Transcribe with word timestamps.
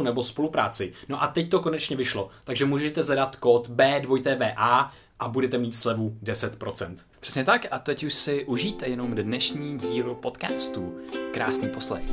nebo 0.00 0.22
spolupráci. 0.22 0.92
No 1.08 1.22
a 1.22 1.26
teď 1.26 1.50
to 1.50 1.60
konečně 1.60 1.96
vyšlo, 1.96 2.30
takže 2.44 2.64
můžete 2.64 3.02
zadat 3.02 3.36
kód 3.36 3.68
B2TVA 3.68 4.90
a 5.18 5.28
budete 5.28 5.58
mít 5.58 5.76
slevu 5.76 6.16
10%. 6.22 6.96
Přesně 7.20 7.44
tak 7.44 7.66
a 7.70 7.78
teď 7.78 8.04
už 8.04 8.14
si 8.14 8.44
užijte 8.44 8.86
jenom 8.86 9.14
dnešní 9.14 9.78
díl 9.78 10.14
podcastu. 10.14 10.98
Krásný 11.32 11.68
poslech. 11.68 12.04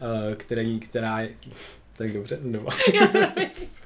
Uh, 0.00 0.34
který, 0.36 0.80
která 0.80 1.20
je... 1.20 1.34
Tak 1.98 2.12
dobře, 2.12 2.38
znova. 2.40 2.72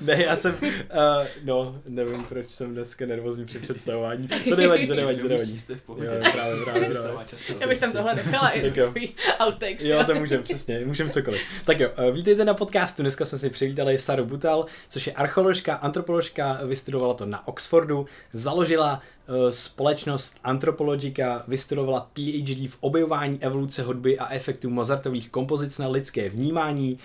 ne, 0.00 0.22
já 0.22 0.36
jsem, 0.36 0.56
uh, 0.62 1.26
no, 1.44 1.80
nevím, 1.88 2.24
proč 2.24 2.50
jsem 2.50 2.74
dneska 2.74 3.06
nervózní 3.06 3.44
při 3.44 3.58
představování. 3.58 4.28
To 4.28 4.56
nevadí, 4.56 4.86
to 4.86 4.94
nevadí, 4.94 5.18
to 5.20 5.28
nevadí. 5.28 5.58
Jste 5.58 5.74
v 5.74 5.82
pohodě. 5.82 6.06
Jo, 6.06 6.12
právě, 6.32 6.64
právě, 6.64 6.90
právě. 6.90 7.16
Já 7.60 7.66
bych 7.66 7.80
tam 7.80 7.92
tohle 7.92 8.14
nechala 8.14 8.50
i 8.50 8.62
Tak 8.62 8.76
jo. 8.76 8.86
takový 8.86 9.14
outtakes. 9.46 9.84
Jo, 9.84 10.04
to 10.04 10.14
můžeme, 10.14 10.42
přesně, 10.42 10.82
můžeme 10.84 11.10
cokoliv. 11.10 11.40
Tak 11.64 11.80
jo, 11.80 11.90
eh, 11.96 12.10
vítejte 12.10 12.44
na 12.44 12.54
podcastu, 12.54 13.02
dneska 13.02 13.24
jsme 13.24 13.38
si 13.38 13.50
přivítali 13.50 13.98
Saru 13.98 14.24
Butal, 14.24 14.66
což 14.88 15.06
je 15.06 15.12
archeoložka, 15.12 15.74
antropoložka, 15.74 16.60
vystudovala 16.64 17.14
to 17.14 17.26
na 17.26 17.48
Oxfordu, 17.48 18.06
založila 18.32 19.00
eh, 19.28 19.52
společnost 19.52 20.40
Antropologika, 20.44 21.44
vystudovala 21.48 22.10
PhD 22.12 22.70
v 22.70 22.76
objevování 22.80 23.38
evoluce 23.42 23.82
hudby 23.82 24.18
a 24.18 24.32
efektů 24.34 24.70
Mozartových 24.70 25.30
kompozic 25.30 25.78
na 25.78 25.88
lidské 25.88 26.28
vnímání, 26.28 26.98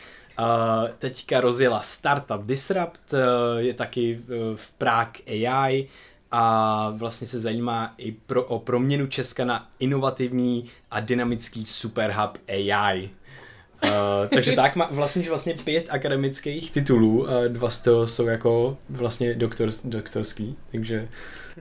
teďka 0.97 1.41
rozjela 1.41 1.81
startup 1.81 2.45
Disrupt, 2.45 3.13
uh, 3.13 3.19
je 3.57 3.73
taky 3.73 4.19
uh, 4.19 4.55
v 4.55 4.71
Prague 4.71 5.47
AI 5.47 5.87
a 6.31 6.93
vlastně 6.97 7.27
se 7.27 7.39
zajímá 7.39 7.93
i 7.97 8.11
pro, 8.11 8.43
o 8.43 8.59
proměnu 8.59 9.07
Česka 9.07 9.45
na 9.45 9.69
inovativní 9.79 10.65
a 10.91 10.99
dynamický 10.99 11.65
superhub 11.65 12.37
AI. 12.47 13.09
Uh, 13.83 13.89
takže 14.33 14.51
tak 14.51 14.75
má 14.75 14.87
vlastně, 14.91 15.29
vlastně 15.29 15.53
pět 15.53 15.87
akademických 15.89 16.71
titulů, 16.71 17.21
uh, 17.21 17.27
dva 17.47 17.69
z 17.69 17.81
toho 17.81 18.07
jsou 18.07 18.27
jako 18.27 18.77
vlastně 18.89 19.35
doktor, 19.35 19.69
doktorský, 19.83 20.55
takže 20.71 21.07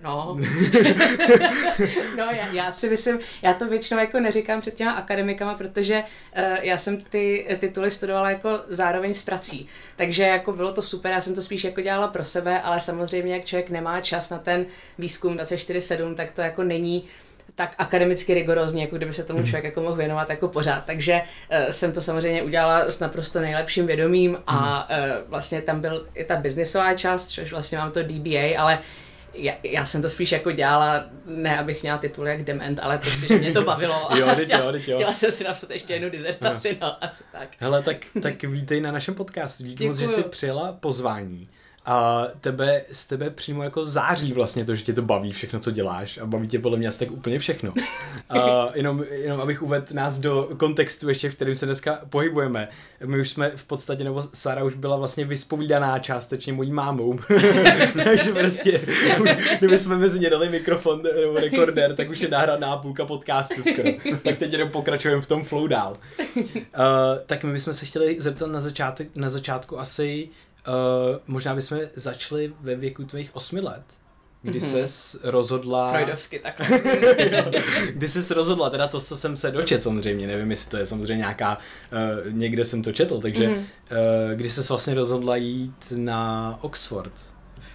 No. 0.02 0.38
no, 2.16 2.24
já, 2.24 2.46
já 2.52 2.72
si 2.72 2.90
myslím, 2.90 3.18
já 3.42 3.54
to 3.54 3.68
většinou 3.68 4.00
jako 4.00 4.20
neříkám 4.20 4.60
před 4.60 4.74
těma 4.74 4.92
akademikama, 4.92 5.54
protože 5.54 6.04
uh, 6.36 6.42
já 6.62 6.78
jsem 6.78 6.98
ty 6.98 7.46
tituly 7.60 7.90
studovala 7.90 8.30
jako 8.30 8.60
zároveň 8.68 9.14
s 9.14 9.22
prací. 9.22 9.68
Takže 9.96 10.22
jako 10.22 10.52
bylo 10.52 10.72
to 10.72 10.82
super, 10.82 11.12
já 11.12 11.20
jsem 11.20 11.34
to 11.34 11.42
spíš 11.42 11.64
jako 11.64 11.80
dělala 11.80 12.08
pro 12.08 12.24
sebe, 12.24 12.60
ale 12.62 12.80
samozřejmě, 12.80 13.34
jak 13.34 13.44
člověk 13.44 13.70
nemá 13.70 14.00
čas 14.00 14.30
na 14.30 14.38
ten 14.38 14.66
výzkum 14.98 15.36
24-7, 15.36 16.14
tak 16.14 16.30
to 16.30 16.40
jako 16.40 16.62
není 16.64 17.04
tak 17.54 17.74
akademicky 17.78 18.34
rigorózní, 18.34 18.80
jako 18.80 18.96
kdyby 18.96 19.12
se 19.12 19.24
tomu 19.24 19.42
člověk 19.42 19.64
jako 19.64 19.80
mohl 19.80 19.96
věnovat 19.96 20.30
jako 20.30 20.48
pořád. 20.48 20.84
Takže 20.84 21.22
uh, 21.22 21.70
jsem 21.70 21.92
to 21.92 22.02
samozřejmě 22.02 22.42
udělala 22.42 22.90
s 22.90 23.00
naprosto 23.00 23.40
nejlepším 23.40 23.86
vědomím 23.86 24.38
a 24.46 24.88
uh, 24.90 24.96
vlastně 25.30 25.62
tam 25.62 25.80
byl 25.80 26.08
i 26.14 26.24
ta 26.24 26.36
biznisová 26.36 26.94
část, 26.94 27.26
což 27.26 27.52
vlastně 27.52 27.78
mám 27.78 27.92
to 27.92 28.02
DBA, 28.02 28.58
ale 28.58 28.78
já, 29.34 29.52
já 29.62 29.86
jsem 29.86 30.02
to 30.02 30.10
spíš 30.10 30.32
jako 30.32 30.52
dělala, 30.52 31.04
ne 31.26 31.58
abych 31.58 31.82
měla 31.82 31.98
titul 31.98 32.28
jak 32.28 32.44
dement, 32.44 32.78
ale 32.82 32.98
prostě, 32.98 33.26
že 33.26 33.38
mě 33.38 33.52
to 33.52 33.62
bavilo. 33.64 34.08
Jo, 34.18 34.28
a 34.28 34.34
teď 34.34 34.48
chtěla, 34.48 34.64
jo, 34.64 34.72
teď 34.72 34.88
jo. 34.88 34.96
chtěla 34.96 35.12
jsem 35.12 35.32
si 35.32 35.44
napsat 35.44 35.70
ještě 35.70 35.92
jednu 35.92 36.10
dizertaci, 36.10 36.78
no, 36.80 37.04
asi 37.04 37.24
tak. 37.32 37.48
Hele, 37.58 37.82
tak, 37.82 37.96
tak 38.22 38.42
vítej 38.42 38.80
na 38.80 38.92
našem 38.92 39.14
podcastu. 39.14 39.64
Díky 39.64 39.86
moc, 39.86 39.96
že 39.96 40.08
jsi 40.08 40.22
přijela 40.22 40.72
pozvání. 40.72 41.48
A 41.86 42.26
tebe, 42.40 42.82
z 42.92 43.06
tebe 43.06 43.30
přímo 43.30 43.62
jako 43.62 43.86
září 43.86 44.32
vlastně 44.32 44.64
to, 44.64 44.74
že 44.74 44.84
tě 44.84 44.92
to 44.92 45.02
baví 45.02 45.32
všechno, 45.32 45.58
co 45.58 45.70
děláš 45.70 46.18
a 46.18 46.26
baví 46.26 46.48
tě 46.48 46.58
podle 46.58 46.78
mě 46.78 46.88
asi 46.88 46.98
tak 46.98 47.10
úplně 47.10 47.38
všechno. 47.38 47.72
A 48.28 48.68
jenom, 48.74 49.04
jenom 49.10 49.40
abych 49.40 49.62
uvedl 49.62 49.86
nás 49.92 50.18
do 50.18 50.50
kontextu 50.56 51.08
ještě, 51.08 51.30
v 51.30 51.34
kterém 51.34 51.54
se 51.54 51.66
dneska 51.66 52.00
pohybujeme. 52.10 52.68
My 53.04 53.20
už 53.20 53.30
jsme 53.30 53.52
v 53.56 53.64
podstatě, 53.64 54.04
nebo 54.04 54.22
Sara 54.34 54.64
už 54.64 54.74
byla 54.74 54.96
vlastně 54.96 55.24
vyspovídaná 55.24 55.98
částečně 55.98 56.52
mojí 56.52 56.72
mámou. 56.72 57.18
Takže 58.04 58.32
prostě, 58.32 58.80
kdyby 59.58 59.78
jsme 59.78 59.96
mezi 59.96 60.20
ně 60.20 60.30
dali 60.30 60.48
mikrofon 60.48 61.02
nebo 61.20 61.34
rekordér, 61.34 61.94
tak 61.94 62.10
už 62.10 62.20
je 62.20 62.28
nahraná 62.28 62.76
půlka 62.76 63.06
podcastu 63.06 63.62
skoro. 63.62 63.88
Tak 64.22 64.38
teď 64.38 64.52
jenom 64.52 64.68
pokračujeme 64.68 65.22
v 65.22 65.26
tom 65.26 65.44
flow 65.44 65.66
dál. 65.66 65.96
Uh, 66.36 66.54
tak 67.26 67.44
my 67.44 67.52
bychom 67.52 67.72
se 67.72 67.86
chtěli 67.86 68.20
zeptat 68.20 68.46
na, 68.46 68.60
začátek, 68.60 69.08
na 69.16 69.30
začátku 69.30 69.78
asi, 69.78 70.28
uh, 70.68 70.74
možná 71.26 71.54
bychom 71.54 71.78
začali 71.94 72.52
ve 72.60 72.74
věku 72.74 73.04
tvých 73.04 73.36
osmi 73.36 73.60
let, 73.60 73.84
kdy 74.42 74.58
mm-hmm. 74.58 74.70
ses 74.70 75.20
rozhodla... 75.22 75.92
Freudovsky 75.92 76.38
takhle. 76.38 76.80
kdy 77.92 78.08
jsi 78.08 78.34
rozhodla, 78.34 78.70
teda 78.70 78.88
to, 78.88 79.00
co 79.00 79.16
jsem 79.16 79.36
se 79.36 79.50
dočet 79.50 79.82
samozřejmě, 79.82 80.26
nevím, 80.26 80.50
jestli 80.50 80.70
to 80.70 80.76
je 80.76 80.86
samozřejmě 80.86 81.16
nějaká, 81.16 81.58
uh, 81.92 82.32
někde 82.32 82.64
jsem 82.64 82.82
to 82.82 82.92
četl, 82.92 83.20
takže 83.20 83.48
mm-hmm. 83.48 83.58
uh, 83.58 84.34
kdy 84.34 84.50
jsi 84.50 84.60
vlastně 84.68 84.94
rozhodla 84.94 85.36
jít 85.36 85.92
na 85.96 86.58
Oxford? 86.60 87.12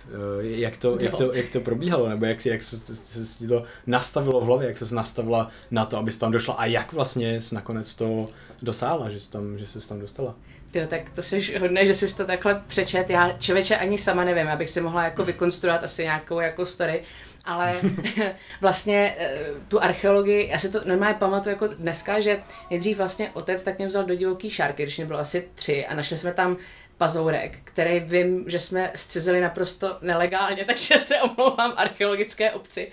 Uh, 0.06 0.46
jak, 0.46 0.78
to, 0.78 0.98
jak, 1.00 1.16
to, 1.16 1.34
jak 1.34 1.50
to 1.50 1.60
probíhalo, 1.60 2.10
nebo 2.10 2.26
jak, 2.26 2.46
jak 2.46 2.64
se, 2.64 2.78
se, 2.78 3.26
se 3.26 3.38
ti 3.38 3.48
to 3.48 3.64
nastavilo 3.88 4.42
v 4.42 4.44
hlavě, 4.44 4.68
jak 4.68 4.78
se 4.78 4.96
nastavila 4.96 5.50
na 5.72 5.86
to, 5.86 5.98
abys 5.98 6.18
tam 6.18 6.32
došla 6.32 6.54
a 6.54 6.66
jak 6.66 6.94
vlastně 6.94 7.42
jsi 7.42 7.56
nakonec 7.56 7.96
to 7.96 8.30
dosáhla, 8.62 9.10
že 9.10 9.20
jsi 9.20 9.32
tam, 9.32 9.58
že 9.58 9.66
jsi 9.66 9.90
tam 9.90 10.00
dostala? 10.00 10.36
Tyjo, 10.76 10.88
tak 10.88 11.10
to 11.10 11.24
jsi 11.24 11.60
hodné, 11.60 11.86
že 11.86 11.94
jsi 11.94 12.18
to 12.18 12.26
takhle 12.26 12.64
přečet. 12.68 13.10
Já 13.10 13.32
člověče 13.40 13.78
ani 13.78 13.98
sama 13.98 14.24
nevím, 14.24 14.48
abych 14.48 14.70
si 14.70 14.82
mohla 14.82 15.04
jako 15.04 15.26
vykonstruovat 15.26 15.84
asi 15.84 16.04
nějakou 16.04 16.40
jako 16.40 16.66
story, 16.66 17.02
ale 17.46 17.76
vlastně 18.62 19.16
eh, 19.20 19.40
tu 19.68 19.84
archeologii, 19.84 20.50
já 20.50 20.60
si 20.60 20.72
to 20.72 20.82
normálně 20.86 21.16
pamatuju 21.20 21.54
jako 21.54 21.68
dneska, 21.68 22.20
že 22.20 22.40
nejdřív 22.70 22.98
vlastně 22.98 23.30
otec 23.34 23.64
tak 23.64 23.78
mě 23.78 23.88
vzal 23.88 24.04
do 24.04 24.16
divoký 24.16 24.50
šárky, 24.50 24.84
když 24.84 24.98
mě 24.98 25.06
bylo 25.06 25.20
asi 25.20 25.50
tři 25.56 25.86
a 25.86 25.96
našli 25.96 26.18
jsme 26.18 26.34
tam 26.34 26.58
pazourek, 26.98 27.58
který 27.64 28.00
vím, 28.00 28.44
že 28.48 28.60
jsme 28.60 28.92
zcizili 28.96 29.42
naprosto 29.42 29.98
nelegálně, 30.02 30.66
takže 30.68 31.00
se 31.00 31.22
omlouvám 31.22 31.74
archeologické 31.76 32.52
obci, 32.52 32.88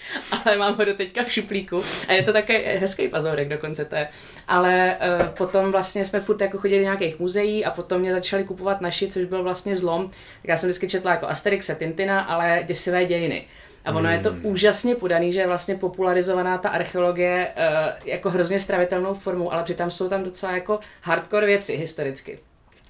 ale 0.44 0.56
mám 0.56 0.76
ho 0.76 0.84
do 0.84 0.94
teďka 0.94 1.24
v 1.24 1.32
šuplíku 1.32 1.82
a 2.08 2.12
je 2.12 2.22
to 2.22 2.32
takový 2.32 2.58
hezký 2.58 3.08
pazourek 3.08 3.48
dokonce 3.48 3.84
to 3.84 3.94
je. 3.96 4.08
Ale 4.48 4.96
uh, 5.20 5.26
potom 5.26 5.72
vlastně 5.72 6.04
jsme 6.04 6.20
furt 6.20 6.40
jako 6.40 6.58
chodili 6.58 6.78
do 6.78 6.84
nějakých 6.84 7.18
muzeí 7.18 7.64
a 7.64 7.70
potom 7.70 8.00
mě 8.00 8.12
začali 8.12 8.44
kupovat 8.44 8.80
naši, 8.80 9.08
což 9.08 9.24
byl 9.24 9.42
vlastně 9.42 9.76
zlom. 9.76 10.06
Tak 10.08 10.48
já 10.48 10.56
jsem 10.56 10.68
vždycky 10.68 10.88
četla 10.88 11.10
jako 11.10 11.26
Asterixe, 11.26 11.74
Tintina, 11.74 12.20
ale 12.20 12.62
děsivé 12.66 13.04
dějiny. 13.04 13.46
A 13.84 13.92
ono 13.92 14.10
je 14.10 14.18
to 14.18 14.32
úžasně 14.42 14.94
podaný, 14.94 15.32
že 15.32 15.40
je 15.40 15.46
vlastně 15.46 15.74
popularizovaná 15.74 16.58
ta 16.58 16.68
archeologie 16.68 17.48
uh, 17.56 18.08
jako 18.08 18.30
hrozně 18.30 18.60
stravitelnou 18.60 19.14
formou, 19.14 19.52
ale 19.52 19.62
přitom 19.62 19.90
jsou 19.90 20.08
tam 20.08 20.24
docela 20.24 20.52
jako 20.52 20.80
hardcore 21.02 21.46
věci 21.46 21.76
historicky. 21.76 22.38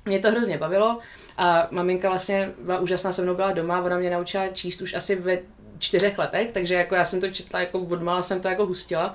Mě 0.04 0.18
to 0.18 0.30
hrozně 0.30 0.58
bavilo 0.58 0.98
a 1.36 1.68
maminka 1.70 2.08
vlastně 2.08 2.52
byla 2.58 2.78
úžasná, 2.78 3.12
se 3.12 3.22
mnou 3.22 3.34
byla 3.34 3.52
doma, 3.52 3.82
ona 3.82 3.98
mě 3.98 4.10
naučila 4.10 4.48
číst 4.48 4.80
už 4.80 4.94
asi 4.94 5.16
ve 5.16 5.38
čtyřech 5.78 6.18
letech, 6.18 6.52
takže 6.52 6.74
jako 6.74 6.94
já 6.94 7.04
jsem 7.04 7.20
to 7.20 7.28
četla, 7.28 7.60
jako 7.60 7.78
odmala 7.78 8.22
jsem 8.22 8.40
to 8.40 8.48
jako 8.48 8.66
hustila. 8.66 9.14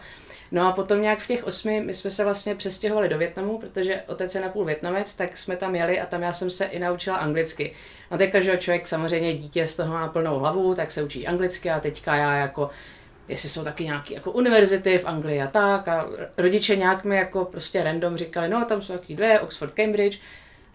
No 0.51 0.67
a 0.67 0.71
potom 0.71 1.01
nějak 1.01 1.19
v 1.19 1.27
těch 1.27 1.43
osmi, 1.43 1.81
my 1.81 1.93
jsme 1.93 2.09
se 2.09 2.23
vlastně 2.23 2.55
přestěhovali 2.55 3.09
do 3.09 3.17
Větnamu, 3.17 3.57
protože 3.57 4.03
otec 4.07 4.35
je 4.35 4.41
napůl 4.41 4.65
Větnamec, 4.65 5.13
tak 5.13 5.37
jsme 5.37 5.57
tam 5.57 5.75
jeli 5.75 5.99
a 5.99 6.05
tam 6.05 6.21
já 6.21 6.33
jsem 6.33 6.49
se 6.49 6.65
i 6.65 6.79
naučila 6.79 7.17
anglicky. 7.17 7.73
No 8.11 8.17
teďka, 8.17 8.39
že 8.39 8.57
člověk 8.57 8.87
samozřejmě 8.87 9.33
dítě 9.33 9.65
z 9.65 9.75
toho 9.75 9.93
má 9.93 10.07
plnou 10.07 10.39
hlavu, 10.39 10.75
tak 10.75 10.91
se 10.91 11.03
učí 11.03 11.27
anglicky 11.27 11.69
a 11.69 11.79
teďka 11.79 12.15
já 12.15 12.35
jako 12.35 12.69
jestli 13.27 13.49
jsou 13.49 13.63
taky 13.63 13.83
nějaké 13.83 14.13
jako 14.13 14.31
univerzity 14.31 14.97
v 14.97 15.05
Anglii 15.05 15.41
a 15.41 15.47
tak 15.47 15.87
a 15.87 16.07
rodiče 16.37 16.75
nějak 16.75 17.03
mi 17.03 17.15
jako 17.15 17.45
prostě 17.45 17.83
random 17.83 18.17
říkali, 18.17 18.49
no 18.49 18.65
tam 18.65 18.81
jsou 18.81 18.93
taky 18.93 19.15
dvě, 19.15 19.39
Oxford, 19.39 19.73
Cambridge, 19.73 20.19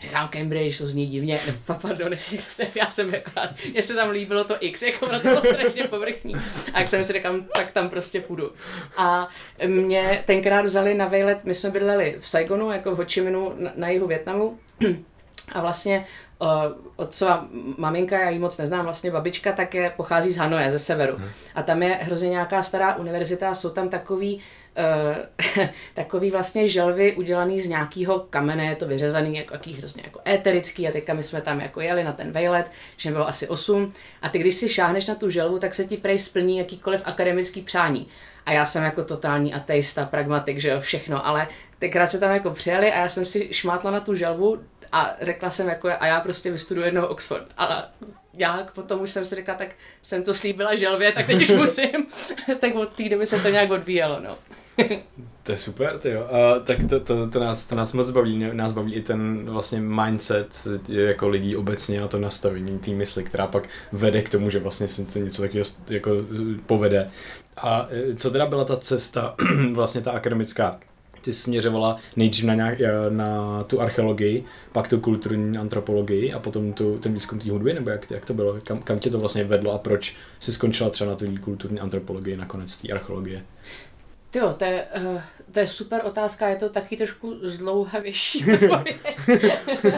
Říkám 0.00 0.28
Cambridge, 0.28 0.78
to 0.78 0.86
zní 0.86 1.06
divně, 1.06 1.40
ne, 1.46 1.76
pardon, 1.82 2.12
jestli, 2.12 2.66
já 2.74 2.90
jsem 2.90 3.14
jako, 3.14 3.30
mně 3.70 3.82
se 3.82 3.94
tam 3.94 4.10
líbilo 4.10 4.44
to 4.44 4.56
X, 4.60 4.82
jako 4.82 5.12
na 5.12 5.18
to 5.18 5.28
bylo 5.28 5.40
strašně 5.40 5.84
povrchní. 5.84 6.34
A 6.72 6.80
jak 6.80 6.88
jsem 6.88 7.04
si 7.04 7.12
říkal, 7.12 7.34
tak 7.54 7.70
tam 7.70 7.88
prostě 7.88 8.20
půjdu. 8.20 8.52
A 8.96 9.28
mě 9.66 10.22
tenkrát 10.26 10.66
vzali 10.66 10.94
na 10.94 11.06
vejlet, 11.06 11.44
my 11.44 11.54
jsme 11.54 11.70
bydleli 11.70 12.16
v 12.20 12.28
Saigonu, 12.28 12.72
jako 12.72 12.90
v 12.90 12.96
Ho 12.98 13.04
Chi 13.04 13.20
Minhu 13.20 13.54
na, 13.56 13.72
na 13.76 13.88
jihu 13.88 14.06
Větnamu. 14.06 14.58
A 15.52 15.60
vlastně 15.60 16.06
uh, 16.38 16.48
otcova 16.96 17.46
maminka, 17.78 18.20
já 18.20 18.30
ji 18.30 18.38
moc 18.38 18.58
neznám, 18.58 18.84
vlastně 18.84 19.10
babička, 19.10 19.52
tak 19.52 19.74
je, 19.74 19.92
pochází 19.96 20.32
z 20.32 20.36
Hanoje, 20.36 20.70
ze 20.70 20.78
severu. 20.78 21.16
Hmm. 21.16 21.28
A 21.54 21.62
tam 21.62 21.82
je 21.82 21.94
hrozně 21.94 22.28
nějaká 22.28 22.62
stará 22.62 22.94
univerzita, 22.94 23.54
jsou 23.54 23.70
tam 23.70 23.88
takový 23.88 24.36
uh, 24.36 24.42
takový 25.94 26.30
vlastně 26.30 26.68
želvy 26.68 27.14
udělaný 27.16 27.60
z 27.60 27.68
nějakého 27.68 28.20
kamene, 28.30 28.64
je 28.64 28.76
to 28.76 28.86
vyřezaný 28.86 29.36
jako 29.36 29.54
jaký 29.54 29.72
hrozně 29.72 30.02
jako 30.04 30.20
éterický 30.28 30.88
a 30.88 30.92
teďka 30.92 31.14
my 31.14 31.22
jsme 31.22 31.40
tam 31.40 31.60
jako 31.60 31.80
jeli 31.80 32.04
na 32.04 32.12
ten 32.12 32.32
vejlet, 32.32 32.70
že 32.96 33.10
bylo 33.10 33.28
asi 33.28 33.48
8 33.48 33.92
a 34.22 34.28
ty 34.28 34.38
když 34.38 34.54
si 34.54 34.68
šáhneš 34.68 35.06
na 35.06 35.14
tu 35.14 35.30
želvu, 35.30 35.58
tak 35.58 35.74
se 35.74 35.84
ti 35.84 35.96
prej 35.96 36.18
splní 36.18 36.58
jakýkoliv 36.58 37.02
akademický 37.04 37.62
přání. 37.62 38.08
A 38.46 38.52
já 38.52 38.64
jsem 38.64 38.84
jako 38.84 39.04
totální 39.04 39.54
ateista, 39.54 40.06
pragmatik, 40.06 40.58
že 40.58 40.68
jo, 40.68 40.80
všechno, 40.80 41.26
ale 41.26 41.48
tenkrát 41.78 42.06
jsme 42.06 42.18
tam 42.18 42.34
jako 42.34 42.50
přijeli 42.50 42.92
a 42.92 43.00
já 43.00 43.08
jsem 43.08 43.24
si 43.24 43.48
šmátla 43.52 43.90
na 43.90 44.00
tu 44.00 44.14
želvu 44.14 44.62
a 44.92 45.16
řekla 45.20 45.50
jsem 45.50 45.68
jako, 45.68 45.88
a 46.00 46.06
já 46.06 46.20
prostě 46.20 46.50
vystuduji 46.50 46.86
jednou 46.86 47.04
Oxford. 47.04 47.46
A 47.58 47.92
já 48.34 48.68
potom 48.74 49.00
už 49.00 49.10
jsem 49.10 49.24
si 49.24 49.34
řekla, 49.34 49.54
tak 49.54 49.68
jsem 50.02 50.22
to 50.22 50.34
slíbila 50.34 50.74
želvě, 50.74 51.12
tak 51.12 51.26
teď 51.26 51.42
už 51.42 51.50
musím. 51.56 52.06
tak 52.60 52.74
od 52.74 52.88
té 52.88 53.08
doby 53.08 53.26
se 53.26 53.38
to 53.38 53.48
nějak 53.48 53.70
odvíjelo, 53.70 54.20
no. 54.20 54.36
to 55.42 55.52
je 55.52 55.58
super, 55.58 55.98
ty 55.98 56.10
jo. 56.10 56.26
A, 56.30 56.58
tak 56.58 56.78
to, 56.88 57.00
to, 57.00 57.30
to, 57.30 57.40
nás, 57.40 57.66
to 57.66 57.74
nás 57.74 57.92
moc 57.92 58.10
baví, 58.10 58.38
nás 58.52 58.72
baví 58.72 58.94
i 58.94 59.02
ten 59.02 59.50
vlastně 59.50 59.80
mindset 59.80 60.68
jako 60.88 61.28
lidí 61.28 61.56
obecně 61.56 62.00
a 62.00 62.08
to 62.08 62.18
nastavení 62.18 62.78
té 62.78 62.90
mysli, 62.90 63.24
která 63.24 63.46
pak 63.46 63.68
vede 63.92 64.22
k 64.22 64.30
tomu, 64.30 64.50
že 64.50 64.58
vlastně 64.58 64.88
se 64.88 65.04
to 65.04 65.18
něco 65.18 65.42
takového 65.42 65.64
jako 65.88 66.10
povede. 66.66 67.10
A 67.56 67.88
e, 67.90 68.14
co 68.14 68.30
teda 68.30 68.46
byla 68.46 68.64
ta 68.64 68.76
cesta, 68.76 69.34
vlastně 69.72 70.00
ta 70.00 70.10
akademická, 70.10 70.80
ty 71.22 71.32
směřovala 71.32 71.96
nejdřív 72.16 72.44
na, 72.44 72.54
nějak, 72.54 72.80
e, 72.80 72.92
na 73.10 73.62
tu 73.64 73.80
archeologii, 73.80 74.44
pak 74.72 74.88
tu 74.88 75.00
kulturní 75.00 75.58
antropologii 75.58 76.32
a 76.32 76.38
potom 76.38 76.72
tu, 76.72 76.98
ten 76.98 77.14
výzkum 77.14 77.38
té 77.38 77.50
hudby, 77.50 77.74
nebo 77.74 77.90
jak, 77.90 78.10
jak 78.10 78.24
to 78.24 78.34
bylo, 78.34 78.58
kam, 78.64 78.82
kam 78.82 78.98
tě 78.98 79.10
to 79.10 79.18
vlastně 79.18 79.44
vedlo 79.44 79.72
a 79.72 79.78
proč 79.78 80.16
jsi 80.40 80.52
skončila 80.52 80.90
třeba 80.90 81.10
na 81.10 81.16
té 81.16 81.26
kulturní 81.38 81.80
antropologii 81.80 82.36
nakonec 82.36 82.76
té 82.76 82.92
archeologie? 82.92 83.44
Jo, 84.34 84.54
to 84.58 84.64
je, 84.64 84.86
uh, 84.96 85.20
to 85.52 85.60
je 85.60 85.66
super 85.66 86.00
otázka, 86.04 86.48
je 86.48 86.56
to 86.56 86.68
taky 86.68 86.96
trošku 86.96 87.34
zdlouhavější 87.42 88.44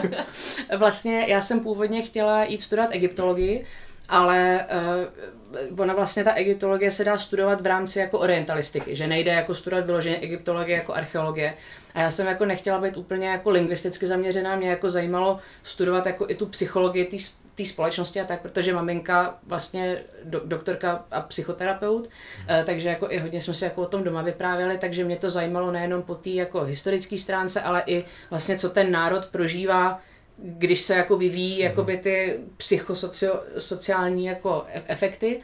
Vlastně 0.77 1.25
já 1.27 1.41
jsem 1.41 1.59
původně 1.59 2.01
chtěla 2.01 2.43
jít 2.43 2.61
studovat 2.61 2.89
egyptologii, 2.91 3.65
ale 4.09 4.67
uh, 4.71 5.33
ona 5.79 5.93
vlastně, 5.93 6.23
ta 6.23 6.33
egyptologie 6.33 6.91
se 6.91 7.03
dá 7.03 7.17
studovat 7.17 7.61
v 7.61 7.65
rámci 7.65 7.99
jako 7.99 8.19
orientalistiky, 8.19 8.95
že 8.95 9.07
nejde 9.07 9.31
jako 9.31 9.55
studovat 9.55 9.85
vyloženě 9.85 10.17
egyptologie 10.17 10.77
jako 10.77 10.93
archeologie. 10.93 11.53
A 11.93 12.01
já 12.01 12.11
jsem 12.11 12.27
jako 12.27 12.45
nechtěla 12.45 12.81
být 12.81 12.97
úplně 12.97 13.27
jako 13.27 13.49
lingvisticky 13.49 14.07
zaměřená, 14.07 14.55
mě 14.55 14.69
jako 14.69 14.89
zajímalo 14.89 15.39
studovat 15.63 16.05
jako 16.05 16.29
i 16.29 16.35
tu 16.35 16.45
psychologii 16.45 17.19
té 17.55 17.65
společnosti 17.65 18.21
a 18.21 18.25
tak, 18.25 18.41
protože 18.41 18.73
maminka 18.73 19.37
vlastně 19.43 20.03
do, 20.23 20.41
doktorka 20.45 21.05
a 21.11 21.21
psychoterapeut, 21.21 22.09
hmm. 22.37 22.65
takže 22.65 22.89
jako 22.89 23.11
i 23.11 23.17
hodně 23.17 23.41
jsme 23.41 23.53
si 23.53 23.63
jako 23.63 23.81
o 23.81 23.85
tom 23.85 24.03
doma 24.03 24.21
vyprávěli, 24.21 24.77
takže 24.77 25.03
mě 25.03 25.15
to 25.15 25.29
zajímalo 25.29 25.71
nejenom 25.71 26.01
po 26.01 26.15
té 26.15 26.29
jako 26.29 26.63
historické 26.63 27.17
stránce, 27.17 27.61
ale 27.61 27.83
i 27.85 28.05
vlastně 28.29 28.57
co 28.57 28.69
ten 28.69 28.91
národ 28.91 29.25
prožívá 29.25 30.01
když 30.37 30.81
se 30.81 30.95
jako 30.95 31.17
vyvíjí 31.17 31.53
mhm. 31.53 31.61
jakoby 31.61 31.97
ty 31.97 32.39
psychosociální 32.57 34.25
jako 34.25 34.65
e- 34.67 34.83
efekty. 34.87 35.41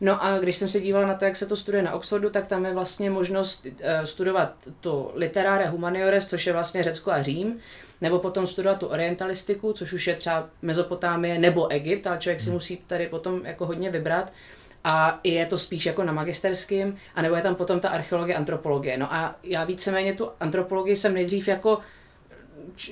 No 0.00 0.24
a 0.24 0.38
když 0.38 0.56
jsem 0.56 0.68
se 0.68 0.80
dívala 0.80 1.06
na 1.06 1.14
to, 1.14 1.24
jak 1.24 1.36
se 1.36 1.46
to 1.46 1.56
studuje 1.56 1.82
na 1.82 1.92
Oxfordu, 1.92 2.30
tak 2.30 2.46
tam 2.46 2.64
je 2.64 2.74
vlastně 2.74 3.10
možnost 3.10 3.66
uh, 3.66 3.80
studovat 4.04 4.54
to 4.80 5.12
literáre 5.14 5.68
humaniores, 5.68 6.26
což 6.26 6.46
je 6.46 6.52
vlastně 6.52 6.82
Řecko 6.82 7.10
a 7.10 7.22
Řím, 7.22 7.58
nebo 8.00 8.18
potom 8.18 8.46
studovat 8.46 8.78
tu 8.78 8.86
orientalistiku, 8.86 9.72
což 9.72 9.92
už 9.92 10.06
je 10.06 10.14
třeba 10.14 10.48
Mezopotámie 10.62 11.38
nebo 11.38 11.68
Egypt, 11.68 12.06
ale 12.06 12.18
člověk 12.18 12.40
si 12.40 12.46
mhm. 12.46 12.54
musí 12.56 12.76
tady 12.76 13.06
potom 13.06 13.40
jako 13.44 13.66
hodně 13.66 13.90
vybrat. 13.90 14.32
A 14.84 15.20
je 15.24 15.46
to 15.46 15.58
spíš 15.58 15.86
jako 15.86 16.04
na 16.04 16.12
magisterském, 16.12 16.96
anebo 17.14 17.34
je 17.34 17.42
tam 17.42 17.54
potom 17.54 17.80
ta 17.80 17.88
archeologie, 17.88 18.36
antropologie. 18.36 18.98
No 18.98 19.14
a 19.14 19.36
já 19.42 19.64
víceméně 19.64 20.12
tu 20.12 20.30
antropologii 20.40 20.96
jsem 20.96 21.14
nejdřív 21.14 21.48
jako 21.48 21.78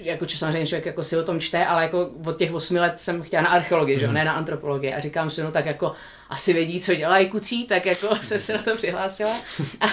jako 0.02 0.26
či 0.26 0.38
samozřejmě 0.38 0.66
člověk 0.66 0.86
jako 0.86 1.04
si 1.04 1.16
o 1.16 1.22
tom 1.22 1.40
čte, 1.40 1.66
ale 1.66 1.82
jako 1.82 2.10
od 2.26 2.38
těch 2.38 2.54
osmi 2.54 2.80
let 2.80 3.00
jsem 3.00 3.22
chtěla 3.22 3.42
na 3.42 3.48
archeologii, 3.48 3.96
mm. 3.96 4.00
že? 4.00 4.06
Mhm. 4.06 4.14
ne 4.14 4.24
na 4.24 4.32
antropologii. 4.32 4.94
A 4.94 5.00
říkám 5.00 5.30
si, 5.30 5.42
no 5.42 5.50
tak 5.50 5.66
jako 5.66 5.92
asi 6.30 6.52
vědí, 6.52 6.80
co 6.80 6.94
dělají 6.94 7.28
kucí, 7.28 7.64
tak 7.64 7.86
jako 7.86 8.16
jsem 8.22 8.38
se 8.38 8.52
na 8.52 8.62
to 8.62 8.76
přihlásila. 8.76 9.36
A 9.80 9.86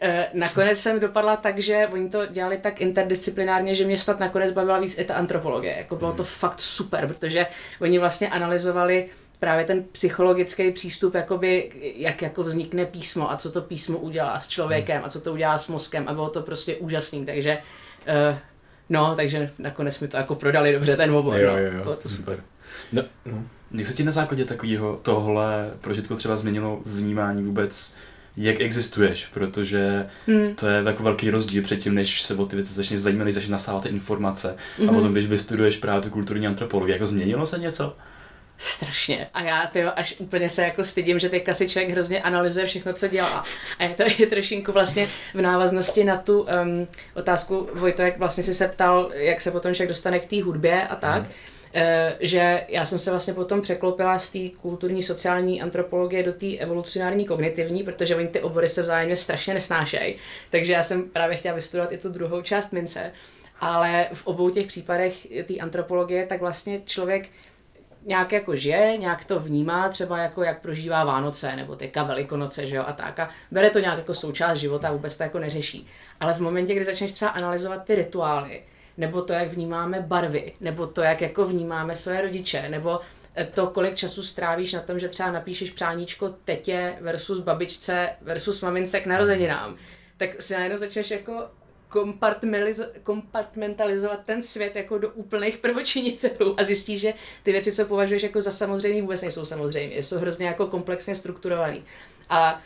e, 0.00 0.28
nakonec 0.32 0.78
jsem 0.78 1.00
dopadla 1.00 1.36
tak, 1.36 1.58
že 1.58 1.88
oni 1.92 2.08
to 2.08 2.26
dělali 2.26 2.58
tak 2.58 2.80
interdisciplinárně, 2.80 3.74
že 3.74 3.84
mě 3.84 3.96
snad 3.96 4.20
nakonec 4.20 4.50
bavila 4.50 4.78
víc 4.78 4.98
i 4.98 5.04
ta 5.04 5.14
antropologie. 5.14 5.74
Jako 5.76 5.96
bylo 5.96 6.12
to 6.12 6.22
mhm. 6.22 6.30
fakt 6.32 6.60
super, 6.60 7.06
protože 7.06 7.46
oni 7.80 7.98
vlastně 7.98 8.28
analyzovali 8.28 9.08
právě 9.42 9.64
ten 9.64 9.84
psychologický 9.92 10.70
přístup, 10.70 11.14
jakoby, 11.14 11.72
jak 11.96 12.22
jako 12.22 12.42
vznikne 12.42 12.86
písmo 12.86 13.30
a 13.30 13.36
co 13.36 13.52
to 13.52 13.62
písmo 13.62 13.98
udělá 13.98 14.40
s 14.40 14.48
člověkem 14.48 15.02
a 15.04 15.08
co 15.08 15.20
to 15.20 15.32
udělá 15.32 15.58
s 15.58 15.68
mozkem 15.68 16.04
a 16.08 16.14
bylo 16.14 16.30
to 16.30 16.42
prostě 16.42 16.76
úžasný, 16.76 17.26
takže 17.26 17.58
uh, 18.30 18.38
No, 18.92 19.14
takže 19.16 19.50
nakonec 19.58 20.00
mi 20.00 20.08
to 20.08 20.16
jako 20.16 20.34
prodali 20.34 20.72
dobře 20.72 20.96
ten 20.96 21.10
obor. 21.10 21.40
Jo, 21.40 21.52
no. 21.52 21.58
jo, 21.58 21.72
jo. 21.72 21.82
Bylo 21.82 21.96
to 21.96 22.08
super. 22.08 22.38
No, 22.92 23.02
no. 23.26 23.44
Jak 23.72 23.86
se 23.86 23.94
ti 23.94 24.04
na 24.04 24.10
základě 24.10 24.44
takového 24.44 25.00
tohle 25.02 25.70
prožitku 25.80 26.16
třeba 26.16 26.36
změnilo 26.36 26.80
vnímání 26.86 27.42
vůbec 27.42 27.96
jak 28.36 28.60
existuješ, 28.60 29.26
protože 29.26 30.06
hmm. 30.26 30.54
to 30.54 30.68
je 30.68 30.82
jako 30.86 31.02
velký 31.02 31.30
rozdíl 31.30 31.62
předtím, 31.62 31.94
než 31.94 32.22
se 32.22 32.34
o 32.34 32.46
ty 32.46 32.56
věci 32.56 32.74
začneš 32.74 33.00
zajímat, 33.00 33.24
než 33.24 33.34
začneš 33.34 33.50
nasávat 33.50 33.82
ty 33.82 33.88
informace 33.88 34.48
mm-hmm. 34.48 34.82
a 34.82 34.86
mhm. 34.86 34.94
potom, 34.94 35.12
když 35.12 35.26
vystuduješ 35.26 35.76
právě 35.76 36.02
tu 36.02 36.10
kulturní 36.10 36.46
antropologii, 36.46 36.92
jako 36.92 37.06
změnilo 37.06 37.46
se 37.46 37.58
něco? 37.58 37.96
Strašně. 38.64 39.28
A 39.34 39.42
já 39.42 39.66
tyjo, 39.66 39.90
až 39.96 40.14
úplně 40.18 40.48
se 40.48 40.62
jako 40.62 40.84
stydím, 40.84 41.18
že 41.18 41.28
teďka 41.28 41.54
si 41.54 41.68
člověk 41.68 41.90
hrozně 41.90 42.22
analyzuje 42.22 42.66
všechno, 42.66 42.92
co 42.92 43.08
dělá. 43.08 43.44
A 43.78 43.84
je 43.84 43.94
to 43.94 44.02
je 44.18 44.26
trošinku 44.26 44.72
vlastně 44.72 45.08
v 45.34 45.40
návaznosti 45.40 46.04
na 46.04 46.16
tu 46.16 46.40
um, 46.40 46.86
otázku, 47.14 47.68
Vojto, 47.74 48.02
jak 48.02 48.18
vlastně 48.18 48.42
si 48.42 48.54
se 48.54 48.68
ptal, 48.68 49.10
jak 49.14 49.40
se 49.40 49.50
potom 49.50 49.74
člověk 49.74 49.88
dostane 49.88 50.20
k 50.20 50.26
té 50.26 50.42
hudbě 50.42 50.88
a 50.88 50.96
tak. 50.96 51.22
Hmm. 51.22 51.32
Uh, 51.74 51.82
že 52.20 52.66
já 52.68 52.84
jsem 52.84 52.98
se 52.98 53.10
vlastně 53.10 53.34
potom 53.34 53.62
překlopila 53.62 54.18
z 54.18 54.30
té 54.30 54.38
kulturní 54.60 55.02
sociální 55.02 55.62
antropologie 55.62 56.22
do 56.22 56.32
té 56.32 56.56
evolucionární 56.56 57.24
kognitivní, 57.24 57.82
protože 57.82 58.16
oni 58.16 58.28
ty 58.28 58.40
obory 58.40 58.68
se 58.68 58.82
vzájemně 58.82 59.16
strašně 59.16 59.54
nesnášejí. 59.54 60.14
Takže 60.50 60.72
já 60.72 60.82
jsem 60.82 61.02
právě 61.02 61.36
chtěla 61.36 61.54
vystudovat 61.54 61.92
i 61.92 61.98
tu 61.98 62.08
druhou 62.08 62.42
část 62.42 62.72
mince. 62.72 63.12
Ale 63.60 64.06
v 64.12 64.26
obou 64.26 64.50
těch 64.50 64.66
případech 64.66 65.26
té 65.46 65.54
antropologie, 65.60 66.26
tak 66.26 66.40
vlastně 66.40 66.80
člověk 66.84 67.28
nějak 68.06 68.32
jako 68.32 68.56
žije, 68.56 68.96
nějak 68.96 69.24
to 69.24 69.40
vnímá, 69.40 69.88
třeba 69.88 70.18
jako 70.18 70.42
jak 70.42 70.62
prožívá 70.62 71.04
Vánoce 71.04 71.56
nebo 71.56 71.76
teďka 71.76 72.02
Velikonoce, 72.02 72.66
že 72.66 72.76
jo, 72.76 72.84
a 72.86 72.92
tak. 72.92 73.18
A 73.20 73.30
bere 73.50 73.70
to 73.70 73.78
nějak 73.78 73.98
jako 73.98 74.14
součást 74.14 74.58
života, 74.58 74.92
vůbec 74.92 75.16
to 75.16 75.22
jako 75.22 75.38
neřeší. 75.38 75.86
Ale 76.20 76.34
v 76.34 76.40
momentě, 76.40 76.74
kdy 76.74 76.84
začneš 76.84 77.12
třeba 77.12 77.30
analyzovat 77.30 77.84
ty 77.84 77.94
rituály, 77.94 78.64
nebo 78.96 79.22
to, 79.22 79.32
jak 79.32 79.48
vnímáme 79.48 80.00
barvy, 80.00 80.52
nebo 80.60 80.86
to, 80.86 81.02
jak 81.02 81.20
jako 81.20 81.44
vnímáme 81.44 81.94
své 81.94 82.20
rodiče, 82.20 82.68
nebo 82.68 83.00
to, 83.54 83.66
kolik 83.66 83.94
času 83.94 84.22
strávíš 84.22 84.72
na 84.72 84.80
tom, 84.80 84.98
že 84.98 85.08
třeba 85.08 85.32
napíšeš 85.32 85.70
přáníčko 85.70 86.28
tetě 86.44 86.94
versus 87.00 87.40
babičce 87.40 88.08
versus 88.20 88.62
mamince 88.62 89.00
k 89.00 89.06
narozeninám, 89.06 89.76
tak 90.16 90.42
si 90.42 90.54
najednou 90.54 90.78
začneš 90.78 91.10
jako 91.10 91.32
kompartmentalizovat 93.02 94.20
ten 94.26 94.42
svět 94.42 94.76
jako 94.76 94.98
do 94.98 95.10
úplných 95.10 95.58
prvočinitelů 95.58 96.60
a 96.60 96.64
zjistíš, 96.64 97.00
že 97.00 97.14
ty 97.42 97.52
věci, 97.52 97.72
co 97.72 97.84
považuješ 97.84 98.22
jako 98.22 98.40
za 98.40 98.50
samozřejmé, 98.50 99.00
vůbec 99.00 99.22
nejsou 99.22 99.44
samozřejmé. 99.44 99.94
Jsou 99.94 100.18
hrozně 100.18 100.46
jako 100.46 100.66
komplexně 100.66 101.14
strukturovaný. 101.14 101.84
A 102.28 102.62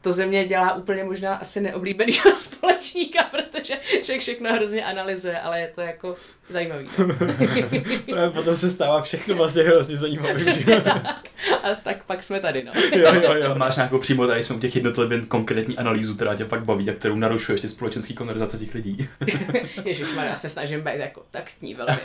to 0.00 0.12
ze 0.12 0.26
mě 0.26 0.44
dělá 0.44 0.74
úplně 0.74 1.04
možná 1.04 1.34
asi 1.34 1.60
neoblíbenýho 1.60 2.30
společníka, 2.34 3.22
protože 3.22 3.74
člověk 4.02 4.20
všechno 4.20 4.52
hrozně 4.52 4.84
analyzuje, 4.84 5.40
ale 5.40 5.60
je 5.60 5.68
to 5.74 5.80
jako 5.80 6.14
zajímavý. 6.48 6.86
Právě 8.10 8.30
potom 8.30 8.56
se 8.56 8.70
stává 8.70 9.02
všechno 9.02 9.34
vlastně 9.34 9.62
hrozně 9.62 9.96
zajímavé. 9.96 10.34
Přesně 10.34 10.80
tak. 10.80 11.28
A 11.62 11.74
tak 11.82 12.04
pak 12.04 12.22
jsme 12.22 12.40
tady, 12.40 12.64
no. 12.64 12.72
jo, 12.92 13.14
jo, 13.14 13.34
jo. 13.34 13.54
Máš 13.54 13.76
nějakou 13.76 13.98
přímo 13.98 14.26
tady 14.26 14.42
jsme 14.42 14.56
u 14.56 14.58
těch 14.58 14.76
jednotlivých 14.76 15.26
konkrétní 15.26 15.78
analýzu, 15.78 16.14
která 16.14 16.34
tě 16.34 16.44
fakt 16.44 16.64
baví 16.64 16.90
a 16.90 16.92
kterou 16.92 17.16
narušuješ 17.16 17.60
ty 17.60 17.68
společenské 17.68 18.14
konverzace 18.14 18.58
těch 18.58 18.74
lidí. 18.74 19.08
Ježiš, 19.84 20.08
já 20.24 20.36
se 20.36 20.48
snažím 20.48 20.80
být 20.80 20.98
jako 20.98 21.22
taktní 21.30 21.74
velmi. 21.74 21.96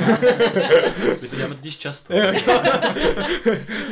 My 1.21 1.27
to 1.27 1.35
děláme 1.35 1.55
totiž 1.55 1.77
často. 1.77 2.13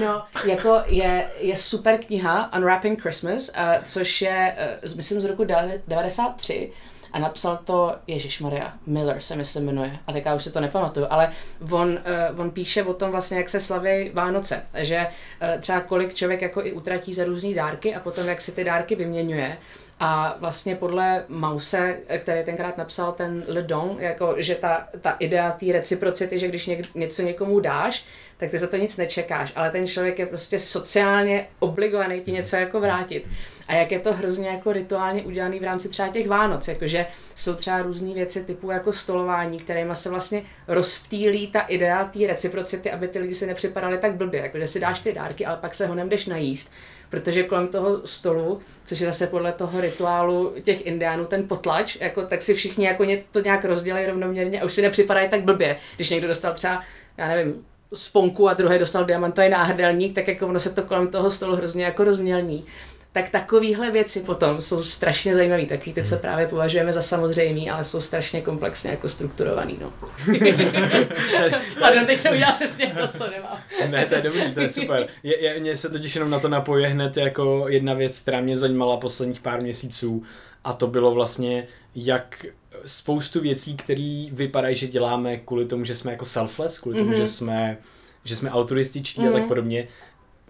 no, 0.02 0.24
jako 0.46 0.82
je, 0.88 1.30
je 1.40 1.56
super 1.56 1.98
kniha 1.98 2.54
Unwrapping 2.58 3.02
Christmas, 3.02 3.50
uh, 3.50 3.79
což 3.84 4.22
je, 4.22 4.56
uh, 4.84 4.96
myslím, 4.96 5.22
z 5.22 5.26
roku 5.26 5.44
93 5.88 6.72
a 7.12 7.20
napsal 7.20 7.60
to 7.64 7.96
Ježíš 8.08 8.40
Maria 8.40 8.74
Miller 8.86 9.22
se 9.22 9.36
myslím 9.36 9.66
jmenuje. 9.66 9.98
A 10.08 10.14
teďka 10.14 10.36
už 10.36 10.44
si 10.44 10.52
to 10.52 10.60
nepamatuju, 10.60 11.08
ale 11.10 11.32
on, 11.72 12.00
uh, 12.34 12.40
on 12.40 12.52
píše 12.52 12.84
o 12.84 12.94
tom 12.94 13.12
vlastně, 13.12 13.38
jak 13.38 13.50
se 13.50 13.60
slaví 13.60 14.10
Vánoce, 14.14 14.62
že 14.74 15.08
uh, 15.08 15.62
třeba 15.62 15.82
kolik 15.82 16.14
člověk 16.14 16.42
jako 16.42 16.66
i 16.66 16.72
utratí 16.72 17.14
za 17.14 17.24
různé 17.24 17.54
dárky 17.54 17.96
a 17.96 18.00
potom 18.00 18.28
jak 18.28 18.42
si 18.42 18.52
ty 18.52 18.64
dárky 18.64 18.96
vyměňuje 18.96 19.58
a 20.00 20.36
vlastně 20.40 20.76
podle 20.76 21.24
Mause, 21.28 22.00
který 22.18 22.46
tenkrát 22.46 22.78
napsal 22.78 23.12
ten 23.12 23.44
Le 23.48 23.62
Don, 23.62 23.98
jako, 24.00 24.36
že 24.38 24.56
ta, 24.56 24.88
ta 25.02 25.12
idea 25.12 25.52
té 25.52 25.66
reciprocity, 25.72 26.40
že 26.40 26.48
když 26.48 26.68
něk, 26.68 26.96
něco 26.96 27.22
někomu 27.22 27.60
dáš, 27.60 28.06
tak 28.38 28.50
ty 28.50 28.58
za 28.58 28.68
to 28.68 28.78
nic 28.78 28.98
nečekáš, 28.98 29.54
ale 29.56 29.72
ten 29.72 29.88
člověk 29.88 30.20
je 30.20 30.26
prostě 30.26 30.60
sociálně 30.60 31.48
obligovaný 31.60 32.22
ti 32.22 32.32
něco 32.32 32.56
jako 32.56 32.80
vrátit. 32.80 33.28
A 33.68 33.74
jak 33.74 33.92
je 33.92 34.00
to 34.00 34.14
hrozně 34.14 34.50
jako 34.50 34.74
rituálně 34.74 35.24
udělaný 35.24 35.60
v 35.60 35.64
rámci 35.64 35.90
třeba 35.90 36.10
těch 36.10 36.28
Vánoc, 36.28 36.68
jakože 36.68 37.06
jsou 37.36 37.56
třeba 37.56 37.82
různé 37.82 38.14
věci 38.14 38.44
typu 38.44 38.72
jako 38.72 38.92
stolování, 38.92 39.60
kterými 39.60 39.96
se 39.96 40.10
vlastně 40.10 40.42
rozptýlí 40.68 41.48
ta 41.48 41.62
idea 41.62 42.04
té 42.06 42.28
reciprocity, 42.28 42.92
aby 42.92 43.08
ty 43.08 43.20
lidi 43.20 43.36
si 43.36 43.48
nepřipadali 43.48 43.98
tak 43.98 44.16
blbě, 44.16 44.42
jakože 44.42 44.68
si 44.68 44.80
dáš 44.80 45.00
ty 45.00 45.14
dárky, 45.14 45.46
ale 45.46 45.58
pak 45.58 45.76
se 45.76 45.88
ho 45.88 45.96
jdeš 45.96 46.26
najíst 46.26 46.72
protože 47.10 47.44
kolem 47.44 47.68
toho 47.68 48.08
stolu, 48.08 48.60
což 48.86 49.00
je 49.00 49.08
zase 49.08 49.28
podle 49.28 49.52
toho 49.52 49.82
rituálu 49.82 50.54
těch 50.64 50.86
indiánů 50.86 51.26
ten 51.26 51.48
potlač, 51.48 51.98
jako, 52.00 52.26
tak 52.26 52.42
si 52.42 52.54
všichni 52.54 52.86
jako 52.86 53.04
ně, 53.04 53.24
to 53.32 53.40
nějak 53.40 53.66
rozdělají 53.66 54.06
rovnoměrně 54.06 54.62
a 54.62 54.66
už 54.66 54.74
si 54.74 54.82
nepřipadají 54.82 55.30
tak 55.30 55.44
blbě. 55.44 55.78
Když 55.96 56.10
někdo 56.10 56.28
dostal 56.28 56.54
třeba, 56.54 56.84
já 57.18 57.28
nevím, 57.28 57.66
sponku 57.94 58.50
a 58.50 58.54
druhý 58.54 58.80
dostal 58.80 59.06
diamantový 59.06 59.50
náhrdelník, 59.50 60.16
tak 60.16 60.28
jako 60.28 60.48
ono 60.48 60.60
se 60.60 60.70
to 60.70 60.84
kolem 60.84 61.08
toho 61.08 61.32
stolu 61.32 61.56
hrozně 61.56 61.84
jako 61.84 62.04
rozmělní 62.04 62.66
tak 63.12 63.30
takovéhle 63.30 63.92
věci 63.92 64.20
potom 64.20 64.62
jsou 64.62 64.84
strašně 64.84 65.36
zajímavé. 65.36 65.66
Takový 65.66 65.94
ty, 65.94 66.04
co 66.04 66.16
hmm. 66.16 66.22
právě 66.22 66.48
považujeme 66.48 66.94
za 66.94 67.02
samozřejmý, 67.02 67.70
ale 67.70 67.84
jsou 67.84 68.02
strašně 68.02 68.42
komplexně 68.42 68.92
jako 68.92 69.10
strukturovaný. 69.10 69.80
No. 69.82 69.94
Pardon, 71.80 72.06
teď 72.06 72.20
jsem 72.20 72.34
udělal 72.34 72.54
přesně 72.54 72.96
to, 73.02 73.08
co 73.18 73.32
nemám. 73.32 73.58
ne, 73.90 74.06
to 74.06 74.16
je 74.16 74.22
dobrý, 74.22 74.54
to 74.54 74.60
je 74.60 74.70
super. 74.70 75.08
Je, 75.24 75.44
je, 75.44 75.60
mě 75.60 75.78
se 75.78 75.90
totiž 75.90 76.16
jenom 76.16 76.30
na 76.30 76.40
to 76.40 76.50
napoje 76.50 76.88
hned 76.88 77.18
jako 77.18 77.66
jedna 77.70 77.94
věc, 77.94 78.22
která 78.22 78.42
mě 78.42 78.58
zajímala 78.58 78.98
posledních 78.98 79.40
pár 79.40 79.62
měsíců 79.62 80.24
a 80.64 80.74
to 80.74 80.88
bylo 80.88 81.12
vlastně, 81.12 81.68
jak 81.96 82.46
spoustu 82.86 83.42
věcí, 83.42 83.78
které 83.78 84.28
vypadají, 84.32 84.76
že 84.76 84.88
děláme 84.88 85.38
kvůli 85.38 85.66
tomu, 85.66 85.86
že 85.86 85.96
jsme 85.96 86.12
jako 86.12 86.26
selfless, 86.26 86.80
kvůli 86.80 86.98
tomu, 86.98 87.12
mm-hmm. 87.12 87.18
že 87.18 87.28
jsme 87.28 87.78
že 88.24 88.36
jsme 88.36 88.50
altruističní 88.50 89.24
mm-hmm. 89.24 89.30
a 89.30 89.34
tak 89.34 89.42
mhm. 89.42 89.48
podobně, 89.48 89.88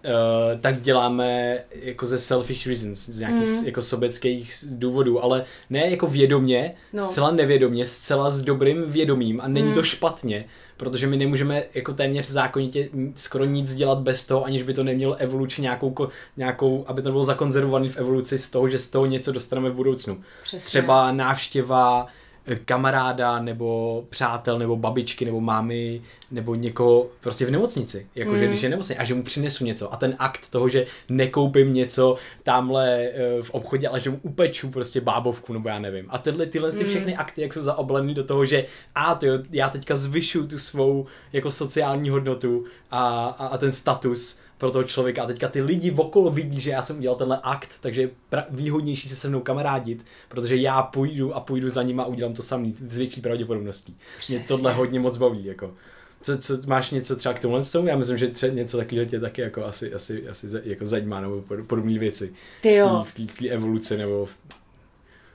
Uh, 0.04 0.60
tak 0.60 0.82
děláme 0.82 1.58
jako 1.82 2.06
ze 2.06 2.18
selfish 2.18 2.66
reasons, 2.66 3.08
z 3.08 3.18
nějakých 3.18 3.48
mm. 3.48 3.66
jako 3.66 3.82
sobeckých 3.82 4.54
důvodů, 4.70 5.24
ale 5.24 5.44
ne 5.70 5.90
jako 5.90 6.06
vědomě, 6.06 6.74
no. 6.92 7.06
zcela 7.06 7.30
nevědomě, 7.30 7.86
zcela 7.86 8.30
s 8.30 8.42
dobrým 8.42 8.90
vědomím 8.92 9.40
a 9.40 9.48
není 9.48 9.68
mm. 9.68 9.74
to 9.74 9.82
špatně, 9.82 10.44
protože 10.76 11.06
my 11.06 11.16
nemůžeme 11.16 11.62
jako 11.74 11.92
téměř 11.92 12.30
zákonitě 12.30 12.88
skoro 13.14 13.44
nic 13.44 13.74
dělat 13.74 13.98
bez 13.98 14.26
toho, 14.26 14.44
aniž 14.44 14.62
by 14.62 14.74
to 14.74 14.84
nemělo 14.84 15.14
evolučně 15.14 15.62
nějakou, 15.62 16.08
nějakou 16.36 16.84
aby 16.86 17.02
to 17.02 17.10
bylo 17.10 17.24
zakonzervované 17.24 17.88
v 17.88 17.96
evoluci 17.96 18.38
z 18.38 18.50
toho, 18.50 18.68
že 18.68 18.78
z 18.78 18.90
toho 18.90 19.06
něco 19.06 19.32
dostaneme 19.32 19.70
v 19.70 19.74
budoucnu. 19.74 20.20
Přesně. 20.42 20.66
Třeba 20.66 21.12
návštěva 21.12 22.06
kamaráda, 22.56 23.38
nebo 23.38 24.04
přátel, 24.10 24.58
nebo 24.58 24.76
babičky, 24.76 25.24
nebo 25.24 25.40
mámy, 25.40 26.02
nebo 26.30 26.54
někoho 26.54 27.06
prostě 27.20 27.46
v 27.46 27.50
nemocnici. 27.50 28.06
Jakože 28.14 28.44
mm. 28.44 28.48
když 28.48 28.62
je 28.62 28.68
nemocný 28.68 28.96
a 28.96 29.04
že 29.04 29.14
mu 29.14 29.22
přinesu 29.22 29.64
něco. 29.64 29.92
A 29.92 29.96
ten 29.96 30.16
akt 30.18 30.50
toho, 30.50 30.68
že 30.68 30.86
nekoupím 31.08 31.74
něco 31.74 32.16
tamhle 32.42 33.00
eh, 33.00 33.42
v 33.42 33.50
obchodě, 33.50 33.88
ale 33.88 34.00
že 34.00 34.10
mu 34.10 34.18
upeču 34.22 34.70
prostě 34.70 35.00
bábovku, 35.00 35.52
nebo 35.52 35.68
já 35.68 35.78
nevím. 35.78 36.06
A 36.08 36.18
tyhle, 36.18 36.46
tyhle 36.46 36.70
mm. 36.70 36.84
všechny 36.84 37.16
akty, 37.16 37.42
jak 37.42 37.52
jsou 37.52 37.62
zaoblený 37.62 38.14
do 38.14 38.24
toho, 38.24 38.44
že 38.44 38.64
a 38.94 39.14
to 39.14 39.26
já 39.50 39.68
teďka 39.68 39.96
zvyšuju 39.96 40.46
tu 40.46 40.58
svou 40.58 41.06
jako 41.32 41.50
sociální 41.50 42.10
hodnotu 42.10 42.64
a, 42.90 43.26
a, 43.38 43.46
a 43.46 43.58
ten 43.58 43.72
status 43.72 44.40
pro 44.60 44.70
toho 44.70 44.84
člověka. 44.84 45.22
A 45.22 45.26
teďka 45.26 45.48
ty 45.48 45.62
lidi 45.62 45.90
okolo 45.90 46.30
vidí, 46.30 46.60
že 46.60 46.70
já 46.70 46.82
jsem 46.82 46.98
udělal 46.98 47.16
tenhle 47.16 47.40
akt, 47.42 47.68
takže 47.80 48.02
je 48.02 48.10
pra- 48.32 48.44
výhodnější 48.50 49.08
se 49.08 49.16
se 49.16 49.28
mnou 49.28 49.40
kamarádit, 49.40 50.04
protože 50.28 50.56
já 50.56 50.82
půjdu 50.82 51.34
a 51.34 51.40
půjdu 51.40 51.68
za 51.68 51.82
nima 51.82 52.02
a 52.02 52.06
udělám 52.06 52.34
to 52.34 52.42
samý 52.42 52.76
s 52.88 52.98
větší 52.98 53.20
pravděpodobností. 53.20 53.96
Přesně. 54.16 54.38
Mě 54.38 54.48
tohle 54.48 54.72
hodně 54.72 55.00
moc 55.00 55.16
baví. 55.16 55.44
Jako. 55.44 55.74
Co, 56.22 56.38
co, 56.38 56.58
máš 56.66 56.90
něco 56.90 57.16
třeba 57.16 57.34
k 57.34 57.38
tomuhle 57.38 57.64
tomu? 57.64 57.88
Já 57.88 57.96
myslím, 57.96 58.18
že 58.18 58.26
tře- 58.26 58.54
něco 58.54 58.76
takového 58.76 59.06
tě 59.10 59.20
taky 59.20 59.40
jako 59.42 59.64
asi, 59.64 59.94
asi, 59.94 60.28
asi 60.28 60.46
jako 60.64 60.86
zajímá, 60.86 61.20
nebo 61.20 61.44
podobné 61.66 61.98
věci. 61.98 62.32
Ty 62.62 62.74
jo. 62.74 63.04
V 63.08 63.14
té 63.38 63.48
evoluci, 63.48 63.96
nebo 63.96 64.26
v, 64.26 64.38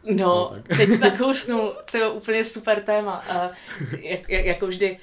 No, 0.06 0.26
no 0.26 0.56
tak. 0.68 0.78
teď 0.78 0.90
jsi 0.90 1.00
nakousnul, 1.00 1.74
to 1.92 1.98
je 1.98 2.10
úplně 2.10 2.44
super 2.44 2.82
téma, 2.82 3.26
uh, 3.30 3.52
jak, 4.02 4.30
jak, 4.30 4.46
jako 4.46 4.68
vždy. 4.68 4.98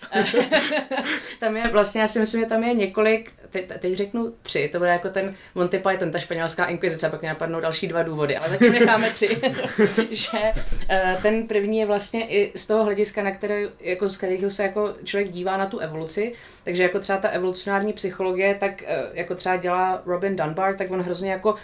tam 1.40 1.56
je 1.56 1.68
vlastně, 1.68 2.00
já 2.00 2.08
si 2.08 2.18
myslím, 2.20 2.40
že 2.40 2.46
tam 2.46 2.64
je 2.64 2.74
několik, 2.74 3.32
teď, 3.50 3.68
teď 3.78 3.94
řeknu 3.94 4.32
tři, 4.42 4.68
to 4.72 4.78
bude 4.78 4.90
jako 4.90 5.08
ten 5.08 5.34
Monty 5.54 5.78
Python, 5.78 6.10
ta 6.10 6.18
španělská 6.18 6.64
inkvizice, 6.64 7.08
pak 7.08 7.20
mě 7.20 7.28
napadnou 7.28 7.60
další 7.60 7.88
dva 7.88 8.02
důvody, 8.02 8.36
ale 8.36 8.48
zatím 8.48 8.72
necháme 8.72 9.10
tři. 9.10 9.28
že 10.10 10.38
uh, 10.54 11.22
ten 11.22 11.46
první 11.46 11.78
je 11.78 11.86
vlastně 11.86 12.28
i 12.28 12.52
z 12.54 12.66
toho 12.66 12.84
hlediska, 12.84 13.22
na 13.22 13.30
které, 13.30 13.62
jako 13.80 14.08
z 14.08 14.16
kterého 14.16 14.50
se 14.50 14.62
jako 14.62 14.94
člověk 15.04 15.30
dívá 15.30 15.56
na 15.56 15.66
tu 15.66 15.78
evoluci, 15.78 16.32
takže 16.64 16.82
jako 16.82 17.00
třeba 17.00 17.18
ta 17.18 17.28
evolucionární 17.28 17.92
psychologie, 17.92 18.54
tak 18.54 18.82
uh, 18.82 19.16
jako 19.16 19.34
třeba 19.34 19.56
dělá 19.56 20.02
Robin 20.06 20.36
Dunbar, 20.36 20.76
tak 20.76 20.90
on 20.90 21.00
hrozně 21.00 21.30
jako 21.30 21.54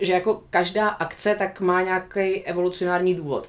že 0.00 0.12
jako 0.12 0.42
každá 0.50 0.88
akce 0.88 1.34
tak 1.34 1.60
má 1.60 1.82
nějaký 1.82 2.44
evolucionární 2.44 3.14
důvod. 3.14 3.48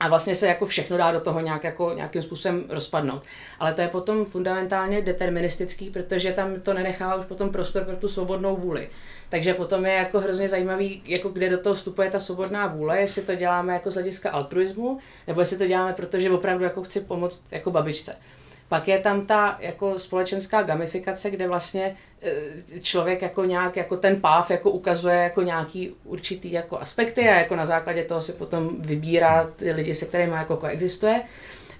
A 0.00 0.08
vlastně 0.08 0.34
se 0.34 0.46
jako 0.46 0.66
všechno 0.66 0.96
dá 0.96 1.12
do 1.12 1.20
toho 1.20 1.40
nějak 1.40 1.64
jako, 1.64 1.92
nějakým 1.94 2.22
způsobem 2.22 2.64
rozpadnout. 2.68 3.22
Ale 3.58 3.74
to 3.74 3.80
je 3.80 3.88
potom 3.88 4.24
fundamentálně 4.24 5.02
deterministický, 5.02 5.90
protože 5.90 6.32
tam 6.32 6.60
to 6.60 6.74
nenechává 6.74 7.14
už 7.14 7.24
potom 7.24 7.50
prostor 7.50 7.84
pro 7.84 7.96
tu 7.96 8.08
svobodnou 8.08 8.56
vůli. 8.56 8.88
Takže 9.28 9.54
potom 9.54 9.86
je 9.86 9.92
jako 9.92 10.20
hrozně 10.20 10.48
zajímavý, 10.48 11.02
jako 11.06 11.28
kde 11.28 11.50
do 11.50 11.58
toho 11.58 11.74
vstupuje 11.74 12.10
ta 12.10 12.18
svobodná 12.18 12.66
vůle, 12.66 13.00
jestli 13.00 13.22
to 13.22 13.34
děláme 13.34 13.72
jako 13.72 13.90
z 13.90 13.94
hlediska 13.94 14.30
altruismu, 14.30 14.98
nebo 15.26 15.40
jestli 15.40 15.58
to 15.58 15.66
děláme, 15.66 15.92
protože 15.92 16.30
opravdu 16.30 16.64
jako 16.64 16.82
chci 16.82 17.00
pomoct 17.00 17.44
jako 17.50 17.70
babičce. 17.70 18.16
Pak 18.68 18.88
je 18.88 18.98
tam 18.98 19.26
ta 19.26 19.56
jako 19.60 19.98
společenská 19.98 20.62
gamifikace, 20.62 21.30
kde 21.30 21.48
vlastně 21.48 21.96
e, 22.22 22.80
člověk 22.80 23.22
jako 23.22 23.44
nějak, 23.44 23.76
jako 23.76 23.96
ten 23.96 24.20
páv 24.20 24.50
jako 24.50 24.70
ukazuje 24.70 25.16
jako 25.16 25.42
nějaký 25.42 25.94
určitý 26.04 26.52
jako 26.52 26.78
aspekty 26.78 27.28
a 27.28 27.38
jako 27.38 27.56
na 27.56 27.64
základě 27.64 28.04
toho 28.04 28.20
si 28.20 28.32
potom 28.32 28.70
vybírá 28.78 29.50
ty 29.56 29.72
lidi, 29.72 29.94
se 29.94 30.06
kterými 30.06 30.32
jako 30.32 30.56
koexistuje. 30.56 31.22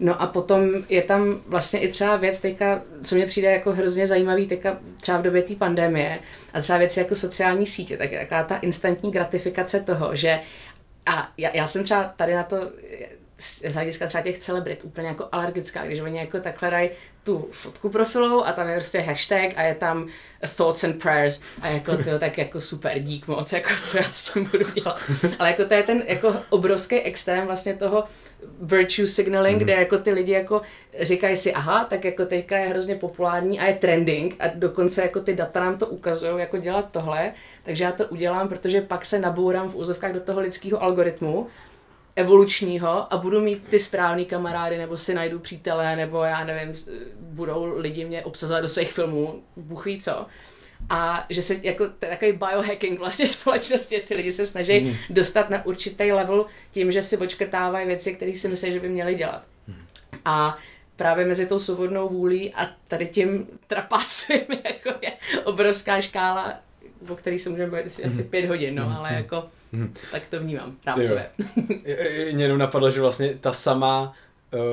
No 0.01 0.23
a 0.23 0.27
potom 0.27 0.71
je 0.89 1.03
tam 1.03 1.41
vlastně 1.47 1.81
i 1.81 1.89
třeba 1.89 2.17
věc 2.17 2.41
teďka, 2.41 2.83
co 3.03 3.15
mě 3.15 3.27
přijde 3.27 3.53
jako 3.53 3.73
hrozně 3.73 4.07
zajímavý 4.07 4.47
teďka 4.47 4.79
třeba 5.01 5.19
v 5.19 5.23
době 5.23 5.43
té 5.43 5.55
pandemie 5.55 6.19
a 6.53 6.61
třeba 6.61 6.79
věci 6.79 7.01
jako 7.01 7.17
sociální 7.17 7.67
sítě, 7.67 7.97
tak 7.97 8.13
je 8.13 8.19
taková 8.19 8.43
ta 8.43 8.57
instantní 8.57 9.11
gratifikace 9.11 9.81
toho, 9.81 10.17
že 10.17 10.41
a 11.07 11.29
já, 11.39 11.51
já 11.55 11.67
jsem 11.67 11.85
třeba 11.85 12.05
tady 12.17 12.35
na 12.35 12.43
to 12.43 12.57
z 13.39 13.73
hlediska 13.73 14.07
třeba 14.07 14.23
těch 14.23 14.39
celebrit 14.39 14.85
úplně 14.85 15.09
jako 15.09 15.29
alergická, 15.33 15.87
když 15.87 16.01
oni 16.01 16.19
jako 16.19 16.41
takhle 16.41 16.71
dají 16.71 16.91
tu 17.25 17.49
fotku 17.53 17.89
profilovou 17.89 18.45
a 18.45 18.53
tam 18.53 18.69
je 18.69 18.75
prostě 18.75 19.01
hashtag 19.01 19.53
a 19.57 19.63
je 19.63 19.75
tam 19.75 20.09
thoughts 20.57 20.85
and 20.85 21.03
prayers 21.03 21.41
a 21.63 21.69
jako 21.69 21.97
to 21.97 22.19
tak 22.19 22.39
jako 22.39 22.61
super, 22.61 22.99
dík 22.99 23.29
moc, 23.29 23.53
jako 23.53 23.71
co 23.85 23.97
já 23.97 24.05
s 24.13 24.33
tím 24.33 24.45
budu 24.51 24.71
dělat. 24.71 25.01
Ale 25.39 25.51
jako 25.51 25.65
to 25.65 25.75
je 25.75 25.83
ten 25.83 26.03
jako 26.07 26.37
obrovský 26.51 27.01
extrém 27.01 27.47
vlastně 27.47 27.75
toho 27.75 28.05
virtue 28.61 29.07
signaling, 29.07 29.57
mm-hmm. 29.57 29.65
kde 29.65 29.73
jako 29.73 29.99
ty 29.99 30.11
lidi 30.11 30.33
jako 30.33 30.63
říkají 31.01 31.37
si, 31.37 31.53
aha, 31.53 31.85
tak 31.85 32.05
jako 32.05 32.27
teďka 32.27 32.59
je 32.59 32.69
hrozně 32.69 32.95
populární 32.95 33.61
a 33.61 33.67
je 33.67 33.75
trending 33.75 34.37
a 34.39 34.45
dokonce 34.55 35.03
jako 35.03 35.21
ty 35.21 35.35
data 35.35 35.61
nám 35.61 35.79
to 35.79 35.87
ukazují, 35.87 36.41
jako 36.41 36.57
dělat 36.59 36.93
tohle, 36.93 37.33
takže 37.63 37.85
já 37.85 37.93
to 37.93 38.05
udělám, 38.05 38.49
protože 38.49 38.81
pak 38.81 39.07
se 39.07 39.19
nabourám 39.19 39.69
v 39.69 39.77
úzovkách 39.77 40.13
do 40.13 40.21
toho 40.21 40.41
lidského 40.41 40.83
algoritmu 40.83 41.47
evolučního 42.17 43.13
a 43.13 43.17
budu 43.17 43.41
mít 43.41 43.69
ty 43.69 43.79
správný 43.79 44.25
kamarády, 44.25 44.79
nebo 44.79 44.97
si 44.97 45.15
najdu 45.15 45.39
přítele, 45.39 45.97
nebo 45.97 46.23
já 46.23 46.45
nevím, 46.45 46.75
budou 47.21 47.79
lidi 47.79 48.05
mě 48.05 48.25
obsazovat 48.25 48.61
do 48.61 48.69
svých 48.69 48.93
filmů, 48.93 49.43
bůh 49.57 49.85
ví 49.85 50.01
co. 50.01 50.27
A 50.91 51.27
že 51.31 51.43
se 51.43 51.57
jako 51.63 51.89
takový 51.89 52.33
biohacking 52.33 52.99
vlastně 52.99 53.27
společnosti, 53.37 54.01
ty 54.09 54.15
lidi 54.15 54.33
se 54.33 54.47
snaží 54.47 54.81
mm. 54.81 54.95
dostat 55.11 55.51
na 55.51 55.67
určitý 55.67 56.13
level 56.13 56.47
tím, 56.71 56.93
že 56.93 57.03
si 57.03 57.17
očkrtávají 57.17 57.87
věci, 57.87 58.15
které 58.15 58.35
si 58.35 58.49
myslí, 58.49 58.73
že 58.73 58.81
by 58.81 58.89
měli 58.89 59.15
dělat. 59.15 59.43
Mm. 59.67 59.75
A 60.25 60.59
právě 60.97 61.25
mezi 61.25 61.47
tou 61.47 61.59
svobodnou 61.59 62.09
vůlí 62.09 62.55
a 62.55 62.71
tady 62.89 63.07
tím 63.07 63.47
trapáctvím 63.67 64.41
jako 64.65 64.99
je 65.03 65.13
obrovská 65.45 66.01
škála, 66.01 66.55
o 67.09 67.17
který 67.17 67.39
se 67.39 67.51
můžeme 67.51 67.71
bavit 67.71 68.01
asi 68.07 68.23
pět 68.23 68.49
hodin, 68.49 68.75
no, 68.75 68.97
ale 68.99 69.15
jako 69.15 69.45
tak 70.13 70.23
to 70.31 70.41
vnímám 70.41 70.77
rámcově. 70.87 71.31
Mě 72.33 72.45
jenom 72.45 72.59
napadlo, 72.59 72.91
že 72.91 73.01
vlastně 73.01 73.35
ta 73.41 73.53
sama 73.53 74.15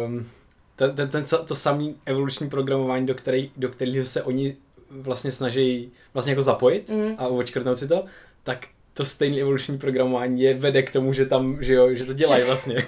um, 0.05 0.29
ten, 0.75 0.95
ten, 0.95 1.09
ten, 1.09 1.25
to 1.45 1.55
samý 1.55 1.95
evoluční 2.05 2.49
programování, 2.49 3.05
do, 3.05 3.15
který, 3.15 3.51
do 3.57 3.69
kterého 3.69 4.05
se 4.05 4.23
oni 4.23 4.55
vlastně 4.91 5.31
snaží 5.31 5.91
vlastně 6.13 6.31
jako 6.31 6.41
zapojit 6.41 6.89
mm. 6.89 7.15
a 7.17 7.27
očkrtnout 7.27 7.77
si 7.77 7.87
to, 7.87 8.05
tak 8.43 8.67
to 9.01 9.05
stejné 9.05 9.41
evoluční 9.41 9.77
programování 9.77 10.41
je 10.41 10.53
vede 10.53 10.81
k 10.83 10.91
tomu, 10.91 11.13
že 11.13 11.25
tam, 11.25 11.57
že 11.63 11.73
jo, 11.73 11.93
že 11.93 12.05
to 12.05 12.13
dělají 12.13 12.43
vlastně. 12.45 12.75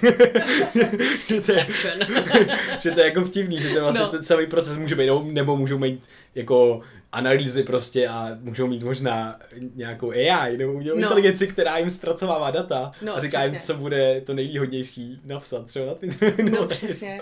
že, 1.28 1.40
to 1.40 1.52
je, 1.52 1.66
že 2.80 2.90
to 2.90 3.00
je 3.00 3.06
jako 3.06 3.24
vtipný, 3.24 3.60
že 3.60 3.68
to 3.68 3.80
vlastně 3.80 4.04
no. 4.04 4.10
ten 4.10 4.22
celý 4.22 4.46
proces 4.46 4.76
může 4.76 4.96
být, 4.96 5.10
nebo 5.24 5.56
můžou 5.56 5.78
mít 5.78 6.02
jako 6.34 6.80
analýzy 7.12 7.62
prostě 7.62 8.08
a 8.08 8.38
můžou 8.40 8.66
mít 8.66 8.82
možná 8.82 9.38
nějakou 9.74 10.10
AI 10.10 10.56
nebo 10.56 10.72
umělou 10.72 10.96
no. 10.96 11.02
inteligenci, 11.02 11.46
která 11.46 11.78
jim 11.78 11.90
zpracovává 11.90 12.50
data 12.50 12.90
no, 13.02 13.16
a 13.16 13.20
říká 13.20 13.38
přesně. 13.38 13.56
jim, 13.56 13.60
co 13.60 13.74
bude 13.74 14.20
to 14.20 14.34
nejvýhodnější 14.34 15.20
napsat 15.24 15.66
třeba 15.66 15.86
na 15.86 15.94
Twitteru. 15.94 16.50
No, 16.50 16.60
no 16.60 16.68
přesně. 16.68 17.20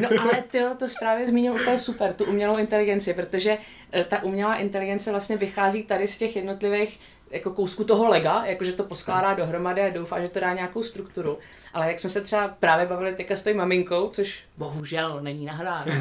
No 0.00 0.08
ale 0.20 0.44
ty 0.50 0.58
to 0.78 0.86
právě 1.00 1.26
zmínil 1.26 1.54
úplně 1.54 1.78
super, 1.78 2.12
tu 2.12 2.24
umělou 2.24 2.56
inteligenci, 2.56 3.14
protože 3.14 3.58
eh, 3.92 4.04
ta 4.04 4.22
umělá 4.22 4.56
inteligence 4.56 5.10
vlastně 5.10 5.36
vychází 5.36 5.82
tady 5.82 6.06
z 6.06 6.18
těch 6.18 6.36
jednotlivých 6.36 7.00
jako 7.30 7.50
kousku 7.50 7.84
toho 7.84 8.08
lega, 8.08 8.44
jakože 8.44 8.72
to 8.72 8.84
poskládá 8.84 9.34
dohromady 9.34 9.82
a 9.82 9.90
doufá, 9.90 10.20
že 10.20 10.28
to 10.28 10.40
dá 10.40 10.52
nějakou 10.52 10.82
strukturu. 10.82 11.38
Ale 11.74 11.88
jak 11.88 12.00
jsme 12.00 12.10
se 12.10 12.20
třeba 12.20 12.48
právě 12.48 12.86
bavili 12.86 13.14
teďka 13.14 13.36
s 13.36 13.42
tou 13.42 13.54
maminkou, 13.54 14.08
což 14.08 14.40
bohužel 14.58 15.18
není 15.22 15.44
nahráno, 15.44 15.92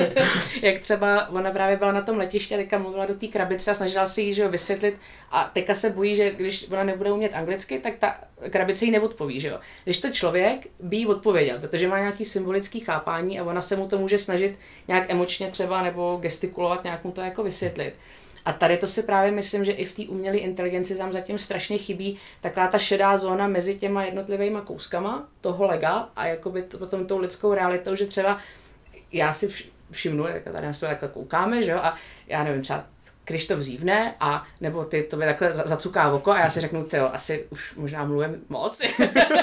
jak 0.62 0.78
třeba 0.78 1.28
ona 1.28 1.50
právě 1.50 1.76
byla 1.76 1.92
na 1.92 2.02
tom 2.02 2.18
letišti 2.18 2.54
a 2.54 2.58
teďka 2.58 2.78
mluvila 2.78 3.06
do 3.06 3.14
té 3.14 3.26
krabice 3.26 3.70
a 3.70 3.74
snažila 3.74 4.06
si 4.06 4.22
jí 4.22 4.34
že 4.34 4.48
vysvětlit 4.48 5.00
a 5.30 5.50
teďka 5.54 5.74
se 5.74 5.90
bojí, 5.90 6.16
že 6.16 6.30
když 6.30 6.68
ona 6.72 6.84
nebude 6.84 7.12
umět 7.12 7.34
anglicky, 7.34 7.78
tak 7.78 7.94
ta 7.98 8.18
krabice 8.50 8.84
jí 8.84 8.90
neodpoví, 8.90 9.40
že 9.40 9.48
jo. 9.48 9.58
Když 9.84 9.98
to 9.98 10.10
člověk 10.10 10.66
by 10.80 10.96
jí 10.96 11.06
odpověděl, 11.06 11.58
protože 11.58 11.88
má 11.88 11.98
nějaký 11.98 12.24
symbolický 12.24 12.80
chápání 12.80 13.40
a 13.40 13.44
ona 13.44 13.60
se 13.60 13.76
mu 13.76 13.88
to 13.88 13.98
může 13.98 14.18
snažit 14.18 14.58
nějak 14.88 15.10
emočně 15.10 15.50
třeba 15.50 15.82
nebo 15.82 16.18
gestikulovat, 16.22 16.84
nějak 16.84 17.04
mu 17.04 17.12
to 17.12 17.20
jako 17.20 17.42
vysvětlit. 17.42 17.94
A 18.48 18.52
tady 18.52 18.76
to 18.76 18.86
si 18.86 19.02
právě 19.02 19.30
myslím, 19.30 19.64
že 19.64 19.72
i 19.72 19.84
v 19.84 19.92
té 19.92 20.02
umělé 20.02 20.36
inteligenci 20.36 20.96
tam 20.96 21.12
zatím 21.12 21.38
strašně 21.38 21.78
chybí 21.78 22.18
taková 22.40 22.66
ta 22.66 22.78
šedá 22.78 23.18
zóna 23.18 23.48
mezi 23.48 23.74
těma 23.74 24.04
jednotlivými 24.04 24.58
kouskama 24.64 25.28
toho 25.40 25.66
lega 25.66 26.08
a 26.16 26.26
jakoby 26.26 26.62
to, 26.62 26.78
potom 26.78 27.06
tou 27.06 27.18
lidskou 27.18 27.54
realitou, 27.54 27.94
že 27.94 28.06
třeba 28.06 28.38
já 29.12 29.32
si 29.32 29.48
všimnu, 29.90 30.24
tak 30.24 30.42
tady 30.44 30.66
na 30.66 30.72
sebe 30.72 30.90
takhle 30.90 31.08
koukáme, 31.08 31.62
že 31.62 31.70
jo, 31.70 31.78
a 31.78 31.94
já 32.26 32.44
nevím, 32.44 32.62
třeba 32.62 32.84
když 33.24 33.46
to 33.46 33.56
vzívne 33.56 34.14
a 34.20 34.46
nebo 34.60 34.84
ty 34.84 35.02
to 35.02 35.16
by 35.16 35.24
takhle 35.24 35.52
zacuká 35.52 36.10
oko 36.12 36.30
a 36.30 36.38
já 36.38 36.50
si 36.50 36.60
řeknu, 36.60 36.86
jo, 36.92 37.10
asi 37.12 37.46
už 37.50 37.74
možná 37.74 38.04
mluvím 38.04 38.44
moc, 38.48 38.82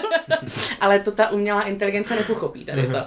ale 0.81 0.99
to 0.99 1.11
ta 1.11 1.29
umělá 1.29 1.61
inteligence 1.61 2.15
nepochopí 2.15 2.65
tady 2.65 2.87
to. 2.87 2.97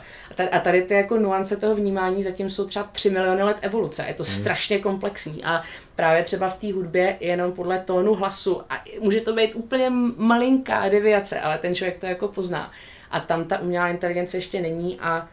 A 0.46 0.58
tady 0.58 0.82
ty 0.82 0.94
jako 0.94 1.18
nuance 1.18 1.56
toho 1.56 1.74
vnímání 1.74 2.22
zatím 2.22 2.50
jsou 2.50 2.66
třeba 2.66 2.88
3 2.92 3.10
miliony 3.10 3.42
let 3.42 3.56
evoluce, 3.60 4.04
je 4.08 4.14
to 4.14 4.22
hmm. 4.22 4.32
strašně 4.32 4.78
komplexní 4.78 5.44
a 5.44 5.62
právě 5.96 6.22
třeba 6.22 6.48
v 6.48 6.58
té 6.58 6.72
hudbě 6.72 7.16
jenom 7.20 7.52
podle 7.52 7.78
tónu 7.78 8.14
hlasu 8.14 8.62
a 8.70 8.84
může 9.00 9.20
to 9.20 9.34
být 9.34 9.54
úplně 9.54 9.90
malinká 10.16 10.88
deviace, 10.88 11.40
ale 11.40 11.58
ten 11.58 11.74
člověk 11.74 11.98
to 11.98 12.06
jako 12.06 12.28
pozná. 12.28 12.72
A 13.10 13.20
tam 13.20 13.44
ta 13.44 13.58
umělá 13.58 13.88
inteligence 13.88 14.36
ještě 14.36 14.60
není 14.60 14.98
a 15.00 15.28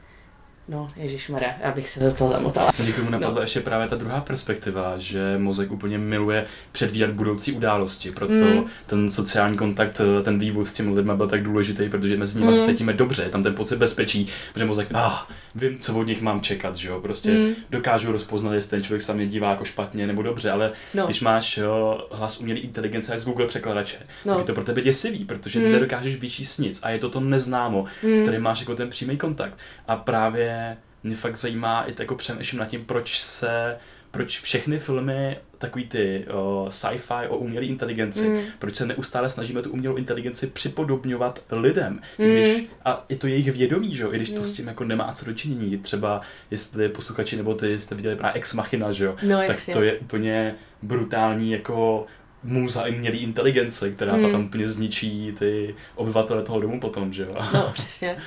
No, 0.67 0.91
ježišmarja, 0.95 1.53
já 1.63 1.71
bych 1.71 1.89
se 1.89 1.99
do 1.99 2.13
toho 2.13 2.29
zamotala. 2.29 2.71
Mně 2.83 2.91
k 2.91 2.95
tomu 2.95 3.09
napadla 3.09 3.35
no. 3.35 3.41
ještě 3.41 3.59
právě 3.59 3.87
ta 3.87 3.95
druhá 3.95 4.21
perspektiva, 4.21 4.93
že 4.97 5.37
mozek 5.37 5.71
úplně 5.71 5.97
miluje 5.97 6.45
předvídat 6.71 7.09
budoucí 7.09 7.51
události, 7.51 8.11
proto 8.11 8.33
mm. 8.33 8.65
ten 8.85 9.09
sociální 9.09 9.57
kontakt, 9.57 10.01
ten 10.23 10.39
vývoj 10.39 10.65
s 10.65 10.73
těmi 10.73 10.93
lidmi 10.93 11.13
byl 11.15 11.27
tak 11.27 11.43
důležitý, 11.43 11.89
protože 11.89 12.17
mezi 12.17 12.39
nimi 12.39 12.51
mm. 12.51 12.57
se 12.57 12.65
cítíme 12.65 12.93
dobře, 12.93 13.29
tam 13.29 13.43
ten 13.43 13.55
pocit 13.55 13.79
bezpečí, 13.79 14.27
protože 14.53 14.65
mozek, 14.65 14.87
ah, 14.93 15.13
vím, 15.55 15.79
co 15.79 15.99
od 15.99 16.07
nich 16.07 16.21
mám 16.21 16.41
čekat, 16.41 16.75
že 16.75 16.89
jo, 16.89 16.99
prostě 16.99 17.31
mm. 17.31 17.53
dokážu 17.69 18.11
rozpoznat, 18.11 18.53
jestli 18.53 18.69
ten 18.69 18.83
člověk 18.83 19.01
se 19.01 19.13
mě 19.13 19.27
dívá 19.27 19.49
jako 19.49 19.65
špatně 19.65 20.07
nebo 20.07 20.21
dobře, 20.21 20.51
ale 20.51 20.71
no. 20.93 21.05
když 21.05 21.21
máš 21.21 21.57
jo, 21.57 22.07
hlas 22.11 22.39
umělý 22.39 22.59
inteligence 22.59 23.19
z 23.19 23.25
Google 23.25 23.47
překladače, 23.47 23.97
no. 24.25 24.33
tak 24.33 24.39
je 24.39 24.45
to 24.45 24.53
pro 24.53 24.63
tebe 24.63 24.81
děsivý, 24.81 25.25
protože 25.25 25.59
mm. 25.59 25.71
nedokážeš 25.71 26.15
vyčíst 26.15 26.59
nic 26.59 26.79
a 26.83 26.89
je 26.89 26.99
to 26.99 27.09
to 27.09 27.19
neznámo, 27.19 27.85
mm. 28.03 28.15
s 28.15 28.21
kterým 28.21 28.41
máš 28.41 28.59
jako 28.59 28.75
ten 28.75 28.89
přímý 28.89 29.17
kontakt. 29.17 29.57
A 29.87 29.95
právě 29.95 30.54
mě 31.03 31.15
fakt 31.15 31.37
zajímá, 31.37 31.85
i 31.87 31.93
jako 31.99 32.15
přemýšlím 32.15 32.59
nad 32.59 32.65
tím, 32.65 32.85
proč 32.85 33.19
se 33.19 33.77
proč 34.15 34.39
všechny 34.39 34.79
filmy, 34.79 35.37
takový 35.57 35.85
ty 35.85 36.25
uh, 36.33 36.69
sci-fi 36.69 37.27
o 37.29 37.37
umělé 37.37 37.65
inteligenci, 37.65 38.29
mm. 38.29 38.39
proč 38.59 38.75
se 38.75 38.85
neustále 38.85 39.29
snažíme 39.29 39.61
tu 39.61 39.71
umělou 39.71 39.95
inteligenci 39.95 40.47
připodobňovat 40.47 41.43
lidem, 41.51 41.99
mm. 42.19 42.25
když, 42.25 42.63
a 42.85 43.05
je 43.09 43.15
to 43.15 43.27
jejich 43.27 43.51
vědomí, 43.51 43.95
že 43.95 44.03
jo, 44.03 44.13
i 44.13 44.15
když 44.15 44.29
mm. 44.29 44.37
to 44.37 44.43
s 44.43 44.53
tím 44.53 44.67
jako 44.67 44.83
nemá 44.83 45.13
co 45.13 45.25
dočinění, 45.25 45.77
třeba 45.77 46.21
jestli 46.51 46.89
posluchači 46.89 47.37
nebo 47.37 47.55
ty 47.55 47.79
jste 47.79 47.95
viděli 47.95 48.15
právě 48.15 48.33
Ex 48.33 48.53
Machina, 48.53 48.91
že 48.91 49.05
jo, 49.05 49.15
no, 49.23 49.41
tak 49.47 49.57
to 49.73 49.83
je 49.83 49.93
úplně 49.93 50.55
brutální 50.81 51.51
jako 51.51 52.05
muza 52.43 52.87
umělé 52.87 53.17
inteligence, 53.17 53.91
která 53.91 54.15
mm. 54.15 54.21
potom 54.21 54.45
úplně 54.45 54.69
zničí 54.69 55.35
ty 55.39 55.75
obyvatele 55.95 56.43
toho 56.43 56.61
domu 56.61 56.79
potom, 56.79 57.13
že 57.13 57.23
jo. 57.23 57.35
No, 57.53 57.69
přesně. 57.73 58.17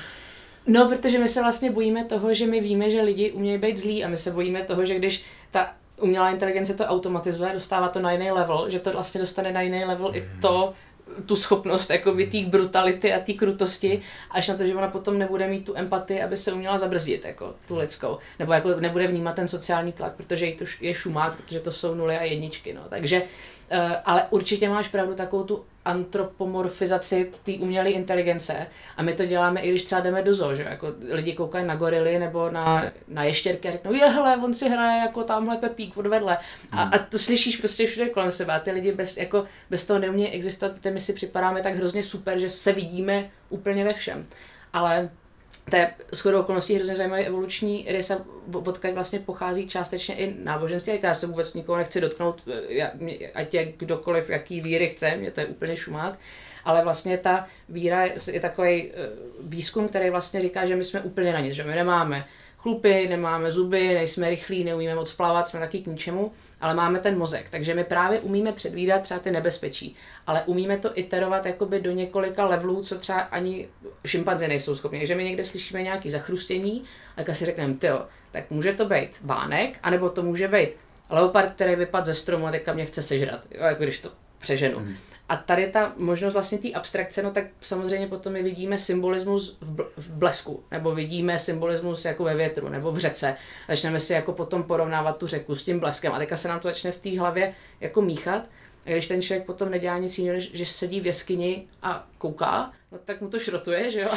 No, 0.68 0.88
protože 0.88 1.18
my 1.18 1.28
se 1.28 1.42
vlastně 1.42 1.70
bojíme 1.70 2.04
toho, 2.04 2.34
že 2.34 2.46
my 2.46 2.60
víme, 2.60 2.90
že 2.90 3.02
lidi 3.02 3.30
umějí 3.30 3.58
být 3.58 3.78
zlí 3.78 4.04
a 4.04 4.08
my 4.08 4.16
se 4.16 4.30
bojíme 4.30 4.62
toho, 4.62 4.84
že 4.84 4.94
když 4.94 5.24
ta 5.50 5.72
umělá 6.00 6.30
inteligence 6.30 6.74
to 6.74 6.84
automatizuje, 6.84 7.52
dostává 7.54 7.88
to 7.88 8.00
na 8.00 8.12
jiný 8.12 8.30
level, 8.30 8.70
že 8.70 8.78
to 8.78 8.92
vlastně 8.92 9.20
dostane 9.20 9.52
na 9.52 9.60
jiný 9.60 9.84
level 9.84 10.08
mm. 10.08 10.14
i 10.14 10.24
to, 10.40 10.74
tu 11.26 11.36
schopnost 11.36 11.90
jako 11.90 12.12
té 12.12 12.40
brutality 12.46 13.12
a 13.12 13.20
té 13.20 13.32
krutosti, 13.32 14.00
až 14.30 14.48
na 14.48 14.56
to, 14.56 14.66
že 14.66 14.74
ona 14.74 14.88
potom 14.88 15.18
nebude 15.18 15.48
mít 15.48 15.64
tu 15.64 15.76
empatii, 15.76 16.22
aby 16.22 16.36
se 16.36 16.52
uměla 16.52 16.78
zabrzdit, 16.78 17.24
jako 17.24 17.54
tu 17.68 17.76
lidskou. 17.76 18.18
Nebo 18.38 18.52
jako 18.52 18.80
nebude 18.80 19.06
vnímat 19.06 19.34
ten 19.34 19.48
sociální 19.48 19.92
tlak, 19.92 20.12
protože 20.16 20.46
jí 20.46 20.56
to 20.56 20.64
je 20.80 20.94
šumák, 20.94 21.36
protože 21.36 21.60
to 21.60 21.72
jsou 21.72 21.94
nuly 21.94 22.18
a 22.18 22.22
jedničky. 22.22 22.72
No. 22.72 22.80
Takže 22.88 23.22
Eh, 23.22 23.57
ale 24.04 24.26
určitě 24.30 24.68
máš 24.68 24.88
pravdu 24.88 25.14
takovou 25.14 25.44
tu 25.44 25.64
antropomorfizaci 25.84 27.32
té 27.44 27.52
umělé 27.52 27.90
inteligence 27.90 28.66
a 28.96 29.02
my 29.02 29.12
to 29.12 29.26
děláme 29.26 29.60
i 29.60 29.70
když 29.70 29.84
třeba 29.84 30.00
jdeme 30.00 30.22
do 30.22 30.32
zoo, 30.32 30.54
že 30.54 30.62
jako 30.62 30.94
lidi 31.10 31.32
koukají 31.32 31.66
na 31.66 31.76
gorily 31.76 32.18
nebo 32.18 32.50
na, 32.50 32.84
na 33.08 33.24
ještěrky 33.24 33.68
a 33.68 33.72
řeknou, 33.72 33.92
je 33.92 34.06
hele, 34.06 34.36
on 34.36 34.54
si 34.54 34.68
hraje 34.68 35.00
jako 35.00 35.24
tamhle 35.24 35.56
Pepík 35.56 35.96
odvedle 35.96 36.38
a, 36.72 36.82
hmm. 36.82 36.94
a 36.94 36.98
to 36.98 37.18
slyšíš 37.18 37.56
prostě 37.56 37.86
všude 37.86 38.08
kolem 38.08 38.30
sebe 38.30 38.52
a 38.52 38.58
ty 38.58 38.70
lidi 38.70 38.92
bez, 38.92 39.16
jako, 39.16 39.44
bez 39.70 39.86
toho 39.86 39.98
neumějí 39.98 40.30
existovat, 40.30 40.72
protože 40.72 40.90
my 40.90 41.00
si 41.00 41.12
připadáme 41.12 41.62
tak 41.62 41.74
hrozně 41.74 42.02
super, 42.02 42.38
že 42.38 42.48
se 42.48 42.72
vidíme 42.72 43.30
úplně 43.48 43.84
ve 43.84 43.92
všem. 43.92 44.26
Ale 44.72 45.10
to 45.70 45.76
je 45.76 45.94
shodou 46.14 46.40
okolností 46.40 46.74
hrozně 46.74 46.96
zajímavý 46.96 47.22
evoluční 47.22 47.86
rys 47.88 48.10
a 48.10 48.18
odkud 48.54 48.90
vlastně 48.94 49.18
pochází 49.18 49.66
částečně 49.66 50.14
i 50.14 50.34
náboženství. 50.44 50.92
Já 51.02 51.14
se 51.14 51.26
vůbec 51.26 51.54
nikoho 51.54 51.78
nechci 51.78 52.00
dotknout, 52.00 52.42
eh, 52.78 53.30
ať 53.34 53.54
je 53.54 53.72
kdokoliv, 53.76 54.30
jaký 54.30 54.60
víry 54.60 54.88
chce, 54.88 55.16
mě 55.16 55.30
to 55.30 55.40
je 55.40 55.46
úplně 55.46 55.76
šumák. 55.76 56.18
Ale 56.64 56.84
vlastně 56.84 57.18
ta 57.18 57.46
víra 57.68 58.04
je, 58.04 58.14
je 58.30 58.40
takový 58.40 58.92
eh, 58.92 58.94
výzkum, 59.40 59.88
který 59.88 60.10
vlastně 60.10 60.40
říká, 60.40 60.66
že 60.66 60.76
my 60.76 60.84
jsme 60.84 61.00
úplně 61.00 61.32
na 61.32 61.40
nic, 61.40 61.54
že 61.54 61.64
my 61.64 61.74
nemáme 61.74 62.24
chlupy, 62.58 63.08
nemáme 63.08 63.50
zuby, 63.50 63.94
nejsme 63.94 64.30
rychlí, 64.30 64.64
neumíme 64.64 64.94
moc 64.94 65.12
plavat, 65.12 65.48
jsme 65.48 65.60
taky 65.60 65.78
k 65.78 65.86
ničemu 65.86 66.32
ale 66.60 66.74
máme 66.74 66.98
ten 66.98 67.18
mozek, 67.18 67.46
takže 67.50 67.74
my 67.74 67.84
právě 67.84 68.20
umíme 68.20 68.52
předvídat 68.52 69.02
třeba 69.02 69.20
ty 69.20 69.30
nebezpečí, 69.30 69.96
ale 70.26 70.42
umíme 70.46 70.78
to 70.78 70.90
iterovat 70.98 71.46
jakoby 71.46 71.80
do 71.80 71.90
několika 71.90 72.46
levelů, 72.46 72.82
co 72.82 72.98
třeba 72.98 73.20
ani 73.20 73.68
šimpanzi 74.06 74.48
nejsou 74.48 74.74
schopni. 74.74 74.98
Takže 74.98 75.14
my 75.14 75.24
někde 75.24 75.44
slyšíme 75.44 75.82
nějaký 75.82 76.10
zachrustění, 76.10 76.84
a 77.16 77.34
si 77.34 77.46
řekneme, 77.46 77.74
jo, 77.82 78.06
tak 78.32 78.50
může 78.50 78.72
to 78.72 78.84
být 78.84 79.10
bánek, 79.20 79.78
anebo 79.82 80.10
to 80.10 80.22
může 80.22 80.48
být 80.48 80.68
leopard, 81.10 81.52
který 81.52 81.76
vypadl 81.76 82.06
ze 82.06 82.14
stromu 82.14 82.46
a 82.46 82.50
teďka 82.50 82.72
mě 82.72 82.86
chce 82.86 83.02
sežrat, 83.02 83.46
jo, 83.50 83.64
jako 83.64 83.82
když 83.82 83.98
to 83.98 84.10
přeženu. 84.38 84.80
Mm. 84.80 84.96
A 85.28 85.36
tady 85.36 85.66
ta 85.66 85.92
možnost 85.96 86.32
vlastně 86.32 86.58
té 86.58 86.72
abstrakce, 86.72 87.22
no 87.22 87.30
tak 87.30 87.44
samozřejmě 87.60 88.06
potom 88.06 88.32
my 88.32 88.42
vidíme 88.42 88.78
symbolismus 88.78 89.58
v, 89.60 89.76
bl- 89.76 89.88
v 89.96 90.10
blesku, 90.10 90.64
nebo 90.70 90.94
vidíme 90.94 91.38
symbolismus 91.38 92.04
jako 92.04 92.24
ve 92.24 92.34
větru, 92.34 92.68
nebo 92.68 92.92
v 92.92 92.98
řece. 92.98 93.36
Začneme 93.68 94.00
si 94.00 94.12
jako 94.12 94.32
potom 94.32 94.62
porovnávat 94.62 95.16
tu 95.16 95.26
řeku 95.26 95.54
s 95.54 95.64
tím 95.64 95.80
bleskem 95.80 96.12
a 96.12 96.18
teďka 96.18 96.36
se 96.36 96.48
nám 96.48 96.60
to 96.60 96.68
začne 96.68 96.92
v 96.92 96.98
té 96.98 97.18
hlavě 97.18 97.54
jako 97.80 98.02
míchat. 98.02 98.42
A 98.86 98.90
když 98.90 99.08
ten 99.08 99.22
člověk 99.22 99.46
potom 99.46 99.70
nedělá 99.70 99.98
nic 99.98 100.18
jiného, 100.18 100.40
že 100.40 100.66
sedí 100.66 101.00
v 101.00 101.06
jeskyni 101.06 101.66
a 101.82 102.06
kouká, 102.18 102.72
no 102.92 102.98
tak 103.04 103.20
mu 103.20 103.28
to 103.28 103.38
šrotuje, 103.38 103.90
že 103.90 104.00
jo? 104.00 104.08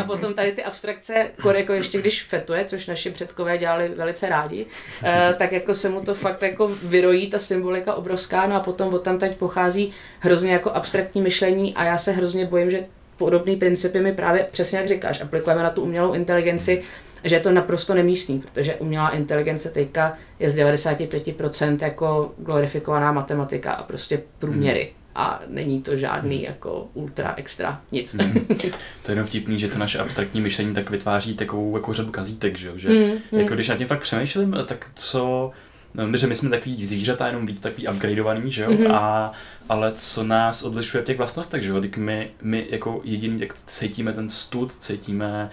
A 0.00 0.04
potom 0.04 0.34
tady 0.34 0.52
ty 0.52 0.64
abstrakce, 0.64 1.30
jako 1.54 1.72
ještě 1.72 1.98
když 1.98 2.22
fetuje, 2.22 2.64
což 2.64 2.86
naši 2.86 3.10
předkové 3.10 3.58
dělali 3.58 3.88
velice 3.88 4.28
rádi, 4.28 4.66
eh, 5.04 5.34
tak 5.38 5.52
jako 5.52 5.74
se 5.74 5.88
mu 5.88 6.00
to 6.00 6.14
fakt 6.14 6.42
jako 6.42 6.68
vyrojí, 6.68 7.30
ta 7.30 7.38
symbolika 7.38 7.94
obrovská, 7.94 8.46
no 8.46 8.56
a 8.56 8.60
potom 8.60 8.94
od 8.94 9.02
tam 9.02 9.18
teď 9.18 9.36
pochází 9.36 9.92
hrozně 10.20 10.52
jako 10.52 10.70
abstraktní 10.70 11.22
myšlení 11.22 11.74
a 11.74 11.84
já 11.84 11.98
se 11.98 12.12
hrozně 12.12 12.44
bojím, 12.44 12.70
že 12.70 12.86
podobné 13.16 13.56
principy 13.56 14.00
my 14.00 14.12
právě 14.12 14.46
přesně 14.50 14.78
jak 14.78 14.88
říkáš, 14.88 15.20
aplikujeme 15.20 15.62
na 15.62 15.70
tu 15.70 15.82
umělou 15.82 16.12
inteligenci, 16.12 16.82
že 17.24 17.36
je 17.36 17.40
to 17.40 17.52
naprosto 17.52 17.94
nemístný, 17.94 18.40
protože 18.40 18.74
umělá 18.74 19.10
inteligence 19.10 19.70
teďka 19.70 20.18
je 20.38 20.50
z 20.50 20.56
95% 20.56 21.78
jako 21.82 22.34
glorifikovaná 22.38 23.12
matematika 23.12 23.72
a 23.72 23.82
prostě 23.82 24.22
průměry. 24.38 24.82
Hmm 24.82 25.05
a 25.16 25.42
není 25.46 25.82
to 25.82 25.96
žádný 25.96 26.42
jako 26.42 26.88
ultra 26.94 27.34
extra 27.36 27.80
nic. 27.92 28.14
Mm. 28.14 28.46
to 29.02 29.10
je 29.10 29.12
jenom 29.12 29.26
vtipný, 29.26 29.58
že 29.58 29.68
to 29.68 29.78
naše 29.78 29.98
abstraktní 29.98 30.40
myšlení 30.40 30.74
tak 30.74 30.90
vytváří 30.90 31.34
takovou 31.34 31.76
jako 31.76 31.94
řadu 31.94 32.10
kazítek, 32.10 32.58
že, 32.58 32.72
že 32.76 32.88
mm, 32.88 33.38
jako 33.38 33.54
když 33.54 33.68
na 33.68 33.76
tím 33.76 33.86
fakt 33.86 34.00
přemýšlím, 34.00 34.56
tak 34.66 34.90
co, 34.94 35.50
no, 35.94 36.16
že 36.16 36.26
my 36.26 36.34
jsme 36.34 36.50
takový 36.50 36.86
zvířata, 36.86 37.26
jenom 37.26 37.46
víc 37.46 37.60
takový 37.60 37.88
upgradeovaný, 37.88 38.52
že 38.52 38.62
jo, 38.62 38.70
mm-hmm. 38.70 38.94
a, 38.94 39.32
ale 39.68 39.92
co 39.92 40.22
nás 40.22 40.62
odlišuje 40.62 41.02
v 41.02 41.06
těch 41.06 41.18
vlastnostech, 41.18 41.62
že 41.62 41.70
jo, 41.70 41.82
my, 41.96 42.30
my 42.42 42.66
jako 42.70 43.00
jediný, 43.04 43.40
jak 43.40 43.54
cítíme 43.66 44.12
ten 44.12 44.28
stud, 44.28 44.72
cítíme 44.72 45.44
uh, 45.44 45.50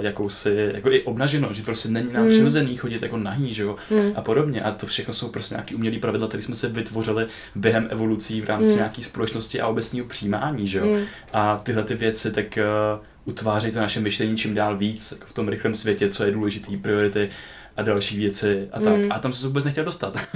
jakousi, 0.00 0.70
jako 0.74 0.90
i 0.90 1.02
obnaženo, 1.02 1.52
že 1.52 1.62
prostě 1.62 1.88
není 1.88 2.12
nám 2.12 2.24
mm. 2.24 2.30
přirozený 2.30 2.76
chodit 2.76 3.02
jako 3.02 3.16
nahý, 3.16 3.54
že 3.54 3.62
jo, 3.62 3.76
mm. 3.90 4.12
a 4.16 4.22
podobně. 4.22 4.62
A 4.62 4.70
to 4.70 4.86
všechno 4.86 5.14
jsou 5.14 5.28
prostě 5.28 5.54
nějaký 5.54 5.74
umělý 5.74 5.98
pravidla, 5.98 6.28
které 6.28 6.42
jsme 6.42 6.54
se 6.54 6.68
vytvořili 6.68 7.26
během 7.54 7.88
evolucí 7.90 8.40
v 8.40 8.48
rámci 8.48 8.70
mm. 8.70 8.76
nějaké 8.76 9.02
společnosti 9.02 9.60
a 9.60 9.68
obecného 9.68 10.06
přijímání, 10.06 10.68
že 10.68 10.78
jo. 10.78 10.86
Mm. 10.86 11.04
A 11.32 11.56
tyhle 11.56 11.84
ty 11.84 11.94
věci 11.94 12.32
tak 12.32 12.58
uh, 12.96 13.04
utvářejí 13.24 13.72
to 13.72 13.78
naše 13.78 14.00
myšlení 14.00 14.36
čím 14.36 14.54
dál 14.54 14.76
víc 14.76 15.12
jako 15.12 15.26
v 15.26 15.32
tom 15.32 15.48
rychlém 15.48 15.74
světě, 15.74 16.08
co 16.08 16.24
je 16.24 16.32
důležité, 16.32 16.76
priority 16.76 17.30
a 17.76 17.82
další 17.82 18.18
věci 18.18 18.68
a 18.72 18.80
tak. 18.80 18.96
Mm. 18.96 19.12
A 19.12 19.18
tam 19.18 19.32
se 19.32 19.46
vůbec 19.46 19.64
nechtěl 19.64 19.84
dostat. 19.84 20.16
a 20.16 20.26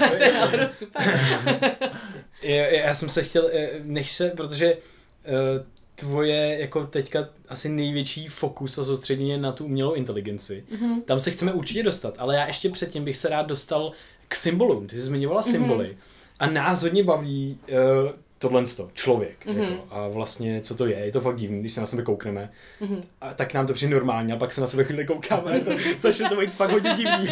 to 0.50 0.56
je 0.56 0.66
super. 0.70 1.20
já, 2.42 2.64
já 2.66 2.94
jsem 2.94 3.08
se 3.08 3.22
chtěl, 3.22 3.48
eh, 3.52 3.68
nech 3.82 4.10
se, 4.10 4.28
protože 4.28 4.74
uh, 4.74 5.73
tvoje 5.94 6.56
jako 6.60 6.86
teďka 6.86 7.28
asi 7.48 7.68
největší 7.68 8.28
fokus 8.28 8.78
a 8.78 8.84
soustředění 8.84 9.38
na 9.38 9.52
tu 9.52 9.64
umělou 9.64 9.92
inteligenci. 9.92 10.64
Mm-hmm. 10.72 11.02
Tam 11.02 11.20
se 11.20 11.30
chceme 11.30 11.52
určitě 11.52 11.82
dostat, 11.82 12.14
ale 12.18 12.36
já 12.36 12.46
ještě 12.46 12.70
předtím 12.70 13.04
bych 13.04 13.16
se 13.16 13.28
rád 13.28 13.46
dostal 13.46 13.92
k 14.28 14.34
symbolům. 14.34 14.86
Ty 14.86 14.96
jsi 14.96 15.02
zmiňovala 15.02 15.40
mm-hmm. 15.40 15.50
symboly. 15.50 15.96
A 16.38 16.50
nás 16.50 16.82
hodně 16.82 17.04
baví 17.04 17.58
uh, 17.68 18.10
tohle 18.48 18.64
člověk. 18.92 19.46
Mm-hmm. 19.46 19.70
Jako, 19.70 19.82
a 19.90 20.08
vlastně, 20.08 20.60
co 20.60 20.74
to 20.74 20.86
je? 20.86 20.96
Je 20.96 21.12
to 21.12 21.20
fakt 21.20 21.36
divný, 21.36 21.60
když 21.60 21.72
se 21.72 21.80
na 21.80 21.86
sebe 21.86 22.02
koukneme. 22.02 22.50
Mm-hmm. 22.82 23.02
A 23.20 23.34
tak 23.34 23.54
nám 23.54 23.66
to 23.66 23.72
přijde 23.72 23.94
normálně, 23.94 24.34
a 24.34 24.36
pak 24.36 24.52
se 24.52 24.60
na 24.60 24.66
sebe 24.66 24.84
chvíli 24.84 25.06
koukáme. 25.06 25.60
To, 25.60 25.70
začne 26.00 26.28
to 26.28 26.36
být 26.36 26.54
fakt 26.54 26.70
hodně 26.70 26.94
divný. 26.96 27.28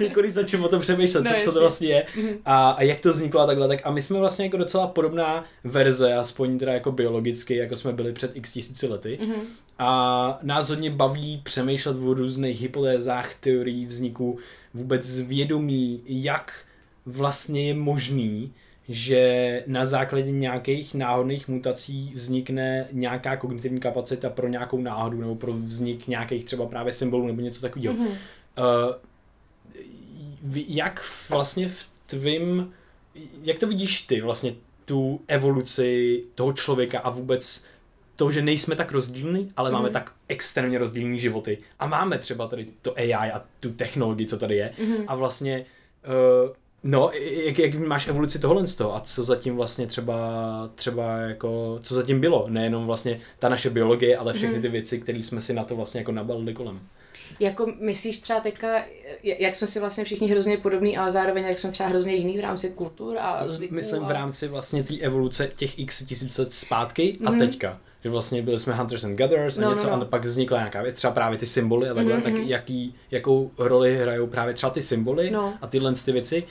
jako 0.06 0.20
když 0.20 0.32
začnu 0.32 0.64
o 0.64 0.68
tom 0.68 0.80
přemýšlet, 0.80 1.24
no, 1.24 1.30
co, 1.30 1.36
co 1.44 1.52
to 1.52 1.60
vlastně 1.60 1.88
je. 1.88 2.06
Mm-hmm. 2.16 2.36
A, 2.44 2.70
a, 2.70 2.82
jak 2.82 3.00
to 3.00 3.10
vzniklo 3.10 3.40
a 3.40 3.46
takhle. 3.46 3.68
Tak 3.68 3.80
a 3.84 3.90
my 3.90 4.02
jsme 4.02 4.18
vlastně 4.18 4.44
jako 4.44 4.56
docela 4.56 4.86
podobná 4.86 5.44
verze, 5.64 6.14
aspoň 6.14 6.58
teda 6.58 6.72
jako 6.72 6.92
biologicky, 6.92 7.56
jako 7.56 7.76
jsme 7.76 7.92
byli 7.92 8.12
před 8.12 8.36
x 8.36 8.52
tisíci 8.52 8.86
lety. 8.86 9.18
Mm-hmm. 9.22 9.40
A 9.78 10.38
nás 10.42 10.68
hodně 10.68 10.90
baví 10.90 11.40
přemýšlet 11.44 11.96
o 11.96 12.14
různých 12.14 12.60
hypotézách, 12.60 13.34
teorií 13.34 13.86
vzniku, 13.86 14.38
vůbec 14.74 15.20
vědomí, 15.20 16.02
jak 16.06 16.66
vlastně 17.06 17.66
je 17.66 17.74
možný, 17.74 18.52
že 18.88 19.62
na 19.66 19.86
základě 19.86 20.30
nějakých 20.30 20.94
náhodných 20.94 21.48
mutací 21.48 22.12
vznikne 22.14 22.88
nějaká 22.92 23.36
kognitivní 23.36 23.80
kapacita 23.80 24.30
pro 24.30 24.48
nějakou 24.48 24.80
náhodu 24.80 25.20
nebo 25.20 25.34
pro 25.34 25.52
vznik 25.52 26.06
nějakých 26.06 26.44
třeba 26.44 26.66
právě 26.66 26.92
symbolů 26.92 27.26
nebo 27.26 27.40
něco 27.40 27.60
takového. 27.60 27.94
Mm-hmm. 27.94 28.08
Uh, 28.58 28.94
jak 30.52 31.04
vlastně 31.30 31.68
v 31.68 31.86
tvým, 32.06 32.72
jak 33.42 33.58
to 33.58 33.66
vidíš 33.66 34.00
ty 34.00 34.20
vlastně 34.20 34.54
tu 34.84 35.20
evoluci 35.28 36.22
toho 36.34 36.52
člověka 36.52 37.00
a 37.00 37.10
vůbec 37.10 37.64
to, 38.16 38.30
že 38.30 38.42
nejsme 38.42 38.76
tak 38.76 38.92
rozdílní, 38.92 39.52
ale 39.56 39.70
mm-hmm. 39.70 39.72
máme 39.72 39.88
mhm. 39.88 39.92
tak 39.92 40.12
extrémně 40.28 40.78
rozdílné 40.78 41.18
životy 41.18 41.58
a 41.78 41.86
máme 41.86 42.18
třeba 42.18 42.48
tady 42.48 42.66
to 42.82 42.98
AI 42.98 43.12
a 43.12 43.42
tu 43.60 43.72
technologii, 43.72 44.26
co 44.26 44.38
tady 44.38 44.56
je 44.56 44.72
mm-hmm. 44.78 45.04
a 45.06 45.14
vlastně 45.14 45.66
uh, 46.46 46.56
No, 46.86 47.10
jak, 47.30 47.58
jak 47.58 47.74
máš 47.74 48.08
evoluci 48.08 48.38
tohle 48.38 48.66
z 48.66 48.74
toho 48.74 48.96
a 48.96 49.00
co 49.00 49.24
zatím 49.24 49.56
vlastně 49.56 49.86
třeba, 49.86 50.16
třeba 50.74 51.16
jako, 51.16 51.78
co 51.82 51.94
zatím 51.94 52.20
bylo, 52.20 52.46
nejenom 52.48 52.86
vlastně 52.86 53.18
ta 53.38 53.48
naše 53.48 53.70
biologie, 53.70 54.16
ale 54.16 54.32
všechny 54.32 54.54
mhm. 54.54 54.62
ty 54.62 54.68
věci, 54.68 55.00
které 55.00 55.18
jsme 55.18 55.40
si 55.40 55.54
na 55.54 55.64
to 55.64 55.76
vlastně 55.76 56.00
jako 56.00 56.12
nabalili 56.12 56.54
kolem. 56.54 56.80
Jako 57.40 57.72
myslíš 57.80 58.18
třeba 58.18 58.40
teďka, 58.40 58.84
jak 59.22 59.54
jsme 59.54 59.66
si 59.66 59.80
vlastně 59.80 60.04
všichni 60.04 60.28
hrozně 60.28 60.58
podobní, 60.58 60.96
ale 60.96 61.10
zároveň 61.10 61.44
jak 61.44 61.58
jsme 61.58 61.72
třeba 61.72 61.88
hrozně 61.88 62.14
jiný 62.14 62.38
v 62.38 62.40
rámci 62.40 62.70
kultur 62.70 63.16
a 63.20 63.48
zvyků 63.48 63.74
Myslím 63.74 64.04
a... 64.04 64.06
v 64.06 64.10
rámci 64.10 64.48
vlastně 64.48 64.82
té 64.82 64.94
evoluce 64.98 65.48
těch 65.56 65.78
x 65.78 66.04
tisíc 66.06 66.38
let 66.38 66.52
zpátky 66.52 67.02
mm-hmm. 67.20 67.28
a 67.28 67.30
mhm. 67.30 67.38
teďka. 67.38 67.80
Že 68.04 68.10
vlastně 68.10 68.42
byli 68.42 68.58
jsme 68.58 68.74
Hunters 68.74 69.04
and 69.04 69.16
Gatherers 69.16 69.58
a 69.58 69.62
no, 69.62 69.72
něco 69.72 69.90
no, 69.90 69.96
no. 69.96 70.02
a 70.02 70.04
pak 70.04 70.24
vznikla 70.24 70.58
nějaká 70.58 70.82
věc, 70.82 70.96
třeba 70.96 71.12
právě 71.12 71.38
ty 71.38 71.46
symboly 71.46 71.88
a 71.88 71.94
takhle, 71.94 72.16
mm-hmm. 72.16 72.22
tak 72.22 72.32
mhm. 72.32 72.42
jaký, 72.42 72.94
jakou 73.10 73.50
roli 73.58 73.96
hrajou 73.96 74.26
právě 74.26 74.54
třeba 74.54 74.70
ty 74.70 74.82
symboly 74.82 75.30
no. 75.30 75.54
a 75.60 75.66
tyhle 75.66 75.94
ty 76.04 76.12
věci 76.12 76.44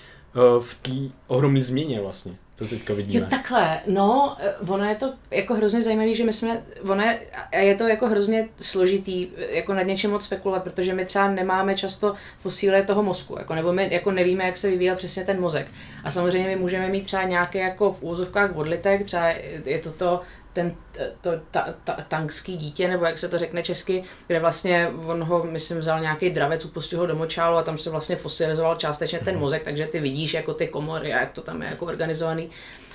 v 0.59 0.75
té 0.81 1.15
ohromné 1.27 1.63
změně 1.63 2.01
vlastně. 2.01 2.35
To 2.55 2.67
teďka 2.67 2.93
vidíme. 2.93 3.23
Jo, 3.23 3.29
takhle, 3.29 3.79
no, 3.87 4.37
eh, 4.39 4.55
ono 4.67 4.83
je 4.83 4.95
to 4.95 5.13
jako 5.31 5.55
hrozně 5.55 5.81
zajímavé, 5.81 6.13
že 6.13 6.23
my 6.23 6.33
jsme, 6.33 6.63
ono 6.89 7.03
je, 7.03 7.19
je 7.57 7.75
to 7.75 7.87
jako 7.87 8.07
hrozně 8.07 8.47
složitý, 8.61 9.27
eh, 9.37 9.55
jako 9.55 9.73
nad 9.73 9.81
něčím 9.81 10.11
moc 10.11 10.23
spekulovat, 10.23 10.63
protože 10.63 10.93
my 10.93 11.05
třeba 11.05 11.31
nemáme 11.31 11.75
často 11.75 12.15
fosílie 12.39 12.83
toho 12.83 13.03
mozku, 13.03 13.35
jako, 13.39 13.55
nebo 13.55 13.73
my 13.73 13.89
jako 13.91 14.11
nevíme, 14.11 14.45
jak 14.45 14.57
se 14.57 14.69
vyvíjel 14.69 14.95
přesně 14.95 15.23
ten 15.23 15.41
mozek. 15.41 15.67
A 16.03 16.11
samozřejmě 16.11 16.49
my 16.49 16.55
můžeme 16.55 16.89
mít 16.89 17.05
třeba 17.05 17.23
nějaké 17.23 17.59
jako 17.59 17.91
v 17.91 18.03
úzovkách 18.03 18.55
odlitek, 18.55 19.03
třeba 19.03 19.27
je 19.65 19.79
to 19.79 19.91
to 19.91 20.21
ten 20.55 20.75
to, 21.21 21.31
ta, 21.51 21.73
ta, 21.83 21.97
tankský 22.07 22.57
dítě, 22.57 22.87
nebo 22.87 23.05
jak 23.05 23.17
se 23.17 23.29
to 23.29 23.39
řekne 23.39 23.63
česky, 23.63 24.03
kde 24.27 24.39
vlastně 24.39 24.91
on 25.05 25.23
ho, 25.23 25.43
myslím, 25.43 25.77
vzal 25.77 25.99
nějaký 25.99 26.29
dravec, 26.29 26.65
upustil 26.65 26.99
ho 26.99 27.05
do 27.05 27.15
močálu 27.15 27.57
a 27.57 27.63
tam 27.63 27.77
se 27.77 27.89
vlastně 27.89 28.15
fosilizoval 28.15 28.75
částečně 28.75 29.19
ten 29.19 29.33
mhm. 29.33 29.41
mozek, 29.41 29.63
takže 29.63 29.87
ty 29.87 29.99
vidíš 29.99 30.33
jako 30.33 30.53
ty 30.53 30.67
komory 30.67 31.13
a 31.13 31.19
jak 31.19 31.31
to 31.31 31.41
tam 31.41 31.61
je 31.61 31.69
jako 31.69 31.85
organizovaný. 31.85 32.49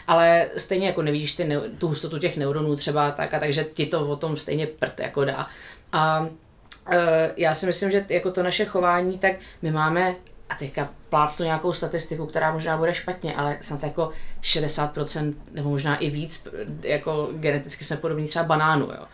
Ale 0.07 0.51
stejně 0.57 0.87
jako 0.87 1.03
nevidíš 1.03 1.33
ty, 1.33 1.49
tu 1.79 1.89
hustotu 1.89 2.19
těch 2.19 2.37
neuronů 2.37 2.77
třeba 2.77 3.11
tak 3.11 3.35
a 3.35 3.41
takže 3.41 3.65
ti 3.75 3.87
to 3.87 4.09
o 4.09 4.17
tom 4.17 4.37
stejně 4.37 4.67
prd 4.67 5.01
jako 5.01 5.25
dá. 5.25 5.47
A 5.93 6.29
e, 6.91 7.33
já 7.37 7.55
si 7.55 7.67
myslím, 7.67 7.91
že 7.91 8.07
jako 8.09 8.31
to 8.31 8.43
naše 8.43 8.65
chování, 8.65 9.19
tak 9.19 9.33
my 9.63 9.71
máme 9.71 10.15
a 10.49 10.55
teďka 10.55 10.89
plácnu 11.11 11.45
nějakou 11.45 11.73
statistiku, 11.73 12.27
která 12.27 12.53
možná 12.53 12.77
bude 12.77 12.95
špatně, 12.95 13.35
ale 13.35 13.57
snad 13.61 13.83
jako 13.83 14.11
60% 14.43 15.35
nebo 15.53 15.71
možná 15.71 15.97
i 15.97 16.11
víc, 16.11 16.49
jako 16.83 17.31
geneticky 17.33 17.85
jsme 17.85 17.97
podobní 17.97 18.29
třeba 18.29 18.45
banánu, 18.45 18.87
jo. 18.87 19.07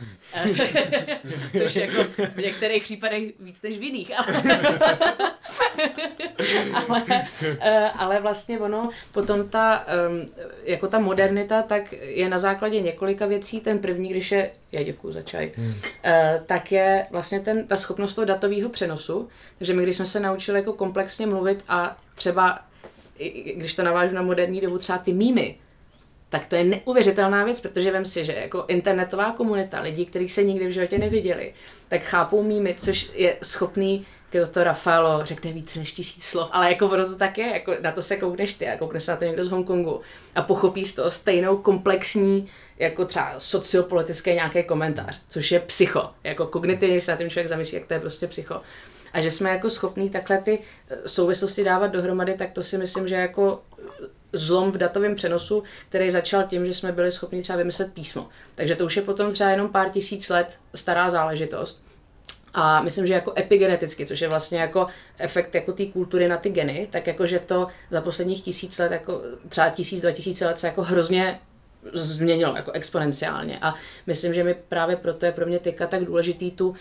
Což 1.59 1.77
jako 1.77 2.05
v 2.35 2.37
některých 2.37 2.83
případech 2.83 3.23
víc 3.41 3.63
než 3.63 3.79
v 3.79 3.83
jiných, 3.83 4.11
ale, 4.19 4.43
ale, 6.89 7.03
eh, 7.61 7.91
ale 7.99 8.21
vlastně 8.21 8.59
ono, 8.59 8.91
potom 9.13 9.49
ta, 9.49 9.85
jako 10.65 10.89
ta 10.89 10.99
modernita, 10.99 11.63
tak 11.63 11.93
je 11.93 12.29
na 12.29 12.39
základě 12.39 12.81
několika 12.81 13.27
věcí. 13.27 13.61
Ten 13.61 13.79
první, 13.79 14.09
když 14.09 14.33
je, 14.33 14.51
já 14.73 14.83
děkuji 14.83 15.13
za 15.13 15.23
čaj, 15.23 15.53
hmm. 15.57 15.75
Eh, 16.05 16.43
tak 16.47 16.73
je 16.73 17.07
vlastně 17.11 17.41
ten, 17.41 17.67
ta 17.67 17.77
schopnost 17.77 18.15
toho 18.15 18.25
datového 18.25 18.69
přenosu. 18.69 19.29
Takže 19.59 19.75
my, 19.75 19.83
když 19.83 19.97
jsme 19.97 20.07
se 20.07 20.21
naučili 20.21 20.59
jako 20.59 20.73
komplexně 20.73 21.27
mluvit 21.27 21.65
a 21.69 21.86
třeba, 22.14 22.59
když 23.55 23.75
to 23.75 23.83
navážu 23.83 24.14
na 24.14 24.22
moderní 24.22 24.61
dobu, 24.61 24.79
třeba 24.79 24.99
ty 24.99 25.12
mýmy, 25.12 25.59
tak 26.29 26.46
to 26.46 26.57
je 26.57 26.64
neuvěřitelná 26.64 27.44
věc, 27.44 27.61
protože 27.61 27.90
vem 27.90 28.05
si, 28.05 28.25
že 28.25 28.33
jako 28.33 28.64
internetová 28.68 29.33
komunita, 29.33 29.81
lidi, 29.81 30.07
kteří 30.07 30.29
se 30.29 30.44
nikdy 30.44 30.66
v 30.66 30.70
životě 30.70 30.99
neviděli, 30.99 31.55
tak 31.88 32.03
chápou 32.03 32.42
mýmy, 32.42 32.75
což 32.79 33.11
je 33.14 33.37
schopný 33.42 34.07
jako 34.33 34.53
to 34.53 34.64
Rafaelo 34.64 35.25
řekne 35.25 35.53
víc 35.53 35.77
než 35.77 35.92
tisíc 35.92 36.25
slov, 36.25 36.49
ale 36.53 36.68
jako 36.70 36.87
ono 36.87 37.07
to 37.07 37.16
tak 37.16 37.38
je, 37.38 37.46
jako 37.46 37.75
na 37.81 37.92
to 37.92 38.03
se 38.03 38.16
koukneš 38.16 38.55
ty 38.55 38.68
a 38.68 38.79
koukne 38.79 39.01
se 39.01 39.11
na 39.11 39.16
to 39.16 39.25
někdo 39.25 39.44
z 39.44 39.51
Hongkongu 39.51 40.01
a 40.35 40.42
pochopí 40.42 40.85
z 40.85 40.94
toho 40.94 41.11
stejnou 41.11 41.57
komplexní, 41.57 42.49
jako 42.79 43.05
třeba 43.05 43.35
sociopolitický 43.38 44.31
nějaký 44.31 44.62
komentář, 44.62 45.22
což 45.29 45.53
je 45.53 45.61
psycho, 45.61 46.11
jako 46.25 46.46
kognitivně, 46.46 46.94
když 46.94 47.05
se 47.05 47.11
na 47.11 47.18
tím 47.18 47.31
člověk 47.31 47.49
zamyslí, 47.49 47.79
jak 47.79 47.87
to 47.87 47.94
je 47.94 48.01
prostě 48.01 48.27
psycho 48.27 48.61
a 49.17 49.21
že 49.21 49.31
jsme 49.31 49.51
jako 49.51 49.71
schopní 49.71 50.11
takhle 50.11 50.39
ty 50.39 50.59
eh, 50.91 51.09
souvislosti 51.09 51.65
dávat 51.65 51.87
dohromady, 51.87 52.35
tak 52.35 52.53
to 52.53 52.63
si 52.63 52.79
myslím, 52.79 53.09
že 53.09 53.15
jako 53.15 53.63
eh, 53.79 54.07
zlom 54.33 54.73
v 54.73 54.79
datovém 54.79 55.15
přenosu, 55.15 55.63
který 55.89 56.11
začal 56.11 56.45
tím, 56.45 56.67
že 56.67 56.75
jsme 56.75 56.93
byli 56.93 57.13
schopni 57.13 57.43
třeba 57.43 57.59
vymyslet 57.59 57.93
písmo. 57.93 58.29
Takže 58.55 58.77
to 58.77 58.85
už 58.85 58.97
je 58.97 59.03
potom 59.03 59.33
třeba 59.33 59.51
jenom 59.51 59.69
pár 59.69 59.89
tisíc 59.89 60.29
let 60.29 60.59
stará 60.75 61.11
záležitost. 61.11 61.83
A 62.55 62.83
myslím, 62.83 63.07
že 63.07 63.13
jako 63.13 63.33
epigeneticky, 63.39 64.07
což 64.07 64.21
je 64.21 64.29
vlastně 64.29 64.59
jako 64.59 64.87
efekt 65.19 65.55
jako 65.55 65.73
té 65.73 65.87
kultury 65.87 66.29
na 66.29 66.37
ty 66.37 66.51
geny, 66.51 66.89
tak 66.91 67.07
jako 67.07 67.27
že 67.27 67.39
to 67.39 67.69
za 67.91 68.01
posledních 68.01 68.43
tisíc 68.43 68.79
let, 68.79 68.93
jako 68.93 69.23
třeba 69.49 69.71
tisíc, 69.71 70.01
dva 70.01 70.13
tisíce 70.13 70.47
let 70.47 70.59
se 70.59 70.67
jako 70.67 70.83
hrozně 70.83 71.39
změnilo 71.93 72.57
jako 72.57 72.73
exponenciálně. 72.73 73.59
A 73.63 73.75
myslím, 74.07 74.35
že 74.35 74.45
mi 74.45 74.55
právě 74.69 74.97
proto 74.97 75.27
je 75.27 75.33
pro 75.33 75.47
mě 75.47 75.59
teďka 75.59 75.87
tak 75.87 76.05
důležitý 76.05 76.51
tu 76.51 76.75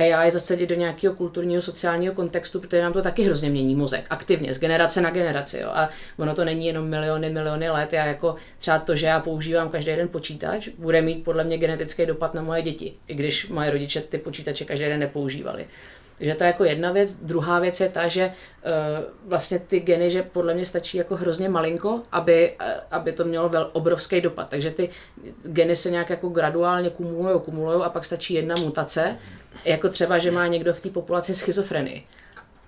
AI 0.00 0.30
zasadit 0.30 0.66
do 0.66 0.74
nějakého 0.74 1.14
kulturního, 1.14 1.62
sociálního 1.62 2.14
kontextu, 2.14 2.60
protože 2.60 2.82
nám 2.82 2.92
to 2.92 3.02
taky 3.02 3.22
hrozně 3.22 3.50
mění 3.50 3.74
mozek, 3.74 4.06
aktivně, 4.10 4.54
z 4.54 4.58
generace 4.58 5.00
na 5.00 5.10
generaci. 5.10 5.58
Jo. 5.58 5.68
A 5.72 5.88
ono 6.18 6.34
to 6.34 6.44
není 6.44 6.66
jenom 6.66 6.88
miliony, 6.88 7.30
miliony 7.30 7.70
let. 7.70 7.92
Já 7.92 8.06
jako 8.06 8.34
třeba 8.58 8.78
to, 8.78 8.96
že 8.96 9.06
já 9.06 9.20
používám 9.20 9.68
každý 9.68 9.96
den 9.96 10.08
počítač, 10.08 10.68
bude 10.68 11.02
mít 11.02 11.24
podle 11.24 11.44
mě 11.44 11.58
genetický 11.58 12.06
dopad 12.06 12.34
na 12.34 12.42
moje 12.42 12.62
děti, 12.62 12.94
i 13.08 13.14
když 13.14 13.48
moje 13.48 13.70
rodiče 13.70 14.00
ty 14.00 14.18
počítače 14.18 14.64
každý 14.64 14.84
den 14.84 15.00
nepoužívali. 15.00 15.66
Takže 16.20 16.34
to 16.34 16.44
je 16.44 16.48
jako 16.48 16.64
jedna 16.64 16.92
věc. 16.92 17.14
Druhá 17.14 17.60
věc 17.60 17.80
je 17.80 17.88
ta, 17.88 18.08
že 18.08 18.26
uh, 18.26 19.04
vlastně 19.28 19.58
ty 19.58 19.80
geny, 19.80 20.10
že 20.10 20.22
podle 20.22 20.54
mě 20.54 20.64
stačí 20.64 20.98
jako 20.98 21.16
hrozně 21.16 21.48
malinko, 21.48 22.02
aby, 22.12 22.56
uh, 22.60 22.66
aby 22.90 23.12
to 23.12 23.24
mělo 23.24 23.48
vel, 23.48 23.70
obrovský 23.72 24.20
dopad. 24.20 24.48
Takže 24.48 24.70
ty 24.70 24.88
geny 25.42 25.76
se 25.76 25.90
nějak 25.90 26.10
jako 26.10 26.28
graduálně 26.28 26.90
kumulují, 26.90 27.40
kumulují 27.40 27.82
a 27.82 27.88
pak 27.88 28.04
stačí 28.04 28.34
jedna 28.34 28.54
mutace, 28.60 29.16
jako 29.64 29.88
třeba, 29.88 30.18
že 30.18 30.30
má 30.30 30.46
někdo 30.46 30.74
v 30.74 30.80
té 30.80 30.90
populaci 30.90 31.34
schizofrenii. 31.34 32.06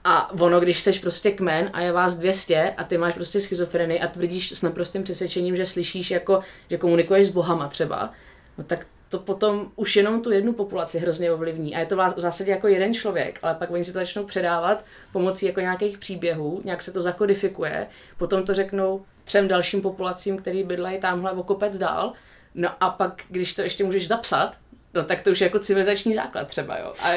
A 0.04 0.32
ono, 0.32 0.60
když 0.60 0.80
seš 0.80 0.98
prostě 0.98 1.30
kmen 1.30 1.70
a 1.72 1.80
je 1.80 1.92
vás 1.92 2.16
200 2.16 2.74
a 2.76 2.84
ty 2.84 2.98
máš 2.98 3.14
prostě 3.14 3.40
schizofrenii 3.40 4.00
a 4.00 4.06
tvrdíš 4.06 4.52
s 4.52 4.62
naprostým 4.62 5.02
přesvědčením, 5.02 5.56
že 5.56 5.66
slyšíš 5.66 6.10
jako, 6.10 6.40
že 6.70 6.78
komunikuješ 6.78 7.26
s 7.26 7.30
bohama 7.30 7.68
třeba, 7.68 8.12
no 8.58 8.64
tak 8.64 8.86
to 9.08 9.18
potom 9.18 9.70
už 9.76 9.96
jenom 9.96 10.22
tu 10.22 10.30
jednu 10.30 10.52
populaci 10.52 10.98
hrozně 10.98 11.32
ovlivní. 11.32 11.76
A 11.76 11.78
je 11.78 11.86
to 11.86 11.96
v 11.96 12.20
zásadě 12.20 12.50
jako 12.50 12.68
jeden 12.68 12.94
člověk, 12.94 13.38
ale 13.42 13.54
pak 13.54 13.70
oni 13.70 13.84
si 13.84 13.92
to 13.92 13.98
začnou 13.98 14.24
předávat 14.24 14.84
pomocí 15.12 15.46
jako 15.46 15.60
nějakých 15.60 15.98
příběhů, 15.98 16.60
nějak 16.64 16.82
se 16.82 16.92
to 16.92 17.02
zakodifikuje, 17.02 17.86
potom 18.16 18.44
to 18.44 18.54
řeknou 18.54 19.04
třem 19.24 19.48
dalším 19.48 19.82
populacím, 19.82 20.38
který 20.38 20.64
bydlejí 20.64 21.00
tamhle 21.00 21.32
o 21.32 21.42
kopec 21.42 21.78
dál, 21.78 22.12
no 22.54 22.68
a 22.80 22.90
pak, 22.90 23.22
když 23.28 23.54
to 23.54 23.62
ještě 23.62 23.84
můžeš 23.84 24.08
zapsat, 24.08 24.58
No 24.94 25.04
tak 25.04 25.22
to 25.22 25.30
už 25.30 25.40
je 25.40 25.44
jako 25.44 25.58
civilizační 25.58 26.14
základ 26.14 26.48
třeba, 26.48 26.78
jo. 26.78 26.92
A 27.00 27.12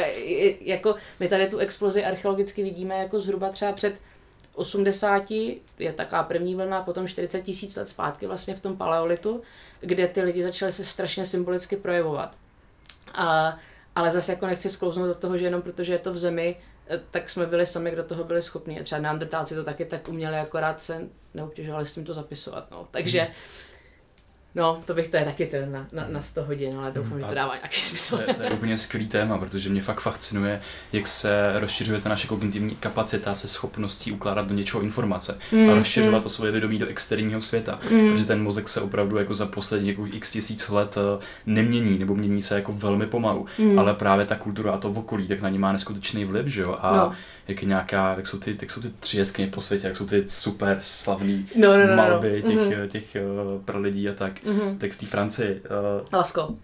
jako 0.61 0.95
my 1.19 1.27
tady 1.27 1.47
tu 1.47 1.57
explozi 1.57 2.05
archeologicky 2.05 2.63
vidíme 2.63 2.97
jako 2.97 3.19
zhruba 3.19 3.49
třeba 3.49 3.71
před 3.71 3.95
80 4.55 5.31
je 5.79 5.93
taková 5.95 6.23
první 6.23 6.55
vlna, 6.55 6.81
potom 6.81 7.07
40 7.07 7.41
tisíc 7.41 7.75
let 7.75 7.87
zpátky 7.87 8.27
vlastně 8.27 8.55
v 8.55 8.59
tom 8.59 8.77
paleolitu, 8.77 9.41
kde 9.79 10.07
ty 10.07 10.21
lidi 10.21 10.43
začaly 10.43 10.71
se 10.71 10.85
strašně 10.85 11.25
symbolicky 11.25 11.75
projevovat. 11.75 12.37
A, 13.13 13.59
ale 13.95 14.11
zase 14.11 14.31
jako 14.31 14.47
nechci 14.47 14.69
sklouznout 14.69 15.07
do 15.07 15.15
toho, 15.15 15.37
že 15.37 15.45
jenom 15.45 15.61
protože 15.61 15.93
je 15.93 15.99
to 15.99 16.13
v 16.13 16.17
zemi, 16.17 16.57
eh, 16.87 17.01
tak 17.11 17.29
jsme 17.29 17.45
byli 17.45 17.65
sami, 17.65 17.91
kdo 17.91 18.03
toho 18.03 18.23
byli 18.23 18.41
schopni. 18.41 18.83
Třeba 18.83 19.01
neandertálci 19.01 19.55
to 19.55 19.63
taky 19.63 19.85
tak 19.85 20.07
uměli, 20.07 20.37
akorát 20.37 20.81
se 20.81 21.07
neobtěžovali 21.33 21.85
s 21.85 21.91
tím 21.91 22.05
to 22.05 22.13
zapisovat. 22.13 22.71
No. 22.71 22.87
Takže 22.91 23.21
mm. 23.21 23.33
No, 24.55 24.81
to 24.85 24.93
bych, 24.93 25.07
to 25.07 25.17
je 25.17 25.25
taky 25.25 25.45
ten 25.45 25.71
na, 25.71 25.87
na, 25.91 26.05
na 26.09 26.21
100 26.21 26.43
hodin, 26.43 26.77
ale 26.77 26.91
doufám, 26.91 27.13
mm, 27.13 27.19
že 27.19 27.25
to 27.25 27.33
dává 27.35 27.55
nějaký 27.55 27.81
smysl. 27.81 28.17
To 28.17 28.23
je, 28.27 28.33
to 28.33 28.43
je 28.43 28.51
úplně 28.51 28.77
skvělý 28.77 29.07
téma, 29.07 29.37
protože 29.37 29.69
mě 29.69 29.81
fakt 29.81 30.01
fascinuje, 30.01 30.61
jak 30.93 31.07
se 31.07 31.53
rozšiřuje 31.59 32.01
ta 32.01 32.09
naše 32.09 32.27
kognitivní 32.27 32.75
kapacita 32.75 33.35
se 33.35 33.47
schopností 33.47 34.11
ukládat 34.11 34.47
do 34.47 34.53
něčeho 34.53 34.83
informace 34.83 35.39
mm, 35.51 35.69
a 35.69 35.75
rozšiřovat 35.75 36.19
mm. 36.19 36.23
to 36.23 36.29
svoje 36.29 36.51
vědomí 36.51 36.79
do 36.79 36.87
externího 36.87 37.41
světa, 37.41 37.79
mm. 37.91 38.11
protože 38.11 38.25
ten 38.25 38.43
mozek 38.43 38.69
se 38.69 38.81
opravdu 38.81 39.17
jako 39.17 39.33
za 39.33 39.45
poslední 39.45 39.89
jako 39.89 40.07
x 40.11 40.31
tisíc 40.31 40.69
let 40.69 40.97
eh, 40.97 41.23
nemění, 41.45 41.99
nebo 41.99 42.15
mění 42.15 42.41
se 42.41 42.55
jako 42.55 42.71
velmi 42.71 43.07
pomalu, 43.07 43.45
mm. 43.59 43.79
ale 43.79 43.93
právě 43.93 44.25
ta 44.25 44.35
kultura 44.35 44.71
a 44.71 44.77
to 44.77 44.91
okolí, 44.91 45.27
tak 45.27 45.41
na 45.41 45.49
ní 45.49 45.57
má 45.57 45.71
neskutečný 45.71 46.25
vliv, 46.25 46.47
že 46.47 46.61
jo? 46.61 46.77
A 46.81 46.97
no 46.97 47.15
jak 47.47 47.61
je 47.61 47.67
nějaká, 47.67 48.13
jak 48.17 48.27
jsou 48.27 48.39
ty, 48.39 48.57
jak 48.61 48.71
jsou 48.71 48.81
ty 48.81 48.89
tři 48.99 49.17
jeskyně 49.17 49.47
po 49.47 49.61
světě, 49.61 49.87
jak 49.87 49.97
jsou 49.97 50.05
ty 50.05 50.23
super 50.27 50.77
slavný 50.79 51.47
no, 51.55 51.77
no, 51.77 51.87
no, 51.87 51.95
malby 51.95 52.41
no. 52.45 52.51
těch, 52.51 52.59
mm-hmm. 52.59 52.87
těch 52.87 53.17
uh, 53.55 53.61
pralidí 53.61 54.09
a 54.09 54.13
tak, 54.13 54.43
mm-hmm. 54.43 54.77
tak 54.77 54.91
v 54.91 54.97
té 54.97 55.05
Francii. 55.05 55.61
Uh, 55.61 56.07
Lasko. 56.13 56.55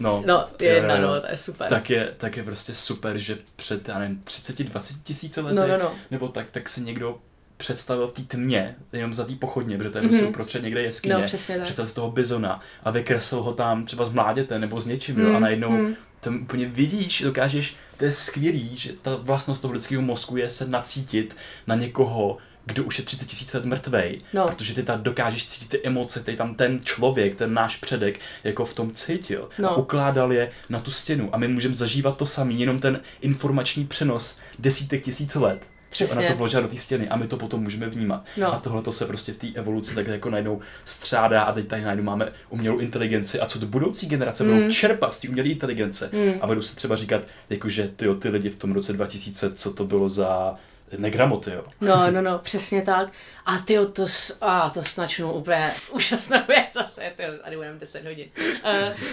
No, 0.00 0.22
no, 0.26 0.48
je 0.60 0.68
jedna, 0.68 0.98
no, 0.98 1.20
to 1.20 1.26
je 1.30 1.36
super. 1.36 1.68
Tak 1.68 1.90
je, 1.90 2.14
tak 2.16 2.36
je 2.36 2.42
prostě 2.42 2.74
super, 2.74 3.18
že 3.18 3.38
před, 3.56 3.88
já 3.88 3.98
nevím, 3.98 4.22
30-20 4.24 4.96
tisíce 5.04 5.40
lety, 5.40 5.56
no, 5.56 5.66
no, 5.66 5.78
no. 5.78 5.92
nebo 6.10 6.28
tak, 6.28 6.46
tak 6.50 6.68
si 6.68 6.80
někdo 6.80 7.18
představil 7.56 8.08
v 8.08 8.12
té 8.12 8.22
tmě, 8.22 8.76
jenom 8.92 9.14
za 9.14 9.24
té 9.24 9.34
pochodně, 9.34 9.78
protože 9.78 9.90
to 9.90 9.98
je 9.98 10.04
mm-hmm. 10.04 10.08
prostě 10.08 10.26
uprostřed 10.26 10.62
někde 10.62 10.82
jeskyně, 10.82 11.14
no, 11.14 11.22
přesně 11.22 11.58
představil 11.58 11.86
z 11.86 11.94
toho 11.94 12.10
bizona 12.10 12.60
a 12.84 12.90
vykreslil 12.90 13.42
ho 13.42 13.52
tam 13.52 13.84
třeba 13.84 14.04
z 14.04 14.12
mláděte 14.12 14.58
nebo 14.58 14.80
s 14.80 14.86
něčím, 14.86 15.16
mm, 15.16 15.22
jo, 15.22 15.34
a 15.34 15.38
najednou 15.38 15.70
mm. 15.70 15.94
Tam 16.30 16.42
úplně 16.42 16.66
vidíš, 16.66 17.22
dokážeš 17.22 17.76
to 17.98 18.04
je 18.04 18.12
skvělý, 18.12 18.76
že 18.76 18.92
ta 18.92 19.16
vlastnost 19.16 19.62
toho 19.62 19.74
lidského 19.74 20.02
mozku 20.02 20.36
je 20.36 20.50
se 20.50 20.68
nacítit 20.68 21.36
na 21.66 21.74
někoho, 21.74 22.38
kdo 22.64 22.84
už 22.84 22.98
je 22.98 23.04
30 23.04 23.28
tisíc 23.28 23.54
let 23.54 23.64
mrtvej, 23.64 24.20
no. 24.32 24.48
protože 24.48 24.74
ty 24.74 24.82
tam 24.82 25.02
dokážeš 25.02 25.46
cítit 25.46 25.68
ty 25.68 25.86
emoce, 25.86 26.24
ty 26.24 26.36
tam 26.36 26.54
ten 26.54 26.80
člověk, 26.84 27.36
ten 27.36 27.54
náš 27.54 27.76
předek, 27.76 28.20
jako 28.44 28.64
v 28.64 28.74
tom 28.74 28.94
cítil 28.94 29.48
no. 29.58 29.70
a 29.70 29.76
ukládal 29.76 30.32
je 30.32 30.52
na 30.68 30.80
tu 30.80 30.90
stěnu 30.90 31.34
a 31.34 31.38
my 31.38 31.48
můžeme 31.48 31.74
zažívat 31.74 32.16
to 32.16 32.26
samý, 32.26 32.60
jenom 32.60 32.80
ten 32.80 33.00
informační 33.20 33.86
přenos 33.86 34.40
desítek 34.58 35.04
tisíc 35.04 35.34
let. 35.34 35.70
Přesně. 36.04 36.20
Ona 36.20 36.28
to 36.28 36.36
vložila 36.36 36.62
do 36.62 36.68
té 36.68 36.76
stěny 36.76 37.08
a 37.08 37.16
my 37.16 37.26
to 37.26 37.36
potom 37.36 37.62
můžeme 37.62 37.88
vnímat. 37.88 38.24
No. 38.36 38.52
A 38.52 38.58
tohle 38.58 38.82
to 38.82 38.92
se 38.92 39.06
prostě 39.06 39.32
v 39.32 39.36
té 39.36 39.46
evoluci 39.54 39.94
tak 39.94 40.06
jako 40.06 40.30
najednou 40.30 40.60
střádá 40.84 41.42
a 41.42 41.52
teď 41.52 41.66
tady 41.66 41.82
najednou 41.82 42.04
máme 42.04 42.32
umělou 42.50 42.78
inteligenci 42.78 43.40
a 43.40 43.46
co 43.46 43.58
do 43.58 43.66
budoucí 43.66 44.06
generace 44.06 44.44
mm. 44.44 44.54
budou 44.54 44.72
čerpat 44.72 45.12
z 45.12 45.20
té 45.20 45.28
umělé 45.28 45.48
inteligence 45.48 46.10
mm. 46.12 46.32
a 46.40 46.46
budou 46.46 46.62
se 46.62 46.76
třeba 46.76 46.96
říkat, 46.96 47.22
jakože 47.50 47.90
ty, 47.96 48.06
ty 48.18 48.28
lidi 48.28 48.50
v 48.50 48.56
tom 48.56 48.72
roce 48.72 48.92
2000, 48.92 49.52
co 49.54 49.72
to 49.72 49.84
bylo 49.84 50.08
za 50.08 50.54
negramoty, 50.96 51.50
jo. 51.50 51.64
No, 51.80 52.10
no, 52.10 52.22
no, 52.22 52.38
přesně 52.38 52.82
tak. 52.82 53.08
A 53.46 53.58
ty 53.58 53.78
to, 53.92 54.04
a 54.40 54.70
to 54.70 54.82
snačnu 54.82 55.32
úplně 55.32 55.72
úžasnou 55.92 56.38
věc 56.48 56.66
zase, 56.72 57.12
ty 57.16 57.22
tady 57.44 57.56
budeme 57.56 57.78
10 57.78 58.06
hodin, 58.06 58.28
uh, 58.64 58.70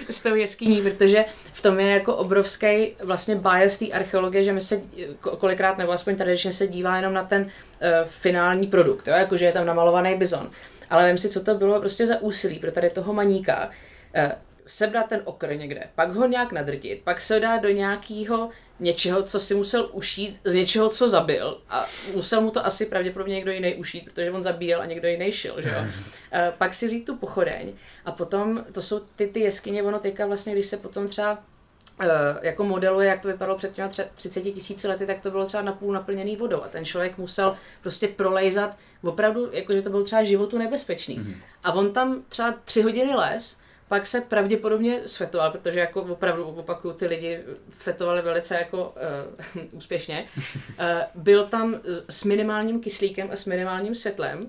s 0.10 0.22
tou 0.22 0.36
jeskyní, 0.36 0.82
protože 0.82 1.26
v 1.54 1.62
tom 1.62 1.80
je 1.80 1.88
jako 1.88 2.16
obrovský 2.16 2.96
vlastně 3.04 3.36
bias 3.36 3.78
té 3.78 3.86
archeologie, 3.86 4.44
že 4.44 4.54
my 4.54 4.62
se 4.62 4.82
kolikrát, 5.38 5.78
nebo 5.78 5.92
aspoň 5.92 6.16
tradičně 6.16 6.52
se 6.52 6.68
dívá 6.68 6.96
jenom 6.96 7.14
na 7.14 7.24
ten 7.24 7.42
uh, 7.42 7.50
finální 8.06 8.68
produkt, 8.68 9.08
jo, 9.08 9.14
jakože 9.14 9.46
je 9.46 9.52
tam 9.52 9.66
namalovaný 9.66 10.16
bizon. 10.16 10.52
Ale 10.90 11.08
vím 11.08 11.18
si, 11.18 11.30
co 11.30 11.44
to 11.44 11.56
bylo 11.56 11.80
prostě 11.80 12.08
za 12.08 12.22
úsilí 12.22 12.60
pro 12.60 12.72
tady 12.72 12.90
toho 12.90 13.14
maníka. 13.14 13.70
Uh, 14.18 14.32
sebrat 14.67 15.10
ten 15.10 15.21
okr 15.26 15.56
někde, 15.56 15.89
pak 15.95 16.12
ho 16.12 16.28
nějak 16.28 16.52
nadrtit, 16.52 17.02
pak 17.04 17.21
se 17.21 17.39
dá 17.39 17.58
do 17.58 17.69
nějakého 17.69 18.49
něčeho, 18.80 19.23
co 19.23 19.39
si 19.39 19.56
musel 19.56 19.89
ušít, 19.91 20.41
z 20.43 20.54
něčeho, 20.54 20.89
co 20.89 21.08
zabil 21.08 21.62
a 21.69 21.86
musel 22.15 22.41
mu 22.41 22.52
to 22.52 22.65
asi 22.65 22.86
pravděpodobně 22.86 23.36
někdo 23.36 23.52
jiný 23.52 23.76
ušít, 23.76 24.06
protože 24.06 24.32
on 24.32 24.43
zabíjel 24.43 24.82
a 24.82 24.86
někdo 24.86 25.08
jiný 25.08 25.32
šil, 25.32 25.62
že 25.62 25.69
jo. 25.69 25.86
Eh, 26.32 26.54
pak 26.58 26.73
si 26.73 26.88
vzít 26.88 27.06
tu 27.06 27.15
pochodeň 27.15 27.73
a 28.06 28.12
potom, 28.12 28.65
to 28.71 28.82
jsou 28.82 28.99
ty, 29.15 29.28
ty 29.28 29.39
jeskyně, 29.39 29.84
ono 29.84 29.99
teďka 29.99 30.26
vlastně, 30.26 30.54
když 30.54 30.65
se 30.65 30.78
potom 30.78 31.08
třeba 31.08 31.43
uh, 31.99 32.08
jako 32.41 32.63
modeluje, 32.63 33.08
jak 33.08 33.21
to 33.21 33.28
vypadalo 33.28 33.58
před 33.58 33.71
těmi 33.71 33.89
30 34.15 34.41
tisíci 34.41 34.88
lety, 34.88 35.06
tak 35.06 35.19
to 35.19 35.32
bylo 35.32 35.45
třeba 35.45 35.63
napůl 35.63 35.93
naplněný 35.93 36.36
vodou 36.36 36.62
a 36.62 36.67
ten 36.67 36.86
člověk 36.86 37.17
musel 37.17 37.56
prostě 37.82 38.08
prolejzat 38.08 38.78
opravdu, 39.04 39.49
jakože 39.52 39.82
to 39.82 39.89
bylo 39.89 40.04
třeba 40.04 40.23
životu 40.23 40.58
nebezpečný. 40.58 41.19
Mm-hmm. 41.19 41.36
A 41.63 41.73
on 41.73 41.93
tam 41.93 42.23
třeba 42.30 42.56
tři 42.65 42.82
hodiny 42.82 43.15
les 43.15 43.62
pak 43.93 44.06
se 44.06 44.21
pravděpodobně 44.21 45.01
svetoval, 45.06 45.51
protože 45.51 45.79
jako 45.79 46.01
opravdu 46.01 46.43
opakuju, 46.43 46.93
ty 46.93 47.06
lidi 47.06 47.39
fetovali 47.69 48.21
velice 48.21 48.56
jako 48.56 48.93
uh, 49.56 49.63
úspěšně. 49.71 50.25
Uh, 50.36 50.43
byl 51.15 51.47
tam 51.47 51.75
s 52.10 52.23
minimálním 52.23 52.82
kyslíkem 52.82 53.29
a 53.32 53.36
s 53.36 53.45
minimálním 53.45 53.95
světlem, 53.95 54.39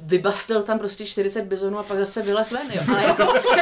vybastil 0.00 0.62
tam 0.62 0.78
prostě 0.78 1.06
40 1.06 1.44
bizonů 1.44 1.78
a 1.78 1.82
pak 1.82 1.98
zase 1.98 2.22
vylez 2.22 2.52
ven, 2.52 2.72
jo. 2.72 2.82
Ale 2.88 3.02
jako... 3.02 3.24
prostě 3.24 3.48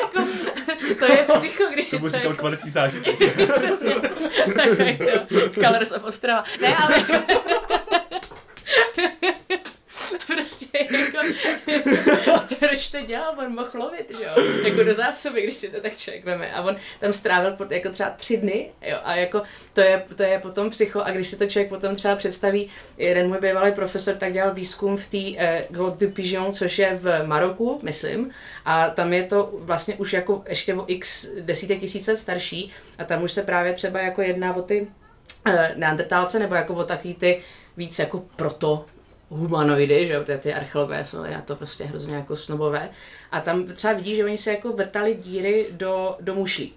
jako, 0.00 0.22
to 0.98 1.04
je 1.12 1.26
psycho, 1.36 1.64
když 1.72 1.90
to 1.90 1.96
si 1.96 2.10
to... 2.10 2.16
jako... 2.16 2.34
kvalitní 2.34 2.70
zážitek. 2.70 3.16
Colors 5.64 5.92
of 5.92 6.04
Ostrava. 6.04 6.44
Ne, 6.60 6.76
ale... 6.76 7.04
prostě 10.26 10.66
jako, 10.74 11.18
proč 12.58 12.88
to 12.88 13.00
dělal, 13.00 13.34
on 13.38 13.54
mohl 13.54 13.70
lovit, 13.74 14.12
že 14.18 14.24
jo, 14.24 14.30
jako 14.64 14.82
do 14.82 14.94
zásoby, 14.94 15.42
když 15.42 15.56
si 15.56 15.68
to 15.68 15.80
tak 15.80 15.96
člověk 15.96 16.24
veme. 16.24 16.52
A 16.52 16.62
on 16.62 16.76
tam 17.00 17.12
strávil 17.12 17.56
jako 17.70 17.90
třeba 17.90 18.10
tři 18.10 18.36
dny, 18.36 18.70
jo, 18.82 18.98
a 19.04 19.14
jako 19.14 19.42
to 19.72 19.80
je, 19.80 20.04
to 20.16 20.22
je 20.22 20.38
potom 20.38 20.70
psycho. 20.70 21.00
A 21.00 21.10
když 21.10 21.28
si 21.28 21.36
to 21.36 21.46
člověk 21.46 21.68
potom 21.68 21.96
třeba 21.96 22.16
představí, 22.16 22.68
jeden 22.98 23.28
můj 23.28 23.38
bývalý 23.40 23.72
profesor 23.72 24.14
tak 24.14 24.32
dělal 24.32 24.54
výzkum 24.54 24.96
v 24.96 25.06
té 25.06 25.18
uh, 25.18 25.76
Grotte 25.76 26.06
du 26.06 26.12
Pigeon, 26.12 26.52
což 26.52 26.78
je 26.78 26.98
v 27.02 27.26
Maroku, 27.26 27.80
myslím, 27.82 28.30
a 28.64 28.90
tam 28.90 29.12
je 29.12 29.22
to 29.22 29.50
vlastně 29.52 29.94
už 29.94 30.12
jako 30.12 30.42
ještě 30.48 30.74
o 30.74 30.84
x 30.86 31.28
desítek 31.40 31.80
tisíc 31.80 32.06
let 32.06 32.16
starší. 32.16 32.70
A 32.98 33.04
tam 33.04 33.22
už 33.22 33.32
se 33.32 33.42
právě 33.42 33.72
třeba 33.72 34.00
jako 34.00 34.22
jedná 34.22 34.56
o 34.56 34.62
ty 34.62 34.86
neandertálce 35.76 36.38
nebo 36.38 36.54
jako 36.54 36.74
o 36.74 36.84
takový 36.84 37.14
ty 37.14 37.42
víc 37.76 37.98
jako 37.98 38.24
proto 38.36 38.86
humanoidy, 39.32 40.06
že 40.06 40.14
jo, 40.14 40.24
ty, 40.24 40.38
ty 40.38 40.54
archeologové 40.54 41.04
jsou 41.04 41.22
na 41.22 41.42
to 41.42 41.56
prostě 41.56 41.84
hrozně 41.84 42.16
jako 42.16 42.36
snobové. 42.36 42.90
A 43.32 43.40
tam 43.40 43.66
třeba 43.66 43.92
vidíš, 43.92 44.16
že 44.16 44.24
oni 44.24 44.38
se 44.38 44.50
jako 44.50 44.72
vrtali 44.72 45.14
díry 45.14 45.66
do, 45.70 46.16
do 46.20 46.34
mušlí. 46.34 46.72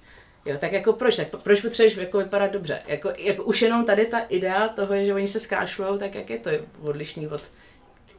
Jo, 0.45 0.57
tak 0.59 0.71
jako 0.71 0.93
proč? 0.93 1.15
Tak 1.15 1.27
proč 1.43 1.61
potřebuješ 1.61 1.97
jako 1.97 2.17
vypadat 2.17 2.51
dobře? 2.51 2.81
Jako, 2.87 3.11
jako 3.17 3.43
už 3.43 3.61
jenom 3.61 3.85
tady 3.85 4.05
ta 4.05 4.19
idea 4.19 4.67
toho, 4.67 5.03
že 5.03 5.13
oni 5.13 5.27
se 5.27 5.39
zkrášlují, 5.39 5.99
tak 5.99 6.15
jak 6.15 6.29
je 6.29 6.39
to 6.39 6.49
odlišný 6.81 7.27
od 7.27 7.41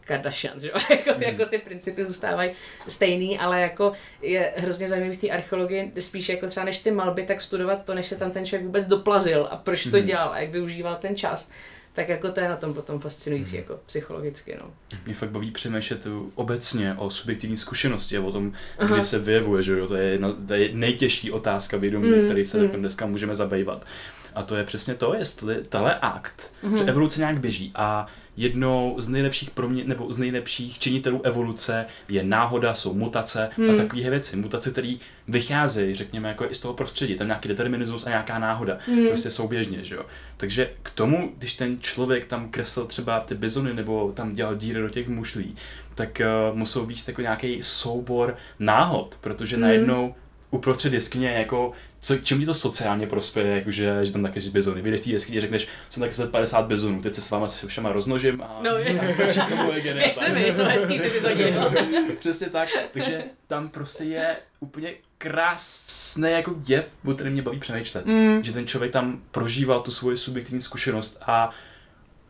Kardashian, 0.07 0.61
že 0.61 0.68
jo? 0.68 0.75
jako, 0.90 1.11
mm. 1.16 1.22
jako 1.22 1.46
ty 1.46 1.59
principy 1.59 2.05
zůstávají 2.05 2.51
stejný, 2.88 3.38
ale 3.38 3.61
jako 3.61 3.92
je 4.22 4.53
hrozně 4.57 4.88
zajímavý 4.88 5.14
v 5.14 5.20
té 5.20 5.29
archeologii, 5.29 5.92
spíš 5.99 6.29
jako 6.29 6.46
třeba 6.46 6.66
než 6.66 6.79
ty 6.79 6.90
malby, 6.90 7.22
tak 7.22 7.40
studovat 7.40 7.85
to, 7.85 7.94
než 7.94 8.07
se 8.07 8.16
tam 8.16 8.31
ten 8.31 8.46
člověk 8.46 8.66
vůbec 8.66 8.87
doplazil 8.87 9.49
a 9.51 9.57
proč 9.57 9.85
to 9.85 9.96
mm. 9.96 10.05
dělal 10.05 10.33
a 10.33 10.38
jak 10.38 10.51
využíval 10.51 10.96
ten 10.96 11.16
čas 11.16 11.51
tak 11.97 12.09
jako 12.09 12.33
to 12.33 12.41
je 12.41 12.49
na 12.49 12.57
tom 12.57 12.75
potom 12.75 13.01
fascinující, 13.01 13.57
mm. 13.57 13.63
jako 13.63 13.81
psychologicky, 13.87 14.57
no. 14.61 14.71
Mě 15.07 15.15
fakt 15.15 15.31
baví 15.31 15.51
přemýšlet 15.51 16.07
obecně 16.35 16.95
o 16.99 17.11
subjektivní 17.11 17.57
zkušenosti 17.57 18.17
a 18.17 18.21
o 18.21 18.33
tom, 18.33 18.53
Aha. 18.79 18.97
kdy 18.97 19.05
se 19.05 19.19
vyjevuje, 19.19 19.63
že 19.63 19.79
jo, 19.79 19.89
to 19.89 19.97
je, 19.97 20.05
jedna, 20.05 20.33
to 20.47 20.55
je 20.55 20.71
nejtěžší 20.73 21.31
otázka 21.31 21.77
vědomí, 21.77 22.09
mm. 22.09 22.25
který 22.25 22.45
se 22.45 22.63
mm. 22.63 22.69
dneska 22.69 23.07
můžeme 23.07 23.35
zabývat. 23.35 23.87
A 24.35 24.43
to 24.43 24.57
je 24.57 24.65
přesně 24.65 24.95
to, 24.95 25.15
jestli 25.15 25.65
tahle 25.69 25.99
akt, 25.99 26.55
mm. 26.63 26.77
že 26.77 26.85
evoluce 26.85 27.21
nějak 27.21 27.39
běží 27.39 27.73
a 27.75 28.07
jednou 28.37 28.96
z 28.99 29.09
nejlepších 29.09 29.51
promě, 29.51 29.85
nebo 29.85 30.12
z 30.12 30.18
nejlepších 30.18 30.79
činitelů 30.79 31.20
evoluce 31.22 31.87
je 32.09 32.25
náhoda, 32.25 32.75
jsou 32.75 32.94
mutace 32.94 33.51
hmm. 33.57 33.70
a 33.70 33.77
takové 33.77 34.11
věci. 34.11 34.37
Mutace, 34.37 34.70
které 34.70 34.94
vycházejí, 35.29 35.94
řekněme, 35.94 36.29
jako 36.29 36.44
i 36.51 36.55
z 36.55 36.61
toho 36.61 36.75
prostředí. 36.75 37.14
Tam 37.14 37.27
nějaký 37.27 37.49
determinismus 37.49 38.07
a 38.07 38.11
nějaká 38.11 38.38
náhoda. 38.38 38.79
Hmm. 38.87 39.07
Prostě 39.07 39.31
souběžně, 39.31 39.85
že 39.85 39.94
jo. 39.94 40.07
Takže 40.37 40.70
k 40.83 40.90
tomu, 40.90 41.33
když 41.38 41.53
ten 41.53 41.81
člověk 41.81 42.25
tam 42.25 42.49
kreslil 42.49 42.87
třeba 42.87 43.20
ty 43.20 43.35
bizony 43.35 43.75
nebo 43.75 44.12
tam 44.12 44.33
dělal 44.33 44.57
díry 44.57 44.81
do 44.81 44.88
těch 44.88 45.09
mušlí, 45.09 45.57
tak 45.94 46.22
uh, 46.51 46.57
musel 46.57 46.87
víc 46.87 47.09
jako 47.09 47.22
nějaký 47.22 47.62
soubor 47.62 48.37
náhod, 48.59 49.18
protože 49.20 49.57
hmm. 49.57 49.62
najednou 49.62 50.14
uprostřed 50.51 50.92
jeskyně 50.92 51.29
jako 51.29 51.72
co, 52.07 52.16
čemu 52.16 52.40
ti 52.40 52.47
to 52.47 52.55
sociálně 52.55 53.07
prospěje, 53.07 53.57
jakože, 53.57 53.99
že 54.03 54.12
tam 54.12 54.23
taky 54.23 54.40
jsi 54.40 54.51
bizony. 54.51 54.83
Vyjdeš 54.83 55.01
té 55.01 55.11
jeskyně, 55.11 55.40
řekneš, 55.40 55.69
jsem 55.88 56.01
taky 56.01 56.31
50 56.31 56.66
bizonů, 56.66 57.03
teď 57.03 57.14
se 57.14 57.21
s 57.21 57.31
váma 57.31 57.49
se 57.49 57.66
všema 57.66 57.92
roznožím 57.92 58.42
a, 58.42 58.61
no, 58.62 58.71
stačí 59.11 59.40
tomu 59.49 59.73
Běžte 59.73 60.29
mi, 60.29 60.53
jsou 60.53 60.62
hezký 60.62 60.99
ty 60.99 61.11
bizony. 61.11 61.51
No. 61.51 61.73
Přesně 62.19 62.51
tak, 62.51 62.69
takže 62.92 63.25
tam 63.47 63.69
prostě 63.69 64.05
je 64.05 64.37
úplně 64.61 64.95
krásný 65.19 66.31
jako 66.31 66.55
děv, 66.59 66.88
o 67.05 67.14
kterém 67.14 67.33
mě 67.33 67.42
baví 67.42 67.59
přemýšlet. 67.59 68.07
Mm. 68.07 68.45
Že 68.45 68.53
ten 68.53 68.66
člověk 68.66 68.92
tam 68.92 69.23
prožíval 69.31 69.81
tu 69.81 69.90
svoji 69.90 70.16
subjektivní 70.16 70.62
zkušenost 70.62 71.23
a 71.27 71.51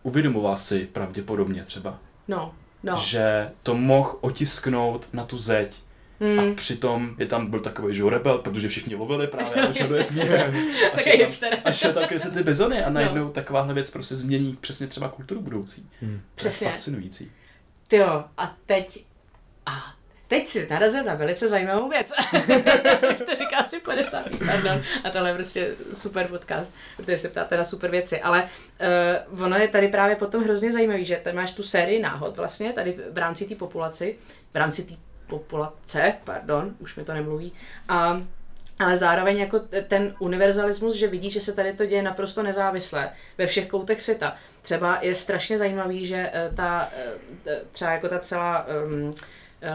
uvědomoval 0.03 0.57
si 0.57 0.89
pravděpodobně 0.93 1.65
třeba. 1.65 1.99
No, 2.29 2.55
no. 2.83 2.97
Že 2.97 3.51
to 3.63 3.75
mohl 3.75 4.19
otisknout 4.21 5.09
na 5.13 5.25
tu 5.25 5.39
zeď 5.39 5.77
Hmm. 6.21 6.39
A 6.39 6.55
přitom 6.55 7.15
je 7.19 7.27
tam 7.27 7.47
byl 7.47 7.61
takový 7.61 7.95
že 7.95 8.11
rebel, 8.11 8.39
protože 8.39 8.69
všichni 8.69 8.95
lovili 8.95 9.27
právě 9.27 9.63
a 9.63 9.69
učil 9.69 9.89
do 9.89 9.97
jeskyně. 9.97 10.25
A 10.95 10.99
šel 10.99 11.27
tam, 11.41 11.59
a 11.65 11.73
šel 11.73 11.93
tam 11.93 12.09
kreslit 12.09 12.35
ty 12.35 12.43
bezony 12.43 12.83
a 12.83 12.91
najednou 12.91 13.25
no. 13.25 13.31
takováhle 13.31 13.75
věc 13.75 13.91
prostě 13.91 14.15
změní 14.15 14.57
přesně 14.61 14.87
třeba 14.87 15.09
kulturu 15.09 15.41
budoucí. 15.41 15.91
Hmm. 16.01 16.21
Přesně. 16.35 16.65
To 16.65 16.69
je 16.69 16.73
fascinující. 16.73 17.33
Ty 17.89 17.97
jo, 17.97 18.25
a 18.39 18.57
teď, 18.67 19.05
a 19.67 19.97
teď 20.29 20.47
si 20.47 20.67
narazil 20.71 21.05
na 21.05 21.15
velice 21.15 21.49
zajímavou 21.49 21.89
věc. 21.89 22.13
to 23.27 23.37
říká 23.39 23.57
asi 23.57 23.81
50. 23.81 24.25
pardon. 24.47 24.83
A 25.05 25.11
tohle 25.11 25.31
je 25.31 25.35
prostě 25.35 25.75
super 25.93 26.27
podcast, 26.29 26.75
protože 26.97 27.19
se 27.19 27.29
ptáte 27.29 27.57
na 27.57 27.65
super 27.65 27.91
věci. 27.91 28.21
Ale 28.21 28.49
uh, 29.33 29.43
ono 29.43 29.57
je 29.57 29.69
tady 29.69 29.89
právě 29.89 30.17
potom 30.17 30.45
hrozně 30.45 30.73
zajímavý, 30.73 31.05
že 31.05 31.21
tady 31.25 31.37
máš 31.37 31.53
tu 31.53 31.63
sérii 31.63 32.03
náhod 32.03 32.37
vlastně, 32.37 32.73
tady 32.73 32.97
v 33.13 33.19
rámci 33.19 33.45
té 33.45 33.55
populaci, 33.55 34.17
v 34.55 34.57
rámci 34.57 34.85
té 34.85 34.95
populace, 35.27 36.15
pardon, 36.25 36.75
už 36.79 36.97
mi 36.97 37.05
to 37.05 37.15
nemluví, 37.15 37.53
a 37.89 38.21
ale 38.79 38.97
zároveň 38.97 39.39
jako 39.39 39.61
ten 39.89 40.15
univerzalismus, 40.19 40.95
že 40.95 41.09
vidí, 41.09 41.31
že 41.31 41.41
se 41.41 41.53
tady 41.53 41.73
to 41.73 41.87
děje 41.87 42.03
naprosto 42.03 42.43
nezávisle 42.43 43.11
ve 43.39 43.47
všech 43.47 43.69
koutech 43.69 44.01
světa. 44.01 44.37
Třeba 44.63 44.99
je 45.03 45.15
strašně 45.15 45.59
zajímavý, 45.59 46.07
že 46.07 46.31
eh, 46.33 46.51
ta, 46.57 46.89
eh, 47.47 47.61
třeba 47.73 47.91
jako 47.91 48.09
ta 48.09 48.19
celá 48.19 48.67
um, 48.87 49.13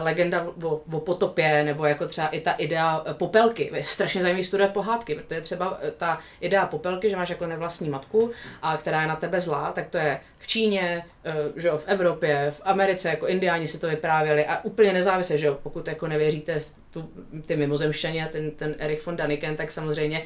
legenda 0.02 0.46
o, 0.64 0.80
o 0.92 1.00
potopě, 1.00 1.64
nebo 1.64 1.84
jako 1.84 2.08
třeba 2.08 2.28
i 2.28 2.40
ta 2.40 2.52
idea 2.52 3.04
popelky. 3.12 3.70
Je 3.74 3.82
strašně 3.82 4.22
zajímavý 4.22 4.44
studovat 4.44 4.72
pohádky, 4.72 5.14
protože 5.14 5.40
třeba 5.40 5.78
ta 5.96 6.18
idea 6.40 6.66
popelky, 6.66 7.10
že 7.10 7.16
máš 7.16 7.30
jako 7.30 7.46
nevlastní 7.46 7.90
matku, 7.90 8.30
a 8.62 8.76
která 8.76 9.02
je 9.02 9.08
na 9.08 9.16
tebe 9.16 9.40
zlá, 9.40 9.72
tak 9.72 9.88
to 9.88 9.98
je 9.98 10.20
v 10.38 10.46
Číně, 10.46 11.04
eh, 11.24 11.34
že 11.56 11.68
jo, 11.68 11.78
v 11.78 11.88
Evropě, 11.88 12.50
v 12.50 12.60
Americe, 12.64 13.08
jako 13.08 13.26
indiáni 13.26 13.66
si 13.66 13.80
to 13.80 13.88
vyprávěli 13.88 14.46
a 14.46 14.64
úplně 14.64 14.92
nezávisle, 14.92 15.38
že 15.38 15.46
jo, 15.46 15.58
pokud 15.62 15.88
jako 15.88 16.06
nevěříte 16.06 16.60
v 16.60 16.81
tu, 16.92 17.10
ty 17.46 17.56
mimozemšťani 17.56 18.22
a 18.22 18.28
ten, 18.28 18.50
ten 18.50 18.74
Erich 18.78 19.06
von 19.06 19.16
Daniken, 19.16 19.56
tak 19.56 19.70
samozřejmě 19.70 20.22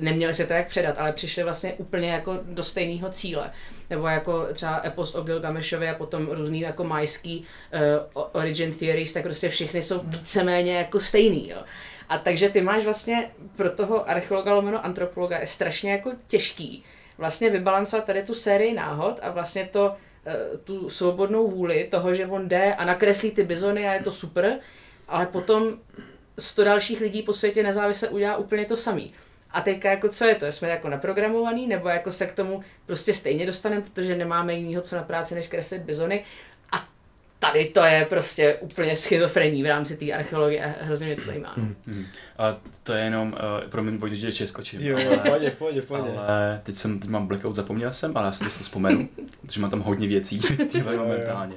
neměli 0.00 0.34
se 0.34 0.46
to 0.46 0.52
jak 0.52 0.68
předat, 0.68 0.98
ale 0.98 1.12
přišli 1.12 1.42
vlastně 1.42 1.72
úplně 1.72 2.10
jako 2.10 2.38
do 2.42 2.64
stejného 2.64 3.08
cíle. 3.08 3.50
Nebo 3.90 4.06
jako 4.06 4.46
třeba 4.52 4.82
epos 4.84 5.14
o 5.14 5.22
Gilgameshovi 5.22 5.88
a 5.88 5.94
potom 5.94 6.28
různý 6.30 6.60
jako 6.60 6.84
majský 6.84 7.46
uh, 8.14 8.22
origin 8.32 8.74
theories, 8.74 9.12
tak 9.12 9.22
prostě 9.22 9.48
všechny 9.48 9.82
jsou 9.82 10.00
víceméně 10.04 10.76
jako 10.76 11.00
stejný, 11.00 11.48
jo. 11.48 11.58
A 12.08 12.18
takže 12.18 12.48
ty 12.48 12.60
máš 12.60 12.84
vlastně 12.84 13.30
pro 13.56 13.70
toho 13.70 14.10
archeologa 14.10 14.54
lomeno 14.54 14.84
antropologa 14.84 15.38
je 15.38 15.46
strašně 15.46 15.92
jako 15.92 16.12
těžký 16.26 16.84
vlastně 17.18 17.50
vybalancovat 17.50 18.04
tady 18.04 18.22
tu 18.22 18.34
sérii 18.34 18.74
náhod 18.74 19.18
a 19.22 19.30
vlastně 19.30 19.68
to, 19.72 19.94
eh, 20.26 20.58
tu 20.64 20.90
svobodnou 20.90 21.48
vůli 21.48 21.88
toho, 21.90 22.14
že 22.14 22.26
on 22.26 22.48
jde 22.48 22.74
a 22.74 22.84
nakreslí 22.84 23.30
ty 23.30 23.44
bizony 23.44 23.88
a 23.88 23.92
je 23.92 24.02
to 24.02 24.12
super, 24.12 24.58
ale 25.08 25.26
potom 25.26 25.78
sto 26.38 26.64
dalších 26.64 27.00
lidí 27.00 27.22
po 27.22 27.32
světě 27.32 27.62
nezávisle 27.62 28.08
udělá 28.08 28.36
úplně 28.36 28.64
to 28.64 28.76
samý. 28.76 29.12
A 29.50 29.60
teďka 29.60 29.90
jako 29.90 30.08
co 30.08 30.24
je 30.24 30.34
to? 30.34 30.46
Jsme 30.46 30.68
jako 30.68 30.88
naprogramovaný, 30.88 31.66
nebo 31.66 31.88
jako 31.88 32.12
se 32.12 32.26
k 32.26 32.32
tomu 32.32 32.62
prostě 32.86 33.14
stejně 33.14 33.46
dostaneme, 33.46 33.82
protože 33.82 34.16
nemáme 34.16 34.54
jiného 34.54 34.82
co 34.82 34.96
na 34.96 35.02
práci, 35.02 35.34
než 35.34 35.46
kreslit 35.46 35.82
bizony 35.82 36.24
tady 37.38 37.64
to 37.64 37.84
je 37.84 38.06
prostě 38.08 38.54
úplně 38.54 38.96
schizofrení 38.96 39.62
v 39.62 39.66
rámci 39.66 39.96
té 39.96 40.12
archeologie 40.12 40.64
a 40.64 40.84
hrozně 40.84 41.06
mě 41.06 41.16
to 41.16 41.22
zajímá. 41.22 41.54
Mm. 41.56 41.76
Mm. 41.86 42.04
A 42.38 42.56
to 42.82 42.92
je 42.92 43.04
jenom, 43.04 43.32
uh, 43.32 43.70
promiň, 43.70 43.98
pojď, 43.98 44.12
že 44.12 44.28
ještě 44.28 44.46
skočím. 44.46 44.80
Jo, 44.80 44.98
ale, 45.08 45.16
pojď, 45.18 45.54
pojď, 45.54 45.84
pojď. 45.84 46.02
Ale 46.16 46.60
teď 46.62 46.76
jsem, 46.76 46.98
teď 46.98 47.10
mám 47.10 47.26
blackout, 47.26 47.54
zapomněl 47.54 47.92
jsem, 47.92 48.16
ale 48.16 48.26
já 48.26 48.32
si 48.32 48.44
to 48.44 48.50
vzpomenu, 48.50 49.08
protože 49.40 49.60
mám 49.60 49.70
tam 49.70 49.80
hodně 49.80 50.08
věcí 50.08 50.40
momentálně. 50.96 51.56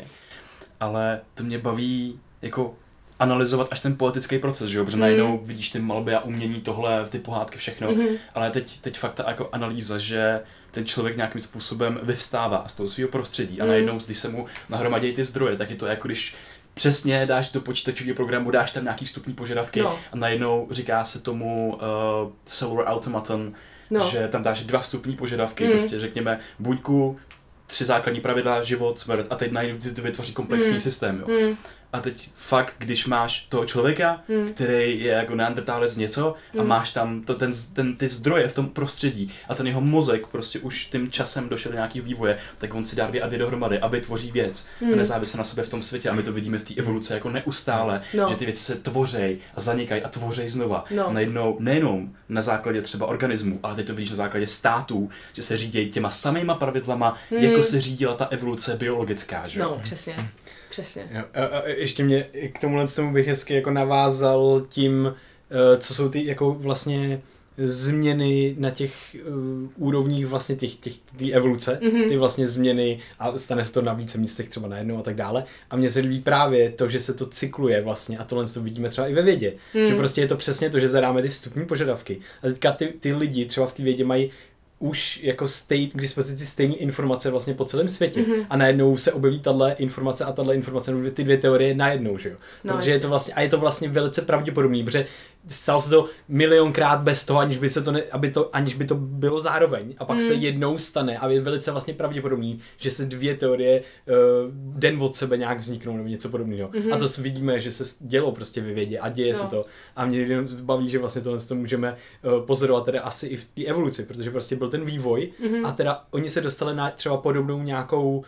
Ale 0.79 1.21
to 1.33 1.43
mě 1.43 1.57
baví 1.57 2.19
jako 2.41 2.75
analyzovat 3.19 3.67
až 3.71 3.79
ten 3.79 3.95
politický 3.95 4.39
proces, 4.39 4.69
že 4.69 4.77
jo? 4.77 4.85
protože 4.85 4.97
mm. 4.97 5.01
najednou 5.01 5.39
vidíš 5.43 5.69
ty 5.69 5.79
malby 5.79 6.15
a 6.15 6.19
umění, 6.19 6.61
tohle, 6.61 7.05
ty 7.09 7.19
pohádky, 7.19 7.57
všechno, 7.57 7.91
mm-hmm. 7.91 8.17
ale 8.35 8.51
teď, 8.51 8.79
teď 8.81 8.97
fakt 8.97 9.13
ta 9.13 9.23
jako 9.27 9.49
analýza, 9.51 9.97
že 9.97 10.41
ten 10.71 10.85
člověk 10.85 11.15
nějakým 11.15 11.41
způsobem 11.41 11.99
vyvstává 12.03 12.67
z 12.67 12.75
toho 12.75 12.89
svého 12.89 13.09
prostředí 13.09 13.61
a 13.61 13.63
mm. 13.63 13.69
najednou, 13.69 13.99
když 14.05 14.19
se 14.19 14.29
mu 14.29 14.45
nahromadí 14.69 15.13
ty 15.13 15.25
zdroje, 15.25 15.57
tak 15.57 15.69
je 15.69 15.75
to 15.75 15.85
jako 15.85 16.07
když 16.07 16.35
přesně 16.73 17.25
dáš 17.25 17.51
do 17.51 17.61
počítačového 17.61 18.15
programu, 18.15 18.51
dáš 18.51 18.71
tam 18.71 18.83
nějaký 18.83 19.05
vstupní 19.05 19.33
požadavky 19.33 19.81
no. 19.81 19.99
a 20.11 20.15
najednou 20.15 20.67
říká 20.71 21.05
se 21.05 21.19
tomu 21.19 21.73
uh, 21.73 22.31
Solar 22.45 22.85
Automaton, 22.87 23.53
no. 23.89 24.09
že 24.09 24.27
tam 24.27 24.43
dáš 24.43 24.63
dva 24.63 24.79
vstupní 24.79 25.15
požadavky, 25.15 25.63
mm. 25.63 25.71
prostě 25.71 25.99
řekněme 25.99 26.39
buďku, 26.59 27.19
tři 27.67 27.85
základní 27.85 28.21
pravidla, 28.21 28.63
život, 28.63 28.99
smrt 28.99 29.27
a 29.29 29.35
teď 29.35 29.51
najednou 29.51 29.91
ty 29.91 30.01
vytvoří 30.01 30.33
komplexní 30.33 30.73
mm. 30.73 30.79
systém, 30.79 31.23
jo. 31.27 31.47
Mm. 31.47 31.57
A 31.93 31.99
teď 31.99 32.29
fakt, 32.35 32.73
když 32.77 33.05
máš 33.05 33.45
toho 33.49 33.65
člověka, 33.65 34.21
hmm. 34.29 34.53
který 34.53 35.03
je 35.03 35.11
jako 35.11 35.35
neandertálec 35.35 35.97
něco 35.97 36.35
hmm. 36.51 36.61
a 36.61 36.63
máš 36.63 36.93
tam 36.93 37.21
to, 37.21 37.35
ten, 37.35 37.53
ten, 37.73 37.95
ty 37.95 38.09
zdroje 38.09 38.47
v 38.47 38.55
tom 38.55 38.69
prostředí 38.69 39.33
a 39.49 39.55
ten 39.55 39.67
jeho 39.67 39.81
mozek 39.81 40.27
prostě 40.27 40.59
už 40.59 40.85
tím 40.85 41.11
časem 41.11 41.49
došel 41.49 41.71
do 41.71 41.75
nějakého 41.75 42.05
vývoje, 42.05 42.37
tak 42.57 42.73
on 42.73 42.85
si 42.85 42.95
dá 42.95 43.07
dvě 43.07 43.21
a 43.21 43.27
dvě 43.27 43.39
dohromady, 43.39 43.79
aby 43.79 44.01
tvoří 44.01 44.31
věc 44.31 44.67
hmm. 44.81 44.97
nezávisle 44.97 45.37
na 45.37 45.43
sobě 45.43 45.63
v 45.63 45.69
tom 45.69 45.83
světě 45.83 46.09
a 46.09 46.13
my 46.13 46.23
to 46.23 46.33
vidíme 46.33 46.59
v 46.59 46.63
té 46.63 46.73
evoluci 46.73 47.13
jako 47.13 47.29
neustále, 47.29 48.01
no. 48.13 48.29
že 48.29 48.35
ty 48.35 48.45
věci 48.45 48.63
se 48.63 48.75
tvořejí 48.75 49.37
a 49.55 49.61
zanikají 49.61 50.01
a 50.01 50.09
tvořejí 50.09 50.49
znova. 50.49 50.85
No. 50.91 51.07
A 51.07 51.13
najednou 51.13 51.57
nejenom 51.59 52.09
na 52.29 52.41
základě 52.41 52.81
třeba 52.81 53.07
organismu, 53.07 53.59
ale 53.63 53.75
teď 53.75 53.87
to 53.87 53.95
vidíš 53.95 54.09
na 54.09 54.15
základě 54.15 54.47
států, 54.47 55.09
že 55.33 55.41
se 55.41 55.57
řídí 55.57 55.91
těma 55.91 56.09
samýma 56.09 56.55
pravidlama, 56.55 57.17
hmm. 57.29 57.43
jako 57.43 57.63
se 57.63 57.81
řídila 57.81 58.15
ta 58.15 58.25
evoluce 58.25 58.75
biologická. 58.75 59.47
Že? 59.47 59.59
No, 59.59 59.79
přesně. 59.83 60.29
Přesně. 60.69 61.09
Jo, 61.11 61.23
a, 61.33 61.45
a 61.45 61.67
ještě 61.67 62.03
mě 62.03 62.25
k 62.53 62.59
tomuhle 62.59 62.87
tomu 62.87 63.13
bych 63.13 63.27
hezky 63.27 63.53
jako 63.53 63.71
navázal 63.71 64.65
tím, 64.69 65.15
eh, 65.51 65.77
co 65.77 65.93
jsou 65.93 66.09
ty 66.09 66.25
jako 66.25 66.53
vlastně 66.53 67.21
změny 67.65 68.55
na 68.57 68.69
těch 68.69 69.15
uh, 69.27 69.69
úrovních 69.87 70.27
vlastně 70.27 70.55
těch, 70.55 70.75
těch, 70.75 70.93
tý 71.17 71.33
evoluce, 71.33 71.79
mm-hmm. 71.81 72.07
ty 72.07 72.17
vlastně 72.17 72.47
změny 72.47 72.99
a 73.19 73.37
stane 73.37 73.65
se 73.65 73.73
to 73.73 73.81
na 73.81 73.93
více 73.93 74.17
místech 74.17 74.49
třeba 74.49 74.67
najednou 74.67 74.97
a 74.97 75.01
tak 75.01 75.15
dále. 75.15 75.43
A 75.69 75.75
mně 75.75 75.91
se 75.91 75.99
líbí 75.99 76.19
právě 76.19 76.71
to, 76.71 76.89
že 76.89 77.01
se 77.01 77.13
to 77.13 77.25
cykluje 77.25 77.81
vlastně 77.81 78.17
a 78.17 78.23
tohle 78.23 78.47
to 78.47 78.61
vidíme 78.61 78.89
třeba 78.89 79.07
i 79.07 79.13
ve 79.13 79.21
vědě. 79.21 79.53
Mm. 79.73 79.87
Že 79.87 79.95
prostě 79.95 80.21
je 80.21 80.27
to 80.27 80.37
přesně 80.37 80.69
to, 80.69 80.79
že 80.79 80.89
zadáme 80.89 81.21
ty 81.21 81.29
vstupní 81.29 81.65
požadavky. 81.65 82.19
A 82.43 82.47
teďka 82.47 82.71
ty, 82.71 82.85
ty 82.85 83.13
lidi 83.13 83.45
třeba 83.45 83.67
v 83.67 83.73
té 83.73 83.83
vědě 83.83 84.05
mají 84.05 84.31
už 84.79 85.19
jako 85.23 85.47
stej, 85.47 85.87
k 85.87 86.01
dispozici 86.01 86.45
stejné 86.45 86.75
informace 86.75 87.31
vlastně 87.31 87.53
po 87.53 87.65
celém 87.65 87.89
světě. 87.89 88.21
Mm-hmm. 88.21 88.45
A 88.49 88.57
najednou 88.57 88.97
se 88.97 89.13
objeví 89.13 89.39
tahle 89.39 89.73
informace 89.73 90.25
a 90.25 90.31
tahle 90.31 90.55
informace, 90.55 90.91
ty 91.11 91.23
dvě 91.23 91.37
teorie 91.37 91.75
najednou, 91.75 92.17
že 92.17 92.29
jo. 92.29 92.35
No, 92.63 92.73
Protože 92.73 92.91
je 92.91 92.99
to 92.99 93.09
vlastně, 93.09 93.33
a 93.33 93.41
je 93.41 93.49
to 93.49 93.57
vlastně 93.57 93.89
velice 93.89 94.21
pravděpodobný, 94.21 94.83
protože 94.83 95.05
stalo 95.47 95.81
se 95.81 95.89
to 95.89 96.05
milionkrát 96.27 97.01
bez 97.01 97.25
toho, 97.25 97.39
aniž 97.39 97.57
by, 97.57 97.69
se 97.69 97.81
to, 97.81 97.91
ne, 97.91 98.03
aby 98.11 98.29
to, 98.29 98.55
aniž 98.55 98.75
by 98.75 98.85
to 98.85 98.95
bylo 98.95 99.39
zároveň. 99.39 99.95
A 99.97 100.05
pak 100.05 100.17
mm. 100.17 100.27
se 100.27 100.33
jednou 100.33 100.77
stane 100.77 101.17
a 101.17 101.27
je 101.27 101.41
velice 101.41 101.71
vlastně 101.71 101.93
pravděpodobný, 101.93 102.59
že 102.77 102.91
se 102.91 103.05
dvě 103.05 103.35
teorie 103.35 103.81
uh, 103.81 104.15
den 104.53 105.03
od 105.03 105.15
sebe 105.15 105.37
nějak 105.37 105.59
vzniknou 105.59 105.97
nebo 105.97 106.09
něco 106.09 106.29
podobného. 106.29 106.69
Mm-hmm. 106.69 106.93
A 106.93 106.97
to 106.97 107.21
vidíme, 107.21 107.59
že 107.59 107.71
se 107.71 107.83
dělo 108.07 108.31
prostě 108.31 108.61
ve 108.61 108.73
vědě 108.73 108.99
a 108.99 109.09
děje 109.09 109.33
no. 109.33 109.39
se 109.39 109.47
to. 109.47 109.65
A 109.95 110.05
mě 110.05 110.41
baví, 110.61 110.89
že 110.89 110.99
vlastně 110.99 111.21
tohle 111.21 111.39
to 111.39 111.55
můžeme 111.55 111.95
uh, 112.23 112.45
pozorovat 112.45 112.85
teda 112.85 113.01
asi 113.01 113.27
i 113.27 113.37
v 113.37 113.45
té 113.45 113.65
evoluci, 113.65 114.05
protože 114.05 114.31
prostě 114.31 114.55
byl 114.55 114.69
ten 114.69 114.85
vývoj 114.85 115.31
mm-hmm. 115.43 115.67
a 115.67 115.71
teda 115.71 116.03
oni 116.11 116.29
se 116.29 116.41
dostali 116.41 116.75
na 116.75 116.91
třeba 116.91 117.17
podobnou 117.17 117.63
nějakou, 117.63 118.17
uh, 118.17 118.23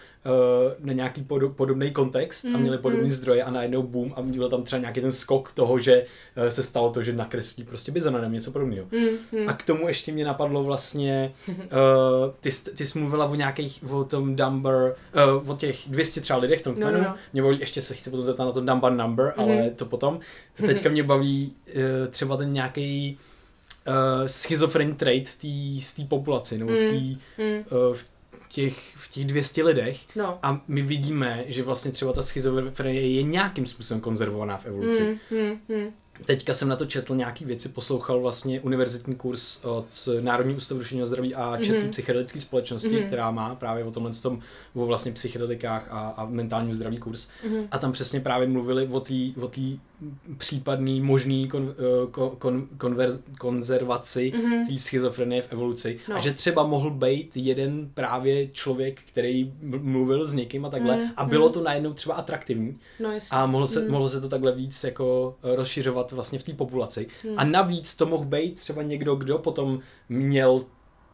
na 0.79 0.93
nějaký 0.93 1.23
pod, 1.23 1.41
podobný 1.55 1.91
kontext 1.91 2.45
a 2.55 2.57
měli 2.57 2.77
podobný 2.77 3.09
mm-hmm. 3.09 3.11
zdroje 3.11 3.43
a 3.43 3.51
najednou 3.51 3.83
boom 3.83 4.13
a 4.15 4.21
byl 4.21 4.49
tam 4.49 4.63
třeba 4.63 4.79
nějaký 4.79 5.01
ten 5.01 5.11
skok 5.11 5.51
toho, 5.51 5.79
že 5.79 6.05
uh, 6.37 6.49
se 6.49 6.63
stalo 6.63 6.91
to, 6.91 7.03
že 7.03 7.13
nakreslí 7.13 7.63
prostě 7.63 7.91
bizona 7.91 8.21
nebo 8.21 8.33
něco 8.33 8.51
podobného. 8.51 8.85
Mm-hmm. 8.85 9.49
A 9.49 9.53
k 9.53 9.63
tomu 9.63 9.87
ještě 9.87 10.11
mě 10.11 10.25
napadlo 10.25 10.63
vlastně, 10.63 11.33
uh, 11.47 11.55
ty, 12.39 12.49
ty 12.75 12.85
jsi 12.85 12.99
mluvila 12.99 13.25
o 13.25 13.35
nějakých, 13.35 13.83
o 13.89 14.03
tom 14.03 14.35
number, 14.35 14.95
uh, 15.41 15.49
o 15.51 15.55
těch 15.55 15.79
200 15.87 16.21
třeba 16.21 16.39
lidech 16.39 16.59
v 16.59 16.63
tom 16.63 16.73
no, 16.79 16.87
kmenu, 16.87 17.03
no, 17.03 17.09
no. 17.09 17.15
mě 17.33 17.41
baví, 17.41 17.59
ještě 17.59 17.81
se 17.81 17.95
chci 17.95 18.09
potom 18.09 18.25
zeptat 18.25 18.45
na 18.45 18.51
to 18.51 18.61
number 18.61 18.91
number, 18.91 19.25
mm-hmm. 19.25 19.41
ale 19.43 19.69
to 19.69 19.85
potom. 19.85 20.19
Teďka 20.53 20.89
mě 20.89 21.03
baví 21.03 21.53
uh, 21.67 21.81
třeba 22.09 22.37
ten 22.37 22.53
nějaký 22.53 23.17
uh, 23.87 23.93
schizofrenní 24.27 24.95
trait 24.95 25.29
v 25.29 25.95
té 25.95 26.03
populaci, 26.07 26.57
nebo 26.57 26.71
v, 26.71 26.89
tý, 26.89 27.17
mm. 27.37 27.63
uh, 27.87 27.93
v 27.93 28.05
těch, 28.51 28.95
v 28.95 29.11
těch 29.11 29.25
200 29.25 29.63
lidech 29.63 29.99
no. 30.15 30.39
a 30.43 30.61
my 30.67 30.81
vidíme, 30.81 31.43
že 31.47 31.63
vlastně 31.63 31.91
třeba 31.91 32.13
ta 32.13 32.21
schizofrenie 32.21 33.01
je 33.01 33.23
nějakým 33.23 33.65
způsobem 33.65 34.01
konzervovaná 34.01 34.57
v 34.57 34.65
evoluci. 34.65 35.19
Mm, 35.31 35.37
mm, 35.39 35.59
mm 35.69 35.91
teďka 36.25 36.53
jsem 36.53 36.69
na 36.69 36.75
to 36.75 36.85
četl 36.85 37.15
nějaký 37.15 37.45
věci, 37.45 37.69
poslouchal 37.69 38.21
vlastně 38.21 38.61
univerzitní 38.61 39.15
kurz 39.15 39.59
od 39.63 40.09
Národní 40.21 40.55
ústavu 40.55 40.79
duševního 40.79 41.07
zdraví 41.07 41.35
a 41.35 41.57
České 41.57 41.83
mm-hmm. 41.83 41.89
psychedelické 41.89 42.41
společnosti, 42.41 42.89
mm-hmm. 42.89 43.05
která 43.07 43.31
má 43.31 43.55
právě 43.55 43.83
o 43.83 43.91
tomhle 43.91 44.11
tom, 44.13 44.39
o 44.73 44.85
vlastně 44.85 45.11
psychedelikách 45.11 45.87
a, 45.89 45.99
a 45.99 46.25
mentálním 46.25 46.75
zdraví 46.75 46.97
kurz. 46.97 47.27
Mm-hmm. 47.27 47.67
A 47.71 47.77
tam 47.77 47.91
přesně 47.91 48.19
právě 48.19 48.47
mluvili 48.47 48.87
o 48.87 48.99
té 48.99 49.41
o 49.41 49.47
tý 49.47 49.79
případný 50.37 51.01
možný 51.01 51.47
kon, 51.47 51.73
kon, 52.11 52.29
kon, 52.29 52.67
konverz, 52.77 53.19
konzervaci 53.39 54.31
mm-hmm. 54.35 54.67
té 54.67 54.79
schizofrenie 54.79 55.41
v 55.41 55.53
evoluci. 55.53 55.99
No. 56.09 56.15
A 56.15 56.19
že 56.19 56.33
třeba 56.33 56.63
mohl 56.63 56.89
být 56.89 57.31
jeden 57.35 57.89
právě 57.93 58.47
člověk, 58.47 58.99
který 59.11 59.53
mluvil 59.61 60.27
s 60.27 60.33
někým 60.33 60.65
a 60.65 60.69
takhle 60.69 60.97
mm-hmm. 60.97 61.13
a 61.17 61.25
bylo 61.25 61.49
to 61.49 61.63
najednou 61.63 61.93
třeba 61.93 62.15
atraktivní. 62.15 62.77
No, 62.99 63.09
a 63.31 63.45
mohlo 63.45 63.67
se, 63.67 63.79
mm. 63.79 63.91
mohlo 63.91 64.09
se 64.09 64.21
to 64.21 64.29
takhle 64.29 64.51
víc 64.51 64.83
jako 64.83 65.35
rozšiřovat 65.43 66.10
vlastně 66.15 66.39
v 66.39 66.43
té 66.43 66.53
populaci. 66.53 67.07
Hmm. 67.23 67.39
A 67.39 67.43
navíc 67.43 67.95
to 67.95 68.05
mohl 68.05 68.25
být 68.25 68.59
třeba 68.59 68.81
někdo, 68.81 69.15
kdo 69.15 69.37
potom 69.37 69.79
měl 70.09 70.65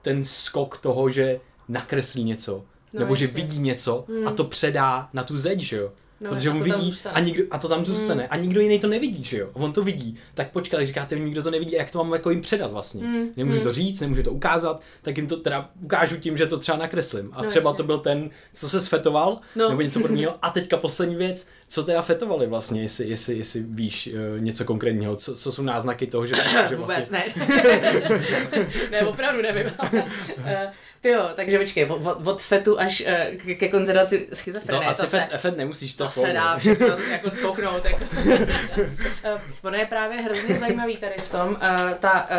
ten 0.01 0.23
skok 0.23 0.77
toho, 0.77 1.09
že 1.09 1.39
nakreslí 1.67 2.23
něco, 2.23 2.65
no, 2.93 2.99
nebo 2.99 3.13
jasně. 3.13 3.27
že 3.27 3.33
vidí 3.33 3.59
něco 3.59 4.05
hmm. 4.07 4.27
a 4.27 4.31
to 4.31 4.43
předá 4.43 5.09
na 5.13 5.23
tu 5.23 5.37
zeď, 5.37 5.59
že 5.59 5.77
jo. 5.77 5.91
No, 6.21 6.29
protože 6.29 6.49
on 6.49 6.63
vidí 6.63 6.95
a, 7.05 7.19
nikdo, 7.19 7.43
a 7.51 7.57
to 7.57 7.67
tam 7.67 7.85
zůstane 7.85 8.23
mm. 8.23 8.27
a 8.31 8.35
nikdo 8.35 8.61
jiný 8.61 8.79
to 8.79 8.87
nevidí, 8.87 9.23
že 9.23 9.37
jo? 9.37 9.49
A 9.53 9.55
on 9.55 9.73
to 9.73 9.83
vidí. 9.83 10.17
Tak 10.33 10.51
počkat, 10.51 10.77
když 10.77 10.87
říkáte, 10.87 11.19
nikdo 11.19 11.43
to 11.43 11.51
nevidí, 11.51 11.75
jak 11.75 11.91
to 11.91 11.97
mám 11.97 12.13
jako 12.13 12.29
jim 12.29 12.41
předat 12.41 12.71
vlastně? 12.71 13.07
Mm. 13.07 13.27
Nemůžu 13.37 13.57
mm. 13.57 13.63
to 13.63 13.71
říct, 13.71 14.01
nemůžu 14.01 14.23
to 14.23 14.31
ukázat, 14.31 14.81
tak 15.01 15.17
jim 15.17 15.27
to 15.27 15.37
teda 15.37 15.69
ukážu 15.81 16.17
tím, 16.17 16.37
že 16.37 16.45
to 16.45 16.57
třeba 16.57 16.77
nakreslím. 16.77 17.29
A 17.33 17.41
no, 17.41 17.49
třeba 17.49 17.69
jasně. 17.69 17.77
to 17.77 17.83
byl 17.83 17.97
ten, 17.97 18.29
co 18.53 18.69
se 18.69 18.81
sfetoval, 18.81 19.39
no. 19.55 19.69
nebo 19.69 19.81
něco 19.81 19.99
podobného. 20.01 20.35
A 20.41 20.49
teďka 20.49 20.77
poslední 20.77 21.15
věc, 21.15 21.49
co 21.69 21.83
teda 21.83 22.01
fetovali 22.01 22.47
vlastně, 22.47 22.81
jestli, 22.81 23.09
jestli, 23.09 23.37
jestli 23.37 23.63
víš 23.63 24.09
uh, 24.13 24.41
něco 24.41 24.65
konkrétního, 24.65 25.15
co, 25.15 25.35
co 25.35 25.51
jsou 25.51 25.63
náznaky 25.63 26.07
toho, 26.07 26.25
že, 26.25 26.35
že 26.69 26.75
vlastně... 26.75 27.05
Vůbec 27.05 27.09
ne. 27.09 27.23
ne, 28.91 29.01
opravdu 29.01 29.41
nevím. 29.41 29.71
Eh, 30.45 30.71
ty 31.01 31.09
jo, 31.09 31.29
takže 31.35 31.59
počkej, 31.59 31.85
od, 31.85 32.27
od 32.27 32.41
fetu 32.41 32.79
až 32.79 33.03
uh, 33.47 33.55
ke 33.55 33.67
konzervaci 33.67 34.27
schizofrenie. 34.33 34.81
To 34.81 34.89
asi 34.89 35.01
to 35.01 35.07
fet, 35.07 35.29
se, 35.31 35.37
fet 35.37 35.57
nemusíš 35.57 35.95
to 35.95 36.03
To 36.03 36.09
se 36.09 36.33
dá 36.33 36.57
všechno 36.57 36.87
jako 37.11 37.31
stouknout. 37.31 37.85
Jako. 37.85 38.05
ono 39.63 39.77
je 39.77 39.85
právě 39.85 40.21
hrozně 40.21 40.57
zajímavý 40.57 40.97
tady 40.97 41.15
v 41.17 41.29
tom, 41.29 41.57
ta, 41.99 42.29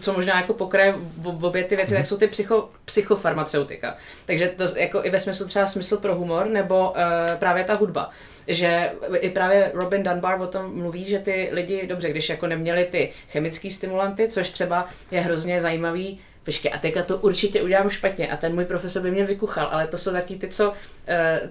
co 0.00 0.12
možná 0.12 0.40
jako 0.40 0.54
pokraje 0.54 0.94
v, 1.16 1.44
obě 1.44 1.64
ty 1.64 1.76
věci, 1.76 1.94
tak 1.94 2.06
jsou 2.06 2.16
ty 2.16 2.26
psycho, 2.26 2.70
psychofarmaceutika. 2.84 3.96
Takže 4.24 4.54
to 4.56 4.76
jako 4.76 5.04
i 5.04 5.10
ve 5.10 5.18
smyslu 5.18 5.46
třeba 5.46 5.66
smysl 5.66 5.96
pro 5.96 6.14
humor, 6.14 6.48
nebo 6.48 6.94
právě 7.38 7.64
ta 7.64 7.74
hudba 7.74 8.12
že 8.48 8.92
i 9.14 9.30
právě 9.30 9.70
Robin 9.74 10.02
Dunbar 10.02 10.40
o 10.40 10.46
tom 10.46 10.78
mluví, 10.78 11.04
že 11.04 11.18
ty 11.18 11.48
lidi, 11.52 11.86
dobře, 11.86 12.10
když 12.10 12.28
jako 12.28 12.46
neměli 12.46 12.84
ty 12.84 13.12
chemické 13.30 13.70
stimulanty, 13.70 14.28
což 14.28 14.50
třeba 14.50 14.88
je 15.10 15.20
hrozně 15.20 15.60
zajímavý, 15.60 16.20
počkej, 16.44 16.70
a 16.74 16.78
teďka 16.78 17.02
to 17.02 17.18
určitě 17.18 17.62
udělám 17.62 17.90
špatně 17.90 18.28
a 18.28 18.36
ten 18.36 18.54
můj 18.54 18.64
profesor 18.64 19.02
by 19.02 19.10
mě 19.10 19.24
vykuchal, 19.24 19.68
ale 19.70 19.86
to 19.86 19.98
jsou 19.98 20.12
taky 20.12 20.36
ty, 20.36 20.48
co, 20.48 20.70
uh, 20.70 20.74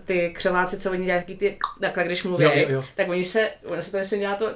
ty 0.05 0.29
křováci, 0.35 0.79
co 0.79 0.91
oni 0.91 1.05
dělají, 1.05 1.21
taky 1.21 1.35
ty, 1.35 1.57
takhle, 1.81 2.03
když 2.03 2.23
mluví, 2.23 2.43
jo, 2.43 2.51
jo, 2.55 2.65
jo. 2.69 2.83
tak 2.95 3.09
oni 3.09 3.23
se, 3.23 3.49
oni 3.65 3.81
se 3.81 3.91
to 3.91 3.97
myslím 3.97 4.19
dělá 4.19 4.35
to 4.35 4.49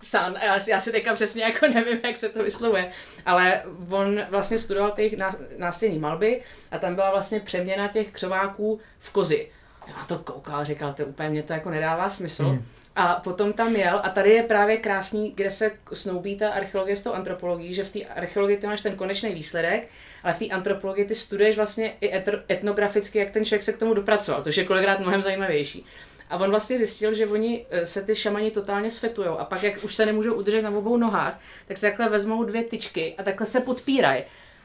san, 0.00 0.36
já, 0.42 0.58
já 0.68 0.80
si 0.80 0.92
teďka 0.92 1.14
přesně 1.14 1.42
jako 1.42 1.68
nevím, 1.68 1.98
jak 2.04 2.16
se 2.16 2.28
to 2.28 2.42
vyslovuje, 2.42 2.90
ale 3.26 3.62
on 3.90 4.20
vlastně 4.30 4.58
studoval 4.58 4.90
těch 4.90 5.12
nástěnní 5.58 5.98
malby 5.98 6.40
a 6.70 6.78
tam 6.78 6.94
byla 6.94 7.10
vlastně 7.10 7.40
přeměna 7.40 7.88
těch 7.88 8.10
křováků 8.10 8.80
v 8.98 9.12
kozy. 9.12 9.48
Já 9.90 9.96
na 9.96 10.04
to 10.04 10.18
koukal, 10.18 10.64
říkal, 10.64 10.92
to 10.92 11.04
úplně 11.04 11.30
mě 11.30 11.42
to 11.42 11.52
jako 11.52 11.70
nedává 11.70 12.08
smysl. 12.08 12.44
Hmm. 12.44 12.64
A 12.96 13.14
potom 13.14 13.52
tam 13.52 13.76
jel 13.76 14.00
a 14.02 14.08
tady 14.08 14.30
je 14.30 14.42
právě 14.42 14.76
krásný, 14.76 15.32
kde 15.34 15.50
se 15.50 15.70
snoubí 15.92 16.36
ta 16.36 16.50
archeologie 16.50 16.96
s 16.96 17.02
tou 17.02 17.12
antropologií, 17.12 17.74
že 17.74 17.84
v 17.84 17.90
té 17.90 18.00
archeologii 18.00 18.56
ty 18.56 18.66
máš 18.66 18.80
ten 18.80 18.96
konečný 18.96 19.34
výsledek, 19.34 19.88
ale 20.22 20.34
v 20.34 20.38
té 20.38 20.46
antropologii 20.46 21.04
ty 21.04 21.14
studuješ 21.14 21.56
vlastně 21.56 21.92
i 22.00 22.22
etnograficky, 22.50 23.18
jak 23.18 23.30
ten 23.30 23.44
člověk 23.44 23.62
se 23.62 23.72
k 23.72 23.78
tomu 23.78 23.94
dopracoval, 23.94 24.44
což 24.44 24.56
je 24.56 24.64
kolikrát 24.64 25.00
mnohem 25.00 25.22
zajímavější. 25.22 25.86
A 26.30 26.36
on 26.36 26.50
vlastně 26.50 26.78
zjistil, 26.78 27.14
že 27.14 27.26
oni 27.26 27.66
eh, 27.70 27.86
se 27.86 28.02
ty 28.02 28.16
šamani 28.16 28.50
totálně 28.50 28.90
svetujou 28.90 29.38
a 29.38 29.44
pak, 29.44 29.62
jak 29.62 29.84
už 29.84 29.94
se 29.94 30.06
nemůžou 30.06 30.34
udržet 30.34 30.62
na 30.62 30.70
obou 30.70 30.96
nohách, 30.96 31.40
tak 31.66 31.76
se 31.76 31.86
takhle 31.86 32.08
vezmou 32.08 32.44
dvě 32.44 32.64
tyčky 32.64 33.14
a 33.18 33.22
takhle 33.22 33.46
se 33.46 33.60
podpírají. 33.60 34.22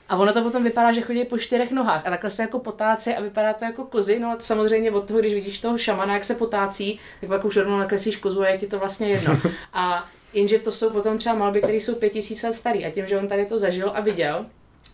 A 0.10 0.18
ono 0.18 0.34
to 0.34 0.42
potom 0.42 0.64
vypadá, 0.64 0.92
že 0.92 1.02
chodí 1.02 1.26
po 1.26 1.38
čtyřech 1.38 1.72
nohách 1.72 2.08
a 2.08 2.10
takhle 2.10 2.30
se 2.30 2.42
jako 2.42 2.60
potácí 2.60 3.14
a 3.14 3.22
vypadá 3.22 3.54
to 3.54 3.66
jako 3.66 3.84
kozy. 3.84 4.20
No 4.20 4.32
a 4.32 4.36
samozřejmě 4.40 4.92
od 4.92 5.08
toho, 5.08 5.20
když 5.20 5.34
vidíš 5.34 5.60
toho 5.60 5.78
šamana, 5.78 6.14
jak 6.14 6.24
se 6.24 6.36
potácí, 6.36 7.00
tak 7.22 7.30
pak 7.30 7.46
už 7.46 7.58
rovnou 7.58 7.78
nakreslíš 7.78 8.16
kozu 8.16 8.42
a 8.42 8.48
je 8.48 8.58
ti 8.58 8.68
to 8.68 8.80
vlastně 8.80 9.10
jedno. 9.10 9.40
A 9.74 10.06
jenže 10.34 10.60
to 10.60 10.72
jsou 10.72 10.90
potom 10.90 11.18
třeba 11.18 11.36
malby, 11.36 11.62
které 11.62 11.78
jsou 11.78 11.96
pět 11.96 12.10
tisíc 12.10 12.44
let 12.44 12.54
starý 12.54 12.86
a 12.86 12.92
tím, 12.92 13.08
že 13.08 13.18
on 13.18 13.28
tady 13.28 13.46
to 13.46 13.58
zažil 13.58 13.92
a 13.96 14.02
viděl, 14.02 14.46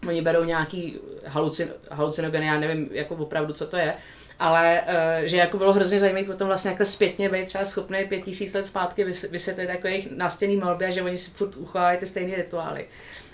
oni 0.07 0.21
berou 0.21 0.43
nějaký 0.43 0.99
halucin, 1.25 1.69
halucinogeny, 1.91 2.45
já 2.45 2.59
nevím 2.59 2.89
jako 2.91 3.15
opravdu, 3.15 3.53
co 3.53 3.67
to 3.67 3.77
je, 3.77 3.93
ale 4.39 4.81
uh, 4.81 5.25
že 5.27 5.37
jako 5.37 5.57
bylo 5.57 5.73
hrozně 5.73 5.99
zajímavé 5.99 6.25
potom 6.25 6.47
vlastně 6.47 6.71
jako 6.71 6.85
zpětně 6.85 7.29
být 7.29 7.47
třeba 7.47 7.65
schopný 7.65 8.05
pět 8.09 8.23
tisíc 8.23 8.53
let 8.53 8.65
zpátky 8.65 9.03
vysvětlit 9.03 9.69
jako 9.69 9.87
jejich 9.87 10.11
nástěnný 10.11 10.57
malby 10.57 10.85
a 10.85 10.91
že 10.91 11.01
oni 11.01 11.17
si 11.17 11.31
furt 11.31 11.55
uchovávají 11.55 11.97
ty 11.97 12.05
stejné 12.07 12.35
rituály. 12.35 12.85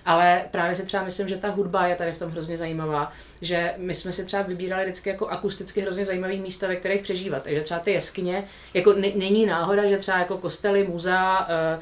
Ale 0.07 0.45
právě 0.51 0.75
si 0.75 0.85
třeba 0.85 1.03
myslím, 1.03 1.27
že 1.27 1.37
ta 1.37 1.49
hudba 1.49 1.87
je 1.87 1.95
tady 1.95 2.11
v 2.11 2.19
tom 2.19 2.31
hrozně 2.31 2.57
zajímavá, 2.57 3.11
že 3.41 3.73
my 3.77 3.93
jsme 3.93 4.11
si 4.11 4.25
třeba 4.25 4.43
vybírali 4.43 4.83
vždycky 4.83 5.09
jako 5.09 5.27
akusticky 5.27 5.81
hrozně 5.81 6.05
zajímavý 6.05 6.39
místa, 6.39 6.67
ve 6.67 6.75
kterých 6.75 7.01
přežívat. 7.01 7.43
Takže 7.43 7.61
třeba 7.61 7.79
ty 7.79 7.91
jeskyně, 7.91 8.43
jako 8.73 8.93
není 8.93 9.45
náhoda, 9.45 9.87
že 9.87 9.97
třeba 9.97 10.17
jako 10.17 10.37
kostely, 10.37 10.87
muzea, 10.87 11.47
eh, 11.49 11.79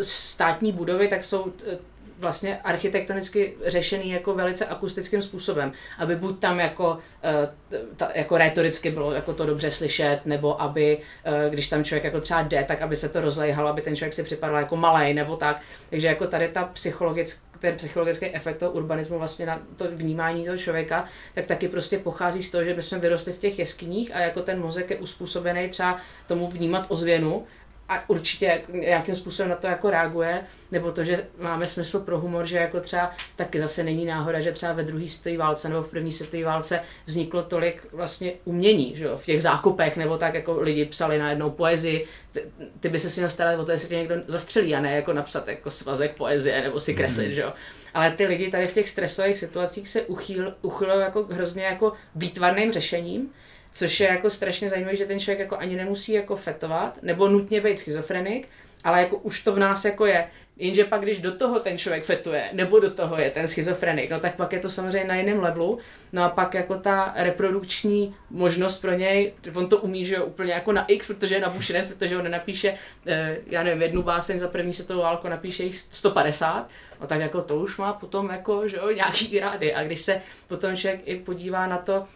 státní 0.00 0.72
budovy, 0.72 1.08
tak 1.08 1.24
jsou 1.24 1.52
eh, 1.66 1.78
vlastně 2.18 2.58
architektonicky 2.64 3.56
řešený 3.66 4.10
jako 4.10 4.34
velice 4.34 4.66
akustickým 4.66 5.22
způsobem, 5.22 5.72
aby 5.98 6.16
buď 6.16 6.38
tam 6.38 6.60
jako, 6.60 6.90
uh, 6.90 7.86
ta, 7.96 8.10
jako 8.14 8.38
retoricky 8.38 8.90
bylo 8.90 9.12
jako 9.12 9.34
to 9.34 9.46
dobře 9.46 9.70
slyšet, 9.70 10.20
nebo 10.24 10.62
aby, 10.62 10.98
uh, 10.98 11.52
když 11.52 11.68
tam 11.68 11.84
člověk 11.84 12.04
jako 12.04 12.20
třeba 12.20 12.42
jde, 12.42 12.64
tak 12.68 12.82
aby 12.82 12.96
se 12.96 13.08
to 13.08 13.20
rozlejhalo, 13.20 13.68
aby 13.68 13.82
ten 13.82 13.96
člověk 13.96 14.14
si 14.14 14.22
připadal 14.22 14.56
jako 14.56 14.76
malý 14.76 15.14
nebo 15.14 15.36
tak. 15.36 15.60
Takže 15.90 16.06
jako 16.06 16.26
tady 16.26 16.48
ta 16.48 16.64
psychologický, 16.64 17.46
ten 17.58 17.76
psychologický 17.76 18.26
efekt 18.26 18.56
toho 18.56 18.72
urbanismu 18.72 19.18
vlastně 19.18 19.46
na 19.46 19.60
to 19.76 19.84
vnímání 19.90 20.44
toho 20.44 20.56
člověka, 20.56 21.04
tak 21.34 21.46
taky 21.46 21.68
prostě 21.68 21.98
pochází 21.98 22.42
z 22.42 22.50
toho, 22.50 22.64
že 22.64 22.74
my 22.74 22.82
jsme 22.82 22.98
vyrostli 22.98 23.32
v 23.32 23.38
těch 23.38 23.58
jeskyních 23.58 24.16
a 24.16 24.18
jako 24.18 24.42
ten 24.42 24.60
mozek 24.60 24.90
je 24.90 24.96
uspůsobený 24.96 25.68
třeba 25.68 26.00
tomu 26.26 26.48
vnímat 26.48 26.86
ozvěnu 26.88 27.46
a 27.88 28.10
určitě 28.10 28.62
nějakým 28.68 29.14
způsobem 29.14 29.50
na 29.50 29.56
to 29.56 29.66
jako 29.66 29.90
reaguje, 29.90 30.42
nebo 30.72 30.92
to, 30.92 31.04
že 31.04 31.26
máme 31.38 31.66
smysl 31.66 32.00
pro 32.00 32.20
humor, 32.20 32.46
že 32.46 32.56
jako 32.56 32.80
třeba 32.80 33.10
taky 33.36 33.60
zase 33.60 33.82
není 33.82 34.04
náhoda, 34.04 34.40
že 34.40 34.52
třeba 34.52 34.72
ve 34.72 34.82
druhé 34.82 35.08
světové 35.08 35.44
válce 35.44 35.68
nebo 35.68 35.82
v 35.82 35.90
první 35.90 36.12
světové 36.12 36.44
válce 36.44 36.80
vzniklo 37.06 37.42
tolik 37.42 37.86
vlastně 37.92 38.32
umění, 38.44 38.96
že 38.96 39.04
jo, 39.04 39.16
v 39.16 39.24
těch 39.24 39.42
zákopech, 39.42 39.96
nebo 39.96 40.18
tak 40.18 40.34
jako 40.34 40.60
lidi 40.60 40.84
psali 40.84 41.18
na 41.18 41.30
jednou 41.30 41.50
poezii, 41.50 42.06
ty, 42.32 42.42
ty 42.80 42.88
by 42.88 42.98
se 42.98 43.10
si 43.10 43.20
měl 43.20 43.30
starat 43.30 43.60
o 43.60 43.64
to, 43.64 43.72
jestli 43.72 43.88
tě 43.88 43.96
někdo 43.96 44.14
zastřelí 44.26 44.74
a 44.74 44.80
ne 44.80 44.96
jako 44.96 45.12
napsat 45.12 45.48
jako 45.48 45.70
svazek 45.70 46.16
poezie 46.16 46.62
nebo 46.62 46.80
si 46.80 46.94
kreslit, 46.94 47.28
mm. 47.28 47.34
že 47.34 47.40
jo. 47.40 47.52
Ale 47.94 48.10
ty 48.10 48.26
lidi 48.26 48.50
tady 48.50 48.66
v 48.66 48.72
těch 48.72 48.88
stresových 48.88 49.38
situacích 49.38 49.88
se 49.88 50.02
uchýl, 50.02 50.54
uchylují 50.62 51.00
jako 51.00 51.26
hrozně 51.30 51.62
jako 51.62 51.92
výtvarným 52.14 52.72
řešením, 52.72 53.30
Což 53.76 54.00
je 54.00 54.08
jako 54.08 54.30
strašně 54.30 54.70
zajímavé, 54.70 54.96
že 54.96 55.06
ten 55.06 55.20
člověk 55.20 55.38
jako 55.38 55.56
ani 55.56 55.76
nemusí 55.76 56.12
jako 56.12 56.36
fetovat, 56.36 56.98
nebo 57.02 57.28
nutně 57.28 57.60
být 57.60 57.78
schizofrenik, 57.78 58.48
ale 58.84 59.00
jako 59.00 59.16
už 59.16 59.40
to 59.40 59.52
v 59.52 59.58
nás 59.58 59.84
jako 59.84 60.06
je. 60.06 60.28
Jenže 60.56 60.84
pak, 60.84 61.00
když 61.00 61.18
do 61.18 61.32
toho 61.32 61.60
ten 61.60 61.78
člověk 61.78 62.04
fetuje, 62.04 62.50
nebo 62.52 62.80
do 62.80 62.90
toho 62.90 63.18
je 63.18 63.30
ten 63.30 63.48
schizofrenik, 63.48 64.10
no 64.10 64.20
tak 64.20 64.36
pak 64.36 64.52
je 64.52 64.58
to 64.58 64.70
samozřejmě 64.70 65.08
na 65.08 65.14
jiném 65.14 65.42
levelu. 65.42 65.78
No 66.12 66.22
a 66.22 66.28
pak 66.28 66.54
jako 66.54 66.74
ta 66.74 67.12
reprodukční 67.16 68.14
možnost 68.30 68.78
pro 68.78 68.92
něj, 68.92 69.32
on 69.54 69.68
to 69.68 69.78
umí, 69.78 70.06
že 70.06 70.14
jo, 70.14 70.24
úplně 70.24 70.52
jako 70.52 70.72
na 70.72 70.84
X, 70.84 71.06
protože 71.06 71.34
je 71.34 71.40
nabušenec, 71.40 71.88
protože 71.88 72.16
on 72.16 72.24
nenapíše, 72.24 72.74
eh, 73.06 73.36
já 73.46 73.62
nevím, 73.62 73.82
jednu 73.82 74.02
báseň 74.02 74.38
za 74.38 74.48
první 74.48 74.72
světovou 74.72 75.02
válku 75.02 75.28
napíše 75.28 75.64
jich 75.64 75.76
150, 75.76 76.68
no 77.00 77.06
tak 77.06 77.20
jako 77.20 77.42
to 77.42 77.56
už 77.56 77.76
má 77.76 77.92
potom 77.92 78.30
jako, 78.30 78.68
že 78.68 78.76
jo, 78.76 78.90
nějaký 78.90 79.40
rády. 79.40 79.74
A 79.74 79.84
když 79.84 80.00
se 80.00 80.20
potom 80.48 80.76
člověk 80.76 81.00
i 81.04 81.16
podívá 81.16 81.66
na 81.66 81.78
to, 81.78 82.06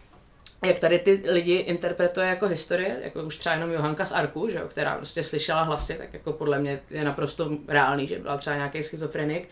jak 0.65 0.79
tady 0.79 0.99
ty 0.99 1.21
lidi 1.25 1.53
interpretuje 1.53 2.27
jako 2.27 2.47
historie, 2.47 2.99
jako 3.03 3.23
už 3.23 3.37
třeba 3.37 3.55
jenom 3.55 3.71
Johanka 3.71 4.05
z 4.05 4.11
Arku, 4.11 4.49
že 4.49 4.57
jo, 4.57 4.67
která 4.67 4.95
prostě 4.95 5.23
slyšela 5.23 5.61
hlasy, 5.61 5.93
tak 5.93 6.13
jako 6.13 6.33
podle 6.33 6.59
mě 6.59 6.79
je 6.89 7.03
naprosto 7.03 7.51
reálný, 7.67 8.07
že 8.07 8.19
byla 8.19 8.37
třeba 8.37 8.55
nějaký 8.55 8.83
schizofrenik, 8.83 9.49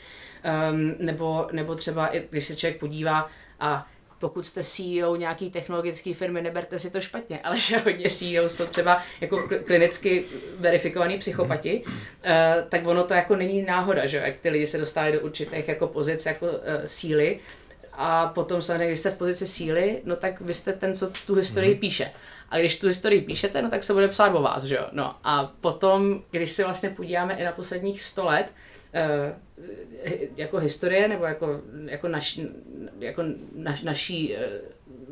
um, 0.71 0.95
nebo, 0.99 1.47
nebo 1.51 1.75
třeba 1.75 2.07
i 2.07 2.27
když 2.29 2.45
se 2.45 2.55
člověk 2.55 2.79
podívá 2.79 3.29
a 3.59 3.87
pokud 4.19 4.45
jste 4.45 4.63
CEO 4.63 5.15
nějaký 5.15 5.51
technologické 5.51 6.13
firmy, 6.13 6.41
neberte 6.41 6.79
si 6.79 6.89
to 6.89 7.01
špatně, 7.01 7.39
ale 7.43 7.59
že 7.59 7.77
hodně 7.77 8.09
CEO 8.09 8.49
jsou 8.49 8.65
třeba 8.65 9.03
jako 9.21 9.49
klinicky 9.65 10.25
verifikovaní 10.59 11.17
psychopati, 11.17 11.83
uh, 11.85 11.91
tak 12.69 12.87
ono 12.87 13.03
to 13.03 13.13
jako 13.13 13.35
není 13.35 13.61
náhoda, 13.61 14.07
že 14.07 14.17
jak 14.17 14.37
ty 14.37 14.49
lidi 14.49 14.65
se 14.65 14.77
dostávají 14.77 15.13
do 15.13 15.19
určitých 15.19 15.67
jako 15.67 15.87
pozic 15.87 16.25
jako 16.25 16.45
uh, 16.45 16.57
síly, 16.85 17.39
a 18.01 18.27
potom 18.27 18.61
samozřejmě, 18.61 18.87
když 18.87 18.99
jste 18.99 19.11
v 19.11 19.17
pozici 19.17 19.47
síly, 19.47 20.01
no 20.05 20.15
tak 20.15 20.41
vy 20.41 20.53
jste 20.53 20.73
ten, 20.73 20.93
co 20.93 21.09
tu 21.27 21.35
historii 21.35 21.73
mm. 21.73 21.79
píše. 21.79 22.11
A 22.49 22.59
když 22.59 22.79
tu 22.79 22.87
historii 22.87 23.21
píšete, 23.21 23.61
no 23.61 23.69
tak 23.69 23.83
se 23.83 23.93
bude 23.93 24.07
psát 24.07 24.35
o 24.35 24.41
vás, 24.41 24.63
že 24.63 24.75
jo. 24.75 24.85
No 24.91 25.15
a 25.23 25.53
potom, 25.61 26.23
když 26.31 26.51
si 26.51 26.63
vlastně 26.63 26.89
podíváme 26.89 27.33
i 27.33 27.43
na 27.43 27.51
posledních 27.51 28.01
100 28.01 28.25
let, 28.25 28.53
eh, 28.93 29.35
jako 30.35 30.57
historie, 30.57 31.07
nebo 31.07 31.25
jako, 31.25 31.61
jako, 31.85 32.07
naš, 32.07 32.39
jako 32.99 33.23
naš, 33.55 33.81
naší 33.81 34.35
eh, 34.35 34.61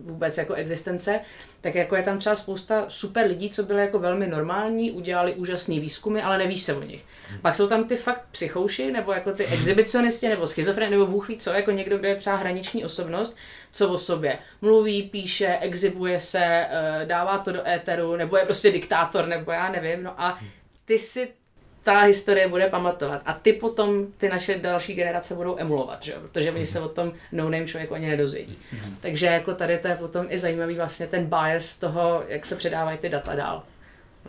vůbec 0.04 0.38
jako 0.38 0.54
existence, 0.54 1.20
tak 1.62 1.76
jako 1.76 1.96
je 1.96 2.04
tam 2.04 2.18
třeba 2.18 2.36
spousta 2.36 2.86
super 2.88 3.28
lidí, 3.28 3.50
co 3.50 3.64
byly 3.64 3.82
jako 3.82 4.00
velmi 4.00 4.28
normální, 4.28 4.92
udělali 4.92 5.34
úžasné 5.34 5.80
výzkumy, 5.80 6.22
ale 6.22 6.38
neví 6.38 6.58
se 6.58 6.76
o 6.76 6.84
nich. 6.84 7.06
Hmm. 7.30 7.40
Pak 7.42 7.56
jsou 7.56 7.68
tam 7.68 7.88
ty 7.88 7.96
fakt 7.96 8.22
psychouši, 8.32 8.92
nebo 8.92 9.12
jako 9.12 9.32
ty 9.32 9.46
exhibicionisti, 9.46 10.30
nebo 10.30 10.48
schizofreni, 10.48 10.92
nebo 10.92 11.08
bůh 11.08 11.28
ví 11.28 11.38
co, 11.38 11.52
jako 11.52 11.72
někdo, 11.72 11.98
kdo 11.98 12.08
je 12.08 12.16
třeba 12.16 12.36
hraniční 12.36 12.86
osobnost, 12.86 13.38
co 13.72 13.90
o 13.90 13.98
sobě 13.98 14.38
mluví, 14.62 15.04
píše, 15.04 15.58
exhibuje 15.62 16.20
se, 16.20 16.44
eh, 16.44 17.06
dává 17.06 17.38
to 17.38 17.52
do 17.52 17.68
éteru, 17.68 18.16
nebo 18.16 18.38
je 18.38 18.46
prostě 18.46 18.72
diktátor, 18.72 19.28
nebo 19.28 19.52
já 19.52 19.72
nevím, 19.72 20.04
no 20.04 20.22
a 20.22 20.40
ty 20.86 21.00
si 21.00 21.34
ta 21.88 22.00
historie 22.00 22.48
bude 22.48 22.68
pamatovat. 22.70 23.22
A 23.26 23.34
ty 23.34 23.54
potom, 23.54 24.08
ty 24.18 24.30
naše 24.30 24.58
další 24.58 24.94
generace 24.94 25.36
budou 25.36 25.56
emulovat, 25.60 26.04
že? 26.04 26.14
protože 26.22 26.52
oni 26.52 26.66
se 26.66 26.80
o 26.80 26.88
tom 26.88 27.14
no-name 27.32 27.68
člověku 27.68 27.94
ani 27.94 28.08
nedozvědí. 28.08 28.58
Mm. 28.72 28.98
Takže 29.02 29.26
jako 29.26 29.54
tady 29.54 29.78
to 29.78 29.88
je 29.88 29.96
potom 29.96 30.26
i 30.30 30.38
zajímavý 30.38 30.76
vlastně 30.76 31.08
ten 31.08 31.26
bias 31.26 31.78
toho, 31.78 32.24
jak 32.28 32.46
se 32.46 32.56
předávají 32.56 32.98
ty 32.98 33.10
data 33.10 33.36
dál. 33.36 33.64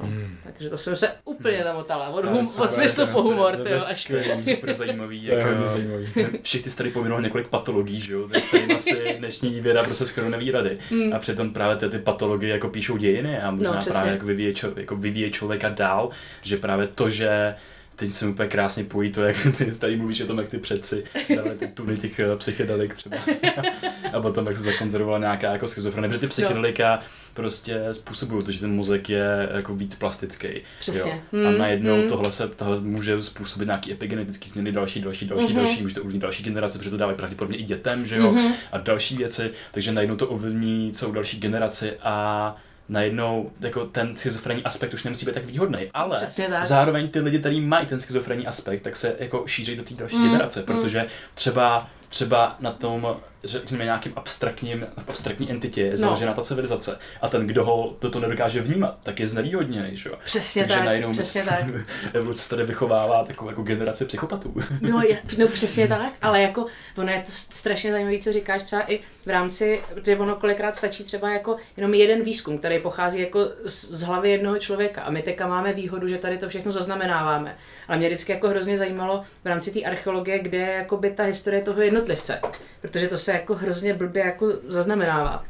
No, 0.00 0.06
mm. 0.06 0.36
Takže 0.42 0.70
to 0.70 0.78
jsem 0.78 0.96
se 0.96 1.12
úplně 1.24 1.56
mm. 1.56 1.64
zamotala. 1.64 2.08
Od, 2.08 2.24
hum, 2.24 2.48
od 2.60 2.72
smyslu 2.72 3.06
po 3.12 3.22
humor, 3.22 3.56
to, 3.56 3.68
jo, 3.68 3.76
až 3.90 4.04
to 4.04 4.16
je 4.16 4.36
super 4.36 4.74
zajímavý. 4.74 5.26
To 5.26 5.34
jako, 5.34 5.62
je 5.62 5.68
zajímavý. 5.68 6.06
Všech 6.42 6.62
ty 6.62 6.76
tady 6.76 6.90
povinul 6.90 7.20
několik 7.20 7.48
patologií, 7.48 8.00
že 8.00 8.12
jo? 8.12 8.28
Tady 8.50 8.74
asi 8.74 9.16
dnešní 9.18 9.60
věda 9.60 9.82
prostě 9.82 10.06
skoro 10.06 10.30
neví 10.30 10.50
rady. 10.50 10.78
Mm. 10.90 11.12
A 11.12 11.18
přitom 11.18 11.52
právě 11.52 11.76
ty, 11.76 11.88
ty 11.88 11.98
patologie 11.98 12.52
jako 12.52 12.68
píšou 12.68 12.96
dějiny 12.96 13.40
a 13.40 13.50
možná 13.50 13.74
no, 13.74 13.82
právě 13.84 14.12
jako 14.12 14.26
vyvíje, 14.26 14.52
čo, 14.54 14.72
jako 14.76 14.96
vyvíje 14.96 15.30
člověka 15.30 15.68
dál, 15.68 16.10
že 16.42 16.56
právě 16.56 16.86
to, 16.86 17.10
že 17.10 17.54
teď 17.98 18.12
se 18.12 18.28
úplně 18.28 18.48
krásně 18.48 18.84
pojí 18.84 19.12
to, 19.12 19.22
jak 19.22 19.36
ty 19.58 19.78
tady 19.78 19.96
mluvíš 19.96 20.20
o 20.20 20.26
tom, 20.26 20.38
jak 20.38 20.48
ty 20.48 20.58
předci 20.58 21.04
dali 21.36 21.50
ty 21.50 21.66
tuny 21.66 21.96
těch 21.96 22.20
uh, 22.32 22.38
psychedelik 22.38 22.94
třeba. 22.94 23.16
a 24.12 24.20
potom, 24.20 24.46
jak 24.46 24.56
se 24.56 24.62
zakonzervovala 24.62 25.18
nějaká 25.18 25.52
jako 25.52 25.68
schizofrenie, 25.68 26.08
protože 26.08 26.20
ty 26.20 26.26
psychedelika 26.26 27.00
prostě 27.34 27.80
způsobují 27.92 28.44
to, 28.44 28.52
že 28.52 28.60
ten 28.60 28.74
mozek 28.74 29.10
je 29.10 29.48
jako 29.54 29.74
víc 29.74 29.94
plastický. 29.94 30.48
Přesně. 30.80 31.10
Jo? 31.10 31.18
Hmm. 31.32 31.46
A 31.46 31.50
najednou 31.50 31.98
hmm. 31.98 32.08
tohle 32.08 32.32
se 32.32 32.48
tohle 32.48 32.80
může 32.80 33.22
způsobit 33.22 33.66
nějaký 33.66 33.92
epigenetický 33.92 34.50
změny, 34.50 34.72
další, 34.72 35.00
další, 35.00 35.26
další, 35.26 35.46
hmm. 35.46 35.56
další, 35.56 35.82
může 35.82 35.94
to 35.94 36.00
ovlivnit 36.00 36.22
další 36.22 36.42
generace, 36.42 36.78
protože 36.78 36.90
to 36.90 36.96
dávají 36.96 37.18
pravděpodobně 37.18 37.58
i 37.58 37.62
dětem, 37.62 38.06
že 38.06 38.16
jo, 38.16 38.30
hmm. 38.30 38.52
a 38.72 38.78
další 38.78 39.16
věci, 39.16 39.50
takže 39.72 39.92
najednou 39.92 40.16
to 40.16 40.28
ovlivní 40.28 40.92
celou 40.92 41.12
další 41.12 41.40
generaci 41.40 41.92
a 42.02 42.56
najednou 42.88 43.50
jako 43.60 43.84
ten 43.84 44.16
schizofrenní 44.16 44.64
aspekt 44.64 44.94
už 44.94 45.04
nemusí 45.04 45.26
být 45.26 45.32
tak 45.32 45.44
výhodný, 45.44 45.78
ale 45.94 46.20
tak. 46.58 46.64
zároveň 46.64 47.08
ty 47.08 47.20
lidi, 47.20 47.38
kteří 47.38 47.60
mají 47.60 47.86
ten 47.86 48.00
schizofrenní 48.00 48.46
aspekt, 48.46 48.82
tak 48.82 48.96
se 48.96 49.16
jako 49.18 49.42
šíří 49.46 49.76
do 49.76 49.82
té 49.82 49.94
další 49.94 50.16
mm, 50.16 50.24
generace, 50.24 50.62
protože 50.62 51.06
třeba 51.34 51.90
třeba 52.08 52.56
na 52.60 52.72
tom, 52.72 53.16
řekněme, 53.44 53.84
nějakým 53.84 54.12
abstraktním, 54.16 54.86
abstraktní 55.06 55.50
entitě 55.50 55.82
je 55.82 55.90
no. 55.90 55.96
založena 55.96 56.30
no. 56.30 56.36
ta 56.36 56.42
civilizace. 56.42 56.98
A 57.20 57.28
ten, 57.28 57.46
kdo 57.46 57.64
ho 57.64 57.96
toto 57.98 58.20
nedokáže 58.20 58.60
vnímat, 58.60 58.98
tak 59.02 59.20
je 59.20 59.28
znevýhodněný, 59.28 59.96
že 59.96 60.08
jo? 60.08 60.18
Přesně 60.24 60.62
Takže 60.62 60.76
tak, 60.76 60.84
najednou 60.84 61.12
přesně 61.12 61.42
tak. 61.42 61.64
evoluce 62.14 62.50
tady 62.50 62.64
vychovává 62.64 63.24
takovou 63.24 63.50
jako 63.50 63.62
generaci 63.62 64.04
psychopatů. 64.04 64.54
No, 64.80 65.02
je, 65.02 65.18
no 65.38 65.48
přesně 65.48 65.88
tak, 65.88 66.12
ale 66.22 66.40
jako 66.40 66.66
ono 66.96 67.12
je 67.12 67.18
to 67.18 67.30
strašně 67.30 67.92
zajímavé, 67.92 68.18
co 68.18 68.32
říkáš 68.32 68.64
třeba 68.64 68.82
i 68.92 69.00
v 69.26 69.30
rámci, 69.30 69.82
protože 69.94 70.16
ono 70.16 70.36
kolikrát 70.36 70.76
stačí 70.76 71.04
třeba 71.04 71.30
jako 71.30 71.56
jenom 71.76 71.94
jeden 71.94 72.22
výzkum, 72.22 72.58
který 72.58 72.78
pochází 72.78 73.20
jako 73.20 73.40
z, 73.64 73.84
z 73.84 74.02
hlavy 74.02 74.30
jednoho 74.30 74.58
člověka 74.58 75.02
a 75.02 75.10
my 75.10 75.22
teďka 75.22 75.46
máme 75.46 75.72
výhodu, 75.72 76.08
že 76.08 76.18
tady 76.18 76.38
to 76.38 76.48
všechno 76.48 76.72
zaznamenáváme. 76.72 77.56
Ale 77.88 77.98
mě 77.98 78.08
vždycky 78.08 78.32
jako 78.32 78.48
hrozně 78.48 78.78
zajímalo 78.78 79.22
v 79.44 79.46
rámci 79.46 79.70
té 79.70 79.82
archeologie, 79.82 80.38
kde 80.38 80.58
je 80.58 80.72
jako 80.72 80.96
by 80.96 81.10
ta 81.10 81.22
historie 81.22 81.62
toho 81.62 81.80
jednotlivce, 81.98 82.40
protože 82.80 83.08
to 83.08 83.18
se 83.18 83.32
jako 83.32 83.54
hrozně 83.54 83.94
blbě 83.94 84.24
jako 84.24 84.46
zaznamenává. 84.68 85.44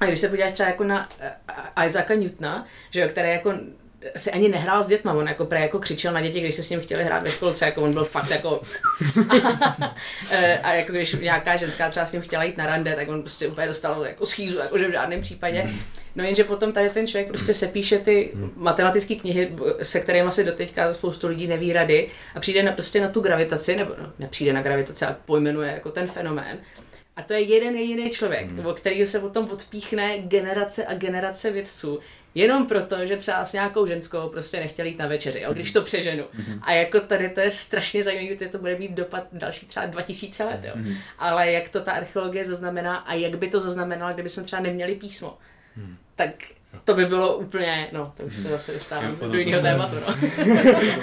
A 0.00 0.04
když 0.04 0.18
se 0.18 0.28
podíváš 0.28 0.52
třeba 0.52 0.68
jako 0.68 0.84
na 0.84 1.08
uh, 1.78 1.84
Isaaca 1.84 2.14
Newtona, 2.14 2.66
že 2.90 3.00
jo, 3.00 3.08
který 3.08 3.30
jako 3.30 3.52
si 4.16 4.30
ani 4.30 4.48
nehrál 4.48 4.82
s 4.82 4.88
dětma, 4.88 5.12
on 5.12 5.28
jako 5.28 5.48
jako 5.52 5.78
křičel 5.78 6.12
na 6.12 6.20
děti, 6.20 6.40
když 6.40 6.54
se 6.54 6.62
s 6.62 6.70
ním 6.70 6.80
chtěli 6.80 7.04
hrát 7.04 7.22
ve 7.22 7.30
školce, 7.30 7.64
jako 7.64 7.82
on 7.82 7.92
byl 7.92 8.04
fakt 8.04 8.30
jako 8.30 8.60
a 10.62 10.74
jako 10.74 10.92
když 10.92 11.12
nějaká 11.12 11.56
ženská 11.56 11.90
třeba 11.90 12.06
s 12.06 12.12
ním 12.12 12.22
chtěla 12.22 12.44
jít 12.44 12.56
na 12.56 12.66
rande, 12.66 12.94
tak 12.96 13.08
on 13.08 13.20
prostě 13.20 13.48
úplně 13.48 13.66
dostal 13.66 14.06
jako 14.06 14.26
schýzu, 14.26 14.58
jakože 14.58 14.88
v 14.88 14.92
žádném 14.92 15.20
případě. 15.20 15.70
No 16.16 16.24
jenže 16.24 16.44
potom 16.44 16.72
tady 16.72 16.90
ten 16.90 17.06
člověk 17.06 17.28
prostě 17.28 17.54
se 17.54 17.66
píše 17.66 17.98
ty 17.98 18.32
matematické 18.56 19.14
knihy, 19.14 19.52
se 19.82 20.00
kterými 20.00 20.28
asi 20.28 20.44
doteďka 20.44 20.92
spoustu 20.92 21.28
lidí 21.28 21.46
neví 21.46 21.72
rady 21.72 22.08
a 22.34 22.40
přijde 22.40 22.62
na, 22.62 22.72
prostě 22.72 23.00
na 23.00 23.08
tu 23.08 23.20
gravitaci, 23.20 23.76
nebo 23.76 23.94
no, 24.02 24.12
nepřijde 24.18 24.52
na 24.52 24.62
gravitaci, 24.62 25.04
a 25.04 25.16
pojmenuje 25.24 25.72
jako 25.72 25.90
ten 25.90 26.06
fenomén. 26.06 26.58
A 27.16 27.22
to 27.22 27.32
je 27.32 27.40
jeden 27.40 27.76
jediný 27.76 28.10
člověk, 28.10 28.46
hmm. 28.46 28.66
o 28.66 28.74
kterého 28.74 29.06
se 29.06 29.20
potom 29.20 29.48
odpíchne 29.52 30.18
generace 30.18 30.86
a 30.86 30.94
generace 30.94 31.50
vědců, 31.50 31.98
Jenom 32.34 32.66
proto, 32.66 33.06
že 33.06 33.16
třeba 33.16 33.44
s 33.44 33.52
nějakou 33.52 33.86
ženskou 33.86 34.28
prostě 34.28 34.60
nechtěli 34.60 34.88
jít 34.88 34.98
na 34.98 35.06
večeři, 35.06 35.40
jo, 35.40 35.52
když 35.52 35.72
to 35.72 35.82
přeženu. 35.82 36.24
Mm-hmm. 36.24 36.58
A 36.62 36.72
jako 36.72 37.00
tady 37.00 37.28
to 37.28 37.40
je 37.40 37.50
strašně 37.50 38.02
zajímavé, 38.02 38.36
že 38.40 38.48
to 38.48 38.58
bude 38.58 38.78
mít 38.78 38.90
dopad 38.90 39.26
další 39.32 39.66
třeba 39.66 39.86
2000 39.86 40.44
let, 40.44 40.60
jo. 40.64 40.72
Mm-hmm. 40.76 40.96
Ale 41.18 41.52
jak 41.52 41.68
to 41.68 41.80
ta 41.80 41.92
archeologie 41.92 42.44
zaznamená 42.44 42.96
a 42.96 43.14
jak 43.14 43.38
by 43.38 43.48
to 43.48 43.60
zaznamenala, 43.60 44.12
kdyby 44.12 44.28
jsme 44.28 44.42
třeba 44.42 44.62
neměli 44.62 44.94
písmo. 44.94 45.38
Mm. 45.76 45.96
Tak 46.16 46.30
to 46.84 46.94
by 46.94 47.06
bylo 47.06 47.36
úplně, 47.36 47.88
no, 47.92 48.12
to 48.16 48.22
už 48.22 48.34
se 48.34 48.40
mhm. 48.40 48.50
zase 48.50 48.72
dostávám 48.72 49.16
do 49.16 49.38
jiného 49.38 49.62
tématu, 49.62 49.94
no. 49.94 50.28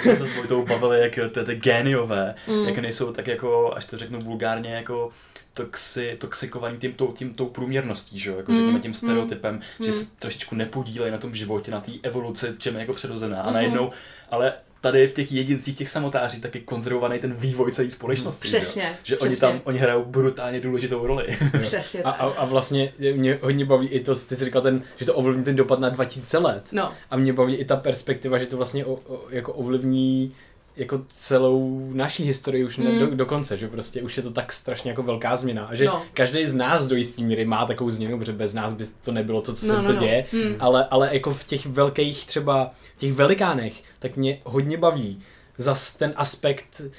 jsme 0.00 0.16
se 0.16 0.26
s 0.26 0.36
Vojtou 0.36 0.66
bavili, 0.66 1.00
jak 1.00 1.32
ty, 1.32 1.44
ty 1.44 1.54
géniové, 1.54 2.34
mm. 2.46 2.68
jak 2.68 2.78
nejsou 2.78 3.12
tak 3.12 3.26
jako, 3.26 3.72
až 3.76 3.84
to 3.84 3.98
řeknu 3.98 4.22
vulgárně, 4.22 4.74
jako 4.74 5.10
toxi, 5.54 6.16
toxikovaný 6.20 6.78
tím, 6.78 6.92
tou, 6.92 7.12
tím, 7.12 7.34
tou 7.34 7.46
průměrností, 7.46 8.18
že 8.18 8.30
jo? 8.30 8.36
jako 8.36 8.52
mm, 8.52 8.58
řekněme 8.58 8.80
tím 8.80 8.94
stereotypem, 8.94 9.54
mm, 9.54 9.86
že 9.86 9.92
se 9.92 10.16
trošičku 10.18 10.54
nepodílejí 10.54 11.12
na 11.12 11.18
tom 11.18 11.34
životě, 11.34 11.70
na 11.70 11.80
té 11.80 11.92
evoluci, 12.02 12.46
čem 12.58 12.74
je 12.74 12.80
jako 12.80 12.92
přirozená. 12.92 13.42
A 13.42 13.48
mm. 13.48 13.54
najednou, 13.54 13.90
ale 14.30 14.52
tady 14.80 15.08
v 15.08 15.12
těch 15.12 15.32
jedincích, 15.32 15.76
těch 15.76 15.88
samotáří, 15.88 16.40
taky 16.40 16.60
konzervovaný 16.60 17.18
ten 17.18 17.32
vývoj 17.32 17.72
celé 17.72 17.90
společnosti. 17.90 18.48
Přesně. 18.48 18.82
Že, 18.82 18.98
že 19.02 19.16
přesně. 19.16 19.28
oni 19.28 19.36
tam, 19.36 19.60
oni 19.64 19.78
hrajou 19.78 20.04
brutálně 20.04 20.60
důležitou 20.60 21.06
roli. 21.06 21.38
Přesně 21.60 22.02
a, 22.02 22.10
a, 22.10 22.26
a, 22.26 22.44
vlastně 22.44 22.92
mě 23.14 23.38
hodně 23.42 23.64
baví 23.64 23.88
i 23.88 24.00
to, 24.00 24.14
ty 24.14 24.36
jsi 24.36 24.44
říkal, 24.44 24.62
ten, 24.62 24.82
že 24.96 25.06
to 25.06 25.14
ovlivní 25.14 25.44
ten 25.44 25.56
dopad 25.56 25.80
na 25.80 25.88
2000 25.88 26.38
let. 26.38 26.68
No. 26.72 26.92
A 27.10 27.16
mě 27.16 27.32
baví 27.32 27.54
i 27.54 27.64
ta 27.64 27.76
perspektiva, 27.76 28.38
že 28.38 28.46
to 28.46 28.56
vlastně 28.56 28.84
o, 28.84 28.92
o, 28.92 29.26
jako 29.30 29.52
ovlivní 29.52 30.34
jako 30.80 31.00
celou 31.12 31.90
naší 31.92 32.24
historii 32.24 32.64
už 32.64 32.76
ne, 32.76 32.90
mm. 32.90 32.98
do, 32.98 33.06
do 33.06 33.26
konce, 33.26 33.56
že 33.56 33.68
prostě 33.68 34.02
už 34.02 34.16
je 34.16 34.22
to 34.22 34.30
tak 34.30 34.52
strašně 34.52 34.90
jako 34.90 35.02
velká 35.02 35.36
změna 35.36 35.64
a 35.64 35.74
že 35.74 35.84
no. 35.84 36.02
každý 36.14 36.46
z 36.46 36.54
nás 36.54 36.86
do 36.86 36.96
jistý 36.96 37.24
míry 37.24 37.44
má 37.44 37.66
takovou 37.66 37.90
změnu, 37.90 38.18
protože 38.18 38.32
bez 38.32 38.54
nás 38.54 38.72
by 38.72 38.84
to 39.02 39.12
nebylo 39.12 39.40
to, 39.40 39.52
co 39.52 39.66
no, 39.66 39.74
se 39.74 39.82
no, 39.82 39.88
to 39.88 39.92
no. 39.92 40.00
děje, 40.00 40.24
mm. 40.32 40.56
ale, 40.58 40.86
ale 40.90 41.08
jako 41.12 41.30
v 41.30 41.44
těch 41.44 41.66
velkých 41.66 42.26
třeba, 42.26 42.70
těch 42.96 43.12
velikánech, 43.12 43.72
tak 43.98 44.16
mě 44.16 44.40
hodně 44.44 44.76
baví 44.76 45.22
zas 45.58 45.96
ten 45.96 46.12
aspekt 46.16 46.80
uh, 46.80 46.90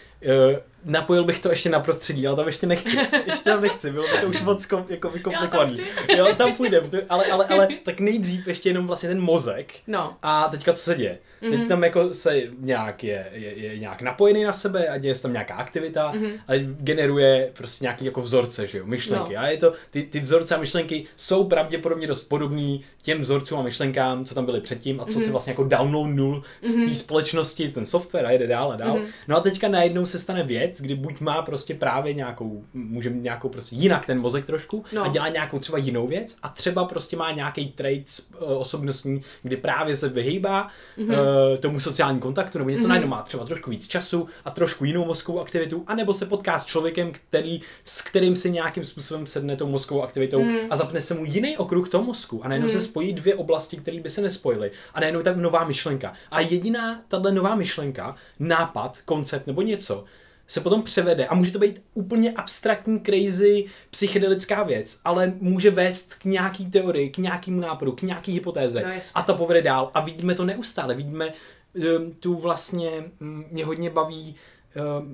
napojil 0.85 1.23
bych 1.23 1.39
to 1.39 1.49
ještě 1.49 1.69
na 1.69 1.79
prostředí, 1.79 2.27
ale 2.27 2.35
tam 2.35 2.47
ještě 2.47 2.67
nechci. 2.67 2.97
Ještě 3.25 3.43
tam 3.43 3.61
nechci, 3.61 3.91
bylo 3.91 4.07
by 4.07 4.21
to 4.21 4.27
už 4.27 4.41
moc 4.41 4.65
kom, 4.65 4.85
jako 4.89 5.11
tam 5.49 5.69
jo, 6.17 6.35
tam 6.35 6.53
půjdem, 6.53 6.89
ale, 7.09 7.25
ale, 7.25 7.45
ale 7.45 7.67
tak 7.83 7.99
nejdřív 7.99 8.47
ještě 8.47 8.69
jenom 8.69 8.87
vlastně 8.87 9.09
ten 9.09 9.21
mozek. 9.21 9.73
No. 9.87 10.17
A 10.23 10.47
teďka 10.47 10.73
co 10.73 10.81
se 10.81 10.95
děje? 10.95 11.17
Mm-hmm. 11.41 11.59
Teď 11.59 11.67
tam 11.67 11.83
jako 11.83 12.13
se 12.13 12.41
nějak 12.59 13.03
je, 13.03 13.25
je, 13.31 13.57
je, 13.57 13.79
nějak 13.79 14.01
napojený 14.01 14.43
na 14.43 14.53
sebe 14.53 14.87
a 14.87 14.97
děje 14.97 15.15
se 15.15 15.21
tam 15.21 15.31
nějaká 15.31 15.55
aktivita 15.55 16.13
mm-hmm. 16.13 16.31
a 16.47 16.51
generuje 16.77 17.49
prostě 17.53 17.85
nějaký 17.85 18.05
jako 18.05 18.21
vzorce, 18.21 18.67
že 18.67 18.77
jo, 18.77 18.85
myšlenky. 18.85 19.33
No. 19.33 19.39
A 19.39 19.47
je 19.47 19.57
to, 19.57 19.73
ty, 19.89 20.03
ty 20.03 20.19
vzorce 20.19 20.55
a 20.55 20.59
myšlenky 20.59 21.05
jsou 21.15 21.43
pravděpodobně 21.43 22.07
dost 22.07 22.23
podobný 22.23 22.83
těm 23.01 23.21
vzorcům 23.21 23.59
a 23.59 23.63
myšlenkám, 23.63 24.25
co 24.25 24.35
tam 24.35 24.45
byly 24.45 24.61
předtím 24.61 25.01
a 25.01 25.05
co 25.05 25.19
mm-hmm. 25.19 25.23
si 25.23 25.31
vlastně 25.31 25.51
jako 25.51 25.63
downloadnul 25.63 26.43
z 26.61 26.75
té 26.75 26.81
mm-hmm. 26.81 26.93
společnosti, 26.93 27.69
ten 27.69 27.85
software 27.85 28.25
a 28.25 28.31
jede 28.31 28.47
dál 28.47 28.71
a 28.71 28.75
dál. 28.75 28.97
Mm-hmm. 28.97 29.05
No 29.27 29.37
a 29.37 29.39
teďka 29.39 29.67
najednou 29.67 30.05
se 30.05 30.19
stane 30.19 30.43
věc, 30.43 30.81
kdy 30.81 30.95
buď 30.95 31.19
má 31.19 31.41
prostě 31.41 31.73
právě 31.73 32.13
nějakou, 32.13 32.63
může 32.73 33.09
mít 33.09 33.23
nějakou 33.23 33.49
prostě 33.49 33.75
jinak 33.75 34.05
ten 34.05 34.19
mozek 34.19 34.45
trošku 34.45 34.83
no. 34.93 35.03
a 35.03 35.07
dělá 35.07 35.29
nějakou 35.29 35.59
třeba 35.59 35.77
jinou 35.77 36.07
věc 36.07 36.37
a 36.43 36.49
třeba 36.49 36.85
prostě 36.85 37.17
má 37.17 37.31
nějaký 37.31 37.71
trait 37.71 38.05
uh, 38.41 38.61
osobnostní, 38.61 39.21
kdy 39.43 39.57
právě 39.57 39.95
se 39.95 40.09
vyhýbá 40.09 40.67
mm-hmm. 40.97 41.30
Uh, 41.51 41.57
tomu 41.57 41.79
sociálnímu 41.79 42.21
kontaktu 42.21 42.57
nebo 42.57 42.69
něco 42.69 42.83
mm-hmm. 42.83 42.89
najednou 42.89 43.07
má 43.09 43.21
třeba 43.21 43.45
trošku 43.45 43.69
víc 43.69 43.87
času 43.87 44.27
a 44.45 44.51
trošku 44.51 44.85
jinou 44.85 45.05
mozkovou 45.05 45.41
aktivitu, 45.41 45.83
anebo 45.87 46.13
se 46.13 46.25
potká 46.25 46.59
s 46.59 46.65
člověkem, 46.65 47.11
který, 47.11 47.61
s 47.85 48.01
kterým 48.01 48.35
si 48.35 48.51
nějakým 48.51 48.85
způsobem 48.85 49.27
sedne 49.27 49.55
tou 49.55 49.67
mozkovou 49.67 50.03
aktivitou 50.03 50.43
mm. 50.43 50.57
a 50.69 50.75
zapne 50.75 51.01
se 51.01 51.13
mu 51.13 51.25
jiný 51.25 51.57
okruh 51.57 51.89
toho 51.89 52.03
mozku 52.03 52.45
a 52.45 52.47
najednou 52.47 52.67
mm. 52.67 52.73
se 52.73 52.81
spojí 52.81 53.13
dvě 53.13 53.35
oblasti, 53.35 53.77
které 53.77 53.99
by 53.99 54.09
se 54.09 54.21
nespojily 54.21 54.71
a 54.93 54.99
najednou 54.99 55.21
tak 55.21 55.37
nová 55.37 55.65
myšlenka. 55.65 56.13
A 56.31 56.39
jediná 56.39 57.01
tahle 57.07 57.31
nová 57.31 57.55
myšlenka, 57.55 58.15
nápad, 58.39 58.97
koncept 59.05 59.47
nebo 59.47 59.61
něco, 59.61 60.05
se 60.51 60.61
potom 60.61 60.83
převede. 60.83 61.25
A 61.25 61.35
může 61.35 61.51
to 61.51 61.59
být 61.59 61.81
úplně 61.93 62.31
abstraktní, 62.31 62.99
crazy, 62.99 63.65
psychedelická 63.89 64.63
věc, 64.63 65.01
ale 65.05 65.33
může 65.39 65.71
vést 65.71 66.15
k 66.15 66.25
nějaký 66.25 66.65
teorii, 66.65 67.09
k 67.09 67.17
nějakému 67.17 67.59
nápadu, 67.59 67.91
k 67.91 68.01
nějaký 68.01 68.33
hypotéze. 68.33 68.83
No, 68.87 68.93
a 69.13 69.21
to 69.21 69.35
povede 69.35 69.61
dál. 69.61 69.91
A 69.93 70.01
vidíme 70.01 70.35
to 70.35 70.45
neustále, 70.45 70.95
vidíme 70.95 71.27
um, 71.73 72.13
tu 72.19 72.35
vlastně, 72.35 72.89
um, 73.21 73.45
mě 73.51 73.65
hodně 73.65 73.89
baví 73.89 74.25
Ehm, 74.29 74.35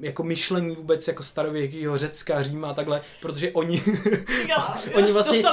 jako 0.02 0.24
myšlení 0.24 0.76
vůbec 0.76 1.08
jako 1.08 1.24
starověkého 1.24 1.98
Řecka, 1.98 2.44
Říma 2.44 2.70
a 2.70 2.74
takhle, 2.74 3.02
protože 3.22 3.52
oni, 3.52 3.84
jo, 4.50 4.58
oni 4.94 5.12
vlastně, 5.12 5.44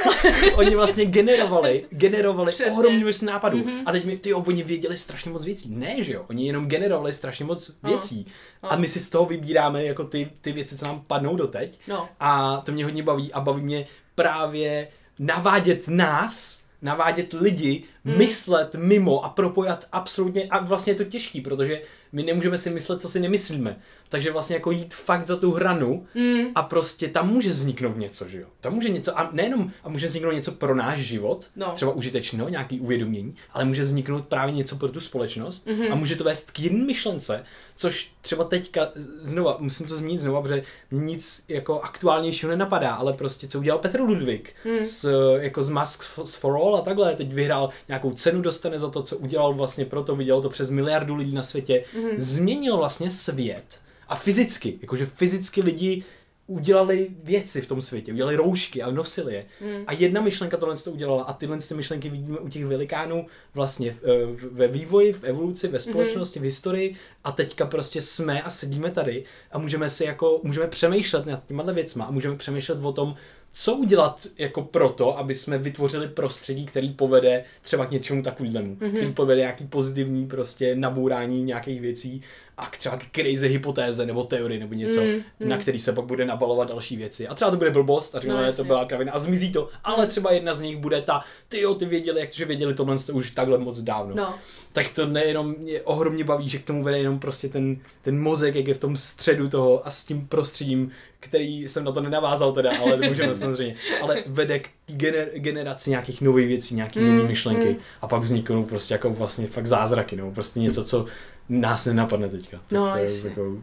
oni 0.54 0.76
vlastně 0.76 1.04
generovali, 1.04 1.84
generovali 1.90 2.52
ohromný 2.70 3.02
množství 3.02 3.26
nápadů. 3.26 3.58
Mm-hmm. 3.58 3.82
A 3.86 3.92
teď 3.92 4.04
mi, 4.04 4.16
ty 4.16 4.34
oni 4.34 4.62
věděli 4.62 4.96
strašně 4.96 5.30
moc 5.30 5.44
věcí. 5.44 5.70
Ne, 5.74 6.04
že 6.04 6.12
jo, 6.12 6.24
oni 6.28 6.46
jenom 6.46 6.66
generovali 6.66 7.12
strašně 7.12 7.44
moc 7.44 7.70
no. 7.82 7.90
věcí. 7.90 8.26
No. 8.62 8.72
A 8.72 8.76
my 8.76 8.88
si 8.88 9.00
z 9.00 9.10
toho 9.10 9.26
vybíráme 9.26 9.84
jako 9.84 10.04
ty, 10.04 10.30
ty 10.40 10.52
věci, 10.52 10.76
co 10.76 10.86
nám 10.86 11.04
padnou 11.06 11.36
doteď. 11.36 11.78
No. 11.88 12.08
A 12.20 12.56
to 12.64 12.72
mě 12.72 12.84
hodně 12.84 13.02
baví 13.02 13.32
a 13.32 13.40
baví 13.40 13.62
mě 13.62 13.86
právě 14.14 14.88
navádět 15.18 15.88
nás, 15.88 16.64
navádět 16.82 17.32
lidi, 17.32 17.82
mm. 18.04 18.18
myslet 18.18 18.74
mimo 18.74 19.24
a 19.24 19.28
propojat 19.28 19.88
absolutně, 19.92 20.44
a 20.50 20.58
vlastně 20.58 20.90
je 20.90 20.96
to 20.96 21.04
těžký, 21.04 21.40
protože 21.40 21.82
my 22.12 22.22
nemůžeme 22.22 22.58
si 22.58 22.70
myslet, 22.70 23.00
co 23.00 23.08
si 23.08 23.20
nemyslíme. 23.20 23.76
Takže 24.10 24.32
vlastně 24.32 24.56
jako 24.56 24.70
jít 24.70 24.94
fakt 24.94 25.26
za 25.26 25.36
tu 25.36 25.52
hranu 25.52 26.06
mm. 26.14 26.46
a 26.54 26.62
prostě 26.62 27.08
tam 27.08 27.28
může 27.28 27.50
vzniknout 27.50 27.96
něco, 27.96 28.28
že 28.28 28.40
jo? 28.40 28.46
Tam 28.60 28.74
může 28.74 28.88
něco, 28.88 29.18
a 29.18 29.30
nejenom, 29.32 29.70
a 29.84 29.88
může 29.88 30.06
vzniknout 30.06 30.32
něco 30.32 30.52
pro 30.52 30.74
náš 30.74 30.98
život, 30.98 31.46
no. 31.56 31.72
třeba 31.74 31.92
užitečného, 31.92 32.48
nějaký 32.48 32.80
uvědomění, 32.80 33.34
ale 33.52 33.64
může 33.64 33.82
vzniknout 33.82 34.24
právě 34.24 34.54
něco 34.54 34.76
pro 34.76 34.88
tu 34.88 35.00
společnost 35.00 35.66
mm-hmm. 35.66 35.92
a 35.92 35.94
může 35.94 36.16
to 36.16 36.24
vést 36.24 36.50
k 36.50 36.60
jiným 36.60 36.86
myšlence, 36.86 37.44
což 37.76 38.12
třeba 38.22 38.44
teďka, 38.44 38.88
znova, 39.20 39.56
musím 39.58 39.86
to 39.86 39.96
zmínit 39.96 40.20
znova, 40.20 40.42
protože 40.42 40.62
nic 40.90 41.44
jako 41.48 41.80
aktuálnějšího 41.80 42.50
nenapadá, 42.50 42.94
ale 42.94 43.12
prostě 43.12 43.48
co 43.48 43.58
udělal 43.58 43.78
Petr 43.78 44.00
Ludvík 44.00 44.54
mm. 44.64 44.84
s, 44.84 45.10
jako 45.40 45.62
z 45.62 45.68
Mask 45.68 46.02
for 46.24 46.56
All 46.56 46.76
a 46.76 46.80
takhle, 46.80 47.14
teď 47.14 47.32
vyhrál 47.32 47.70
nějakou 47.88 48.12
cenu, 48.12 48.42
dostane 48.42 48.78
za 48.78 48.90
to, 48.90 49.02
co 49.02 49.16
udělal 49.16 49.54
vlastně 49.54 49.84
proto, 49.84 50.16
viděl 50.16 50.42
to 50.42 50.50
přes 50.50 50.70
miliardu 50.70 51.14
lidí 51.14 51.34
na 51.34 51.42
světě, 51.42 51.84
mm-hmm. 51.94 52.14
změnil 52.16 52.76
vlastně 52.76 53.10
svět 53.10 53.80
a 54.10 54.16
fyzicky, 54.16 54.78
jakože 54.82 55.06
fyzicky 55.06 55.62
lidi 55.62 56.04
udělali 56.50 57.10
věci 57.22 57.60
v 57.60 57.66
tom 57.66 57.82
světě, 57.82 58.12
udělali 58.12 58.36
roušky 58.36 58.82
a 58.82 58.90
nosili 58.90 59.34
je. 59.34 59.46
Mm. 59.60 59.84
A 59.86 59.92
jedna 59.92 60.20
myšlenka 60.20 60.56
tohle 60.56 60.76
to 60.76 60.92
udělala 60.92 61.22
a 61.22 61.32
tyhle 61.32 61.58
ty 61.58 61.74
myšlenky 61.74 62.08
vidíme 62.08 62.38
u 62.38 62.48
těch 62.48 62.64
velikánů 62.64 63.26
vlastně 63.54 63.96
eh, 64.02 64.08
ve 64.50 64.68
vývoji, 64.68 65.12
v 65.12 65.24
evoluci, 65.24 65.68
ve 65.68 65.78
společnosti, 65.78 66.38
mm. 66.38 66.42
v 66.42 66.44
historii 66.44 66.96
a 67.24 67.32
teďka 67.32 67.66
prostě 67.66 68.02
jsme 68.02 68.42
a 68.42 68.50
sedíme 68.50 68.90
tady 68.90 69.24
a 69.52 69.58
můžeme 69.58 69.90
si 69.90 70.04
jako, 70.04 70.40
můžeme 70.42 70.66
přemýšlet 70.66 71.26
nad 71.26 71.46
těma 71.46 71.62
věcma 71.62 72.04
a 72.04 72.10
můžeme 72.10 72.36
přemýšlet 72.36 72.84
o 72.84 72.92
tom, 72.92 73.14
co 73.52 73.74
udělat 73.74 74.26
jako 74.38 74.62
proto, 74.62 75.18
aby 75.18 75.34
jsme 75.34 75.58
vytvořili 75.58 76.08
prostředí, 76.08 76.66
který 76.66 76.90
povede 76.90 77.44
třeba 77.62 77.86
k 77.86 77.90
něčemu 77.90 78.22
takovému, 78.22 78.76
mm-hmm. 78.76 78.96
který 78.96 79.12
povede 79.12 79.40
nějaký 79.40 79.66
pozitivní 79.66 80.26
prostě 80.26 80.74
nabourání 80.74 81.42
nějakých 81.42 81.80
věcí 81.80 82.22
a 82.60 82.70
třeba 82.78 82.96
k 82.96 83.06
crazy 83.12 83.48
hypotéze 83.48 84.06
nebo 84.06 84.24
teorie 84.24 84.60
nebo 84.60 84.74
něco, 84.74 85.00
mm, 85.00 85.08
mm. 85.08 85.48
na 85.48 85.58
který 85.58 85.78
se 85.78 85.92
pak 85.92 86.04
bude 86.04 86.24
nabalovat 86.24 86.68
další 86.68 86.96
věci. 86.96 87.28
A 87.28 87.34
třeba 87.34 87.50
to 87.50 87.56
bude 87.56 87.70
blbost 87.70 88.14
a 88.14 88.20
řekne, 88.20 88.46
no, 88.46 88.52
to 88.52 88.64
byla 88.64 88.84
kravina 88.84 89.12
a 89.12 89.18
zmizí 89.18 89.52
to, 89.52 89.68
ale 89.84 90.06
třeba 90.06 90.32
jedna 90.32 90.54
z 90.54 90.60
nich 90.60 90.76
bude 90.76 91.02
ta, 91.02 91.24
ty 91.48 91.60
jo, 91.60 91.74
ty 91.74 91.84
věděli, 91.84 92.20
jakže 92.20 92.44
věděli 92.44 92.74
tohle 92.74 92.98
to 92.98 93.12
už 93.12 93.30
takhle 93.30 93.58
moc 93.58 93.80
dávno. 93.80 94.14
No. 94.14 94.34
Tak 94.72 94.88
to 94.88 95.06
nejenom 95.06 95.54
mě 95.58 95.82
ohromně 95.82 96.24
baví, 96.24 96.48
že 96.48 96.58
k 96.58 96.64
tomu 96.64 96.82
vede 96.82 96.98
jenom 96.98 97.18
prostě 97.18 97.48
ten, 97.48 97.76
ten 98.02 98.20
mozek, 98.20 98.54
jak 98.54 98.68
je 98.68 98.74
v 98.74 98.78
tom 98.78 98.96
středu 98.96 99.48
toho 99.48 99.86
a 99.86 99.90
s 99.90 100.04
tím 100.04 100.26
prostředím, 100.26 100.90
který 101.20 101.68
jsem 101.68 101.84
na 101.84 101.92
to 101.92 102.00
nenavázal 102.00 102.52
teda, 102.52 102.70
ale 102.82 102.96
můžeme 102.96 103.34
samozřejmě, 103.44 103.74
ale 104.02 104.24
vede 104.26 104.58
k 104.58 104.68
gener, 104.86 105.28
generaci 105.34 105.90
nějakých 105.90 106.20
nových 106.20 106.48
věcí, 106.48 106.74
nějakých 106.74 107.02
mm, 107.02 107.16
nové 107.16 107.28
myšlenky 107.28 107.68
mm. 107.68 107.76
a 108.02 108.08
pak 108.08 108.22
vzniknou 108.22 108.64
prostě 108.64 108.94
jako 108.94 109.10
vlastně 109.10 109.46
fakt 109.46 109.66
zázraky, 109.66 110.16
no, 110.16 110.30
prostě 110.30 110.60
něco, 110.60 110.84
co 110.84 111.06
nás 111.48 111.86
nenapadne 111.86 112.28
teďka. 112.28 112.60
No, 112.70 112.90
to 112.90 112.98
je 112.98 113.08
jako, 113.24 113.56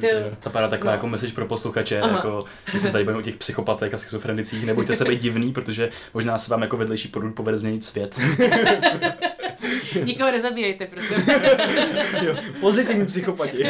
ty... 0.00 0.06
Ta 0.40 0.50
padá 0.50 0.68
taková 0.68 0.92
no. 0.92 0.96
jako 0.96 1.08
message 1.08 1.32
pro 1.32 1.46
posluchače, 1.46 2.00
Aha. 2.00 2.16
jako, 2.16 2.44
my 2.72 2.80
jsme 2.80 2.92
tady 2.92 3.04
bavíme 3.04 3.20
o 3.20 3.24
těch 3.24 3.36
psychopatech 3.36 3.94
a 3.94 3.98
schizofrenicích, 3.98 4.66
nebojte 4.66 4.94
se 4.94 5.04
být 5.04 5.20
divný, 5.20 5.52
protože 5.52 5.90
možná 6.14 6.38
se 6.38 6.50
vám 6.50 6.62
jako 6.62 6.76
vedlejší 6.76 7.08
produkt 7.08 7.34
povede 7.34 7.56
změnit 7.56 7.84
svět. 7.84 8.20
Nikoho 10.04 10.30
nezabíjejte, 10.30 10.86
prosím. 10.86 11.16
jo, 12.22 12.36
pozitivní 12.60 13.06
psychopati. 13.06 13.58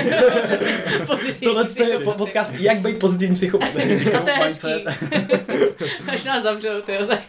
pozitivní 1.07 1.55
Tohle 1.55 1.67
je 1.91 1.99
podcast 1.99 2.55
Jak 2.55 2.79
být 2.79 2.99
pozitivní 2.99 3.35
psychopat. 3.37 3.69
A 4.15 4.21
to 4.21 4.31
je 4.31 4.37
hezký. 4.37 4.85
Až 6.09 6.25
nás 6.25 6.43
zavřou, 6.43 6.81
tyjo, 6.85 7.07
tak. 7.07 7.21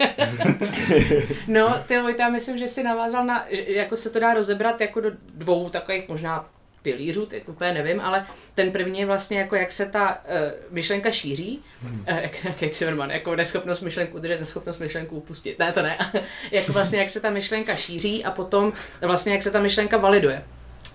no, 1.47 1.83
ty 1.87 2.01
Vojta, 2.01 2.29
myslím, 2.29 2.57
že 2.57 2.67
si 2.67 2.83
navázal 2.83 3.25
na, 3.25 3.45
jako 3.67 3.95
se 3.95 4.09
to 4.09 4.19
dá 4.19 4.33
rozebrat 4.33 4.81
jako 4.81 5.01
do 5.01 5.11
dvou 5.33 5.69
takových 5.69 6.09
možná 6.09 6.49
pilířů, 6.81 7.25
teď 7.25 7.47
úplně 7.47 7.73
nevím, 7.73 7.99
ale 7.99 8.25
ten 8.55 8.71
první 8.71 8.99
je 8.99 9.05
vlastně 9.05 9.39
jako 9.39 9.55
jak 9.55 9.71
se 9.71 9.85
ta 9.85 10.09
uh, 10.09 10.73
myšlenka 10.73 11.11
šíří, 11.11 11.63
hmm. 11.81 12.05
uh, 12.09 12.17
jak, 12.17 12.61
jak 12.61 12.73
Zimmerman, 12.73 13.11
jako 13.11 13.35
neschopnost 13.35 13.81
myšlenku 13.81 14.17
udržet, 14.17 14.39
neschopnost 14.39 14.79
myšlenku 14.79 15.15
upustit, 15.15 15.59
ne 15.59 15.71
to 15.71 15.81
ne, 15.81 15.97
jako 16.51 16.73
vlastně 16.73 16.99
jak 16.99 17.09
se 17.09 17.19
ta 17.19 17.29
myšlenka 17.29 17.75
šíří 17.75 18.23
a 18.23 18.31
potom 18.31 18.73
vlastně 19.01 19.33
jak 19.33 19.43
se 19.43 19.51
ta 19.51 19.59
myšlenka 19.59 19.97
validuje. 19.97 20.43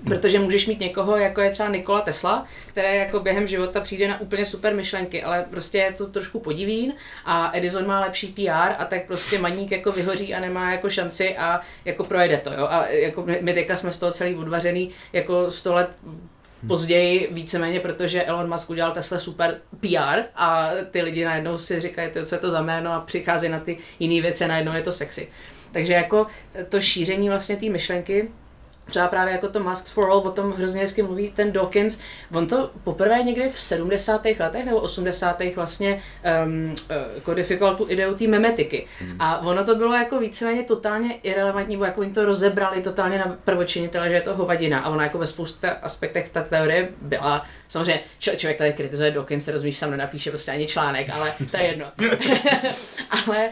Protože 0.04 0.38
můžeš 0.38 0.66
mít 0.66 0.80
někoho, 0.80 1.16
jako 1.16 1.40
je 1.40 1.50
třeba 1.50 1.68
Nikola 1.68 2.00
Tesla, 2.00 2.46
který 2.66 2.98
jako 2.98 3.20
během 3.20 3.46
života 3.46 3.80
přijde 3.80 4.08
na 4.08 4.20
úplně 4.20 4.44
super 4.44 4.74
myšlenky, 4.74 5.22
ale 5.22 5.46
prostě 5.50 5.78
je 5.78 5.92
to 5.92 6.06
trošku 6.06 6.40
podivín 6.40 6.92
a 7.24 7.50
Edison 7.54 7.86
má 7.86 8.00
lepší 8.00 8.26
PR 8.26 8.72
a 8.78 8.84
tak 8.84 9.06
prostě 9.06 9.38
maník 9.38 9.70
jako 9.70 9.92
vyhoří 9.92 10.34
a 10.34 10.40
nemá 10.40 10.72
jako 10.72 10.90
šanci 10.90 11.36
a 11.36 11.60
jako 11.84 12.04
projede 12.04 12.38
to, 12.38 12.52
jo. 12.52 12.66
A 12.70 12.86
jako 12.86 13.26
my 13.40 13.54
teďka 13.54 13.76
jsme 13.76 13.92
z 13.92 13.98
toho 13.98 14.12
celý 14.12 14.34
odvařený 14.34 14.90
jako 15.12 15.50
100 15.50 15.74
let 15.74 15.90
později 16.68 17.28
víceméně, 17.30 17.80
protože 17.80 18.22
Elon 18.22 18.50
Musk 18.50 18.70
udělal 18.70 18.92
Tesla 18.92 19.18
super 19.18 19.60
PR 19.80 20.22
a 20.34 20.70
ty 20.90 21.02
lidi 21.02 21.24
najednou 21.24 21.58
si 21.58 21.80
říkají, 21.80 22.10
co 22.24 22.34
je 22.34 22.38
to 22.38 22.50
za 22.50 22.62
jméno 22.62 22.92
a 22.92 23.00
přichází 23.00 23.48
na 23.48 23.60
ty 23.60 23.78
jiné 23.98 24.22
věci 24.22 24.48
najednou 24.48 24.72
je 24.72 24.82
to 24.82 24.92
sexy. 24.92 25.28
Takže 25.72 25.92
jako 25.92 26.26
to 26.68 26.80
šíření 26.80 27.28
vlastně 27.28 27.56
té 27.56 27.66
myšlenky 27.66 28.30
třeba 28.86 29.08
právě 29.08 29.32
jako 29.32 29.48
to 29.48 29.60
Masks 29.60 29.90
for 29.90 30.10
All, 30.10 30.18
o 30.18 30.30
tom 30.30 30.52
hrozně 30.52 30.80
hezky 30.80 31.02
mluví 31.02 31.30
ten 31.30 31.52
Dawkins, 31.52 31.98
on 32.34 32.46
to 32.46 32.70
poprvé 32.84 33.22
někdy 33.22 33.48
v 33.48 33.60
70. 33.60 34.24
letech 34.24 34.64
nebo 34.64 34.80
80. 34.80 35.42
vlastně 35.56 36.02
um, 36.46 36.74
kodifikoval 37.22 37.76
tu 37.76 37.86
ideu 37.88 38.14
té 38.14 38.26
memetiky. 38.26 38.86
Hmm. 39.00 39.16
A 39.18 39.38
ono 39.38 39.64
to 39.64 39.74
bylo 39.74 39.94
jako 39.94 40.18
víceméně 40.18 40.62
totálně 40.62 41.14
irrelevantní, 41.14 41.76
bo 41.76 41.84
jako 41.84 42.00
oni 42.00 42.12
to 42.12 42.24
rozebrali 42.24 42.82
totálně 42.82 43.18
na 43.18 43.36
prvočinitele, 43.44 44.08
že 44.08 44.14
je 44.14 44.20
to 44.20 44.34
hovadina. 44.34 44.80
A 44.80 44.88
ona 44.88 45.02
jako 45.02 45.18
ve 45.18 45.26
spousta 45.26 45.70
aspektech 45.70 46.28
ta 46.28 46.42
teorie 46.42 46.88
byla, 47.02 47.46
samozřejmě 47.68 48.00
č- 48.18 48.36
člověk 48.36 48.58
tady 48.58 48.72
kritizuje 48.72 49.10
Dawkins, 49.10 49.44
se 49.44 49.52
rozumíš, 49.52 49.76
sam 49.76 49.90
nenapíše 49.90 50.30
prostě 50.30 50.50
ani 50.52 50.66
článek, 50.66 51.10
ale 51.10 51.32
to 51.50 51.56
je 51.56 51.62
jedno. 51.62 51.86
ale 53.26 53.50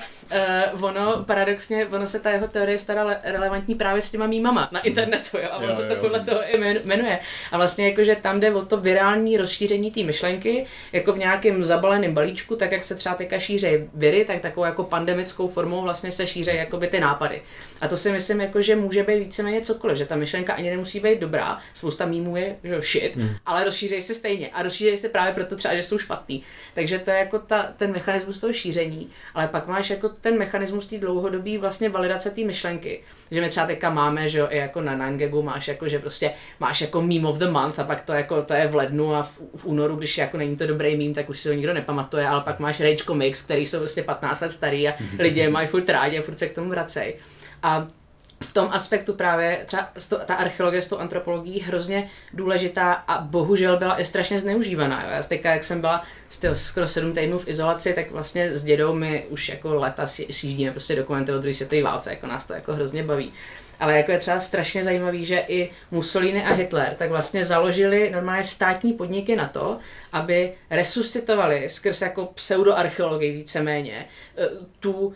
uh, 0.74 0.84
ono 0.84 1.24
paradoxně, 1.26 1.86
ono 1.86 2.06
se 2.06 2.20
ta 2.20 2.30
jeho 2.30 2.48
teorie 2.48 2.78
stará 2.78 3.16
relevantní 3.24 3.74
právě 3.74 4.02
s 4.02 4.10
těma 4.10 4.26
mýmama 4.26 4.68
na 4.72 4.80
internetu, 4.80 5.36
jo, 5.36 5.48
a 5.50 5.56
ono 5.56 5.68
jo, 5.68 5.74
se 5.74 5.86
to 5.86 5.94
jo. 5.94 6.00
podle 6.00 6.20
toho 6.20 6.40
i 6.54 6.58
jmenuje. 6.84 7.18
A 7.52 7.56
vlastně 7.56 7.88
jakože 7.88 8.16
tam 8.16 8.40
jde 8.40 8.54
o 8.54 8.64
to 8.64 8.76
virální 8.76 9.36
rozšíření 9.36 9.90
té 9.90 10.02
myšlenky, 10.02 10.66
jako 10.92 11.12
v 11.12 11.18
nějakém 11.18 11.64
zabaleném 11.64 12.14
balíčku, 12.14 12.56
tak 12.56 12.72
jak 12.72 12.84
se 12.84 12.94
třeba 12.94 13.14
teďka 13.14 13.38
šíří 13.38 13.68
viry, 13.94 14.24
tak 14.24 14.40
takovou 14.40 14.66
jako 14.66 14.84
pandemickou 14.84 15.48
formou 15.48 15.82
vlastně 15.82 16.10
se 16.10 16.26
šíří 16.26 16.56
jakoby 16.56 16.86
ty 16.86 17.00
nápady. 17.00 17.42
A 17.84 17.88
to 17.88 17.96
si 17.96 18.12
myslím, 18.12 18.40
jako, 18.40 18.62
že 18.62 18.76
může 18.76 19.02
být 19.02 19.18
víceméně 19.18 19.60
cokoliv, 19.60 19.98
že 19.98 20.06
ta 20.06 20.16
myšlenka 20.16 20.54
ani 20.54 20.70
nemusí 20.70 21.00
být 21.00 21.20
dobrá, 21.20 21.58
spousta 21.74 22.06
mýmů 22.06 22.36
je 22.36 22.56
že 22.64 22.80
shit, 22.80 23.16
hmm. 23.16 23.36
ale 23.46 23.64
rozšíří 23.64 24.02
se 24.02 24.14
stejně 24.14 24.48
a 24.48 24.62
rozšíří 24.62 24.96
se 24.96 25.08
právě 25.08 25.34
proto 25.34 25.56
třeba, 25.56 25.74
že 25.74 25.82
jsou 25.82 25.98
špatný. 25.98 26.42
Takže 26.74 26.98
to 26.98 27.10
je 27.10 27.16
jako 27.16 27.38
ta, 27.38 27.72
ten 27.76 27.92
mechanismus 27.92 28.38
toho 28.38 28.52
šíření, 28.52 29.08
ale 29.34 29.48
pak 29.48 29.66
máš 29.66 29.90
jako 29.90 30.08
ten 30.08 30.38
mechanismus 30.38 30.86
té 30.86 30.98
dlouhodobé 30.98 31.58
vlastně 31.58 31.88
validace 31.88 32.30
té 32.30 32.40
myšlenky, 32.40 33.00
že 33.30 33.40
my 33.40 33.50
třeba 33.50 33.66
teďka 33.66 33.90
máme, 33.90 34.28
že 34.28 34.38
jo, 34.38 34.46
i 34.50 34.56
jako 34.56 34.80
na 34.80 34.96
Nangagu 34.96 35.42
máš 35.42 35.68
jako, 35.68 35.88
že 35.88 35.98
prostě 35.98 36.30
máš 36.60 36.80
jako 36.80 37.02
meme 37.02 37.28
of 37.28 37.38
the 37.38 37.48
month 37.48 37.78
a 37.78 37.84
pak 37.84 38.00
to 38.02 38.12
jako, 38.12 38.42
to 38.42 38.54
je 38.54 38.68
v 38.68 38.74
lednu 38.74 39.14
a 39.14 39.22
v, 39.22 39.40
v 39.56 39.64
únoru, 39.64 39.96
když 39.96 40.18
jako 40.18 40.36
není 40.36 40.56
to 40.56 40.66
dobrý 40.66 40.96
meme, 40.96 41.14
tak 41.14 41.28
už 41.28 41.40
si 41.40 41.48
to 41.48 41.54
nikdo 41.54 41.74
nepamatuje, 41.74 42.26
ale 42.26 42.40
pak 42.40 42.60
máš 42.60 42.80
Rage 42.80 43.04
Comics, 43.04 43.42
který 43.42 43.66
jsou 43.66 43.78
prostě 43.78 44.02
15 44.02 44.40
let 44.40 44.50
starý 44.50 44.88
a 44.88 44.94
lidi 45.18 45.48
mají 45.48 45.66
furt 45.66 45.88
rádi 45.88 46.18
a 46.18 46.22
furt 46.22 46.38
se 46.38 46.48
k 46.48 46.54
tomu 46.54 46.70
vracejí. 46.70 47.14
A 47.64 47.88
v 48.42 48.52
tom 48.52 48.68
aspektu 48.72 49.14
právě 49.14 49.64
třeba 49.66 49.90
ta 50.24 50.34
archeologie 50.34 50.82
s 50.82 50.88
tou 50.88 50.98
antropologií 50.98 51.60
hrozně 51.60 52.10
důležitá 52.32 52.92
a 52.92 53.20
bohužel 53.20 53.76
byla 53.76 54.00
i 54.00 54.04
strašně 54.04 54.38
zneužívaná. 54.38 55.02
Jo. 55.02 55.08
Já 55.10 55.22
teďka, 55.22 55.50
jak 55.50 55.64
jsem 55.64 55.80
byla 55.80 56.04
skoro 56.52 56.88
sedm 56.88 57.12
týdnů 57.12 57.38
v 57.38 57.48
izolaci, 57.48 57.92
tak 57.92 58.10
vlastně 58.10 58.54
s 58.54 58.64
dědou 58.64 58.94
my 58.94 59.26
už 59.30 59.48
jako 59.48 59.74
leta 59.74 60.06
sjíždíme 60.06 60.70
prostě 60.70 60.96
dokumenty 60.96 61.32
o 61.32 61.38
druhé 61.38 61.54
světové 61.54 61.82
válce, 61.82 62.10
jako 62.10 62.26
nás 62.26 62.46
to 62.46 62.52
jako 62.52 62.74
hrozně 62.74 63.02
baví. 63.02 63.32
Ale 63.80 63.96
jako 63.96 64.12
je 64.12 64.18
třeba 64.18 64.40
strašně 64.40 64.84
zajímavý, 64.84 65.24
že 65.24 65.44
i 65.48 65.70
Mussolini 65.90 66.44
a 66.44 66.54
Hitler 66.54 66.94
tak 66.98 67.10
vlastně 67.10 67.44
založili 67.44 68.10
normálně 68.10 68.44
státní 68.44 68.92
podniky 68.92 69.36
na 69.36 69.48
to, 69.48 69.78
aby 70.12 70.52
resuscitovali 70.70 71.68
skrz 71.68 72.02
jako 72.02 72.26
pseudoarcheologii 72.26 73.32
víceméně 73.32 74.06
eh, 74.36 74.48
tu 74.80 75.14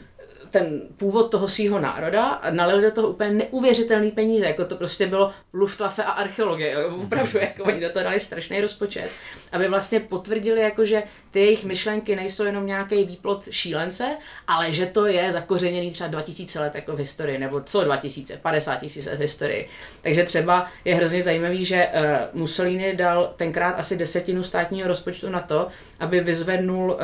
ten 0.50 0.80
původ 0.96 1.30
toho 1.30 1.48
svého 1.48 1.78
národa 1.78 2.24
a 2.24 2.50
nalili 2.50 2.82
do 2.82 2.90
toho 2.90 3.08
úplně 3.08 3.30
neuvěřitelný 3.30 4.10
peníze, 4.10 4.46
jako 4.46 4.64
to 4.64 4.76
prostě 4.76 5.06
bylo 5.06 5.32
Luftwaffe 5.52 6.04
a 6.04 6.10
archeologie, 6.10 6.86
opravdu, 6.86 7.38
jako 7.40 7.64
oni 7.64 7.80
do 7.80 7.90
toho 7.90 8.04
dali 8.04 8.20
strašný 8.20 8.60
rozpočet, 8.60 9.10
aby 9.52 9.68
vlastně 9.68 10.00
potvrdili, 10.00 10.60
jako, 10.60 10.84
že 10.84 11.02
ty 11.30 11.40
jejich 11.40 11.64
myšlenky 11.64 12.16
nejsou 12.16 12.44
jenom 12.44 12.66
nějaký 12.66 13.04
výplot 13.04 13.48
šílence, 13.50 14.16
ale 14.46 14.72
že 14.72 14.86
to 14.86 15.06
je 15.06 15.32
zakořeněný 15.32 15.90
třeba 15.90 16.08
2000 16.08 16.60
let 16.60 16.74
jako 16.74 16.96
v 16.96 16.98
historii, 16.98 17.38
nebo 17.38 17.60
co 17.60 17.84
2000, 17.84 18.36
50 18.36 18.76
tisíc 18.76 19.06
let 19.06 19.16
v 19.16 19.20
historii. 19.20 19.68
Takže 20.02 20.24
třeba 20.24 20.66
je 20.84 20.94
hrozně 20.94 21.22
zajímavý, 21.22 21.64
že 21.64 21.88
uh, 21.88 22.40
Mussolini 22.40 22.96
dal 22.96 23.32
tenkrát 23.36 23.70
asi 23.70 23.96
desetinu 23.96 24.42
státního 24.42 24.88
rozpočtu 24.88 25.30
na 25.30 25.40
to, 25.40 25.68
aby 26.00 26.20
vyzvednul, 26.20 26.90
uh, 26.90 26.98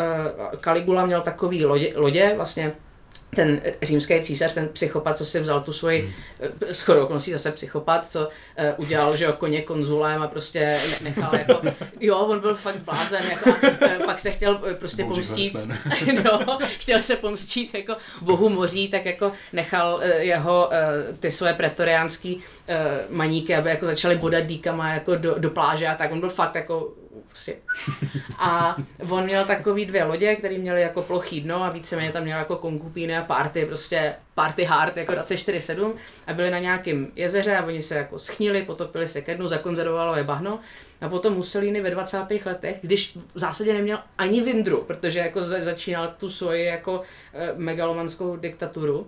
Caligula 0.60 1.06
měl 1.06 1.20
takový 1.20 1.64
lodě, 1.64 1.92
lodě 1.96 2.32
vlastně 2.36 2.72
ten 3.34 3.60
římský 3.82 4.20
císař, 4.20 4.54
ten 4.54 4.68
psychopat, 4.68 5.18
co 5.18 5.24
si 5.24 5.40
vzal 5.40 5.60
tu 5.60 5.72
svoji, 5.72 6.14
hmm. 6.40 6.52
shodou 6.74 7.02
okolností 7.02 7.32
zase 7.32 7.52
psychopat, 7.52 8.06
co 8.06 8.20
uh, 8.20 8.64
udělal, 8.76 9.16
že 9.16 9.24
jo, 9.24 9.32
koně 9.32 9.62
konzulem 9.62 10.22
a 10.22 10.28
prostě 10.28 10.78
nechal 11.02 11.34
jako, 11.34 11.60
jo, 12.00 12.18
on 12.18 12.40
byl 12.40 12.54
fakt 12.54 12.76
blázen, 12.76 13.22
jako, 13.30 13.50
a, 13.50 13.96
uh, 13.98 14.06
pak 14.06 14.18
se 14.18 14.30
chtěl 14.30 14.54
prostě 14.78 15.04
pomstít, 15.04 15.56
no, 16.24 16.58
chtěl 16.78 17.00
se 17.00 17.16
pomstít 17.16 17.74
jako 17.74 17.96
bohu 18.20 18.48
moří, 18.48 18.88
tak 18.88 19.04
jako 19.04 19.32
nechal 19.52 19.94
uh, 19.94 20.02
jeho, 20.04 20.68
uh, 20.68 21.16
ty 21.16 21.30
svoje 21.30 21.54
pretoriánský 21.54 22.36
uh, 22.36 23.16
maníky, 23.16 23.54
aby 23.54 23.70
jako 23.70 23.86
začaly 23.86 24.16
bodat 24.16 24.46
díkama 24.46 24.94
jako 24.94 25.16
do, 25.16 25.34
do 25.38 25.50
pláže 25.50 25.88
a 25.88 25.94
tak, 25.94 26.12
on 26.12 26.20
byl 26.20 26.30
fakt 26.30 26.54
jako 26.54 26.92
prostě. 27.34 27.56
A 28.38 28.76
on 29.10 29.24
měl 29.24 29.44
takový 29.44 29.86
dvě 29.86 30.04
lodě, 30.04 30.36
které 30.36 30.58
měly 30.58 30.80
jako 30.80 31.02
plochý 31.02 31.40
dno 31.40 31.64
a 31.64 31.70
víceméně 31.70 32.12
tam 32.12 32.22
měl 32.22 32.38
jako 32.38 32.56
konkupíny 32.56 33.16
a 33.16 33.24
party, 33.24 33.66
prostě 33.66 34.14
party 34.34 34.64
hard 34.64 34.96
jako 34.96 35.12
24-7 35.12 35.94
a 36.26 36.32
byli 36.32 36.50
na 36.50 36.58
nějakém 36.58 37.06
jezeře 37.16 37.56
a 37.56 37.64
oni 37.66 37.82
se 37.82 37.94
jako 37.94 38.18
schnili, 38.18 38.62
potopili 38.62 39.06
se 39.06 39.22
ke 39.22 39.34
dnu, 39.34 39.48
zakonzervovalo 39.48 40.16
je 40.16 40.24
bahno 40.24 40.60
a 41.00 41.08
potom 41.08 41.34
Mussolini 41.34 41.80
ve 41.80 41.90
20. 41.90 42.18
letech, 42.44 42.78
když 42.80 43.16
v 43.34 43.38
zásadě 43.38 43.72
neměl 43.72 43.98
ani 44.18 44.40
vindru, 44.40 44.84
protože 44.86 45.18
jako 45.18 45.42
začínal 45.42 46.14
tu 46.18 46.28
svoji 46.28 46.64
jako 46.64 47.00
e, 47.32 47.52
megalomanskou 47.56 48.36
diktaturu, 48.36 49.06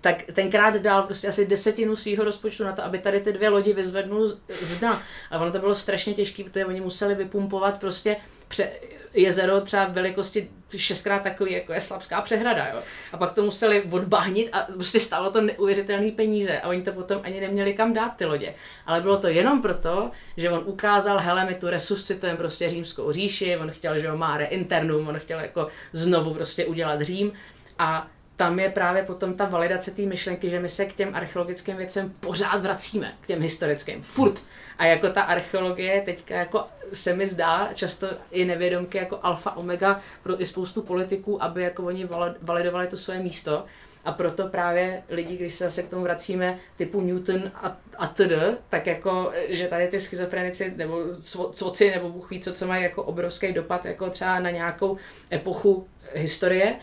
tak 0.00 0.22
tenkrát 0.32 0.76
dal 0.76 1.02
prostě 1.02 1.28
asi 1.28 1.46
desetinu 1.46 1.96
svého 1.96 2.24
rozpočtu 2.24 2.64
na 2.64 2.72
to, 2.72 2.84
aby 2.84 2.98
tady 2.98 3.20
ty 3.20 3.32
dvě 3.32 3.48
lodi 3.48 3.72
vyzvednul 3.72 4.28
z 4.60 4.78
dna. 4.78 5.02
A 5.30 5.38
ono 5.38 5.52
to 5.52 5.58
bylo 5.58 5.74
strašně 5.74 6.14
těžké, 6.14 6.44
protože 6.44 6.66
oni 6.66 6.80
museli 6.80 7.14
vypumpovat 7.14 7.80
prostě 7.80 8.16
pře- 8.48 8.70
jezero 9.14 9.60
třeba 9.60 9.84
velikosti 9.84 10.50
šestkrát 10.76 11.22
takový, 11.22 11.52
jako 11.52 11.72
je 11.72 11.80
Slabská 11.80 12.20
přehrada, 12.20 12.68
jo. 12.68 12.82
A 13.12 13.16
pak 13.16 13.32
to 13.32 13.42
museli 13.42 13.82
odbahnit 13.82 14.48
a 14.52 14.66
prostě 14.72 15.00
stalo 15.00 15.30
to 15.30 15.40
neuvěřitelné 15.40 16.10
peníze 16.10 16.60
a 16.60 16.68
oni 16.68 16.82
to 16.82 16.92
potom 16.92 17.20
ani 17.24 17.40
neměli 17.40 17.74
kam 17.74 17.92
dát 17.92 18.16
ty 18.16 18.24
lodě. 18.24 18.54
Ale 18.86 19.00
bylo 19.00 19.16
to 19.16 19.28
jenom 19.28 19.62
proto, 19.62 20.10
že 20.36 20.50
on 20.50 20.62
ukázal, 20.66 21.18
hele, 21.18 21.44
my 21.44 21.54
tu 21.54 21.66
resuscitujeme 21.66 22.38
prostě 22.38 22.68
římskou 22.68 23.12
říši, 23.12 23.56
on 23.56 23.70
chtěl, 23.70 23.98
že 23.98 24.10
ho 24.10 24.16
má 24.16 24.36
reinternum, 24.36 25.08
on 25.08 25.18
chtěl 25.18 25.40
jako 25.40 25.68
znovu 25.92 26.34
prostě 26.34 26.66
udělat 26.66 27.02
Řím 27.02 27.32
a 27.78 28.10
tam 28.40 28.58
je 28.58 28.70
právě 28.70 29.02
potom 29.02 29.34
ta 29.34 29.44
validace 29.44 29.90
té 29.90 30.02
myšlenky, 30.02 30.50
že 30.50 30.60
my 30.60 30.68
se 30.68 30.84
k 30.86 30.94
těm 30.94 31.14
archeologickým 31.14 31.76
věcem 31.76 32.14
pořád 32.20 32.62
vracíme, 32.62 33.14
k 33.20 33.26
těm 33.26 33.42
historickým, 33.42 34.02
furt. 34.02 34.42
A 34.78 34.84
jako 34.84 35.10
ta 35.10 35.22
archeologie 35.22 36.02
teďka 36.04 36.34
jako 36.34 36.64
se 36.92 37.14
mi 37.14 37.26
zdá 37.26 37.70
často 37.74 38.06
i 38.30 38.44
nevědomky 38.44 38.98
jako 38.98 39.18
alfa 39.22 39.56
omega 39.56 40.00
pro 40.22 40.40
i 40.40 40.46
spoustu 40.46 40.82
politiků, 40.82 41.42
aby 41.42 41.62
jako 41.62 41.84
oni 41.84 42.08
validovali 42.42 42.86
to 42.86 42.96
své 42.96 43.18
místo. 43.18 43.64
A 44.04 44.12
proto 44.12 44.48
právě 44.48 45.02
lidi, 45.08 45.36
když 45.36 45.54
se 45.54 45.64
zase 45.64 45.82
k 45.82 45.88
tomu 45.88 46.02
vracíme, 46.02 46.58
typu 46.76 47.00
Newton 47.00 47.50
a, 47.54 47.76
a 47.98 48.06
td., 48.06 48.32
tak 48.68 48.86
jako, 48.86 49.32
že 49.48 49.68
tady 49.68 49.88
ty 49.88 50.00
schizofrenici 50.00 50.72
nebo 50.76 51.04
coci 51.52 51.90
nebo 51.90 52.08
bůh 52.08 52.30
ví 52.30 52.40
co, 52.40 52.52
co 52.52 52.66
mají 52.66 52.82
jako 52.82 53.02
obrovský 53.02 53.52
dopad 53.52 53.84
jako 53.84 54.10
třeba 54.10 54.38
na 54.38 54.50
nějakou 54.50 54.96
epochu 55.32 55.88
historie, 56.14 56.76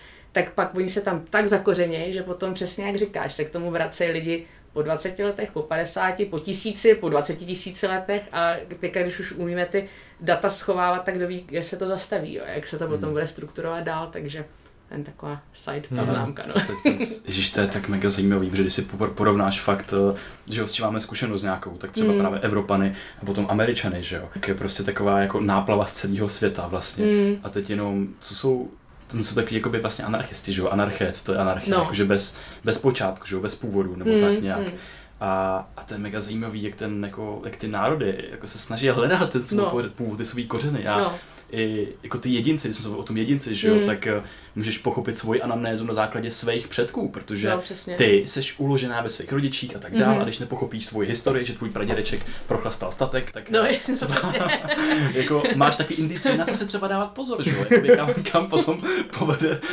tak 0.44 0.54
pak 0.54 0.76
oni 0.76 0.90
se 0.90 1.02
tam 1.02 1.26
tak 1.30 1.48
zakořenějí, 1.48 2.14
že 2.14 2.24
potom 2.24 2.54
přesně 2.54 2.88
jak 2.88 2.96
říkáš, 2.96 3.34
se 3.34 3.46
k 3.46 3.50
tomu 3.50 3.72
vracejí 3.72 4.12
lidi 4.12 4.46
po 4.74 4.82
20 4.82 5.20
letech, 5.20 5.52
po 5.52 5.62
50, 5.62 6.16
po 6.30 6.40
tisíci, 6.40 6.96
po 6.96 7.10
20 7.10 7.36
tisíci 7.36 7.88
letech 7.88 8.30
a 8.32 8.54
teďka, 8.80 9.02
když 9.02 9.20
už 9.20 9.32
umíme 9.32 9.66
ty 9.66 9.90
data 10.22 10.50
schovávat, 10.50 11.04
tak 11.04 11.16
kdo 11.16 11.28
ví, 11.28 11.46
jak 11.52 11.64
se 11.64 11.78
to 11.78 11.88
zastaví, 11.88 12.34
jo, 12.34 12.44
jak 12.56 12.68
se 12.68 12.80
to 12.80 12.88
potom 12.88 13.04
hmm. 13.04 13.14
bude 13.14 13.28
strukturovat 13.28 13.84
dál, 13.84 14.10
takže 14.12 14.46
jen 14.92 15.04
taková 15.04 15.42
side 15.54 15.88
poznámka. 16.00 16.44
No. 16.48 16.92
Ježíš, 17.26 17.50
to 17.50 17.62
je 17.62 17.68
tak 17.68 17.88
mega 17.90 18.10
zajímavý, 18.10 18.50
protože 18.50 18.62
když 18.62 18.74
si 18.74 18.82
porovnáš 19.16 19.62
fakt, 19.62 19.94
eh, 20.14 20.18
že 20.54 20.68
s 20.68 20.72
čím 20.72 20.86
máme 20.86 21.00
zkušenost 21.00 21.44
nějakou, 21.44 21.78
tak 21.78 21.92
třeba 21.92 22.14
mm. 22.14 22.20
právě 22.20 22.40
Evropany 22.40 22.96
a 23.22 23.26
potom 23.26 23.46
Američany, 23.50 24.04
že 24.04 24.16
jo, 24.16 24.30
tak 24.34 24.48
je 24.48 24.56
prostě 24.56 24.84
taková 24.84 25.20
jako 25.20 25.40
náplava 25.40 25.86
celého 25.86 26.30
světa 26.30 26.68
vlastně. 26.68 27.06
Mm. 27.06 27.36
A 27.44 27.50
teď 27.50 27.70
jenom, 27.70 28.08
co 28.20 28.36
jsou 28.36 28.72
to 29.08 29.18
jsou 29.18 29.36
takový 29.36 29.56
jakoby 29.56 29.80
vlastně 29.80 30.06
anarchisti, 30.06 30.54
že 30.54 30.62
jo, 30.62 30.68
anarchec, 30.68 31.24
to 31.24 31.34
je 31.34 31.40
anarchie, 31.40 31.76
no. 31.76 31.82
jakože 31.82 32.06
bez, 32.06 32.40
bez 32.64 32.80
počátku, 32.80 33.28
že 33.28 33.36
jo, 33.36 33.42
bez 33.42 33.56
původu, 33.56 33.96
nebo 33.96 34.12
mm, 34.12 34.22
tak 34.22 34.42
nějak. 34.42 34.60
Mm. 34.60 34.72
A, 35.20 35.68
a 35.78 35.84
to 35.84 35.94
je 35.94 35.98
mega 35.98 36.20
zajímavý, 36.20 36.64
jak, 36.64 36.76
ten, 36.76 37.04
jako, 37.04 37.42
jak 37.46 37.56
ty 37.56 37.68
národy 37.68 38.28
jako 38.32 38.48
se 38.48 38.60
snaží 38.60 38.90
hledat 38.90 39.30
ten 39.30 39.42
svůj 39.42 39.58
no. 39.58 39.90
původ, 39.90 40.18
ty 40.18 40.26
svý 40.26 40.48
kořeny. 40.48 40.88
A, 40.88 41.00
no 41.00 41.14
i 41.52 41.88
jako 42.04 42.18
ty 42.18 42.30
jedinci, 42.30 42.68
když 42.68 42.78
jsme 42.78 42.96
o 42.96 43.04
tom 43.04 43.18
jedinci, 43.18 43.56
že 43.56 43.68
jo, 43.68 43.76
mm. 43.76 43.86
tak 43.86 44.08
uh, 44.18 44.24
můžeš 44.56 44.78
pochopit 44.78 45.18
svoji 45.18 45.42
anamnézu 45.42 45.86
na 45.86 45.94
základě 45.94 46.32
svých 46.32 46.68
předků, 46.68 47.10
protože 47.10 47.50
no, 47.50 47.62
ty 47.96 48.24
seš 48.28 48.60
uložená 48.60 49.02
ve 49.02 49.10
svých 49.10 49.32
rodičích 49.32 49.76
a 49.76 49.80
tak 49.80 49.98
dále, 49.98 50.16
mm. 50.16 50.22
a 50.22 50.24
když 50.24 50.40
nepochopíš 50.40 50.86
svoji 50.86 51.10
historii, 51.10 51.46
že 51.46 51.54
tvůj 51.54 51.70
pradědeček 51.70 52.26
prochlastal 52.48 52.92
statek, 52.92 53.32
tak 53.32 53.50
no, 53.50 53.60
třeba, 53.94 54.16
jako 55.14 55.44
máš 55.56 55.76
taky 55.76 55.94
indicie, 55.94 56.38
na 56.38 56.46
co 56.46 56.58
se 56.58 56.66
třeba 56.66 56.88
dávat 56.88 57.12
pozor, 57.12 57.44
že 57.44 57.52
jo, 57.52 57.96
kam, 57.96 58.14
kam 58.32 58.48
potom 58.48 58.78
povede. 59.20 59.60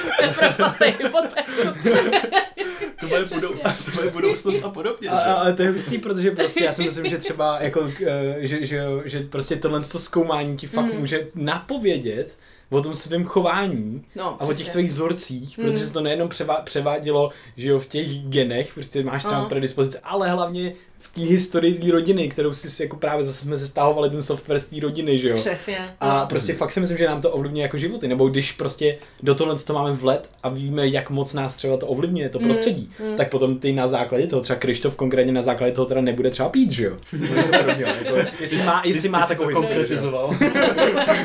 to 3.08 3.08
bude, 3.08 3.24
budou, 3.34 3.54
to 3.84 3.90
bude 3.94 4.10
budoucnost 4.10 4.62
a 4.64 4.68
podobně. 4.68 5.08
A, 5.08 5.34
ale 5.34 5.52
to 5.52 5.62
je 5.62 5.70
hustý, 5.70 5.98
protože 5.98 6.30
prostě 6.30 6.64
já 6.64 6.72
si 6.72 6.82
myslím, 6.84 7.08
že 7.08 7.18
třeba 7.18 7.62
jako, 7.62 7.90
eh, 8.06 8.36
že, 8.38 8.66
že, 8.66 8.84
že 9.04 9.20
prostě 9.20 9.56
tohle 9.56 9.80
to 9.80 9.98
zkoumání 9.98 10.56
ti 10.56 10.66
fakt 10.66 10.92
mm. 10.92 11.00
může 11.00 11.28
napovědět, 11.34 12.36
o 12.70 12.82
tom 12.82 12.94
svém 12.94 13.24
chování 13.24 14.04
no, 14.14 14.42
a 14.42 14.44
o 14.44 14.52
těch 14.52 14.68
tvých 14.68 14.90
vzorcích, 14.90 15.58
mm. 15.58 15.64
protože 15.64 15.86
se 15.86 15.92
to 15.92 16.00
nejenom 16.00 16.28
převá, 16.28 16.54
převádělo, 16.54 17.30
že 17.56 17.68
jo, 17.68 17.78
v 17.78 17.88
těch 17.88 18.08
genech, 18.08 18.74
prostě 18.74 19.02
máš 19.02 19.24
třeba 19.24 19.44
predispozice, 19.44 20.00
ale 20.04 20.30
hlavně 20.30 20.72
v 21.04 21.14
té 21.14 21.20
historii 21.20 21.74
té 21.74 21.92
rodiny, 21.92 22.28
kterou 22.28 22.54
si 22.54 22.82
jako 22.82 22.96
právě 22.96 23.24
zase 23.24 23.44
jsme 23.44 23.56
se 23.56 23.66
stahovali 23.66 24.10
ten 24.10 24.22
software 24.22 24.58
z 24.58 24.66
té 24.66 24.80
rodiny, 24.80 25.18
že 25.18 25.28
jo. 25.28 25.36
Přesně. 25.36 25.94
A 26.00 26.26
prostě 26.26 26.54
fakt 26.54 26.72
si 26.72 26.80
myslím, 26.80 26.98
že 26.98 27.06
nám 27.06 27.22
to 27.22 27.30
ovlivňuje 27.30 27.62
jako 27.62 27.76
životy. 27.76 28.08
Nebo 28.08 28.28
když 28.28 28.52
prostě 28.52 28.98
do 29.22 29.34
tohle 29.34 29.58
to 29.58 29.74
máme 29.74 29.92
vlet 29.92 30.30
a 30.42 30.48
víme, 30.48 30.88
jak 30.88 31.10
moc 31.10 31.34
nás 31.34 31.54
třeba 31.54 31.76
to 31.76 31.86
ovlivňuje, 31.86 32.28
to 32.28 32.38
prostředí, 32.38 32.90
mm, 33.00 33.16
tak 33.16 33.30
potom 33.30 33.58
ty 33.58 33.72
na 33.72 33.88
základě 33.88 34.26
toho, 34.26 34.42
třeba 34.42 34.58
Krištof 34.58 34.96
konkrétně 34.96 35.32
na 35.32 35.42
základě 35.42 35.72
toho 35.72 35.86
teda 35.86 36.00
nebude 36.00 36.30
třeba 36.30 36.48
pít, 36.48 36.70
že 36.70 36.84
jo. 36.84 36.96
Nebo 37.12 37.34
něco 37.34 37.52
podobného, 37.52 37.94
jako, 38.04 38.30
jestli 38.40 38.62
má, 38.62 38.82
jestli 38.84 39.08
má 39.08 39.26
takovou 39.26 39.48
historii. 39.48 39.88
že 39.88 39.94
jo. 39.94 40.34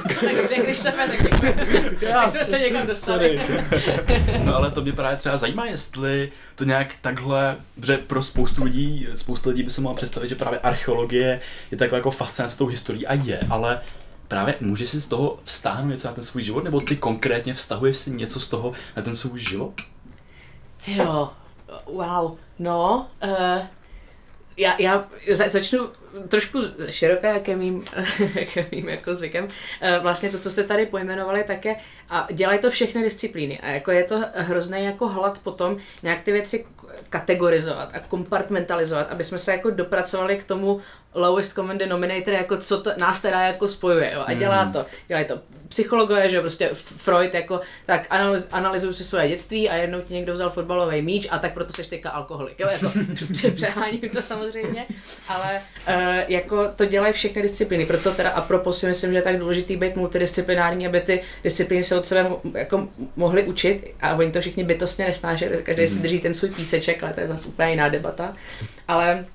tak 0.04 0.36
dobře, 0.36 0.56
Krištofe, 0.56 1.08
tak 1.08 1.24
děkuji. 1.24 1.54
Jsme 2.28 2.46
se 2.46 2.60
někam 2.60 2.88
dostali. 2.88 3.40
No 4.44 4.56
ale 4.56 4.72
to 4.72 4.82
mě 4.82 4.94
právě 4.94 5.18
třeba 5.18 5.38
zajímá, 5.38 5.66
jestli 5.66 6.32
to 6.56 6.64
nějak 6.64 6.94
takhle, 7.02 7.56
protože 7.76 7.98
pro 7.98 8.24
spoustu 8.24 8.64
lidí, 8.64 9.08
spoustu 9.16 9.50
lidí 9.50 9.64
by 9.70 9.74
se 9.74 9.82
mohla 9.82 9.96
představit, 9.96 10.30
že 10.30 10.36
právě 10.36 10.60
archeologie 10.60 11.42
je 11.72 11.78
taková 11.78 11.98
jako 11.98 12.12
fascinace 12.12 12.56
s 12.56 12.58
tou 12.58 12.66
historií 12.68 13.08
a 13.08 13.14
je, 13.14 13.40
ale 13.50 13.82
právě 14.28 14.56
můžeš 14.62 14.90
si 14.90 15.02
z 15.02 15.08
toho 15.08 15.40
vztáhnout 15.44 15.90
něco 15.90 16.08
na 16.08 16.14
ten 16.14 16.24
svůj 16.24 16.44
život, 16.44 16.64
nebo 16.64 16.82
ty 16.82 16.96
konkrétně 16.96 17.54
vztahuješ 17.54 17.98
si 17.98 18.12
něco 18.12 18.40
z 18.40 18.50
toho 18.50 18.74
na 18.96 19.02
ten 19.02 19.16
svůj 19.16 19.40
život? 19.40 19.74
Jo, 20.88 21.30
wow, 21.86 22.38
no, 22.60 23.08
uh, 23.24 23.66
já, 24.58 24.76
já 24.80 25.08
za, 25.32 25.50
začnu 25.50 25.90
trošku 26.28 26.60
široké, 26.90 27.28
jak 27.28 27.48
je 27.48 27.56
mým, 27.56 27.84
je 28.56 28.68
mým 28.72 28.90
jako 28.90 29.16
zvykem. 29.16 29.46
Uh, 29.46 29.50
vlastně 30.02 30.30
to, 30.30 30.40
co 30.40 30.50
jste 30.50 30.64
tady 30.64 30.86
pojmenovali, 30.86 31.44
také 31.44 31.76
a 32.10 32.28
dělají 32.32 32.60
to 32.60 32.70
všechny 32.70 33.04
disciplíny. 33.04 33.60
A 33.60 33.68
jako 33.68 33.92
je 33.92 34.04
to 34.04 34.24
hrozný 34.34 34.86
jako 34.86 35.08
hlad 35.08 35.40
potom 35.40 35.78
nějak 36.04 36.22
ty 36.22 36.32
věci 36.32 36.66
kategorizovat 37.10 37.90
a 37.94 38.00
kompartmentalizovat, 38.00 39.12
aby 39.12 39.24
jsme 39.24 39.40
se 39.40 39.52
jako 39.52 39.70
dopracovali 39.70 40.38
k 40.38 40.44
tomu 40.44 40.82
lowest 41.14 41.54
common 41.54 41.78
denominator, 41.78 42.34
jako 42.34 42.58
co 42.58 42.82
to, 42.82 42.92
nás 42.98 43.22
teda 43.22 43.42
jako 43.42 43.68
spojuje, 43.68 44.12
jo, 44.14 44.24
a 44.26 44.34
dělá 44.34 44.66
to, 44.66 44.86
dělají 45.08 45.26
to 45.26 45.40
psychologové, 45.70 46.30
že 46.30 46.42
prostě 46.42 46.70
Freud 46.74 47.34
jako, 47.34 47.62
tak 47.86 48.08
analyz, 48.10 48.48
analyzují 48.52 48.94
si 48.94 49.04
svoje 49.04 49.30
dětství 49.30 49.70
a 49.70 49.76
jednou 49.76 50.02
ti 50.02 50.14
někdo 50.14 50.34
vzal 50.34 50.50
fotbalový 50.50 51.02
míč 51.02 51.28
a 51.32 51.40
tak 51.40 51.54
proto 51.54 51.74
seš 51.74 51.88
teďka 51.88 52.10
alkoholik, 52.10 52.60
jo, 52.60 52.68
jako 52.72 52.92
přeháním 53.56 54.10
to 54.14 54.22
samozřejmě, 54.22 54.86
ale 55.28 55.62
uh, 55.88 55.94
jako 56.28 56.68
to 56.76 56.86
dělají 56.86 57.14
všechny 57.14 57.42
disciplíny, 57.42 57.86
proto 57.86 58.14
teda 58.14 58.30
a 58.30 58.42
propos 58.42 58.80
si 58.80 58.88
myslím, 58.88 59.12
že 59.12 59.18
je 59.18 59.22
tak 59.22 59.38
důležitý 59.38 59.78
být 59.78 59.96
multidisciplinární, 59.96 60.88
aby 60.88 61.02
ty 61.02 61.22
disciplíny 61.44 61.84
se 61.84 61.98
od 61.98 62.06
sebe 62.06 62.30
jako 62.54 62.88
mohly 63.16 63.44
učit 63.44 63.96
a 64.02 64.16
oni 64.16 64.32
to 64.32 64.42
všichni 64.42 64.64
bytostně 64.64 65.06
nesnáší, 65.06 65.46
každý 65.64 65.88
si 65.88 66.02
drží 66.02 66.20
ten 66.20 66.34
svůj 66.34 66.50
píseček, 66.90 67.04
ale 67.04 67.14
to 67.14 67.20
je 67.22 67.28
zase 67.28 67.48
úplně 67.48 67.70
jiná 67.70 67.90
debata, 67.90 68.34
ale 68.88 69.26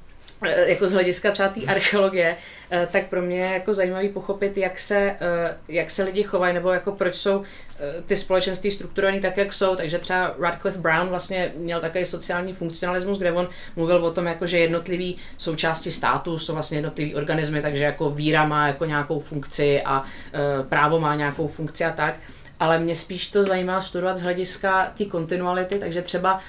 eh, 0.43 0.71
jako 0.71 0.89
z 0.89 0.93
hlediska 0.93 1.31
třeba 1.31 1.49
té 1.49 1.61
archeologie, 1.61 2.37
eh, 2.71 2.89
tak 2.93 3.07
pro 3.07 3.23
mě 3.23 3.39
je 3.39 3.53
jako 3.53 3.75
zajímavý 3.75 4.09
pochopit, 4.09 4.57
jak 4.57 4.79
se, 4.79 5.17
eh, 5.21 5.57
jak 5.69 5.91
se 5.91 6.03
lidi 6.05 6.23
chovají, 6.23 6.55
nebo 6.55 6.73
jako 6.73 6.93
proč 6.93 7.15
jsou 7.15 7.43
ty 8.07 8.17
společenství 8.17 8.71
strukturované 8.71 9.21
tak, 9.21 9.37
jak 9.37 9.53
jsou. 9.53 9.77
Takže 9.77 9.99
třeba 9.99 10.35
Radcliffe 10.39 10.81
Brown 10.81 11.09
vlastně 11.09 11.53
měl 11.57 11.81
takový 11.81 12.07
sociální 12.07 12.53
funkcionalismus, 12.53 13.19
kde 13.19 13.33
on 13.33 13.49
mluvil 13.77 14.05
o 14.05 14.11
tom, 14.11 14.27
jako, 14.27 14.47
že 14.47 14.59
jednotlivý 14.59 15.17
součásti 15.39 15.91
státu 15.91 16.39
jsou 16.39 16.53
vlastně 16.53 16.79
jednotlivý 16.79 17.15
organismy, 17.15 17.63
takže 17.63 17.85
jako 17.85 18.11
víra 18.11 18.47
má 18.47 18.67
jako 18.67 18.85
nějakou 18.85 19.21
funkci 19.21 19.83
a 19.83 20.05
právo 20.69 21.01
má 21.01 21.15
nějakou 21.15 21.47
funkci 21.47 21.85
a 21.85 21.91
tak. 21.91 22.15
Ale 22.61 22.79
mě 22.79 22.97
spíš 22.97 23.29
to 23.29 23.45
zajímá 23.45 23.81
studovat 23.81 24.17
z 24.17 24.23
hlediska 24.23 24.93
té 24.99 25.05
kontinuality, 25.05 25.79
takže 25.79 26.03
třeba 26.03 26.41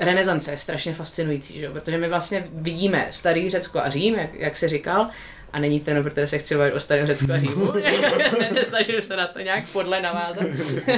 renesance 0.00 0.50
je 0.50 0.56
strašně 0.56 0.94
fascinující, 0.94 1.58
že? 1.58 1.70
protože 1.70 1.98
my 1.98 2.08
vlastně 2.08 2.48
vidíme 2.52 3.08
starý 3.10 3.50
Řecko 3.50 3.78
a 3.78 3.90
Řím, 3.90 4.14
jak, 4.14 4.34
jak 4.34 4.56
jsi 4.56 4.68
říkal, 4.68 5.10
a 5.52 5.58
není 5.58 5.80
to 5.80 5.90
jenom, 5.90 6.04
protože 6.04 6.26
se 6.26 6.38
chci 6.38 6.56
bavit 6.56 6.72
o 6.72 6.80
starém 6.80 7.06
Řecku 7.06 7.32
a 7.32 7.38
Římu, 7.38 7.72
nesnažím 8.52 9.02
se 9.02 9.16
na 9.16 9.26
to 9.26 9.38
nějak 9.38 9.64
podle 9.72 10.02
navázat, 10.02 10.46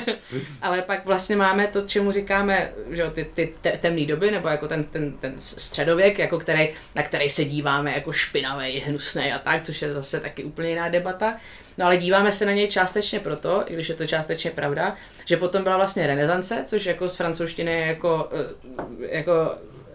ale 0.63 0.83
pak 0.83 1.07
vlastně 1.07 1.37
máme 1.37 1.67
to, 1.67 1.83
čemu 1.83 2.13
říkáme, 2.13 2.73
že 2.91 3.03
jo, 3.03 3.11
ty, 3.11 3.25
ty 3.35 3.55
te, 3.61 3.71
temné 3.71 4.07
doby, 4.07 4.31
nebo 4.31 4.49
jako 4.49 4.69
ten, 4.69 4.85
ten, 4.85 5.13
ten 5.13 5.35
středověk, 5.39 6.19
jako 6.19 6.39
který, 6.39 6.69
na 6.95 7.03
který 7.03 7.29
se 7.29 7.45
díváme 7.45 7.93
jako 7.93 8.13
špinavý, 8.13 8.81
hnusný 8.81 9.33
a 9.33 9.39
tak, 9.39 9.63
což 9.63 9.83
je 9.83 9.93
zase 9.93 10.21
taky 10.21 10.45
úplně 10.45 10.69
jiná 10.69 10.89
debata. 10.89 11.37
No 11.79 11.87
ale 11.87 11.97
díváme 11.97 12.33
se 12.33 12.47
na 12.47 12.53
něj 12.53 12.69
částečně 12.69 13.21
proto, 13.21 13.65
i 13.67 13.75
když 13.75 13.89
je 13.89 13.95
to 13.95 14.07
částečně 14.07 14.51
pravda, 14.51 14.97
že 15.25 15.37
potom 15.37 15.63
byla 15.63 15.77
vlastně 15.77 16.07
renesance, 16.07 16.63
což 16.67 16.87
jako 16.87 17.09
z 17.09 17.17
francouzštiny 17.17 17.73
je 17.73 17.87
jako, 17.87 18.29
eh, 18.33 19.17
jako 19.17 19.55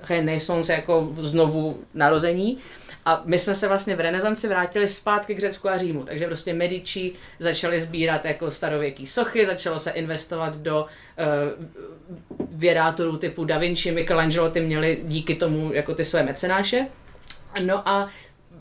renaissance, 0.10 0.74
jako 0.74 1.10
znovu 1.14 1.80
narození. 1.94 2.58
A 3.06 3.22
my 3.26 3.40
jsme 3.40 3.56
se 3.56 3.68
vlastně 3.68 3.96
v 3.96 4.00
renesanci 4.00 4.48
vrátili 4.48 4.88
zpátky 4.88 5.36
k 5.36 5.40
Řecku 5.40 5.70
a 5.70 5.78
Římu, 5.78 6.04
takže 6.04 6.26
prostě 6.26 6.54
Medici 6.54 7.12
začali 7.40 7.82
sbírat 7.82 8.26
jako 8.26 8.52
starověký 8.52 9.08
sochy, 9.08 9.46
začalo 9.46 9.80
se 9.80 9.92
investovat 9.92 10.58
do 10.58 10.86
uh, 10.86 12.46
vědátorů 12.50 13.18
typu 13.18 13.46
Da 13.46 13.58
Vinci, 13.58 13.92
Michelangelo, 13.92 14.50
ty 14.50 14.62
měli 14.62 15.00
díky 15.04 15.36
tomu 15.36 15.74
jako 15.74 15.96
ty 15.96 16.04
své 16.04 16.24
mecenáše. 16.24 16.88
No 17.64 17.90
a 17.90 18.10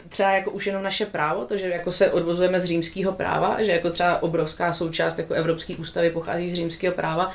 třeba 0.08 0.30
jako 0.30 0.50
už 0.50 0.66
jenom 0.66 0.82
naše 0.82 1.06
právo, 1.06 1.44
to, 1.44 1.56
že 1.56 1.68
jako 1.68 1.92
se 1.92 2.10
odvozujeme 2.10 2.60
z 2.60 2.64
římského 2.64 3.12
práva, 3.12 3.62
že 3.62 3.72
jako 3.72 3.90
třeba 3.90 4.22
obrovská 4.22 4.72
součást 4.72 5.18
jako 5.18 5.34
Evropské 5.34 5.76
ústavy 5.76 6.10
pochází 6.10 6.50
z 6.50 6.54
římského 6.54 6.94
práva, 6.94 7.32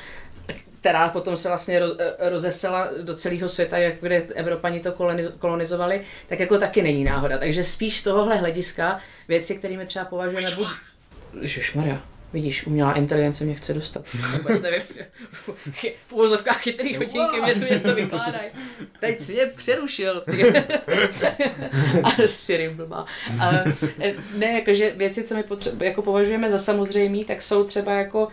která 0.80 1.08
potom 1.08 1.36
se 1.36 1.48
vlastně 1.48 1.78
roz, 1.78 1.96
rozesela 2.18 2.88
do 3.02 3.14
celého 3.14 3.48
světa, 3.48 3.78
jak 3.78 3.94
kde 4.00 4.16
Evropani 4.16 4.80
to 4.80 4.92
koloniz- 4.92 5.32
kolonizovali, 5.38 6.00
tak 6.28 6.40
jako 6.40 6.58
taky 6.58 6.82
není 6.82 7.04
náhoda. 7.04 7.38
Takže 7.38 7.64
spíš 7.64 8.00
z 8.00 8.02
tohohle 8.02 8.36
hlediska 8.36 9.00
věci, 9.28 9.54
kterými 9.54 9.86
třeba 9.86 10.04
považujeme 10.04 10.50
buď... 10.56 10.68
Ježišmarja. 11.40 11.98
Vidíš, 12.32 12.66
umělá 12.66 12.92
inteligence 12.92 13.44
mě 13.44 13.54
chce 13.54 13.74
dostat. 13.74 14.04
Vůbec 14.32 14.62
nevím. 14.62 14.82
V 16.06 16.12
úvozovkách 16.12 16.60
chytrý 16.62 16.96
hodinky 16.96 17.40
mě 17.42 17.54
tu 17.54 17.74
něco 17.74 17.94
vykládají. 17.94 18.50
Teď 19.00 19.20
jsi 19.20 19.32
mě 19.32 19.46
přerušil. 19.46 20.24
Ale 22.02 22.28
Siri 22.28 22.68
blbá. 22.68 23.06
Ale, 23.40 23.64
ne, 24.36 24.46
jakože 24.52 24.90
věci, 24.96 25.24
co 25.24 25.34
my 25.34 25.42
potře- 25.42 25.84
jako 25.84 26.02
považujeme 26.02 26.50
za 26.50 26.58
samozřejmé, 26.58 27.24
tak 27.24 27.42
jsou 27.42 27.64
třeba 27.64 27.92
jako 27.92 28.28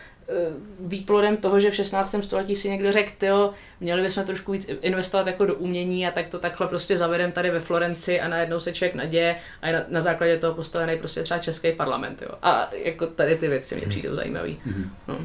výplodem 0.80 1.38
toho, 1.38 1.60
že 1.60 1.72
v 1.72 1.76
16. 1.76 2.16
století 2.22 2.56
si 2.56 2.70
někdo 2.70 2.92
řekl, 2.92 3.26
jo, 3.26 3.54
měli 3.80 4.02
bychom 4.02 4.24
trošku 4.24 4.52
víc 4.52 4.70
investovat 4.82 5.28
jako 5.28 5.46
do 5.46 5.56
umění 5.56 6.08
a 6.08 6.12
tak 6.12 6.28
to 6.28 6.40
takhle 6.40 6.68
prostě 6.68 6.98
zavedem 6.98 7.32
tady 7.32 7.50
ve 7.50 7.60
Florenci 7.60 8.22
a 8.22 8.28
najednou 8.28 8.60
se 8.60 8.74
člověk 8.74 8.96
naděje 8.96 9.36
a 9.62 9.68
je 9.68 9.74
na, 9.74 9.84
na 9.88 10.02
základě 10.02 10.38
toho 10.38 10.54
postavený 10.54 10.98
prostě 10.98 11.24
třeba 11.24 11.40
český 11.40 11.72
parlament, 11.72 12.22
jo. 12.22 12.30
A 12.42 12.70
jako 12.84 13.08
tady 13.08 13.36
ty 13.36 13.48
věci 13.48 13.76
mě 13.76 13.88
přijdou 13.88 14.16
zajímavý. 14.16 14.60
No. 15.08 15.20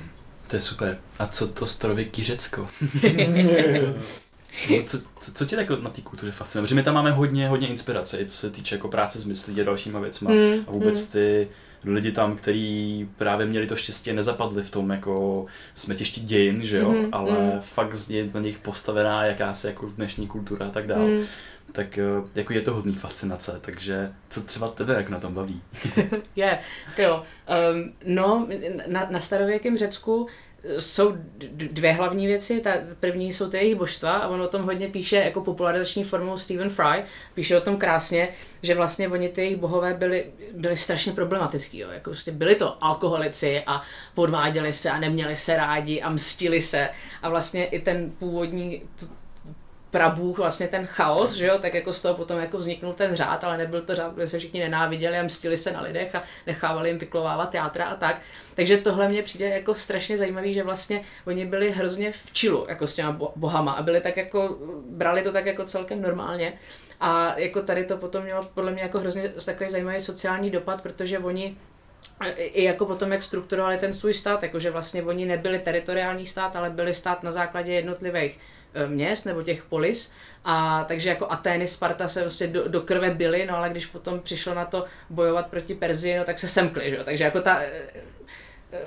To 0.48 0.56
je 0.56 0.62
super. 0.62 0.98
A 1.18 1.26
co 1.26 1.48
to 1.48 1.66
starověký 1.66 2.24
Řecko? 2.24 2.68
No, 4.70 4.82
co, 4.82 4.98
co, 5.20 5.32
co 5.34 5.44
tě 5.44 5.56
jako 5.56 5.76
na 5.76 5.90
té 5.90 6.00
kultuře 6.00 6.32
fascinuje? 6.32 6.62
Protože 6.64 6.74
my 6.74 6.82
tam 6.82 6.94
máme 6.94 7.10
hodně, 7.10 7.48
hodně 7.48 7.68
inspirace, 7.68 8.24
co 8.26 8.36
se 8.36 8.50
týče 8.50 8.74
jako 8.74 8.88
práce 8.88 9.18
s 9.18 9.24
myslí 9.24 9.60
a 9.60 9.64
dalšíma 9.64 10.00
věcma. 10.00 10.30
Mm, 10.30 10.64
a 10.66 10.70
vůbec 10.70 11.08
ty 11.08 11.48
lidi 11.84 12.12
tam, 12.12 12.36
kteří 12.36 13.08
právě 13.18 13.46
měli 13.46 13.66
to 13.66 13.76
štěstí 13.76 14.10
a 14.10 14.14
nezapadli 14.14 14.62
v 14.62 14.70
tom 14.70 14.90
jako 14.90 15.46
smetišti 15.74 16.20
dějin, 16.20 16.64
že 16.64 16.78
jo, 16.78 16.90
Mhm, 16.92 17.08
ale 17.12 17.30
mm. 17.38 17.60
fakt 17.60 17.94
z 17.94 18.08
něj- 18.10 18.34
na 18.34 18.40
nich 18.40 18.58
postavená 18.58 19.24
jakási 19.24 19.66
jako 19.66 19.86
dnešní 19.96 20.26
kultura 20.26 20.66
a 20.66 20.70
tak 20.70 20.86
dále. 20.86 21.04
Mm. 21.04 21.24
Tak 21.72 21.98
eh, 21.98 22.04
jako 22.34 22.52
je 22.52 22.60
to 22.60 22.74
hodný 22.74 22.94
fascinace, 22.94 23.58
takže 23.60 24.12
co 24.30 24.42
třeba 24.42 24.68
tebe 24.68 24.94
jak 24.94 25.08
na 25.08 25.20
tom 25.20 25.34
baví? 25.34 25.62
Je, 26.36 26.58
jo. 26.98 27.22
Um, 27.74 27.92
no, 28.06 28.48
na, 28.86 29.06
na 29.10 29.20
starověkém 29.20 29.78
Řecku 29.78 30.26
jsou 30.78 31.16
dvě 31.50 31.92
hlavní 31.92 32.26
věci. 32.26 32.60
Ta 32.60 32.70
první 33.00 33.32
jsou 33.32 33.50
ty 33.50 33.56
jejich 33.56 33.76
božstva 33.76 34.12
a 34.12 34.28
on 34.28 34.42
o 34.42 34.48
tom 34.48 34.62
hodně 34.62 34.88
píše 34.88 35.16
jako 35.16 35.40
popularizační 35.40 36.04
formou 36.04 36.36
Stephen 36.36 36.70
Fry. 36.70 37.04
Píše 37.34 37.56
o 37.56 37.60
tom 37.60 37.76
krásně, 37.76 38.28
že 38.62 38.74
vlastně 38.74 39.08
oni 39.08 39.28
ty 39.28 39.40
jejich 39.40 39.56
bohové 39.56 39.94
byli, 39.94 40.26
byli 40.52 40.76
strašně 40.76 41.12
problematický. 41.12 41.78
Jo. 41.78 41.88
Jako 41.90 42.10
prostě 42.10 42.32
byli 42.32 42.54
to 42.54 42.84
alkoholici 42.84 43.62
a 43.66 43.82
podváděli 44.14 44.72
se 44.72 44.90
a 44.90 44.98
neměli 44.98 45.36
se 45.36 45.56
rádi 45.56 46.00
a 46.00 46.10
mstili 46.10 46.60
se. 46.60 46.88
A 47.22 47.28
vlastně 47.28 47.66
i 47.66 47.80
ten 47.80 48.10
původní 48.18 48.82
prabůh, 49.94 50.38
vlastně 50.38 50.68
ten 50.68 50.86
chaos, 50.86 51.32
že 51.32 51.46
jo, 51.46 51.58
tak 51.58 51.74
jako 51.74 51.92
z 51.92 52.02
toho 52.02 52.14
potom 52.14 52.38
jako 52.38 52.58
vzniknul 52.58 52.92
ten 52.92 53.16
řád, 53.16 53.44
ale 53.44 53.58
nebyl 53.58 53.82
to 53.82 53.94
řád, 53.94 54.14
kde 54.14 54.26
se 54.26 54.38
všichni 54.38 54.60
nenáviděli 54.60 55.18
a 55.18 55.22
mstili 55.22 55.56
se 55.56 55.72
na 55.72 55.80
lidech 55.80 56.14
a 56.14 56.22
nechávali 56.46 56.88
jim 56.88 56.98
vyklovávat 56.98 57.54
játra 57.54 57.84
a 57.84 57.94
tak. 57.94 58.20
Takže 58.54 58.78
tohle 58.78 59.08
mně 59.08 59.22
přijde 59.22 59.48
jako 59.48 59.74
strašně 59.74 60.16
zajímavý, 60.16 60.54
že 60.54 60.62
vlastně 60.62 61.04
oni 61.26 61.46
byli 61.46 61.70
hrozně 61.70 62.12
v 62.12 62.32
čilu 62.32 62.66
jako 62.68 62.86
s 62.86 62.94
těma 62.94 63.12
bo- 63.12 63.32
bohama 63.36 63.72
a 63.72 63.82
byli 63.82 64.00
tak 64.00 64.16
jako, 64.16 64.58
brali 64.90 65.22
to 65.22 65.32
tak 65.32 65.46
jako 65.46 65.64
celkem 65.64 66.02
normálně. 66.02 66.52
A 67.00 67.38
jako 67.38 67.62
tady 67.62 67.84
to 67.84 67.96
potom 67.96 68.24
mělo 68.24 68.42
podle 68.54 68.72
mě 68.72 68.82
jako 68.82 68.98
hrozně 68.98 69.28
takový 69.44 69.70
zajímavý 69.70 70.00
sociální 70.00 70.50
dopad, 70.50 70.82
protože 70.82 71.18
oni 71.18 71.56
i 72.36 72.64
jako 72.64 72.86
potom, 72.86 73.12
jak 73.12 73.22
strukturovali 73.22 73.78
ten 73.78 73.94
svůj 73.94 74.14
stát, 74.14 74.42
jakože 74.42 74.70
vlastně 74.70 75.02
oni 75.02 75.26
nebyli 75.26 75.58
teritoriální 75.58 76.26
stát, 76.26 76.56
ale 76.56 76.70
byli 76.70 76.94
stát 76.94 77.22
na 77.22 77.30
základě 77.30 77.72
jednotlivých 77.72 78.38
měst 78.88 79.24
nebo 79.24 79.42
těch 79.42 79.64
polis. 79.64 80.12
A 80.44 80.84
takže 80.88 81.08
jako 81.08 81.32
Atény, 81.32 81.66
Sparta 81.66 82.08
se 82.08 82.20
prostě 82.20 82.46
do, 82.46 82.68
do 82.68 82.80
krve 82.80 83.10
byly, 83.10 83.46
no 83.46 83.56
ale 83.56 83.70
když 83.70 83.86
potom 83.86 84.20
přišlo 84.20 84.54
na 84.54 84.64
to 84.64 84.84
bojovat 85.10 85.46
proti 85.46 85.74
Perzii, 85.74 86.18
no 86.18 86.24
tak 86.24 86.38
se 86.38 86.48
semkli, 86.48 86.90
že 86.90 86.96
jo? 86.96 87.04
Takže 87.04 87.24
jako 87.24 87.40
ta 87.40 87.62
eh, 87.62 87.70
eh, 88.72 88.80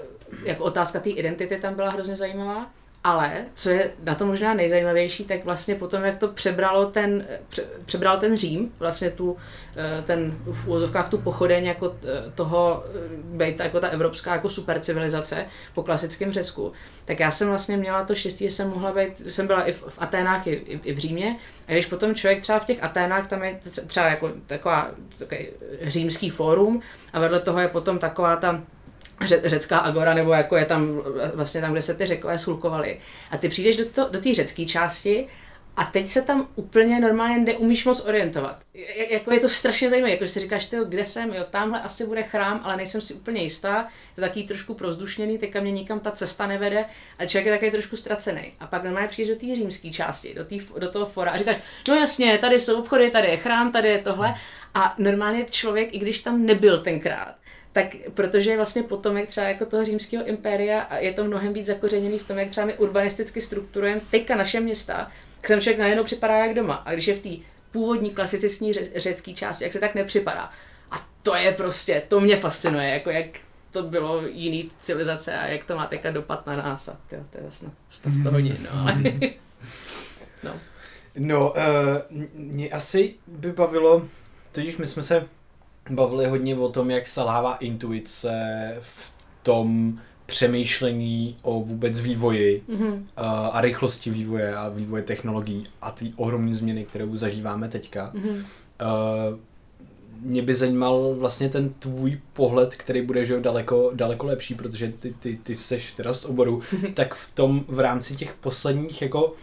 jako 0.46 0.64
otázka 0.64 1.00
té 1.00 1.10
identity 1.10 1.58
tam 1.58 1.76
byla 1.76 1.90
hrozně 1.90 2.16
zajímavá. 2.16 2.72
Ale, 3.08 3.46
co 3.54 3.70
je 3.70 3.92
na 4.04 4.16
to 4.16 4.26
možná 4.26 4.54
nejzajímavější, 4.54 5.24
tak 5.24 5.46
vlastně 5.46 5.76
potom, 5.76 6.04
jak 6.04 6.18
to 6.18 6.28
přebralo 6.28 6.86
ten, 6.86 7.26
pře, 7.50 7.64
přebral 7.86 8.20
ten 8.20 8.38
Řím, 8.38 8.74
vlastně 8.80 9.10
tu, 9.10 9.38
eh, 9.76 10.02
ten 10.02 10.38
v 10.52 10.68
úvozovkách 10.68 11.10
tu 11.10 11.18
pochodeň 11.18 11.66
jako 11.66 11.96
eh, 12.04 12.32
toho, 12.36 12.84
eh, 12.86 13.00
být 13.24 13.60
jako 13.60 13.80
ta 13.80 13.88
evropská 13.88 14.32
jako 14.32 14.50
supercivilizace 14.50 15.46
po 15.74 15.84
klasickém 15.84 16.32
Řecku, 16.32 16.72
tak 17.06 17.20
já 17.20 17.32
jsem 17.32 17.48
vlastně 17.48 17.78
měla 17.78 18.06
to 18.06 18.16
štěstí, 18.16 18.44
že 18.44 18.56
jsem 18.56 18.70
mohla 18.70 18.94
být, 18.94 19.32
jsem 19.32 19.48
byla 19.48 19.64
i 19.64 19.72
v, 19.72 19.84
v 19.88 20.02
Aténách, 20.02 20.48
i, 20.48 20.52
i, 20.52 20.80
i 20.84 20.94
v 20.94 20.98
Římě, 20.98 21.38
a 21.68 21.72
když 21.72 21.86
potom 21.86 22.16
člověk 22.16 22.42
třeba 22.42 22.60
v 22.60 22.66
těch 22.66 22.84
Aténách, 22.84 23.28
tam 23.28 23.44
je 23.44 23.60
třeba 23.88 24.06
jako 24.06 24.32
taková, 24.48 24.92
takový 25.18 25.48
římský 25.82 26.30
fórum 26.30 26.82
a 27.14 27.20
vedle 27.20 27.40
toho 27.40 27.60
je 27.60 27.68
potom 27.68 28.00
taková 28.00 28.36
ta 28.36 28.64
ře, 29.22 29.42
řecká 29.46 29.78
agora, 29.78 30.14
nebo 30.14 30.34
jako 30.34 30.58
je 30.58 30.66
tam 30.66 31.02
vlastně 31.34 31.62
tam, 31.62 31.72
kde 31.72 31.82
se 31.82 31.94
ty 31.94 32.06
řekové 32.06 32.38
schulkovaly. 32.38 33.00
A 33.32 33.38
ty 33.38 33.50
přijdeš 33.50 33.76
do, 33.76 33.86
to, 33.86 34.10
do 34.12 34.20
té 34.20 34.34
řecké 34.34 34.66
části 34.66 35.28
a 35.78 35.84
teď 35.84 36.08
se 36.08 36.22
tam 36.22 36.48
úplně 36.56 37.00
normálně 37.00 37.38
neumíš 37.38 37.86
moc 37.86 38.06
orientovat. 38.06 38.60
J- 38.74 39.14
jako 39.14 39.34
je 39.34 39.40
to 39.40 39.50
strašně 39.50 39.90
zajímavé, 39.90 40.12
jako 40.12 40.28
si 40.28 40.40
říkáš, 40.40 40.66
tyjo, 40.66 40.86
kde 40.86 41.04
jsem, 41.04 41.34
jo, 41.34 41.46
tamhle 41.50 41.82
asi 41.82 42.08
bude 42.08 42.24
chrám, 42.24 42.62
ale 42.64 42.78
nejsem 42.78 43.02
si 43.02 43.14
úplně 43.14 43.42
jistá, 43.42 43.78
je 43.78 44.16
to 44.16 44.22
taky 44.22 44.44
trošku 44.44 44.74
prozdušněný, 44.74 45.38
teďka 45.38 45.62
mě 45.62 45.72
nikam 45.72 46.00
ta 46.00 46.12
cesta 46.12 46.48
nevede 46.48 46.86
a 47.20 47.26
člověk 47.26 47.46
je 47.46 47.52
taky 47.52 47.72
trošku 47.72 47.96
ztracený. 47.96 48.54
A 48.60 48.68
pak 48.68 48.84
normálně 48.84 49.08
přijdeš 49.08 49.36
do 49.36 49.40
té 49.40 49.56
římské 49.56 49.90
části, 49.90 50.34
do, 50.34 50.46
tý, 50.46 50.60
do 50.80 50.92
toho 50.92 51.06
fora 51.06 51.32
a 51.32 51.38
říkáš, 51.38 51.58
no 51.88 51.96
jasně, 51.96 52.38
tady 52.38 52.60
jsou 52.60 52.80
obchody, 52.80 53.12
tady 53.12 53.28
je 53.28 53.38
chrám, 53.38 53.72
tady 53.72 53.90
je 53.90 54.00
tohle. 54.00 54.36
A 54.74 54.96
normálně 54.98 55.46
člověk, 55.50 55.94
i 55.94 56.00
když 56.00 56.20
tam 56.20 56.46
nebyl 56.46 56.78
tenkrát, 56.78 57.36
tak 57.78 57.96
protože 58.14 58.56
vlastně 58.56 58.84
potomek 58.84 59.30
třeba 59.30 59.48
jako 59.48 59.66
toho 59.66 59.86
římského 59.86 60.26
impéria 60.26 60.82
a 60.82 60.98
je 60.98 61.14
to 61.14 61.24
mnohem 61.24 61.54
víc 61.54 61.66
zakořeněný 61.66 62.20
v 62.20 62.28
tom, 62.28 62.38
jak 62.38 62.50
třeba 62.50 62.68
my 62.68 62.74
urbanisticky 62.74 63.42
strukturujeme 63.42 64.02
teďka 64.12 64.36
naše 64.36 64.60
města, 64.60 65.12
tak 65.42 65.48
tam 65.48 65.62
člověk 65.62 65.80
najednou 65.80 66.04
připadá 66.04 66.38
jak 66.46 66.56
doma. 66.56 66.76
A 66.76 66.94
když 66.94 67.08
je 67.08 67.16
v 67.16 67.20
té 67.20 67.30
původní 67.72 68.10
klasicistní 68.10 68.74
řecké 68.96 69.34
části, 69.34 69.64
jak 69.64 69.74
se 69.74 69.80
tak 69.80 69.96
nepřipadá. 69.96 70.52
A 70.92 71.08
to 71.24 71.36
je 71.36 71.52
prostě, 71.52 72.04
to 72.08 72.20
mě 72.20 72.36
fascinuje, 72.36 72.90
jako 72.90 73.10
jak 73.10 73.26
to 73.72 73.84
bylo 73.84 74.22
jiný 74.28 74.72
civilizace 74.82 75.38
a 75.38 75.48
jak 75.48 75.64
to 75.64 75.76
má 75.76 75.88
teďka 75.88 76.12
dopad 76.12 76.48
na 76.48 76.54
nás. 76.54 76.88
A 76.88 76.98
tyjo, 77.10 77.22
to 77.30 77.38
je 77.38 77.44
jasno, 77.44 77.72
100 77.90 78.32
hodin, 78.32 78.58
no. 78.62 78.82
Ale... 78.82 78.94
no. 80.44 80.52
No, 81.16 81.52
uh, 81.52 82.18
mě 82.34 82.70
asi 82.70 83.16
by 83.28 83.52
bavilo, 83.52 84.08
totiž 84.52 84.78
my 84.78 84.86
jsme 84.86 85.04
se 85.04 85.28
bavili 85.90 86.26
hodně 86.26 86.56
o 86.56 86.70
tom, 86.70 86.92
jak 86.92 87.08
selhává 87.08 87.56
intuice 87.56 88.32
v 88.80 89.12
tom 89.44 90.00
přemýšlení 90.26 91.38
o 91.42 91.60
vůbec 91.60 92.02
vývoji 92.02 92.64
mm-hmm. 92.70 93.04
a 93.52 93.62
rychlosti 93.62 94.10
vývoje 94.10 94.56
a 94.56 94.70
vývoje 94.70 95.04
technologií 95.04 95.64
a 95.82 95.92
ty 95.92 96.14
ohromné 96.16 96.56
změny, 96.56 96.86
které 96.86 97.06
zažíváme 97.14 97.70
teďka. 97.70 98.12
Mm-hmm. 98.16 98.36
Uh, 98.36 99.40
mě 100.22 100.42
by 100.42 100.56
zajímal 100.56 101.16
vlastně 101.16 101.50
ten 101.50 101.70
tvůj 101.70 102.22
pohled, 102.34 102.76
který 102.76 103.02
bude 103.02 103.26
že 103.26 103.40
daleko, 103.40 103.92
daleko 103.94 104.28
lepší, 104.28 104.56
protože 104.56 104.94
ty, 105.00 105.14
ty, 105.14 105.40
ty 105.44 105.56
seš 105.56 105.92
teda 105.92 106.14
z 106.14 106.26
oboru, 106.26 106.62
tak 106.94 107.16
v 107.16 107.34
tom 107.34 107.66
v 107.68 107.80
rámci 107.80 108.16
těch 108.16 108.34
posledních 108.34 109.02
jako 109.02 109.34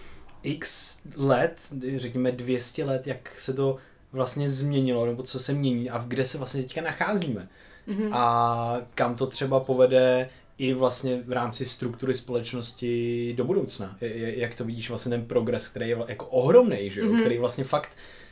x 0.42 0.98
let, 1.16 1.72
řekněme 1.96 2.32
200 2.32 2.84
let, 2.84 3.06
jak 3.06 3.40
se 3.40 3.52
to 3.52 3.76
vlastně 4.14 4.48
změnilo, 4.48 5.06
nebo 5.06 5.22
co 5.22 5.38
se 5.38 5.52
mění 5.52 5.90
a 5.90 6.04
kde 6.08 6.24
se 6.24 6.38
vlastně 6.38 6.62
teďka 6.62 6.80
nacházíme. 6.80 7.48
Mm-hmm. 7.88 8.08
A 8.12 8.76
kam 8.94 9.14
to 9.14 9.26
třeba 9.26 9.60
povede 9.60 10.28
i 10.58 10.74
vlastně 10.74 11.22
v 11.26 11.32
rámci 11.32 11.64
struktury 11.64 12.14
společnosti 12.14 13.34
do 13.36 13.44
budoucna. 13.44 13.96
Jak 14.16 14.54
to 14.54 14.64
vidíš 14.64 14.88
vlastně 14.88 15.10
ten 15.10 15.24
progres, 15.24 15.68
který 15.68 15.88
je 15.88 15.98
jako 16.08 16.26
ohromný, 16.26 16.90
že 16.90 17.00
jo? 17.00 17.06
Mm-hmm. 17.06 17.20
který 17.20 17.38
vlastně 17.38 17.64
fakt, 17.64 17.88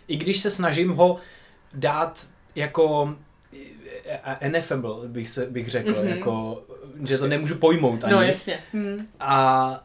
i 0.08 0.16
když 0.16 0.40
se 0.40 0.50
snažím 0.50 0.90
ho 0.90 1.16
dát 1.74 2.26
jako 2.54 3.16
ineffable, 4.40 5.08
bych, 5.08 5.28
se, 5.28 5.46
bych 5.46 5.68
řekl, 5.68 5.92
mm-hmm. 5.92 6.16
jako, 6.16 6.62
že 7.06 7.18
to 7.18 7.26
nemůžu 7.26 7.54
pojmout 7.54 8.04
ani. 8.04 8.12
No 8.12 8.22
jasně. 8.22 8.58
Mm. 8.72 9.06
A 9.20 9.84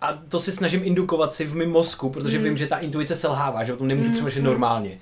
a 0.00 0.12
to 0.12 0.40
si 0.40 0.52
snažím 0.52 0.80
indukovat 0.84 1.34
si 1.34 1.44
v 1.44 1.54
mém 1.54 1.70
mozku, 1.70 2.10
protože 2.10 2.38
mm. 2.38 2.44
vím, 2.44 2.56
že 2.56 2.66
ta 2.66 2.76
intuice 2.76 3.14
selhává, 3.14 3.64
že 3.64 3.72
o 3.72 3.76
tom 3.76 3.88
nemůžu 3.88 4.08
mm. 4.08 4.14
přemýšlet 4.14 4.42
normálně. 4.42 4.98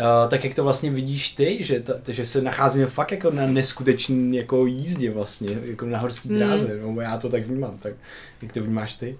Uh, 0.00 0.30
tak 0.30 0.44
jak 0.44 0.54
to 0.54 0.64
vlastně 0.64 0.90
vidíš 0.90 1.28
ty, 1.28 1.64
že, 1.64 1.80
ta, 1.80 1.94
že 2.08 2.26
se 2.26 2.42
nacházíme 2.42 2.86
fakt 2.86 3.12
jako 3.12 3.30
na 3.30 3.46
neskutečný 3.46 4.36
jako 4.36 4.66
jízdě 4.66 5.10
vlastně, 5.10 5.58
jako 5.62 5.86
na 5.86 5.98
horský 5.98 6.28
hmm. 6.28 6.38
dráze, 6.38 6.74
mm. 6.74 6.94
no 6.96 7.00
já 7.00 7.18
to 7.18 7.28
tak 7.28 7.46
vnímám, 7.46 7.78
tak 7.78 7.94
jak 8.42 8.52
to 8.52 8.62
vnímáš 8.62 8.94
ty? 8.94 9.18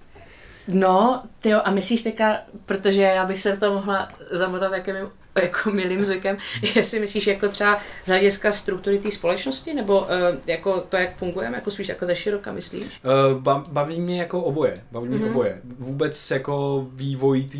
No, 0.68 1.22
ty 1.40 1.54
a 1.54 1.70
myslíš 1.70 2.02
teďka, 2.02 2.38
protože 2.66 3.02
já 3.02 3.26
bych 3.26 3.40
se 3.40 3.56
to 3.56 3.74
mohla 3.74 4.08
zamotat 4.30 4.72
jakým 4.72 4.94
jako 5.42 5.70
milým 5.70 6.04
zvykem, 6.04 6.36
jestli 6.76 7.00
myslíš 7.00 7.26
jako 7.26 7.48
třeba 7.48 7.80
z 8.04 8.08
hlediska 8.08 8.52
struktury 8.52 8.98
té 8.98 9.10
společnosti, 9.10 9.74
nebo 9.74 10.00
uh, 10.00 10.06
jako 10.46 10.80
to, 10.88 10.96
jak 10.96 11.16
fungujeme, 11.16 11.56
jako 11.56 11.70
spíš 11.70 11.88
jako 11.88 12.06
ze 12.06 12.16
široka 12.16 12.52
myslíš? 12.52 12.84
Uh, 12.84 13.62
baví 13.68 14.00
mě 14.00 14.20
jako 14.20 14.42
oboje, 14.42 14.84
baví 14.92 15.08
mě 15.08 15.18
mm-hmm. 15.18 15.30
oboje. 15.30 15.60
Vůbec 15.78 16.30
jako 16.30 16.86
vývoj 16.92 17.42
té 17.42 17.58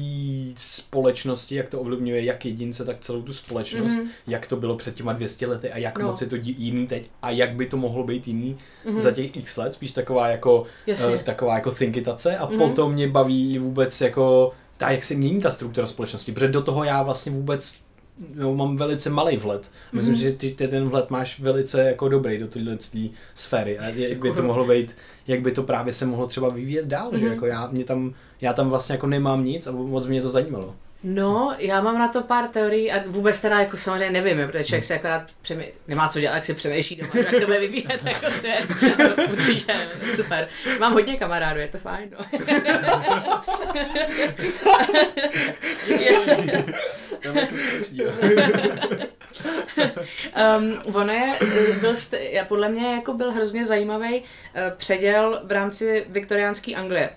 společnosti, 0.57 1.55
jak 1.55 1.69
to 1.69 1.81
ovlivňuje 1.81 2.25
jak 2.25 2.45
jedince, 2.45 2.85
tak 2.85 2.97
celou 3.01 3.23
tu 3.23 3.33
společnost, 3.33 3.97
mm-hmm. 3.97 4.09
jak 4.27 4.47
to 4.47 4.57
bylo 4.57 4.77
před 4.77 4.95
těma 4.95 5.13
200 5.13 5.47
lety 5.47 5.73
a 5.73 5.79
jak 5.79 5.99
no. 5.99 6.07
moc 6.07 6.21
je 6.21 6.27
to 6.27 6.37
jiný 6.41 6.87
teď 6.87 7.11
a 7.23 7.31
jak 7.31 7.55
by 7.55 7.67
to 7.67 7.77
mohlo 7.77 8.05
být 8.05 8.29
jiný 8.29 8.59
mm-hmm. 8.85 8.99
za 8.99 9.11
těch 9.11 9.37
x 9.37 9.57
let, 9.57 9.73
spíš 9.73 9.93
taková 9.93 10.29
jako, 10.29 10.67
uh, 10.89 11.17
taková 11.17 11.55
jako 11.55 11.71
thinkitace 11.71 12.37
a 12.37 12.47
mm-hmm. 12.47 12.59
potom 12.59 12.93
mě 12.93 13.09
baví 13.09 13.59
vůbec 13.59 14.01
jako 14.01 14.53
ta, 14.81 14.91
jak 14.91 15.05
se 15.05 15.15
mění 15.15 15.41
ta 15.41 15.51
struktura 15.51 15.87
společnosti, 15.87 16.33
protože 16.33 16.49
do 16.49 16.63
toho 16.63 16.85
já 16.85 17.03
vlastně 17.03 17.33
vůbec 17.33 17.79
jo, 18.37 18.55
mám 18.55 18.77
velice 18.77 19.11
malý 19.11 19.37
vhled. 19.37 19.71
Myslím, 19.93 20.15
mm-hmm. 20.15 20.19
že 20.19 20.33
ty, 20.33 20.51
ty 20.51 20.69
ten 20.69 20.89
vhled 20.89 21.11
máš 21.11 21.41
velice 21.41 21.85
jako 21.85 22.09
dobrý 22.09 22.39
do 22.39 22.49
téhle 22.49 22.79
sféry 23.35 23.79
a 23.79 23.89
jak 23.89 24.19
by 24.19 24.33
to 24.33 24.43
mohlo 24.43 24.67
být, 24.67 24.97
jak 25.27 25.41
by 25.41 25.53
to 25.53 25.63
právě 25.63 25.93
se 25.93 26.07
mohlo 26.07 26.27
třeba 26.27 26.49
vyvíjet 26.49 26.87
dál, 26.87 27.11
mm-hmm. 27.11 27.19
že 27.19 27.27
jako 27.27 27.47
já, 27.47 27.67
mě 27.67 27.85
tam, 27.85 28.15
já 28.41 28.53
tam 28.53 28.69
vlastně 28.71 28.93
jako 28.93 29.07
nemám 29.07 29.45
nic 29.45 29.67
a 29.67 29.73
moc 29.73 30.07
mě 30.07 30.23
to 30.23 30.29
zajímalo. 30.29 30.75
No, 31.03 31.55
já 31.59 31.81
mám 31.81 31.99
na 31.99 32.09
to 32.09 32.23
pár 32.23 32.49
teorií 32.49 32.93
a 32.93 33.03
vůbec 33.07 33.41
teda 33.41 33.61
jako 33.61 33.77
samozřejmě 33.77 34.11
nevím, 34.11 34.47
protože 34.47 34.65
člověk 34.65 34.85
se 34.85 34.95
akorát 34.95 35.31
přemý... 35.43 35.65
nemá 35.89 36.09
co 36.09 36.21
dělat, 36.21 36.35
tak 36.35 36.45
si 36.45 36.55
přemýšlí 36.55 36.97
doma, 36.97 37.11
jak 37.15 37.35
se 37.35 37.47
bude 37.47 37.61
vyvíjet 37.61 38.03
jako 38.05 38.31
svět. 38.31 38.67
Určitě, 39.33 39.75
super. 40.15 40.49
Mám 40.81 40.93
hodně 40.93 41.17
kamarádů, 41.17 41.61
je 41.61 41.69
to 41.69 41.79
fajn. 41.79 42.11
No. 42.11 42.19
um, 50.59 50.81
ono 50.95 51.13
je, 51.13 51.39
byl, 51.81 51.93
já 52.21 52.45
podle 52.45 52.69
mě 52.69 52.95
jako 52.95 53.15
byl 53.15 53.33
hrozně 53.33 53.65
zajímavý 53.65 54.21
uh, 54.21 54.27
předěl 54.77 55.41
v 55.45 55.53
rámci 55.53 56.07
viktoriánské 56.09 56.75
Anglie 56.75 57.11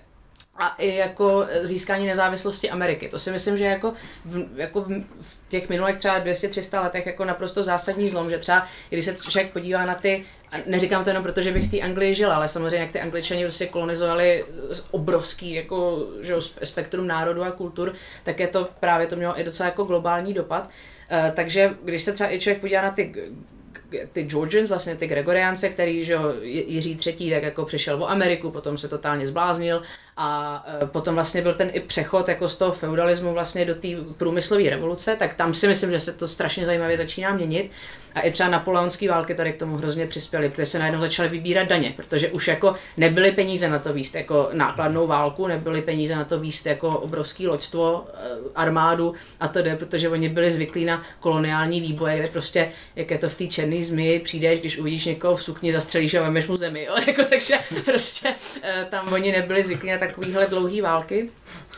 a 0.56 0.74
i 0.78 0.96
jako 0.96 1.46
získání 1.62 2.06
nezávislosti 2.06 2.70
Ameriky. 2.70 3.08
To 3.08 3.18
si 3.18 3.30
myslím, 3.30 3.58
že 3.58 3.64
jako 3.64 3.92
v, 4.24 4.46
jako 4.56 4.80
v 5.20 5.48
těch 5.48 5.68
minulých 5.68 5.96
třeba 5.96 6.20
200-300 6.20 6.82
letech 6.82 7.06
jako 7.06 7.24
naprosto 7.24 7.64
zásadní 7.64 8.08
zlom, 8.08 8.30
že 8.30 8.38
třeba 8.38 8.66
když 8.88 9.04
se 9.04 9.14
člověk 9.14 9.52
podívá 9.52 9.84
na 9.84 9.94
ty, 9.94 10.24
neříkám 10.66 11.04
to 11.04 11.10
jenom 11.10 11.22
proto, 11.22 11.42
že 11.42 11.52
bych 11.52 11.68
v 11.68 11.70
té 11.70 11.80
Anglii 11.80 12.14
žila, 12.14 12.36
ale 12.36 12.48
samozřejmě 12.48 12.78
jak 12.78 12.90
ty 12.90 13.00
Angličani 13.00 13.44
prostě 13.44 13.66
kolonizovali 13.66 14.44
obrovský 14.90 15.52
jako, 15.52 16.06
že, 16.20 16.34
spektrum 16.64 17.06
národů 17.06 17.44
a 17.44 17.50
kultur, 17.50 17.94
tak 18.22 18.40
je 18.40 18.46
to 18.46 18.68
právě 18.80 19.06
to 19.06 19.16
mělo 19.16 19.40
i 19.40 19.44
docela 19.44 19.66
jako 19.68 19.84
globální 19.84 20.34
dopad. 20.34 20.70
Uh, 21.12 21.34
takže 21.34 21.74
když 21.84 22.02
se 22.02 22.12
třeba 22.12 22.32
i 22.32 22.40
člověk 22.40 22.60
podívá 22.60 22.82
na 22.82 22.90
ty 22.90 23.14
ty 24.12 24.22
Georgians, 24.22 24.68
vlastně 24.68 24.96
ty 24.96 25.06
Gregoriánce, 25.06 25.68
který 25.68 26.04
že 26.04 26.16
Jiří 26.42 26.96
třetí 26.96 27.30
tak 27.30 27.42
jako 27.42 27.64
přišel 27.64 28.02
o 28.02 28.10
Ameriku, 28.10 28.50
potom 28.50 28.78
se 28.78 28.88
totálně 28.88 29.26
zbláznil 29.26 29.82
a 30.16 30.64
e, 30.82 30.86
potom 30.86 31.14
vlastně 31.14 31.42
byl 31.42 31.54
ten 31.54 31.70
i 31.72 31.80
přechod 31.80 32.28
jako 32.28 32.48
z 32.48 32.56
toho 32.56 32.72
feudalismu 32.72 33.32
vlastně 33.32 33.64
do 33.64 33.74
té 33.74 33.88
průmyslové 34.16 34.70
revoluce, 34.70 35.16
tak 35.16 35.34
tam 35.34 35.54
si 35.54 35.68
myslím, 35.68 35.90
že 35.90 35.98
se 35.98 36.12
to 36.12 36.28
strašně 36.28 36.66
zajímavě 36.66 36.96
začíná 36.96 37.34
měnit. 37.34 37.70
A 38.14 38.20
i 38.20 38.30
třeba 38.30 38.48
napoleonské 38.48 39.08
války 39.08 39.34
tady 39.34 39.52
k 39.52 39.58
tomu 39.58 39.76
hrozně 39.76 40.06
přispěly, 40.06 40.48
protože 40.48 40.66
se 40.66 40.78
najednou 40.78 41.00
začaly 41.00 41.28
vybírat 41.28 41.68
daně, 41.68 41.92
protože 41.96 42.28
už 42.28 42.48
jako 42.48 42.74
nebyly 42.96 43.32
peníze 43.32 43.68
na 43.68 43.78
to 43.78 43.92
výst 43.92 44.14
jako 44.14 44.48
nákladnou 44.52 45.06
válku, 45.06 45.46
nebyly 45.46 45.82
peníze 45.82 46.16
na 46.16 46.24
to 46.24 46.40
výst 46.40 46.66
jako 46.66 46.88
obrovský 46.88 47.46
loďstvo, 47.48 48.04
e, 48.14 48.20
armádu 48.54 49.14
a 49.40 49.48
to 49.48 49.62
jde, 49.62 49.76
protože 49.76 50.08
oni 50.08 50.28
byli 50.28 50.50
zvyklí 50.50 50.84
na 50.84 51.02
koloniální 51.20 51.80
výboje, 51.80 52.18
kde 52.18 52.28
prostě, 52.28 52.72
jak 52.96 53.10
je 53.10 53.18
to 53.18 53.28
v 53.28 53.36
té 53.36 53.46
černé 53.46 53.82
zmi, 53.84 54.20
přijdeš, 54.24 54.60
když 54.60 54.78
uvidíš 54.78 55.04
někoho 55.04 55.36
v 55.36 55.42
sukni, 55.42 55.72
zastřelíš 55.72 56.14
a 56.14 56.22
vemeš 56.22 56.46
mu 56.46 56.56
zemi, 56.56 56.84
jo? 56.84 56.94
Jako, 57.06 57.22
takže 57.24 57.58
prostě 57.84 58.34
eh, 58.62 58.86
tam 58.90 59.12
oni 59.12 59.32
nebyli 59.32 59.62
zvyklí 59.62 59.90
na 59.90 59.98
takovýhle 59.98 60.46
dlouhý 60.46 60.80
války. 60.80 61.30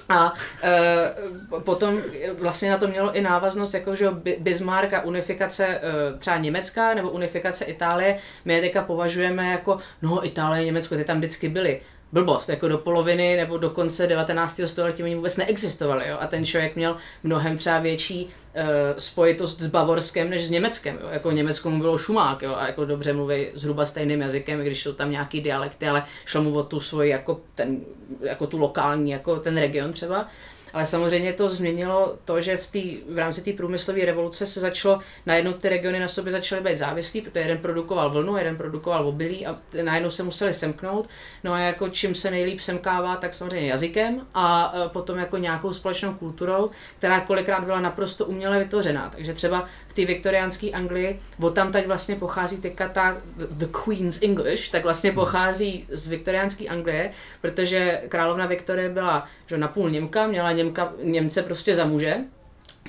A 0.09 0.34
e, 0.62 1.61
potom 1.61 2.00
vlastně 2.38 2.70
na 2.70 2.78
to 2.78 2.88
mělo 2.88 3.12
i 3.12 3.20
návaznost, 3.20 3.74
jako 3.74 3.94
že 3.94 4.11
Bismarck 4.38 4.92
a 4.92 5.00
unifikace 5.00 5.66
e, 5.66 5.80
třeba 6.18 6.36
Německa 6.36 6.94
nebo 6.94 7.11
unifikace 7.11 7.64
Itálie. 7.64 8.18
My 8.44 8.54
je 8.54 8.61
teďka 8.61 8.82
považujeme 8.82 9.50
jako, 9.50 9.78
no 10.02 10.26
Itálie, 10.26 10.64
Německo, 10.64 10.96
ty 10.96 11.04
tam 11.04 11.18
vždycky 11.18 11.48
byly 11.48 11.80
blbost, 12.16 12.48
jako 12.48 12.68
do 12.68 12.78
poloviny 12.78 13.36
nebo 13.36 13.58
do 13.58 13.70
konce 13.70 14.06
19. 14.06 14.60
století 14.64 15.02
oni 15.02 15.14
vůbec 15.14 15.36
neexistovali, 15.36 16.08
jo? 16.08 16.16
a 16.20 16.26
ten 16.26 16.44
člověk 16.44 16.76
měl 16.76 16.96
mnohem 17.22 17.56
třeba 17.56 17.78
větší 17.78 18.24
uh, 18.26 18.62
spojitost 18.98 19.60
s 19.60 19.66
Bavorskem 19.66 20.30
než 20.30 20.46
s 20.46 20.50
Německem, 20.50 20.98
jo? 21.00 21.08
jako 21.10 21.30
Německo 21.30 21.70
mu 21.70 21.78
bylo 21.78 21.98
šumák, 21.98 22.42
jo? 22.42 22.54
a 22.54 22.66
jako 22.66 22.84
dobře 22.84 23.12
mluví 23.12 23.46
zhruba 23.54 23.86
stejným 23.86 24.20
jazykem, 24.20 24.60
když 24.60 24.82
jsou 24.82 24.92
tam 24.92 25.10
nějaký 25.10 25.40
dialekty, 25.40 25.88
ale 25.88 26.04
šlo 26.24 26.42
mu 26.42 26.54
o 26.54 26.62
tu 26.62 26.80
svoji, 26.80 27.10
jako, 27.10 27.40
ten, 27.54 27.80
jako 28.20 28.46
tu 28.46 28.58
lokální, 28.58 29.10
jako 29.10 29.36
ten 29.36 29.58
region 29.58 29.92
třeba, 29.92 30.28
ale 30.72 30.86
samozřejmě 30.86 31.32
to 31.32 31.48
změnilo 31.48 32.18
to, 32.24 32.40
že 32.40 32.56
v, 32.56 32.66
tý, 32.66 32.98
v 33.08 33.18
rámci 33.18 33.42
té 33.42 33.52
průmyslové 33.52 34.04
revoluce 34.04 34.46
se 34.46 34.60
začalo, 34.60 34.98
najednou 35.26 35.52
ty 35.52 35.68
regiony 35.68 36.00
na 36.00 36.08
sobě 36.08 36.32
začaly 36.32 36.62
být 36.62 36.78
závislí, 36.78 37.20
protože 37.20 37.40
jeden 37.40 37.58
produkoval 37.58 38.10
vlnu, 38.10 38.36
jeden 38.36 38.56
produkoval 38.56 39.08
obilí 39.08 39.46
a 39.46 39.58
najednou 39.82 40.10
se 40.10 40.22
museli 40.22 40.52
semknout. 40.52 41.08
No 41.44 41.52
a 41.52 41.58
jako 41.58 41.88
čím 41.88 42.14
se 42.14 42.30
nejlíp 42.30 42.60
semkává, 42.60 43.16
tak 43.16 43.34
samozřejmě 43.34 43.68
jazykem 43.68 44.26
a 44.34 44.74
e, 44.76 44.88
potom 44.88 45.18
jako 45.18 45.36
nějakou 45.36 45.72
společnou 45.72 46.14
kulturou, 46.14 46.70
která 46.98 47.20
kolikrát 47.20 47.64
byla 47.64 47.80
naprosto 47.80 48.24
uměle 48.24 48.58
vytvořená. 48.58 49.10
Takže 49.10 49.34
třeba 49.34 49.68
v 49.88 49.94
té 49.94 50.04
viktoriánské 50.04 50.70
Anglii, 50.70 51.20
od 51.40 51.54
tam 51.54 51.72
teď 51.72 51.86
vlastně 51.86 52.16
pochází 52.16 52.60
teďka 52.60 52.88
ta 52.88 53.16
The 53.36 53.66
Queen's 53.84 54.22
English, 54.22 54.68
tak 54.68 54.82
vlastně 54.82 55.12
pochází 55.12 55.86
z 55.88 56.08
viktoriánské 56.08 56.68
Anglie, 56.68 57.10
protože 57.40 58.02
královna 58.08 58.46
Viktorie 58.46 58.88
byla 58.88 59.28
že 59.46 59.58
napůl 59.58 59.90
Němka, 59.90 60.26
měla 60.26 60.52
Němka, 60.57 60.92
Němce 61.02 61.42
prostě 61.42 61.74
za 61.74 61.84
muže. 61.84 62.16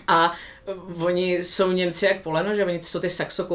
A 0.08 0.34
oni 1.00 1.34
jsou 1.36 1.72
Němci 1.72 2.06
jak 2.06 2.22
poleno, 2.22 2.56
že 2.56 2.66
oni 2.66 2.84
jsou 2.84 3.00
ty 3.00 3.10
saxo 3.10 3.48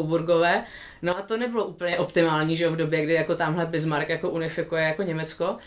No 1.03 1.19
a 1.19 1.23
to 1.23 1.37
nebylo 1.37 1.65
úplně 1.65 1.99
optimální, 1.99 2.57
že 2.57 2.69
v 2.69 2.77
době, 2.77 3.03
kdy 3.03 3.13
jako 3.13 3.35
tamhle 3.35 3.67
Bismarck 3.67 4.09
jako 4.09 4.31
unifikuje 4.31 4.83
jako 4.83 5.03
Německo. 5.03 5.51
Uh, 5.51 5.59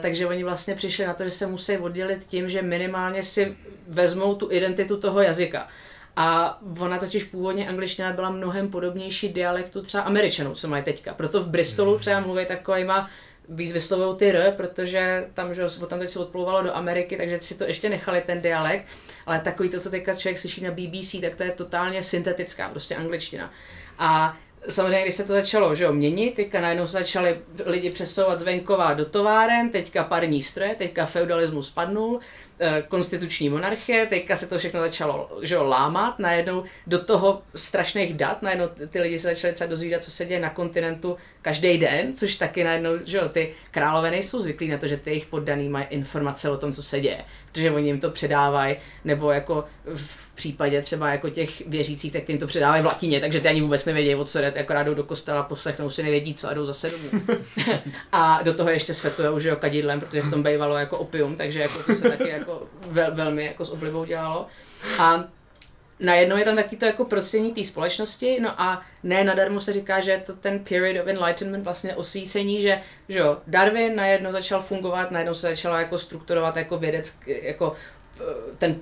takže 0.00 0.26
oni 0.26 0.44
vlastně 0.44 0.74
přišli 0.74 1.06
na 1.06 1.14
to, 1.14 1.24
že 1.24 1.30
se 1.30 1.46
musí 1.46 1.78
oddělit 1.78 2.24
tím, 2.26 2.48
že 2.48 2.62
minimálně 2.62 3.22
si 3.22 3.56
vezmou 3.88 4.34
tu 4.34 4.48
identitu 4.50 4.96
toho 4.96 5.20
jazyka. 5.20 5.68
A 6.16 6.58
ona 6.80 6.98
totiž 6.98 7.24
původně 7.24 7.68
angličtina 7.68 8.12
byla 8.12 8.30
mnohem 8.30 8.68
podobnější 8.68 9.28
dialektu 9.28 9.82
třeba 9.82 10.02
američanů, 10.02 10.54
co 10.54 10.68
mají 10.68 10.82
teďka. 10.82 11.14
Proto 11.14 11.40
v 11.40 11.48
Bristolu 11.48 11.98
třeba 11.98 12.20
mluví 12.20 12.46
takovýma 12.46 13.10
víc 13.50 13.72
vyslovují 13.72 14.16
ty 14.16 14.28
R, 14.28 14.54
protože 14.56 15.26
tam, 15.34 15.54
že 15.54 15.62
tam 15.88 15.98
teď 15.98 16.10
se 16.10 16.18
odplouvalo 16.18 16.62
do 16.62 16.76
Ameriky, 16.76 17.16
takže 17.16 17.38
si 17.40 17.58
to 17.58 17.64
ještě 17.64 17.88
nechali 17.88 18.22
ten 18.26 18.42
dialekt, 18.42 18.86
ale 19.26 19.40
takový 19.40 19.68
to, 19.68 19.80
co 19.80 19.90
teďka 19.90 20.14
člověk 20.14 20.38
slyší 20.38 20.64
na 20.64 20.70
BBC, 20.70 21.20
tak 21.20 21.36
to 21.36 21.42
je 21.42 21.50
totálně 21.50 22.02
syntetická, 22.02 22.68
prostě 22.68 22.96
angličtina. 22.96 23.52
A 23.98 24.36
samozřejmě, 24.68 25.02
když 25.02 25.14
se 25.14 25.24
to 25.24 25.32
začalo 25.32 25.74
že 25.74 25.84
jo, 25.84 25.92
měnit, 25.92 26.34
teďka 26.34 26.60
najednou 26.60 26.86
se 26.86 26.92
začali 26.92 27.38
lidi 27.64 27.90
přesouvat 27.90 28.40
z 28.40 28.42
venkova 28.42 28.94
do 28.94 29.04
továren, 29.04 29.70
teďka 29.70 30.04
parní 30.04 30.42
stroje, 30.42 30.74
teďka 30.74 31.06
feudalismus 31.06 31.70
padnul, 31.70 32.20
Eh, 32.62 32.82
konstituční 32.88 33.48
monarchie, 33.48 34.06
teďka 34.06 34.36
se 34.36 34.46
to 34.46 34.58
všechno 34.58 34.80
začalo 34.80 35.38
že 35.42 35.54
jo, 35.54 35.64
lámat, 35.64 36.18
najednou 36.18 36.64
do 36.86 37.04
toho 37.04 37.42
strašných 37.54 38.14
dat, 38.14 38.42
najednou 38.42 38.68
ty 38.90 39.00
lidi 39.00 39.18
se 39.18 39.28
začali 39.28 39.54
třeba 39.54 39.70
dozvídat, 39.70 40.04
co 40.04 40.10
se 40.10 40.24
děje 40.24 40.40
na 40.40 40.50
kontinentu 40.50 41.16
každý 41.42 41.78
den, 41.78 42.14
což 42.14 42.36
taky 42.36 42.64
najednou, 42.64 42.90
že 43.04 43.18
jo, 43.18 43.28
ty 43.28 43.54
králové 43.70 44.10
nejsou 44.10 44.40
zvyklí 44.40 44.68
na 44.68 44.78
to, 44.78 44.86
že 44.86 44.96
ty 44.96 45.10
jejich 45.10 45.26
poddaný 45.26 45.68
mají 45.68 45.86
informace 45.90 46.50
o 46.50 46.56
tom, 46.56 46.72
co 46.72 46.82
se 46.82 47.00
děje, 47.00 47.24
protože 47.52 47.70
oni 47.70 47.86
jim 47.86 48.00
to 48.00 48.10
předávají, 48.10 48.76
nebo 49.04 49.30
jako 49.30 49.64
v 49.94 50.34
případě 50.34 50.82
třeba 50.82 51.10
jako 51.10 51.30
těch 51.30 51.68
věřících, 51.68 52.12
tak 52.12 52.24
ty 52.24 52.32
jim 52.32 52.38
to 52.38 52.46
předávají 52.46 52.82
v 52.82 52.86
latině, 52.86 53.20
takže 53.20 53.40
ty 53.40 53.48
ani 53.48 53.60
vůbec 53.60 53.86
nevědí, 53.86 54.14
o 54.14 54.24
co 54.24 54.38
jde, 54.38 54.52
jako 54.56 54.74
jdou 54.82 54.94
do 54.94 55.04
kostela, 55.04 55.42
poslechnou 55.42 55.90
si, 55.90 56.02
nevědí 56.02 56.34
co 56.34 56.48
a 56.48 56.54
jdou 56.54 56.64
zase 56.64 56.90
domů. 56.90 57.24
a 58.12 58.42
do 58.42 58.54
toho 58.54 58.70
ještě 58.70 58.94
svetujou, 58.94 59.38
že 59.38 59.48
jo, 59.48 59.56
kadidlem, 59.56 60.00
protože 60.00 60.22
v 60.22 60.30
tom 60.30 60.42
bývalo 60.42 60.76
jako 60.76 60.98
opium, 60.98 61.36
takže 61.36 61.60
jako 61.60 61.82
to 61.82 61.94
se 61.94 62.08
taky 62.08 62.28
jako 62.28 62.62
vel, 62.86 63.14
velmi 63.14 63.44
jako 63.44 63.64
s 63.64 63.70
oblibou 63.70 64.04
dělalo. 64.04 64.46
A 64.98 65.24
najednou 66.00 66.36
je 66.36 66.44
tam 66.44 66.56
taky 66.56 66.76
to 66.76 66.84
jako 66.84 67.04
procení 67.04 67.52
té 67.52 67.64
společnosti, 67.64 68.40
no 68.40 68.60
a 68.60 68.82
ne 69.02 69.24
nadarmo 69.24 69.60
se 69.60 69.72
říká, 69.72 70.00
že 70.00 70.10
je 70.10 70.18
to 70.18 70.32
ten 70.32 70.58
period 70.58 71.02
of 71.02 71.08
enlightenment, 71.08 71.64
vlastně 71.64 71.94
osvícení, 71.94 72.62
že, 72.62 72.80
že 73.08 73.18
jo, 73.18 73.38
Darwin 73.46 73.96
najednou 73.96 74.32
začal 74.32 74.60
fungovat, 74.62 75.10
najednou 75.10 75.34
se 75.34 75.48
začalo 75.48 75.76
jako 75.76 75.98
strukturovat 75.98 76.56
jako 76.56 76.78
vědecký, 76.78 77.34
jako 77.42 77.76
ten 78.58 78.80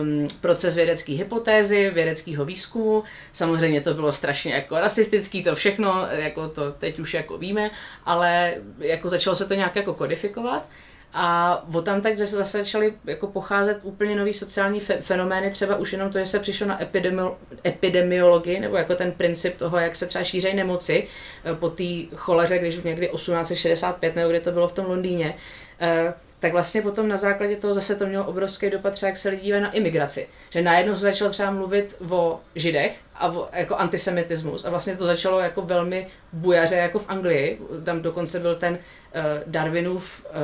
um, 0.00 0.28
proces 0.40 0.76
vědecké 0.76 1.12
hypotézy, 1.12 1.90
vědeckého 1.90 2.44
výzkumu. 2.44 3.04
Samozřejmě 3.32 3.80
to 3.80 3.94
bylo 3.94 4.12
strašně 4.12 4.52
jako 4.54 4.80
rasistický, 4.80 5.42
to 5.42 5.54
všechno, 5.54 6.06
jako 6.10 6.48
to 6.48 6.72
teď 6.72 6.98
už 6.98 7.14
jako 7.14 7.38
víme, 7.38 7.70
ale 8.04 8.54
jako 8.78 9.08
začalo 9.08 9.36
se 9.36 9.46
to 9.46 9.54
nějak 9.54 9.76
jako 9.76 9.94
kodifikovat. 9.94 10.68
A 11.12 11.64
o 11.74 11.82
tam 11.82 12.00
tak 12.00 12.16
zase, 12.18 12.58
začaly 12.58 12.94
jako 13.04 13.26
pocházet 13.26 13.80
úplně 13.82 14.16
nový 14.16 14.32
sociální 14.34 14.80
fe- 14.80 15.00
fenomény, 15.00 15.50
třeba 15.50 15.76
už 15.76 15.92
jenom 15.92 16.10
to, 16.10 16.18
že 16.18 16.24
se 16.26 16.38
přišlo 16.38 16.66
na 16.66 16.80
epidemi- 16.80 17.34
epidemiologii, 17.66 18.60
nebo 18.60 18.76
jako 18.76 18.94
ten 18.94 19.12
princip 19.12 19.56
toho, 19.56 19.78
jak 19.78 19.96
se 19.96 20.06
třeba 20.06 20.24
šířejí 20.24 20.56
nemoci 20.56 21.08
eh, 21.44 21.54
po 21.54 21.70
té 21.70 21.84
choleře, 22.16 22.58
když 22.58 22.82
někdy 22.82 23.08
1865, 23.08 24.16
nebo 24.16 24.30
kdy 24.30 24.40
to 24.40 24.52
bylo 24.52 24.68
v 24.68 24.72
tom 24.72 24.86
Londýně, 24.86 25.34
eh, 25.80 26.14
tak 26.38 26.52
vlastně 26.52 26.82
potom 26.82 27.08
na 27.08 27.16
základě 27.16 27.56
toho 27.56 27.74
zase 27.74 27.96
to 27.96 28.06
mělo 28.06 28.24
obrovský 28.24 28.70
dopad 28.70 28.94
třeba, 28.94 29.08
jak 29.08 29.16
se 29.16 29.36
dívají 29.36 29.62
na 29.62 29.70
imigraci. 29.70 30.28
Že 30.50 30.62
najednou 30.62 30.94
se 30.94 31.00
začalo 31.00 31.30
třeba 31.30 31.50
mluvit 31.50 31.96
o 32.10 32.40
židech 32.54 32.96
a 33.14 33.28
o, 33.28 33.48
jako 33.52 33.76
antisemitismus 33.76 34.64
a 34.64 34.70
vlastně 34.70 34.96
to 34.96 35.04
začalo 35.04 35.40
jako 35.40 35.62
velmi 35.62 36.06
bujaře 36.32 36.74
jako 36.74 36.98
v 36.98 37.04
Anglii. 37.08 37.60
Tam 37.84 38.02
dokonce 38.02 38.40
byl 38.40 38.56
ten 38.56 38.72
uh, 38.72 39.20
Darwinův, 39.46 40.26
uh, 40.26 40.34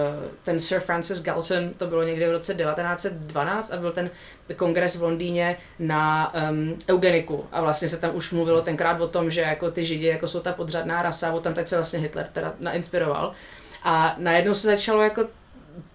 ten 0.42 0.61
Sir 0.61 0.80
Francis 0.80 1.22
Galton, 1.22 1.70
to 1.76 1.86
bylo 1.86 2.03
někdy 2.03 2.28
v 2.28 2.32
roce 2.32 2.55
1912 2.55 3.70
a 3.70 3.76
byl 3.76 3.92
ten 3.92 4.11
kongres 4.57 4.97
v 4.97 5.03
Londýně 5.03 5.57
na 5.78 6.32
um, 6.51 6.78
eugeniku 6.90 7.47
a 7.53 7.61
vlastně 7.61 7.88
se 7.88 8.01
tam 8.01 8.16
už 8.16 8.32
mluvilo 8.32 8.62
tenkrát 8.62 9.01
o 9.01 9.09
tom, 9.09 9.30
že 9.30 9.40
jako 9.40 9.70
ty 9.70 9.84
židi 9.84 10.07
jako 10.07 10.28
jsou 10.28 10.40
ta 10.40 10.53
podřadná 10.53 11.03
rasa, 11.03 11.32
o 11.32 11.40
tam 11.40 11.55
teď 11.55 11.66
se 11.66 11.76
vlastně 11.76 11.99
Hitler 11.99 12.28
teda 12.32 12.55
nainspiroval. 12.61 13.32
A 13.82 14.14
najednou 14.18 14.55
se 14.55 14.66
začalo 14.66 15.03
jako 15.03 15.24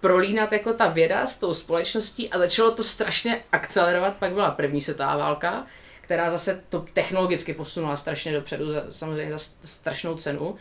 prolínat 0.00 0.52
jako 0.52 0.72
ta 0.72 0.88
věda 0.88 1.26
s 1.26 1.38
tou 1.38 1.54
společností 1.54 2.30
a 2.30 2.38
začalo 2.38 2.70
to 2.70 2.82
strašně 2.82 3.42
akcelerovat. 3.52 4.16
Pak 4.16 4.32
byla 4.32 4.50
první 4.50 4.80
světová 4.80 5.16
válka, 5.16 5.66
která 6.00 6.30
zase 6.30 6.62
to 6.68 6.86
technologicky 6.92 7.54
posunula 7.54 7.96
strašně 7.96 8.32
dopředu, 8.32 8.70
za, 8.70 8.82
samozřejmě 8.88 9.32
za 9.32 9.38
strašnou 9.64 10.14
cenu. 10.14 10.56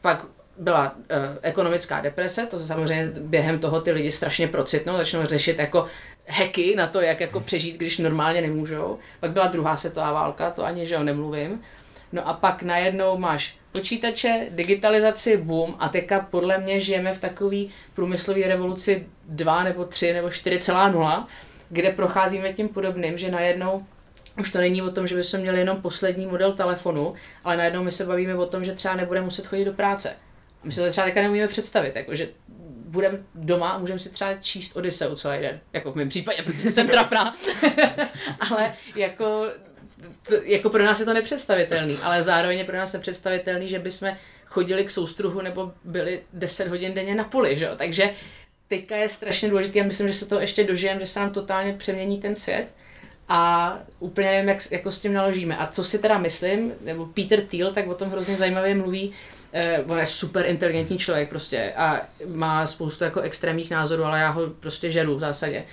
Pak 0.00 0.24
byla 0.58 0.94
uh, 0.96 1.02
ekonomická 1.42 2.00
deprese, 2.00 2.46
to 2.46 2.58
samozřejmě 2.58 3.12
během 3.20 3.58
toho 3.58 3.80
ty 3.80 3.92
lidi 3.92 4.10
strašně 4.10 4.48
procitnou, 4.48 4.96
začnou 4.96 5.24
řešit 5.24 5.58
jako 5.58 5.86
heky 6.24 6.76
na 6.76 6.86
to, 6.86 7.00
jak 7.00 7.20
jako 7.20 7.40
přežít, 7.40 7.76
když 7.76 7.98
normálně 7.98 8.40
nemůžou. 8.40 8.98
Pak 9.20 9.30
byla 9.30 9.46
druhá 9.46 9.76
světová 9.76 10.12
válka, 10.12 10.50
to 10.50 10.64
ani 10.64 10.86
že 10.86 10.94
jo 10.94 11.02
nemluvím. 11.02 11.62
No 12.12 12.28
a 12.28 12.32
pak 12.32 12.62
najednou 12.62 13.18
máš 13.18 13.58
počítače, 13.76 14.46
digitalizaci, 14.50 15.36
boom 15.36 15.76
a 15.78 15.88
teďka 15.88 16.20
podle 16.20 16.58
mě 16.58 16.80
žijeme 16.80 17.12
v 17.12 17.20
takové 17.20 17.56
průmyslové 17.94 18.42
revoluci 18.42 19.06
2 19.28 19.62
nebo 19.62 19.84
3 19.84 20.12
nebo 20.12 20.28
4,0, 20.28 21.26
kde 21.68 21.90
procházíme 21.90 22.52
tím 22.52 22.68
podobným, 22.68 23.18
že 23.18 23.30
najednou 23.30 23.86
už 24.40 24.50
to 24.50 24.58
není 24.58 24.82
o 24.82 24.90
tom, 24.90 25.06
že 25.06 25.16
bychom 25.16 25.40
měli 25.40 25.58
jenom 25.58 25.82
poslední 25.82 26.26
model 26.26 26.52
telefonu, 26.52 27.14
ale 27.44 27.56
najednou 27.56 27.84
my 27.84 27.90
se 27.90 28.04
bavíme 28.04 28.34
o 28.34 28.46
tom, 28.46 28.64
že 28.64 28.72
třeba 28.72 28.94
nebudeme 28.94 29.24
muset 29.24 29.46
chodit 29.46 29.64
do 29.64 29.72
práce. 29.72 30.16
My 30.64 30.72
se 30.72 30.84
to 30.84 30.90
třeba 30.90 31.04
teďka 31.04 31.20
neumíme 31.20 31.48
představit, 31.48 31.96
jako, 31.96 32.14
že 32.14 32.28
budeme 32.88 33.18
doma 33.34 33.70
a 33.70 33.78
můžeme 33.78 33.98
si 33.98 34.10
třeba 34.10 34.34
číst 34.34 34.76
Odysseu 34.76 35.14
celý 35.14 35.40
den. 35.40 35.60
Jako 35.72 35.92
v 35.92 35.94
mém 35.94 36.08
případě, 36.08 36.42
protože 36.42 36.70
jsem 36.70 36.88
trapná. 36.88 37.34
ale 38.50 38.74
jako 38.96 39.46
to, 40.28 40.34
jako 40.44 40.70
pro 40.70 40.84
nás 40.84 41.00
je 41.00 41.06
to 41.06 41.14
nepředstavitelný, 41.14 41.98
ale 42.02 42.22
zároveň 42.22 42.58
je 42.58 42.64
pro 42.64 42.76
nás 42.76 42.92
nepředstavitelný, 42.92 43.68
že 43.68 43.78
bychom 43.78 44.16
chodili 44.46 44.84
k 44.84 44.90
soustruhu 44.90 45.40
nebo 45.40 45.72
byli 45.84 46.22
10 46.32 46.68
hodin 46.68 46.94
denně 46.94 47.14
na 47.14 47.24
poli, 47.24 47.56
že? 47.56 47.70
takže 47.76 48.10
teďka 48.68 48.96
je 48.96 49.08
strašně 49.08 49.48
důležité 49.48 49.80
a 49.80 49.84
myslím, 49.84 50.06
že 50.06 50.12
se 50.12 50.26
to 50.26 50.40
ještě 50.40 50.64
dožijem, 50.64 51.00
že 51.00 51.06
se 51.06 51.20
nám 51.20 51.30
totálně 51.30 51.72
přemění 51.72 52.20
ten 52.20 52.34
svět 52.34 52.72
a 53.28 53.78
úplně 53.98 54.30
nevím, 54.30 54.48
jak 54.48 54.72
jako 54.72 54.90
s 54.90 55.00
tím 55.00 55.12
naložíme. 55.12 55.56
A 55.56 55.66
co 55.66 55.84
si 55.84 55.98
teda 55.98 56.18
myslím, 56.18 56.72
nebo 56.80 57.06
Peter 57.06 57.40
Thiel 57.40 57.72
tak 57.72 57.86
o 57.86 57.94
tom 57.94 58.10
hrozně 58.10 58.36
zajímavě 58.36 58.74
mluví, 58.74 59.12
eh, 59.52 59.84
on 59.88 59.98
je 59.98 60.06
super 60.06 60.46
inteligentní 60.46 60.98
člověk 60.98 61.28
prostě 61.28 61.72
a 61.76 62.00
má 62.26 62.66
spoustu 62.66 63.04
jako 63.04 63.20
extrémních 63.20 63.70
názorů, 63.70 64.04
ale 64.04 64.20
já 64.20 64.28
ho 64.28 64.46
prostě 64.60 64.90
žeru 64.90 65.16
v 65.16 65.20
zásadě. 65.20 65.64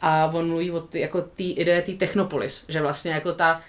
A 0.00 0.30
on 0.34 0.48
mluví 0.48 0.70
o 0.70 0.80
ty, 0.80 1.00
jako 1.00 1.22
té 1.22 1.42
ideje 1.42 1.82
té 1.82 1.92
technopolis, 1.92 2.64
že 2.68 2.80
vlastně 2.80 3.12
jako 3.12 3.32
ta 3.32 3.60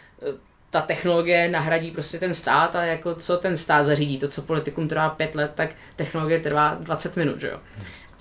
ta 0.69 0.81
technologie 0.81 1.49
nahradí 1.49 1.91
prostě 1.91 2.19
ten 2.19 2.33
stát 2.33 2.75
a 2.75 2.83
jako 2.83 3.15
co 3.15 3.37
ten 3.37 3.57
stát 3.57 3.85
zařídí, 3.85 4.19
to, 4.19 4.27
co 4.27 4.41
politikům 4.41 4.87
trvá 4.87 5.09
pět 5.09 5.35
let, 5.35 5.51
tak 5.55 5.75
technologie 5.95 6.39
trvá 6.39 6.77
20 6.79 7.17
minut, 7.17 7.41
že 7.41 7.47
jo. 7.47 7.59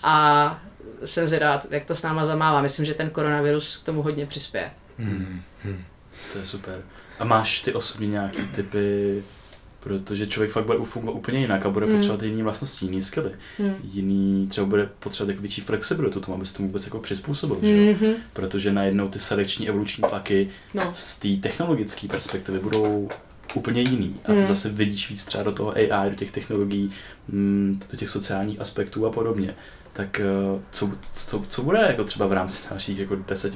A 0.03 0.63
jsem 1.05 1.29
zvědavá, 1.29 1.61
jak 1.71 1.85
to 1.85 1.95
s 1.95 2.03
náma 2.03 2.25
zamává. 2.25 2.63
Myslím, 2.63 2.87
že 2.87 2.95
ten 2.95 3.11
koronavirus 3.11 3.77
k 3.77 3.85
tomu 3.85 4.03
hodně 4.03 4.27
přispěje. 4.27 4.71
Hmm. 4.99 5.43
Hmm. 5.65 5.85
To 6.33 6.39
je 6.39 6.45
super. 6.45 6.83
A 7.19 7.25
máš 7.25 7.61
ty 7.61 7.73
osobně 7.73 8.09
nějaký 8.09 8.43
typy, 8.43 9.23
protože 9.83 10.27
člověk 10.27 10.53
fakt 10.53 10.65
bude 10.65 10.79
fungovat 10.85 11.17
úplně 11.17 11.41
jinak 11.41 11.67
a 11.67 11.71
bude 11.71 11.87
hmm. 11.87 11.95
potřebovat 11.95 12.23
jiný 12.23 12.43
vlastnosti, 12.43 12.87
jiný 12.87 13.03
skily. 13.03 13.31
Hmm. 13.59 13.75
Jiný, 13.85 14.47
třeba 14.47 14.67
bude 14.67 14.89
potřebovat 14.99 15.31
jako 15.31 15.43
větší 15.43 15.61
flexibilitu 15.61 16.21
tomu, 16.21 16.37
aby 16.37 16.47
se 16.47 16.55
tomu 16.55 16.69
vůbec 16.69 16.85
jako 16.85 16.99
přizpůsobil. 16.99 17.57
Hmm. 17.63 17.95
Že? 17.95 18.15
Protože 18.33 18.73
najednou 18.73 19.09
ty 19.09 19.21
selekční 19.21 19.69
evoluční 19.69 20.05
tlaky 20.09 20.49
no. 20.75 20.93
z 20.97 21.19
té 21.19 21.49
technologické 21.49 22.09
perspektivy 22.09 22.59
budou 22.59 23.09
úplně 23.55 23.81
jiný. 23.81 24.17
A 24.25 24.33
ty 24.33 24.39
hmm. 24.39 24.47
zase 24.47 24.69
vidíš 24.69 25.11
víc 25.11 25.25
třeba 25.25 25.45
do 25.45 25.53
toho 25.53 25.73
AI, 25.77 26.11
do 26.11 26.17
těch 26.17 26.31
technologií, 26.31 26.91
mm, 27.29 27.81
do 27.91 27.97
těch 27.97 28.09
sociálních 28.09 28.61
aspektů 28.61 29.07
a 29.07 29.11
podobně 29.11 29.55
tak 29.93 30.21
eh, 30.21 30.61
co, 30.71 30.91
co, 31.13 31.45
co 31.49 31.63
bude 31.63 31.79
jako 31.79 32.05
třeba 32.05 32.27
v 32.27 32.33
rámci 32.33 32.69
dalších 32.71 32.99
jako 32.99 33.17
10, 33.17 33.55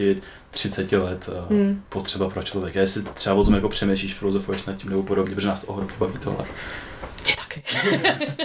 30 0.51 0.93
let 0.93 1.29
eh, 1.29 1.55
hmm. 1.55 1.83
potřeba 1.89 2.31
pro 2.31 2.43
člověka? 2.43 2.81
Jestli 2.81 3.03
třeba 3.03 3.37
o 3.37 3.45
tom 3.45 3.55
jako 3.55 3.69
přemýšlíš, 3.69 4.15
filozofuješ 4.15 4.65
nad 4.65 4.77
tím 4.77 4.91
nebo 4.91 5.03
podobně, 5.03 5.35
protože 5.35 5.49
nás 5.49 5.65
to 5.65 5.67
ohromně 5.67 5.95
baví 5.99 6.19
tohle. 6.19 6.45
Mě 7.25 7.35
taky. 7.37 7.63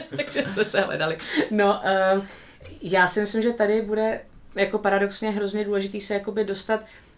Takže 0.18 0.50
jsme 0.50 0.66
se 0.66 0.82
hledali. 0.82 1.18
No, 1.52 1.82
uh, 2.16 2.24
já 2.82 3.08
si 3.08 3.20
myslím, 3.20 3.42
že 3.42 3.54
tady 3.54 3.82
bude 3.82 4.22
jako 4.56 4.78
paradoxně 4.78 5.32
hrozně 5.32 5.66
důležitý 5.66 6.02
se 6.02 6.14
jakoby 6.14 6.44
dostat 6.44 6.86
Eh, 6.86 7.11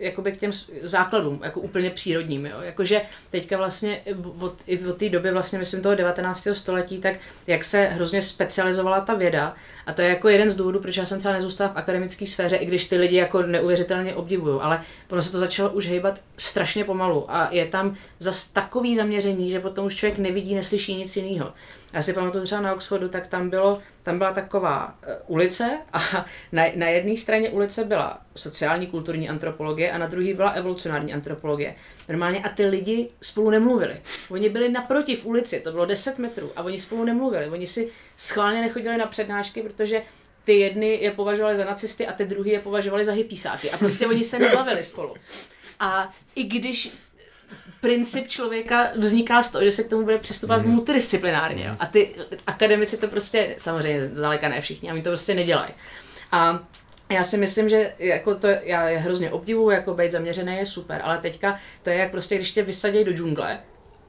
jakoby 0.00 0.32
k 0.32 0.36
těm 0.36 0.50
základům, 0.82 1.40
jako 1.44 1.60
úplně 1.60 1.90
přírodním, 1.90 2.46
jo. 2.46 2.56
Jakože 2.60 3.02
teďka 3.30 3.56
vlastně 3.56 4.00
od, 4.40 4.54
i 4.66 4.86
od 4.86 4.96
té 4.96 5.08
doby 5.08 5.30
vlastně 5.30 5.58
myslím 5.58 5.82
toho 5.82 5.94
19. 5.94 6.48
století, 6.52 6.98
tak 6.98 7.14
jak 7.46 7.64
se 7.64 7.84
hrozně 7.84 8.22
specializovala 8.22 9.00
ta 9.00 9.14
věda 9.14 9.54
a 9.86 9.92
to 9.92 10.02
je 10.02 10.08
jako 10.08 10.28
jeden 10.28 10.50
z 10.50 10.56
důvodů, 10.56 10.80
proč 10.80 10.96
já 10.96 11.04
jsem 11.06 11.18
třeba 11.18 11.34
nezůstala 11.34 11.72
v 11.72 11.76
akademické 11.76 12.26
sféře, 12.26 12.56
i 12.56 12.66
když 12.66 12.84
ty 12.84 12.96
lidi 12.96 13.16
jako 13.16 13.42
neuvěřitelně 13.42 14.14
obdivují, 14.14 14.60
ale 14.60 14.82
ono 15.10 15.22
se 15.22 15.32
to 15.32 15.38
začalo 15.38 15.70
už 15.70 15.86
hejbat 15.86 16.20
strašně 16.36 16.84
pomalu 16.84 17.24
a 17.28 17.48
je 17.50 17.66
tam 17.66 17.96
zas 18.18 18.48
takový 18.48 18.96
zaměření, 18.96 19.50
že 19.50 19.60
potom 19.60 19.86
už 19.86 19.94
člověk 19.94 20.18
nevidí, 20.18 20.54
neslyší 20.54 20.96
nic 20.96 21.16
jiného. 21.16 21.52
Já 21.92 22.02
si 22.02 22.12
pamatuju 22.12 22.44
třeba 22.44 22.60
na 22.60 22.74
Oxfordu, 22.74 23.08
tak 23.08 23.26
tam, 23.26 23.50
bylo, 23.50 23.78
tam 24.02 24.18
byla 24.18 24.32
taková 24.32 24.86
uh, 24.86 25.12
ulice 25.26 25.78
a 25.92 25.98
na, 26.52 26.64
na 26.76 26.88
jedné 26.88 27.16
straně 27.16 27.50
ulice 27.50 27.84
byla 27.84 28.20
sociální 28.36 28.86
kulturní 28.86 29.28
antropologie 29.28 29.92
a 29.92 29.98
na 29.98 30.06
druhé 30.06 30.34
byla 30.34 30.50
evolucionární 30.50 31.14
antropologie. 31.14 31.74
Normálně 32.08 32.42
a 32.42 32.48
ty 32.48 32.66
lidi 32.66 33.08
spolu 33.22 33.50
nemluvili. 33.50 34.00
Oni 34.30 34.48
byli 34.48 34.68
naproti 34.68 35.16
v 35.16 35.26
ulici, 35.26 35.60
to 35.60 35.72
bylo 35.72 35.86
10 35.86 36.18
metrů 36.18 36.52
a 36.56 36.62
oni 36.62 36.78
spolu 36.78 37.04
nemluvili. 37.04 37.48
Oni 37.48 37.66
si 37.66 37.88
schválně 38.16 38.60
nechodili 38.60 38.96
na 38.96 39.06
přednášky, 39.06 39.62
protože 39.62 40.02
ty 40.44 40.58
jedny 40.58 40.98
je 41.02 41.10
považovali 41.10 41.56
za 41.56 41.64
nacisty 41.64 42.06
a 42.06 42.12
ty 42.12 42.24
druhý 42.24 42.50
je 42.50 42.60
považovali 42.60 43.04
za 43.04 43.12
hypísáky. 43.12 43.70
A 43.70 43.78
prostě 43.78 44.06
oni 44.06 44.24
se 44.24 44.38
nebavili 44.38 44.84
spolu. 44.84 45.14
A 45.80 46.10
i 46.34 46.44
když 46.44 46.90
princip 47.80 48.28
člověka 48.28 48.88
vzniká 48.96 49.42
z 49.42 49.50
toho, 49.50 49.64
že 49.64 49.70
se 49.70 49.84
k 49.84 49.88
tomu 49.88 50.04
bude 50.04 50.18
přistupovat 50.18 50.62
mm. 50.62 50.70
multidisciplinárně. 50.70 51.64
Jo. 51.64 51.74
A 51.80 51.86
ty 51.86 52.14
akademici 52.46 52.96
to 52.96 53.08
prostě, 53.08 53.54
samozřejmě 53.58 54.02
zdaleka 54.02 54.48
ne 54.48 54.60
všichni, 54.60 54.90
a 54.90 54.92
oni 54.92 55.02
to 55.02 55.10
prostě 55.10 55.34
nedělají. 55.34 55.72
A 56.32 56.66
já 57.10 57.24
si 57.24 57.36
myslím, 57.36 57.68
že 57.68 57.92
jako 57.98 58.34
to, 58.34 58.46
já 58.46 58.88
je 58.88 58.98
hrozně 58.98 59.30
obdivuju, 59.30 59.70
jako 59.70 59.94
být 59.94 60.12
zaměřený 60.12 60.56
je 60.56 60.66
super, 60.66 61.00
ale 61.04 61.18
teďka 61.18 61.60
to 61.82 61.90
je 61.90 61.96
jak 61.96 62.10
prostě, 62.10 62.36
když 62.36 62.52
tě 62.52 62.62
vysadí 62.62 63.04
do 63.04 63.12
džungle 63.12 63.60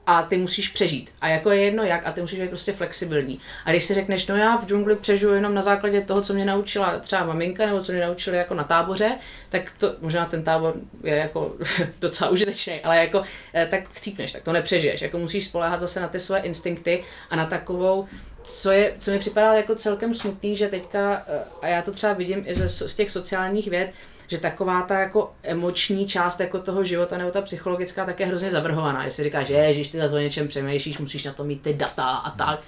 a 0.06 0.22
ty 0.22 0.36
musíš 0.36 0.68
přežít. 0.68 1.10
A 1.20 1.28
jako 1.28 1.50
je 1.50 1.60
jedno 1.60 1.82
jak, 1.82 2.06
a 2.06 2.12
ty 2.12 2.20
musíš 2.20 2.40
být 2.40 2.48
prostě 2.48 2.72
flexibilní. 2.72 3.40
A 3.64 3.70
když 3.70 3.84
si 3.84 3.94
řekneš, 3.94 4.26
no 4.26 4.36
já 4.36 4.56
v 4.56 4.66
džungli 4.66 4.96
přežiju 4.96 5.32
jenom 5.32 5.54
na 5.54 5.62
základě 5.62 6.00
toho, 6.00 6.22
co 6.22 6.34
mě 6.34 6.44
naučila 6.44 6.98
třeba 6.98 7.24
maminka, 7.24 7.66
nebo 7.66 7.80
co 7.80 7.92
mě 7.92 8.06
naučili 8.06 8.36
jako 8.36 8.54
na 8.54 8.64
táboře, 8.64 9.18
tak 9.48 9.72
to, 9.78 9.94
možná 10.00 10.26
ten 10.26 10.42
tábor 10.42 10.74
je 11.02 11.16
jako 11.16 11.56
docela 12.00 12.30
užitečný, 12.30 12.80
ale 12.80 12.96
jako 12.96 13.22
eh, 13.54 13.66
tak 13.66 13.80
chcípneš, 13.92 14.32
tak 14.32 14.42
to 14.42 14.52
nepřežiješ. 14.52 15.02
Jako 15.02 15.18
musíš 15.18 15.44
spoléhat 15.44 15.80
zase 15.80 16.00
na 16.00 16.08
ty 16.08 16.18
své 16.18 16.38
instinkty 16.38 17.04
a 17.30 17.36
na 17.36 17.46
takovou 17.46 18.08
co, 18.42 18.70
je, 18.70 18.94
co 18.98 19.10
mi 19.10 19.18
připadá 19.18 19.54
jako 19.54 19.74
celkem 19.74 20.14
smutný, 20.14 20.56
že 20.56 20.68
teďka, 20.68 21.22
eh, 21.26 21.40
a 21.62 21.66
já 21.66 21.82
to 21.82 21.92
třeba 21.92 22.12
vidím 22.12 22.42
i 22.46 22.54
ze, 22.54 22.68
z 22.68 22.94
těch 22.94 23.10
sociálních 23.10 23.68
věd, 23.68 23.92
že 24.30 24.38
taková 24.38 24.82
ta 24.82 25.00
jako 25.00 25.32
emoční 25.42 26.06
část 26.06 26.40
jako 26.40 26.58
toho 26.58 26.84
života 26.84 27.18
nebo 27.18 27.30
ta 27.30 27.42
psychologická 27.42 28.04
tak 28.04 28.20
je 28.20 28.26
hrozně 28.26 28.50
zavrhovaná. 28.50 29.04
Že 29.04 29.10
si 29.10 29.24
říkáš, 29.24 29.46
že 29.46 29.54
ježiš, 29.54 29.88
ty 29.88 29.98
za 29.98 30.16
o 30.16 30.20
něčem 30.20 30.48
přemýšlíš, 30.48 30.98
musíš 30.98 31.24
na 31.24 31.32
to 31.32 31.44
mít 31.44 31.62
ty 31.62 31.74
data 31.74 32.04
a 32.04 32.30
tak. 32.30 32.60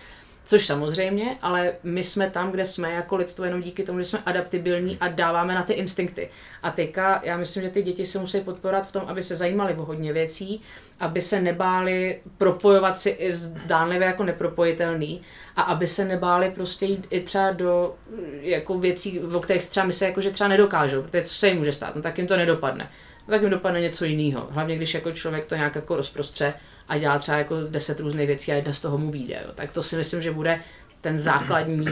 Což 0.45 0.67
samozřejmě, 0.67 1.37
ale 1.43 1.73
my 1.83 2.03
jsme 2.03 2.31
tam, 2.31 2.51
kde 2.51 2.65
jsme 2.65 2.93
jako 2.93 3.17
lidstvo 3.17 3.45
jenom 3.45 3.63
díky 3.63 3.83
tomu, 3.83 3.99
že 3.99 4.05
jsme 4.05 4.19
adaptibilní 4.27 4.97
a 5.01 5.09
dáváme 5.09 5.55
na 5.55 5.63
ty 5.63 5.73
instinkty. 5.73 6.31
A 6.63 6.71
teďka 6.71 7.21
já 7.25 7.37
myslím, 7.37 7.63
že 7.63 7.71
ty 7.71 7.83
děti 7.83 8.07
se 8.07 8.19
musí 8.19 8.41
podporovat 8.41 8.89
v 8.89 8.93
tom, 8.93 9.03
aby 9.07 9.23
se 9.23 9.37
zajímali 9.37 9.75
o 9.75 9.85
hodně 9.85 10.13
věcí, 10.13 10.63
aby 11.03 11.21
se 11.21 11.41
nebáli 11.41 12.21
propojovat 12.39 12.99
si 12.99 13.11
i 13.11 13.33
zdánlivě 13.33 14.07
jako 14.07 14.25
nepropojitelný 14.25 15.23
a 15.57 15.63
aby 15.63 15.87
se 15.87 16.05
nebáli 16.05 16.51
prostě 16.51 16.87
jít 16.87 17.07
i 17.11 17.21
třeba 17.21 17.53
do 17.53 17.95
jako 18.41 18.79
věcí, 18.79 19.21
o 19.21 19.41
kterých 19.41 19.71
třeba 19.71 19.87
my 19.87 19.93
se 19.93 20.07
jako, 20.07 20.21
že 20.21 20.31
třeba 20.31 20.49
nedokážou, 20.49 21.03
protože 21.03 21.23
co 21.23 21.35
se 21.35 21.49
jim 21.49 21.59
může 21.59 21.73
stát, 21.73 21.97
no 21.97 22.03
tak 22.03 22.19
jim 22.19 22.27
to 22.27 22.37
nedopadne. 22.37 22.91
No, 23.29 23.33
tak 23.33 23.41
jim 23.41 23.51
dopadne 23.51 23.81
něco 23.81 24.05
jiného. 24.05 24.49
Hlavně 24.51 24.77
když 24.77 24.95
jako 24.95 25.13
člověk 25.13 25.45
to 25.45 25.55
nějak 25.55 25.75
jako 25.75 25.97
rozprostře 25.97 26.55
a 26.89 26.99
dělá 26.99 27.19
třeba 27.19 27.39
jako 27.39 27.57
deset 27.71 28.01
různých 28.01 28.27
věcí 28.27 28.53
a 28.53 28.55
jedna 28.55 28.73
z 28.73 28.81
toho 28.81 28.99
mu 28.99 29.11
vyjde. 29.11 29.45
Tak 29.55 29.73
to 29.73 29.83
si 29.83 29.97
myslím, 29.97 30.23
že 30.23 30.31
bude 30.31 30.61
ten 31.01 31.19
základní 31.19 31.87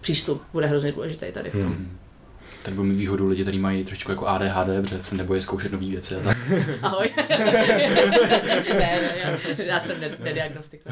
přístup, 0.00 0.42
bude 0.52 0.66
hrozně 0.66 0.92
důležitý 0.92 1.32
tady 1.32 1.50
v 1.50 1.60
tom. 1.60 1.72
Hmm 1.72 2.01
tak 2.62 2.74
budou 2.74 2.88
mít 2.88 2.94
výhodu 2.94 3.28
lidi, 3.28 3.42
kteří 3.42 3.58
mají 3.58 3.84
trošku 3.84 4.10
jako 4.10 4.26
ADHD, 4.26 4.66
protože 4.82 5.02
se 5.02 5.14
nebojí 5.14 5.42
zkoušet 5.42 5.72
nové 5.72 5.86
věci. 5.86 6.14
Tak. 6.24 6.38
Ahoj. 6.82 7.08
ne, 8.68 8.76
ne, 8.78 9.14
já, 9.24 9.38
já 9.64 9.80
jsem 9.80 9.96
nediagnostik. 10.18 10.80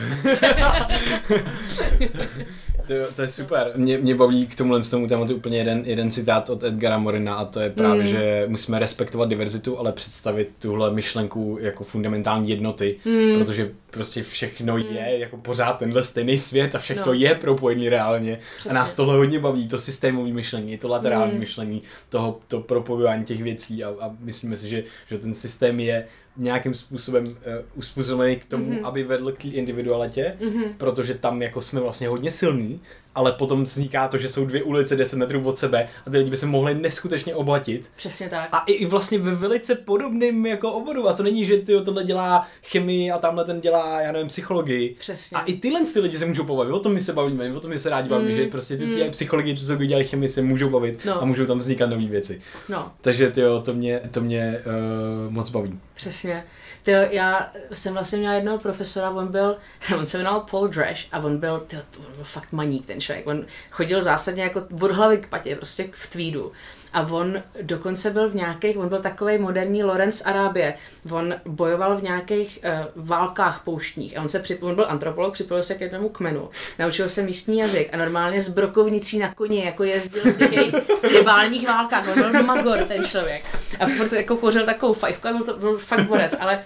to, 2.87 2.95
to, 3.17 3.23
je 3.23 3.29
super. 3.29 3.73
Mě, 3.77 3.99
mě 3.99 4.15
baví 4.15 4.47
k 4.47 4.57
tomuhle 4.57 4.83
tomu 4.83 5.07
tématu 5.07 5.35
úplně 5.35 5.59
jeden, 5.59 5.83
jeden 5.87 6.11
citát 6.11 6.51
od 6.51 6.65
Edgara 6.65 6.99
Morina 6.99 7.35
a 7.35 7.45
to 7.45 7.61
je 7.61 7.71
právě, 7.71 8.03
mm. 8.03 8.09
že 8.09 8.45
musíme 8.49 8.79
respektovat 8.79 9.29
diverzitu, 9.29 9.79
ale 9.79 9.93
představit 9.93 10.51
tuhle 10.59 10.91
myšlenku 10.91 11.59
jako 11.61 11.85
fundamentální 11.85 12.51
jednoty, 12.51 12.97
mm. 13.05 13.35
protože 13.35 13.71
prostě 13.91 14.23
všechno 14.23 14.77
mm. 14.77 14.81
je 14.81 15.19
jako 15.19 15.37
pořád 15.37 15.79
tenhle 15.79 16.05
stejný 16.05 16.39
svět 16.39 16.75
a 16.75 16.79
všechno 16.79 17.07
no. 17.07 17.13
je 17.13 17.35
propojený 17.35 17.89
reálně. 17.89 18.39
Přesně. 18.57 18.71
A 18.71 18.75
nás 18.75 18.95
tohle 18.95 19.17
hodně 19.17 19.39
baví, 19.39 19.69
to 19.69 19.79
systémové 19.79 20.31
myšlení, 20.31 20.79
to 20.79 20.89
laterální 20.89 21.33
mm. 21.33 21.39
myšlení, 21.39 21.60
toho, 22.09 22.41
to 22.49 22.61
propojování 22.61 23.25
těch 23.25 23.43
věcí 23.43 23.85
a, 23.85 23.89
a 24.01 24.15
myslíme 24.21 24.57
si, 24.57 24.69
že, 24.69 24.85
že 25.09 25.19
ten 25.19 25.35
systém 25.35 25.81
je 25.81 26.07
nějakým 26.37 26.75
způsobem 26.75 27.27
uh, 27.27 27.35
uspůsobený 27.75 28.37
k 28.37 28.45
tomu, 28.45 28.71
mm-hmm. 28.71 28.87
aby 28.87 29.05
vedl 29.05 29.33
k 29.33 29.45
individualitě, 29.45 30.37
mm-hmm. 30.41 30.75
protože 30.77 31.15
tam 31.15 31.43
jako 31.43 31.63
jsme 31.63 31.81
vlastně 31.81 32.09
hodně 32.09 32.31
silní, 32.31 32.81
ale 33.15 33.33
potom 33.33 33.65
vzniká 33.65 34.09
to, 34.09 34.19
že 34.19 34.29
jsou 34.29 34.47
dvě 34.47 34.63
ulice 34.63 34.97
10 34.97 35.17
metrů 35.17 35.43
od 35.45 35.59
sebe 35.59 35.89
a 36.07 36.11
ty 36.11 36.19
lidi 36.19 36.31
by 36.31 36.37
se 36.37 36.47
mohli 36.47 36.75
neskutečně 36.75 37.35
obohatit. 37.35 37.91
Přesně 37.97 38.29
tak. 38.29 38.49
A 38.53 38.65
i 38.67 38.87
vlastně 38.87 39.19
ve 39.19 39.35
velice 39.35 39.75
podobným 39.75 40.47
jako 40.47 40.73
oboru. 40.73 41.09
A 41.09 41.13
to 41.13 41.23
není, 41.23 41.47
že 41.47 41.57
ty 41.57 41.81
tohle 41.85 42.05
dělá 42.05 42.49
chemii 42.63 43.11
a 43.11 43.19
tamhle 43.19 43.45
ten 43.45 43.61
dělá, 43.61 44.01
já 44.01 44.13
nevím, 44.13 44.29
psychologii. 44.29 44.97
Přesně. 44.99 45.39
A 45.39 45.41
i 45.41 45.55
tyhle 45.55 45.81
ty 45.93 46.01
lidi 46.01 46.19
se 46.19 46.27
můžou 46.27 46.45
pobavit. 46.45 46.75
O 46.75 46.81
tom 46.81 46.93
my 46.93 47.01
se 47.01 47.13
bavíme, 47.13 47.53
o 47.53 47.61
tom 47.61 47.71
my 47.71 47.79
se 47.79 47.91
rádi 47.91 48.09
bavíme, 48.09 48.31
mm. 48.31 48.37
že 48.37 48.47
prostě 48.47 48.77
ty 48.77 48.85
mm. 48.85 49.11
psychologii, 49.11 49.57
co 49.57 49.65
se 49.65 49.77
dělají 49.77 50.07
chemii, 50.07 50.29
se 50.29 50.43
můžou 50.43 50.71
bavit 50.71 51.05
no. 51.05 51.23
a 51.23 51.25
můžou 51.25 51.47
tam 51.47 51.59
vznikat 51.59 51.91
nové 51.91 52.07
věci. 52.07 52.43
No. 52.69 52.93
Takže 53.01 53.31
tyjo, 53.31 53.61
to 53.61 53.75
mě, 53.75 54.01
to 54.11 54.21
mě 54.21 54.63
uh, 54.67 55.33
moc 55.33 55.51
baví. 55.51 55.81
Přesně. 55.95 56.45
Tyjo, 56.83 56.99
já 57.11 57.53
jsem 57.73 57.95
vlastně 57.95 58.19
měla 58.19 58.35
jednoho 58.35 58.59
profesora, 58.59 59.11
on 59.11 59.29
byl, 59.29 59.57
on 59.97 60.07
se 60.07 60.19
jmenoval 60.19 60.41
Paul 60.41 60.69
Dresch 60.69 61.07
a 61.13 61.19
on 61.19 61.39
byl, 61.39 61.61
tyjo, 61.61 61.83
on 61.99 62.13
byl 62.15 62.25
fakt 62.25 62.53
maník 62.53 62.87
ten 62.87 63.01
člověk. 63.01 63.27
On 63.27 63.47
chodil 63.71 64.03
zásadně 64.03 64.43
jako 64.43 64.67
od 64.83 64.91
hlavy 64.91 65.19
k 65.19 65.29
patě, 65.29 65.57
prostě 65.57 65.91
v 65.93 66.11
tweedu. 66.11 66.53
A 66.93 67.03
on 67.11 67.43
dokonce 67.63 68.11
byl 68.11 68.29
v 68.29 68.35
nějakých, 68.35 68.79
on 68.79 68.89
byl 68.89 68.99
takový 68.99 69.39
moderní 69.39 69.85
Lorenz 69.85 70.23
Arábie. 70.27 70.75
On 71.11 71.35
bojoval 71.47 71.97
v 71.97 72.03
nějakých 72.03 72.59
uh, 72.65 73.07
válkách 73.07 73.65
pouštních. 73.65 74.19
A 74.19 74.23
on 74.23 74.29
se 74.29 74.39
přip, 74.39 74.63
on 74.63 74.75
byl 74.75 74.87
antropolog, 74.89 75.33
připojil 75.33 75.63
se 75.63 75.75
k 75.75 75.81
jednomu 75.81 76.09
kmenu. 76.09 76.51
Naučil 76.79 77.09
se 77.09 77.23
místní 77.23 77.59
jazyk 77.59 77.95
a 77.95 77.97
normálně 77.97 78.41
s 78.41 78.49
brokovnicí 78.49 79.19
na 79.19 79.35
koni, 79.35 79.65
jako 79.65 79.85
jezdil 79.85 80.23
v 80.25 80.39
těch 80.39 80.91
rybálních 81.13 81.69
válkách. 81.69 82.09
On 82.09 82.33
byl 82.33 82.43
magor, 82.43 82.79
ten 82.79 83.05
člověk. 83.05 83.45
A 83.81 83.87
proto 83.99 84.15
jako 84.15 84.37
kořil 84.37 84.67
takovou 84.67 84.93
fajfku 84.93 85.29
a 85.29 85.33
byl 85.33 85.45
to 85.45 85.57
byl 85.57 85.79
fakt 85.79 86.07
borec. 86.07 86.37
Ale 86.41 86.61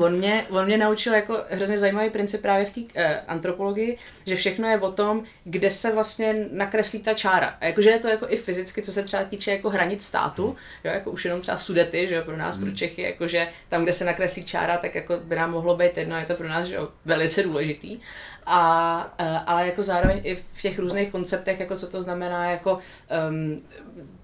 On 0.00 0.16
mě, 0.16 0.46
on 0.50 0.64
mě 0.64 0.78
naučil 0.78 1.14
jako 1.14 1.38
hrozně 1.50 1.78
zajímavý 1.78 2.10
princip 2.10 2.42
právě 2.42 2.64
v 2.64 2.72
té 2.72 2.80
eh, 2.94 3.20
antropologii, 3.20 3.98
že 4.26 4.36
všechno 4.36 4.68
je 4.68 4.80
o 4.80 4.92
tom, 4.92 5.22
kde 5.44 5.70
se 5.70 5.92
vlastně 5.92 6.48
nakreslí 6.50 7.00
ta 7.00 7.14
čára. 7.14 7.56
A 7.60 7.66
jakože 7.66 7.90
je 7.90 7.98
to 7.98 8.08
jako 8.08 8.26
i 8.28 8.36
fyzicky, 8.36 8.82
co 8.82 8.92
se 8.92 9.02
třeba 9.02 9.24
týče 9.24 9.50
jako 9.50 9.70
hranic 9.70 10.04
státu, 10.04 10.56
jo, 10.84 10.90
jako 10.92 11.10
už 11.10 11.24
jenom 11.24 11.40
třeba 11.40 11.56
sudety, 11.56 12.08
že 12.08 12.14
jo, 12.14 12.22
pro 12.24 12.36
nás, 12.36 12.56
pro 12.56 12.70
Čechy, 12.70 13.02
jakože 13.02 13.48
tam, 13.68 13.82
kde 13.82 13.92
se 13.92 14.04
nakreslí 14.04 14.44
čára, 14.44 14.76
tak 14.76 14.94
jako 14.94 15.16
by 15.16 15.36
nám 15.36 15.50
mohlo 15.50 15.76
být 15.76 15.96
jedno, 15.96 16.18
je 16.18 16.26
to 16.26 16.34
pro 16.34 16.48
nás 16.48 16.66
že 16.66 16.74
jo, 16.74 16.88
velice 17.04 17.42
důležitý. 17.42 18.00
A, 18.46 19.14
eh, 19.18 19.38
ale 19.46 19.66
jako 19.66 19.82
zároveň 19.82 20.20
i 20.22 20.36
v 20.52 20.62
těch 20.62 20.78
různých 20.78 21.10
konceptech, 21.10 21.60
jako 21.60 21.76
co 21.76 21.86
to 21.86 22.02
znamená, 22.02 22.50
jako 22.50 22.78
um, 23.30 23.62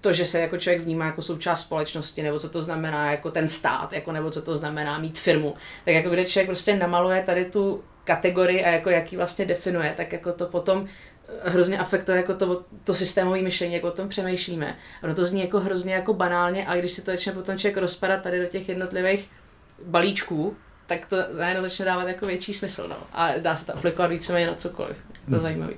to, 0.01 0.13
že 0.13 0.25
se 0.25 0.39
jako 0.39 0.57
člověk 0.57 0.81
vnímá 0.81 1.05
jako 1.05 1.21
součást 1.21 1.61
společnosti, 1.61 2.23
nebo 2.23 2.39
co 2.39 2.49
to 2.49 2.61
znamená 2.61 3.11
jako 3.11 3.31
ten 3.31 3.47
stát, 3.47 3.93
jako 3.93 4.11
nebo 4.11 4.31
co 4.31 4.41
to 4.41 4.55
znamená 4.55 4.97
mít 4.97 5.19
firmu, 5.19 5.55
tak 5.85 5.93
jako 5.93 6.09
kde 6.09 6.25
člověk 6.25 6.47
prostě 6.47 6.75
namaluje 6.75 7.23
tady 7.23 7.45
tu 7.45 7.83
kategorii 8.03 8.65
a 8.65 8.69
jako 8.69 8.89
jaký 8.89 9.17
vlastně 9.17 9.45
definuje, 9.45 9.93
tak 9.97 10.13
jako 10.13 10.33
to 10.33 10.45
potom 10.45 10.87
eh, 11.45 11.49
hrozně 11.49 11.77
afektuje 11.77 12.17
jako 12.17 12.33
to, 12.33 12.63
to 12.83 12.93
systémové 12.93 13.41
myšlení, 13.41 13.73
jak 13.73 13.83
o 13.83 13.91
tom 13.91 14.09
přemýšlíme. 14.09 14.77
Ono 15.03 15.15
to 15.15 15.25
zní 15.25 15.41
jako 15.41 15.59
hrozně 15.59 15.93
jako 15.93 16.13
banálně, 16.13 16.67
ale 16.67 16.79
když 16.79 16.91
si 16.91 17.05
to 17.05 17.11
začne 17.11 17.33
potom 17.33 17.57
člověk 17.57 17.77
rozpadat 17.77 18.21
tady 18.21 18.39
do 18.39 18.45
těch 18.45 18.69
jednotlivých 18.69 19.29
balíčků, 19.85 20.57
tak 20.91 21.05
to 21.05 21.17
najednou 21.37 21.63
začne 21.63 21.85
dávat 21.85 22.07
jako 22.07 22.25
větší 22.25 22.53
smysl. 22.53 22.87
No. 22.89 22.95
A 23.13 23.29
dá 23.37 23.55
se 23.55 23.65
to 23.65 23.77
aplikovat 23.77 24.07
víceméně 24.07 24.47
na 24.47 24.53
cokoliv. 24.53 24.97
To 24.97 25.31
je 25.31 25.37
hmm. 25.37 25.41
zajímavý. 25.41 25.73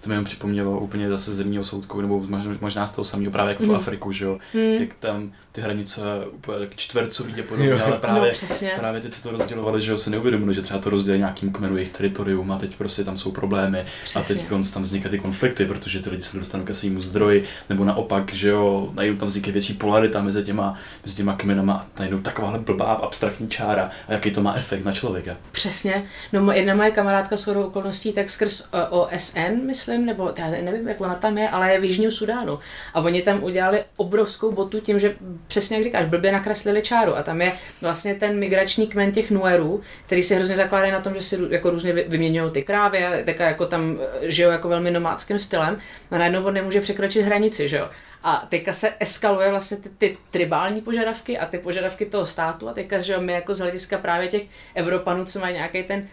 to 0.00 0.10
mi 0.10 0.24
připomnělo 0.24 0.80
úplně 0.80 1.08
zase 1.08 1.34
zemního 1.34 1.64
soudku, 1.64 2.00
nebo 2.00 2.26
možná 2.60 2.86
z 2.86 2.92
toho 2.92 3.04
samého 3.04 3.32
právě 3.32 3.52
jako 3.52 3.62
mm. 3.62 3.74
Afriku, 3.74 4.12
že 4.12 4.24
jo, 4.24 4.38
mm. 4.54 4.60
jak 4.60 4.94
tam 4.94 5.32
ty 5.52 5.60
hranice 5.60 6.00
úplně 6.32 6.58
taky 6.58 6.76
čtvercový 6.76 7.34
a 7.34 7.42
podobně, 7.48 7.82
ale 7.82 7.98
právě, 7.98 8.32
no, 8.62 8.68
právě 8.78 9.00
teď 9.00 9.14
se 9.14 9.22
to 9.22 9.30
rozdělovali, 9.30 9.82
že 9.82 9.90
jo, 9.90 9.98
se 9.98 10.10
neuvědomili, 10.10 10.54
že 10.54 10.62
třeba 10.62 10.80
to 10.80 10.90
rozdělí 10.90 11.18
nějakým 11.18 11.52
kmenu 11.52 11.76
jejich 11.76 11.92
teritorium 11.92 12.52
a 12.52 12.58
teď 12.58 12.76
prostě 12.76 13.04
tam 13.04 13.18
jsou 13.18 13.32
problémy 13.32 13.84
přesně. 14.02 14.20
a 14.20 14.24
teď 14.24 14.48
tam 14.74 14.82
vznikají 14.82 15.10
ty 15.10 15.18
konflikty, 15.18 15.66
protože 15.66 16.00
ty 16.00 16.10
lidi 16.10 16.22
se 16.22 16.38
dostanou 16.38 16.64
ke 16.64 16.74
svému 16.74 17.00
zdroji, 17.00 17.44
nebo 17.68 17.84
naopak, 17.84 18.34
že 18.34 18.48
jo, 18.48 18.90
najednou 18.94 19.18
tam 19.18 19.28
vznikne 19.28 19.52
větší 19.52 19.74
polarita 19.74 20.22
mezi 20.22 20.42
těma, 20.42 20.78
mezi 21.04 21.16
těma 21.16 21.36
kmenama 21.36 21.72
a 21.74 21.86
najednou 21.98 22.20
takováhle 22.20 22.58
blbá 22.58 22.92
abstraktní 22.92 23.48
čára 23.48 23.90
a 24.08 24.12
jaký 24.12 24.30
to 24.30 24.42
má 24.42 24.54
efekt 24.54 24.84
na 24.84 24.92
člověka. 24.92 25.36
Přesně. 25.52 26.04
No 26.32 26.52
jedna 26.52 26.74
moje 26.74 26.90
kamarádka 26.90 27.36
s 27.36 27.48
okolností 27.48 28.12
tak 28.12 28.30
skrz 28.30 28.68
eh, 28.72 28.88
OSN, 28.88 29.66
myslím, 29.66 30.06
nebo 30.06 30.32
já 30.38 30.50
nevím, 30.50 30.88
jak 30.88 31.00
ona 31.00 31.14
tam 31.14 31.38
je, 31.38 31.48
ale 31.48 31.72
je 31.72 31.80
v 31.80 31.84
Jižním 31.84 32.10
Sudánu. 32.10 32.58
A 32.94 33.00
oni 33.00 33.22
tam 33.22 33.44
udělali 33.44 33.84
obrovskou 33.96 34.52
botu 34.52 34.80
tím, 34.80 34.98
že 34.98 35.16
přesně 35.48 35.76
jak 35.76 35.84
říkáš, 35.84 36.06
blbě 36.06 36.32
nakreslili 36.32 36.82
čáru 36.82 37.16
a 37.16 37.22
tam 37.22 37.42
je 37.42 37.52
vlastně 37.80 38.14
ten 38.14 38.38
migrační 38.38 38.86
kmen 38.86 39.12
těch 39.12 39.30
Nuerů, 39.30 39.80
který 40.06 40.22
se 40.22 40.34
hrozně 40.34 40.56
zakládají 40.56 40.92
na 40.92 41.00
tom, 41.00 41.14
že 41.14 41.20
si 41.20 41.38
jako 41.50 41.70
různě 41.70 41.92
vyměňují 41.92 42.50
ty 42.52 42.62
krávy 42.62 43.04
a 43.04 43.24
tak 43.24 43.38
jako 43.38 43.66
tam 43.66 43.98
eh, 44.00 44.30
žijou 44.30 44.50
jako 44.50 44.68
velmi 44.68 44.90
nomádským 44.90 45.38
stylem 45.38 45.78
a 46.10 46.18
najednou 46.18 46.44
on 46.44 46.54
nemůže 46.54 46.80
překročit 46.80 47.24
hranici, 47.24 47.68
že 47.68 47.76
jo. 47.76 47.88
A 48.22 48.46
teďka 48.48 48.72
se 48.72 48.92
eskaluje 49.00 49.50
vlastně 49.50 49.76
ty, 49.76 49.88
ty 49.98 50.16
tribální 50.30 50.80
požadavky 50.80 51.38
a 51.38 51.46
ty 51.46 51.58
požadavky 51.58 52.06
toho 52.06 52.24
státu 52.24 52.68
a 52.68 52.72
teďka, 52.72 52.98
že 52.98 53.12
jo, 53.12 53.20
my 53.20 53.32
jako 53.32 53.54
z 53.54 53.58
hlediska 53.58 53.98
právě 53.98 54.28
těch 54.28 54.42
Evropanů, 54.74 55.24
co 55.24 55.40
mají 55.40 55.54
nějaký 55.54 55.82
ten 55.82 56.08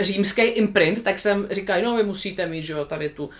římský 0.00 0.42
imprint, 0.42 1.02
tak 1.02 1.18
jsem 1.18 1.48
říkal, 1.50 1.82
no 1.82 1.96
vy 1.96 2.02
musíte 2.02 2.46
mít, 2.46 2.62
že 2.62 2.72
jo, 2.72 2.84
tady 2.84 3.08
tu 3.08 3.24
uh, 3.24 3.30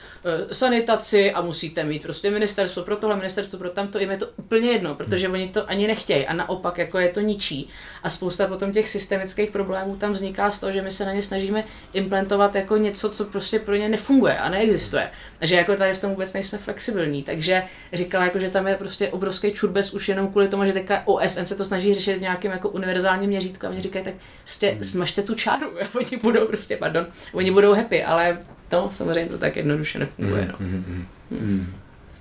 sanitaci 0.53 1.33
a 1.33 1.41
musíte 1.41 1.85
mít 1.85 2.03
prostě 2.03 2.31
ministerstvo 2.31 2.83
pro 2.83 2.97
tohle, 2.97 3.17
ministerstvo 3.17 3.59
pro 3.59 3.71
tamto, 3.71 3.99
jim 3.99 4.11
je 4.11 4.17
to 4.17 4.27
úplně 4.37 4.71
jedno, 4.71 4.95
protože 4.95 5.29
oni 5.29 5.49
to 5.49 5.71
ani 5.71 5.87
nechtějí 5.87 6.27
a 6.27 6.33
naopak 6.33 6.79
jako 6.79 6.99
je 6.99 7.09
to 7.09 7.21
ničí. 7.21 7.69
A 8.03 8.11
spousta 8.11 8.47
potom 8.47 8.73
těch 8.73 8.89
systemických 8.89 9.51
problémů 9.51 9.97
tam 9.97 10.13
vzniká 10.13 10.51
z 10.51 10.59
toho, 10.59 10.73
že 10.73 10.83
my 10.83 10.91
se 10.91 11.05
na 11.05 11.13
ně 11.13 11.23
snažíme 11.23 11.65
implementovat 11.93 12.55
jako 12.55 12.77
něco, 12.77 13.11
co 13.11 13.25
prostě 13.25 13.59
pro 13.59 13.75
ně 13.75 13.89
nefunguje 13.89 14.39
a 14.39 14.49
neexistuje. 14.49 15.11
A 15.41 15.47
že 15.47 15.57
jako 15.57 15.77
tady 15.77 15.95
v 15.95 16.01
tom 16.01 16.11
vůbec 16.11 16.33
nejsme 16.33 16.59
flexibilní. 16.59 17.23
Takže 17.23 17.63
říkala, 17.93 18.25
jako, 18.25 18.39
že 18.39 18.51
tam 18.51 18.67
je 18.67 18.75
prostě 18.75 19.09
obrovský 19.09 19.53
čurbes 19.53 19.95
už 19.95 20.09
jenom 20.09 20.29
kvůli 20.29 20.49
tomu, 20.49 20.67
že 20.67 20.73
teďka 20.73 21.03
OSN 21.05 21.45
se 21.45 21.57
to 21.57 21.65
snaží 21.65 21.95
řešit 21.95 22.19
v 22.19 22.21
nějakém 22.21 22.53
jako 22.53 22.69
univerzálním 22.69 23.31
měřítku 23.31 23.67
a 23.67 23.71
oni 23.71 23.83
říkají, 23.83 24.05
tak 24.05 24.15
prostě 24.43 24.69
hmm. 24.69 24.85
smažte 24.85 25.23
tu 25.23 25.35
čáru 25.35 25.71
a 25.83 25.95
oni 25.95 26.17
budou 26.23 26.47
prostě, 26.47 26.77
pardon, 26.77 27.07
oni 27.33 27.51
budou 27.51 27.75
happy, 27.75 28.05
ale 28.05 28.39
to 28.69 28.89
samozřejmě 28.93 29.31
to 29.31 29.39
tak 29.39 29.57
jednoduše 29.57 29.99
nefunguje. 29.99 30.49
No. 30.53 30.55
Mm, 30.59 31.07
mm, 31.31 31.39
mm. 31.41 31.67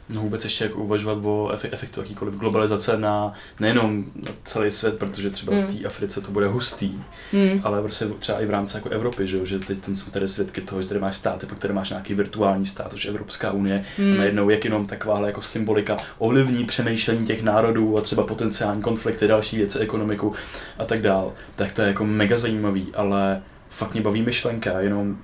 No 0.09 0.21
vůbec 0.21 0.43
ještě 0.43 0.63
jako 0.63 0.77
uvažovat 0.77 1.17
o 1.23 1.51
efektu 1.71 1.99
jakýkoliv 1.99 2.35
globalizace 2.35 2.97
na 2.97 3.33
nejenom 3.59 4.05
na 4.15 4.31
celý 4.43 4.71
svět, 4.71 4.97
protože 4.97 5.29
třeba 5.29 5.53
mm. 5.53 5.63
v 5.63 5.73
té 5.73 5.85
Africe 5.85 6.21
to 6.21 6.31
bude 6.31 6.47
hustý, 6.47 7.01
mm. 7.33 7.61
ale 7.63 7.81
prostě 7.81 8.05
třeba 8.05 8.39
i 8.39 8.45
v 8.45 8.49
rámci 8.49 8.77
jako 8.77 8.89
Evropy, 8.89 9.27
že, 9.27 9.45
že 9.45 9.59
teď 9.59 9.79
ten 9.79 9.95
jsme 9.95 10.11
tady 10.11 10.27
svědky 10.27 10.61
toho, 10.61 10.81
že 10.81 10.87
tady 10.87 10.99
máš 10.99 11.15
státy, 11.15 11.45
pak 11.45 11.59
tady 11.59 11.73
máš 11.73 11.89
nějaký 11.89 12.13
virtuální 12.13 12.65
stát, 12.65 12.91
což 12.91 13.05
je 13.05 13.11
Evropská 13.11 13.51
unie, 13.51 13.85
mm. 13.97 14.13
a 14.13 14.17
najednou 14.17 14.49
jak 14.49 14.63
jenom 14.65 14.87
takováhle 14.87 15.27
jako 15.27 15.41
symbolika 15.41 15.97
ovlivní 16.17 16.65
přemýšlení 16.65 17.25
těch 17.25 17.43
národů 17.43 17.97
a 17.97 18.01
třeba 18.01 18.23
potenciální 18.23 18.81
konflikty, 18.81 19.27
další 19.27 19.57
věci, 19.57 19.79
ekonomiku 19.79 20.33
a 20.77 20.85
tak 20.85 21.01
dál, 21.01 21.33
tak 21.55 21.71
to 21.71 21.81
je 21.81 21.87
jako 21.87 22.05
mega 22.05 22.37
zajímavý, 22.37 22.87
ale 22.93 23.41
fakt 23.69 23.93
mě 23.93 24.01
baví 24.01 24.21
myšlenka, 24.21 24.79
jenom 24.79 25.17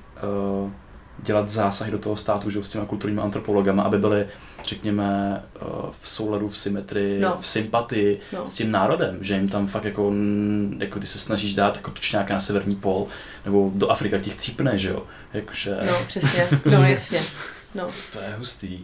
uh, 0.63 0.71
dělat 1.21 1.49
zásahy 1.49 1.91
do 1.91 1.99
toho 1.99 2.15
státu, 2.15 2.49
že 2.49 2.63
s 2.63 2.69
těma 2.69 2.85
kulturními 2.85 3.21
antropologama, 3.21 3.83
aby 3.83 3.97
byly, 3.97 4.27
řekněme, 4.63 5.43
uh, 5.61 5.89
v 5.99 6.09
souladu, 6.09 6.49
v 6.49 6.57
symetrii, 6.57 7.19
no. 7.19 7.37
v 7.39 7.47
sympatii 7.47 8.19
no. 8.33 8.47
s 8.47 8.55
tím 8.55 8.71
národem, 8.71 9.17
že 9.21 9.33
jim 9.33 9.49
tam 9.49 9.67
fakt 9.67 9.85
jako, 9.85 10.13
jako 10.77 10.99
když 10.99 11.09
se 11.09 11.19
snažíš 11.19 11.55
dát 11.55 11.75
jako 11.75 11.91
tučňáka 11.91 12.33
na 12.33 12.39
severní 12.39 12.75
pol, 12.75 13.07
nebo 13.45 13.71
do 13.75 13.89
Afrika 13.89 14.19
těch 14.19 14.35
cípne, 14.35 14.77
že 14.77 14.89
jo, 14.89 15.03
jakože... 15.33 15.77
No, 15.85 15.93
přesně, 16.07 16.47
no 16.65 16.83
jasně. 16.87 17.19
No. 17.75 17.87
To 18.13 18.19
je 18.19 18.35
hustý. 18.37 18.79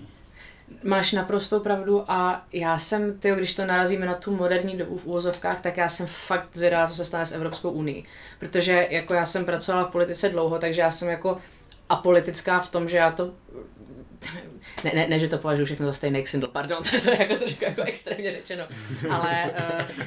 Máš 0.83 1.11
naprostou 1.11 1.59
pravdu 1.59 2.03
a 2.07 2.45
já 2.53 2.79
jsem, 2.79 3.19
tyjo, 3.19 3.35
když 3.35 3.53
to 3.53 3.65
narazíme 3.65 4.05
na 4.05 4.13
tu 4.13 4.35
moderní 4.35 4.77
dobu 4.77 4.97
v 4.97 5.05
úvozovkách, 5.05 5.61
tak 5.61 5.77
já 5.77 5.89
jsem 5.89 6.07
fakt 6.07 6.49
zvědavá, 6.53 6.87
co 6.87 6.95
se 6.95 7.05
stane 7.05 7.25
s 7.25 7.31
Evropskou 7.31 7.69
unii. 7.69 8.03
Protože 8.39 8.87
jako 8.89 9.13
já 9.13 9.25
jsem 9.25 9.45
pracovala 9.45 9.87
v 9.87 9.91
politice 9.91 10.29
dlouho, 10.29 10.59
takže 10.59 10.81
já 10.81 10.91
jsem 10.91 11.09
jako 11.09 11.37
apolitická 11.89 12.59
v 12.59 12.71
tom, 12.71 12.89
že 12.89 12.97
já 12.97 13.11
to 13.11 13.31
ne, 14.83 14.91
ne, 14.95 15.07
ne, 15.07 15.19
že 15.19 15.27
to 15.27 15.37
považuji 15.37 15.65
všechno 15.65 15.85
za 15.85 15.93
stejný 15.93 16.23
Xindl, 16.23 16.47
pardon, 16.47 16.83
to 17.03 17.09
je 17.09 17.17
jako 17.19 17.35
trošku 17.35 17.63
jako 17.63 17.81
extrémně 17.81 18.31
řečeno, 18.31 18.63
ale, 19.09 19.45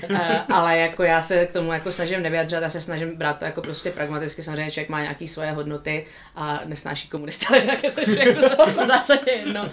uh, 0.04 0.10
uh, 0.10 0.18
ale 0.48 0.78
jako 0.78 1.02
já 1.02 1.20
se 1.20 1.46
k 1.46 1.52
tomu 1.52 1.72
jako 1.72 1.92
snažím 1.92 2.22
nevyjadřovat, 2.22 2.62
já 2.62 2.68
se 2.68 2.80
snažím 2.80 3.16
brát 3.16 3.38
to 3.38 3.44
jako 3.44 3.62
prostě 3.62 3.90
pragmaticky, 3.90 4.42
samozřejmě 4.42 4.70
člověk 4.70 4.88
má 4.88 5.02
nějaké 5.02 5.26
svoje 5.26 5.50
hodnoty 5.50 6.06
a 6.36 6.60
nesnáší 6.64 7.08
komunisty, 7.08 7.46
ale 7.46 7.60
tak 7.60 7.84
je 7.84 7.90
to 7.90 8.00
jako 8.00 8.66
v 8.66 8.86
zásadě 8.86 9.30
jedno. 9.30 9.70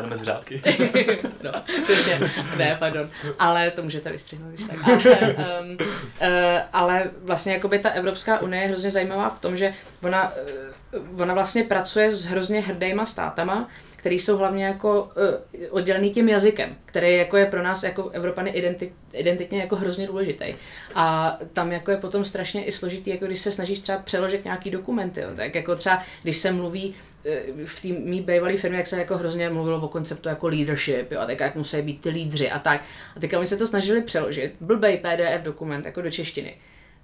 Uh, 0.00 0.06
mezi 0.06 0.24
řádky. 0.24 0.62
no, 1.42 1.52
přesně, 1.82 2.30
ne, 2.56 2.76
pardon, 2.78 3.10
ale 3.38 3.70
to 3.70 3.82
můžete 3.82 4.12
vystřihnout, 4.12 4.52
když 4.52 4.66
tak. 4.68 4.78
Ale, 4.84 5.34
um, 5.34 5.70
uh, 5.72 6.60
ale 6.72 7.10
vlastně 7.22 7.52
jako 7.52 7.68
by 7.68 7.78
ta 7.78 7.90
Evropská 7.90 8.40
unie 8.40 8.62
je 8.62 8.68
hrozně 8.68 8.90
zajímavá 8.90 9.30
v 9.30 9.40
tom, 9.40 9.56
že 9.56 9.74
ona, 10.02 10.32
uh, 10.32 10.75
ona 11.18 11.34
vlastně 11.34 11.64
pracuje 11.64 12.12
s 12.14 12.24
hrozně 12.24 12.60
hrdýma 12.60 13.06
státama, 13.06 13.68
který 14.06 14.18
jsou 14.18 14.36
hlavně 14.36 14.64
jako 14.64 15.02
uh, 15.02 15.62
oddělený 15.70 16.10
tím 16.10 16.28
jazykem, 16.28 16.76
který 16.84 17.16
jako 17.16 17.36
je 17.36 17.46
pro 17.46 17.62
nás 17.62 17.82
jako 17.82 18.08
Evropany 18.08 18.50
identit, 18.50 18.92
identitně 19.12 19.60
jako 19.60 19.76
hrozně 19.76 20.06
důležitý. 20.06 20.54
A 20.94 21.36
tam 21.52 21.72
jako 21.72 21.90
je 21.90 21.96
potom 21.96 22.24
strašně 22.24 22.64
i 22.64 22.72
složitý, 22.72 23.10
jako 23.10 23.26
když 23.26 23.38
se 23.38 23.52
snažíš 23.52 23.78
třeba 23.78 23.98
přeložit 23.98 24.44
nějaký 24.44 24.70
dokumenty, 24.70 25.20
jo, 25.20 25.28
tak 25.36 25.54
jako 25.54 25.76
třeba 25.76 26.02
když 26.22 26.36
se 26.36 26.52
mluví 26.52 26.94
eh, 27.24 27.42
v 27.64 27.82
té 27.82 27.88
mý 27.88 28.20
bývalé 28.20 28.56
firmě, 28.56 28.78
jak 28.78 28.86
se 28.86 28.98
jako 28.98 29.18
hrozně 29.18 29.50
mluvilo 29.50 29.80
o 29.80 29.88
konceptu 29.88 30.28
jako 30.28 30.48
leadership, 30.48 31.12
jo, 31.12 31.20
a 31.20 31.26
tak 31.26 31.40
jak 31.40 31.56
musí 31.56 31.82
být 31.82 32.00
ty 32.00 32.08
lídři 32.08 32.50
a 32.50 32.58
tak. 32.58 32.80
A 33.16 33.20
teďka 33.20 33.40
my 33.40 33.46
se 33.46 33.56
to 33.56 33.66
snažili 33.66 34.02
přeložit, 34.02 34.54
blbej 34.60 34.96
PDF 34.98 35.42
dokument 35.42 35.86
jako 35.86 36.02
do 36.02 36.10
češtiny. 36.10 36.56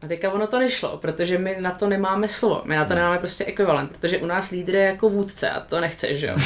A 0.02 0.08
teďka 0.08 0.32
ono 0.32 0.46
to 0.46 0.58
nešlo, 0.58 0.96
protože 0.96 1.38
my 1.38 1.56
na 1.60 1.70
to 1.70 1.88
nemáme 1.88 2.28
slovo, 2.28 2.62
my 2.64 2.76
na 2.76 2.84
to 2.84 2.88
hmm. 2.88 2.98
nemáme 2.98 3.18
prostě 3.18 3.44
ekvivalent, 3.44 3.92
protože 3.92 4.18
u 4.18 4.26
nás 4.26 4.50
lídr 4.50 4.74
je 4.74 4.82
jako 4.82 5.08
vůdce 5.08 5.50
a 5.50 5.60
to 5.60 5.80
nechceš, 5.80 6.18
že 6.18 6.26
jo? 6.26 6.36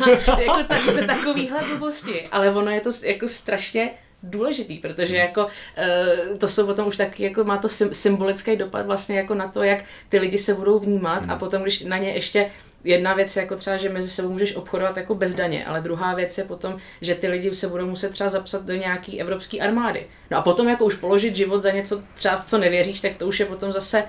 No. 0.00 0.12
jako 0.38 0.64
tak, 0.68 1.06
takovýhle 1.06 1.60
blbosti, 1.68 2.28
ale 2.32 2.50
ono 2.50 2.70
je 2.70 2.80
to 2.80 2.90
jako 3.04 3.28
strašně 3.28 3.90
důležitý, 4.22 4.78
protože 4.78 5.16
jako 5.16 5.44
uh, 5.44 6.38
to 6.38 6.48
jsou 6.48 6.66
potom 6.66 6.86
už 6.86 6.96
taky, 6.96 7.24
jako 7.24 7.44
má 7.44 7.58
to 7.58 7.68
symbolický 7.68 8.56
dopad 8.56 8.86
vlastně 8.86 9.16
jako 9.16 9.34
na 9.34 9.48
to, 9.48 9.62
jak 9.62 9.84
ty 10.08 10.18
lidi 10.18 10.38
se 10.38 10.54
budou 10.54 10.78
vnímat 10.78 11.22
a 11.22 11.26
hmm. 11.26 11.38
potom, 11.38 11.62
když 11.62 11.80
na 11.80 11.98
ně 11.98 12.10
ještě 12.10 12.50
jedna 12.84 13.14
věc 13.14 13.36
je 13.36 13.42
jako 13.42 13.56
třeba, 13.56 13.76
že 13.76 13.88
mezi 13.88 14.08
sebou 14.08 14.28
můžeš 14.28 14.56
obchodovat 14.56 14.96
jako 14.96 15.14
bez 15.14 15.34
daně, 15.34 15.64
ale 15.66 15.80
druhá 15.80 16.14
věc 16.14 16.38
je 16.38 16.44
potom, 16.44 16.76
že 17.00 17.14
ty 17.14 17.28
lidi 17.28 17.54
se 17.54 17.68
budou 17.68 17.86
muset 17.86 18.12
třeba 18.12 18.30
zapsat 18.30 18.64
do 18.64 18.74
nějaký 18.74 19.20
evropské 19.20 19.58
armády. 19.58 20.06
No 20.30 20.38
a 20.38 20.42
potom 20.42 20.68
jako 20.68 20.84
už 20.84 20.94
položit 20.94 21.36
život 21.36 21.62
za 21.62 21.70
něco 21.70 22.02
třeba 22.14 22.36
v 22.36 22.44
co 22.44 22.58
nevěříš, 22.58 23.00
tak 23.00 23.14
to 23.14 23.26
už 23.26 23.40
je 23.40 23.46
potom 23.46 23.72
zase 23.72 24.04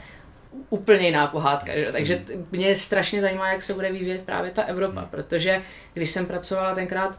úplně 0.69 1.05
jiná 1.05 1.27
pohádka. 1.27 1.71
Že? 1.75 1.91
Takže 1.91 2.23
mě 2.51 2.75
strašně 2.75 3.21
zajímá, 3.21 3.51
jak 3.51 3.63
se 3.63 3.73
bude 3.73 3.91
vyvíjet 3.91 4.21
právě 4.21 4.51
ta 4.51 4.63
Evropa, 4.63 5.07
protože 5.11 5.61
když 5.93 6.11
jsem 6.11 6.25
pracovala 6.25 6.75
tenkrát 6.75 7.17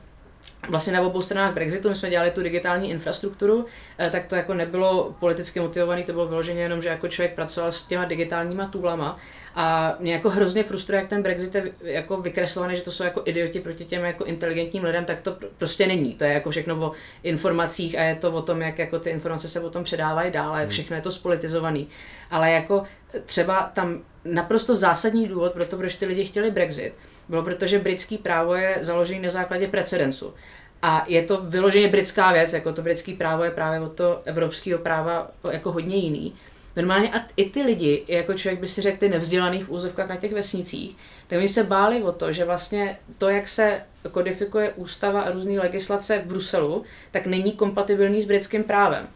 vlastně 0.69 0.93
na 0.93 1.01
obou 1.01 1.21
stranách 1.21 1.55
Brexitu, 1.55 1.89
my 1.89 1.95
jsme 1.95 2.11
dělali 2.11 2.31
tu 2.31 2.43
digitální 2.43 2.91
infrastrukturu, 2.91 3.67
eh, 3.99 4.11
tak 4.11 4.27
to 4.27 4.37
jako 4.37 4.55
nebylo 4.55 5.15
politicky 5.21 5.61
motivované, 5.61 6.03
to 6.03 6.13
bylo 6.13 6.29
vyloženě 6.29 6.63
jenom, 6.63 6.83
že 6.83 6.89
jako 6.89 7.09
člověk 7.09 7.35
pracoval 7.35 7.73
s 7.73 7.83
těma 7.83 8.05
digitálníma 8.05 8.69
toolama 8.69 9.19
a 9.55 9.97
mě 9.99 10.13
jako 10.13 10.31
hrozně 10.31 10.63
frustruje, 10.63 11.01
jak 11.01 11.11
ten 11.11 11.23
Brexit 11.23 11.55
je 11.55 11.73
jako 11.83 12.17
vykreslovaný, 12.17 12.77
že 12.77 12.83
to 12.83 12.93
jsou 12.93 13.05
jako 13.05 13.23
idioti 13.25 13.61
proti 13.61 13.85
těm 13.85 14.05
jako 14.05 14.25
inteligentním 14.25 14.85
lidem, 14.85 15.05
tak 15.05 15.21
to 15.21 15.37
prostě 15.59 15.87
není. 15.87 16.15
To 16.15 16.25
je 16.25 16.33
jako 16.33 16.51
všechno 16.51 16.87
o 16.87 16.93
informacích 17.23 17.99
a 17.99 18.03
je 18.03 18.15
to 18.15 18.33
o 18.33 18.43
tom, 18.43 18.63
jak 18.63 18.79
jako 18.79 18.99
ty 18.99 19.11
informace 19.11 19.49
se 19.49 19.61
potom 19.61 19.85
předávají 19.85 20.33
dále, 20.33 20.61
hmm. 20.61 20.69
všechno 20.69 20.97
je 20.97 21.03
to 21.03 21.11
spolitizovaný. 21.11 21.89
Ale 22.31 22.51
jako 22.51 22.83
třeba 23.27 23.71
tam 23.75 24.03
naprosto 24.25 24.77
zásadní 24.77 25.29
důvod 25.29 25.53
pro 25.53 25.65
to, 25.65 25.77
proč 25.77 25.95
ty 25.95 26.07
lidi 26.07 26.25
chtěli 26.25 26.51
Brexit, 26.51 26.93
bylo 27.29 27.43
protože 27.43 27.79
britský 27.79 28.19
právo 28.19 28.55
je 28.55 28.79
založené 28.81 29.21
na 29.21 29.31
základě 29.31 29.69
precedensu. 29.69 30.35
A 30.83 31.05
je 31.09 31.23
to 31.23 31.37
vyloženě 31.37 31.89
britská 31.89 32.33
věc, 32.33 32.53
jako 32.53 32.73
to 32.73 32.83
britské 32.83 33.13
právo 33.13 33.45
je 33.45 33.51
právě 33.51 33.81
od 33.81 33.93
to 33.93 34.23
evropského 34.25 34.79
práva 34.79 35.31
jako 35.51 35.73
hodně 35.73 35.97
jiný. 35.97 36.35
Normálně 36.77 37.13
a 37.13 37.21
i 37.37 37.51
ty 37.51 37.63
lidi, 37.63 38.05
jako 38.09 38.35
člověk 38.35 38.61
by 38.61 38.67
si 38.67 38.83
řekl, 38.83 38.99
ty 38.99 39.09
nevzdělaný 39.09 39.63
v 39.63 39.71
úzovkách 39.71 40.09
na 40.09 40.17
těch 40.17 40.33
vesnicích, 40.33 40.97
tak 41.27 41.39
oni 41.39 41.49
se 41.49 41.65
báli 41.65 42.03
o 42.03 42.13
to, 42.13 42.33
že 42.33 42.45
vlastně 42.45 42.99
to, 43.19 43.29
jak 43.29 43.49
se 43.49 43.83
kodifikuje 44.11 44.73
ústava 44.73 45.21
a 45.21 45.31
různé 45.31 45.59
legislace 45.61 46.19
v 46.19 46.27
Bruselu, 46.27 46.85
tak 47.11 47.27
není 47.27 47.53
kompatibilní 47.53 48.23
s 48.23 48.27
britským 48.27 48.65
právem. 48.65 49.09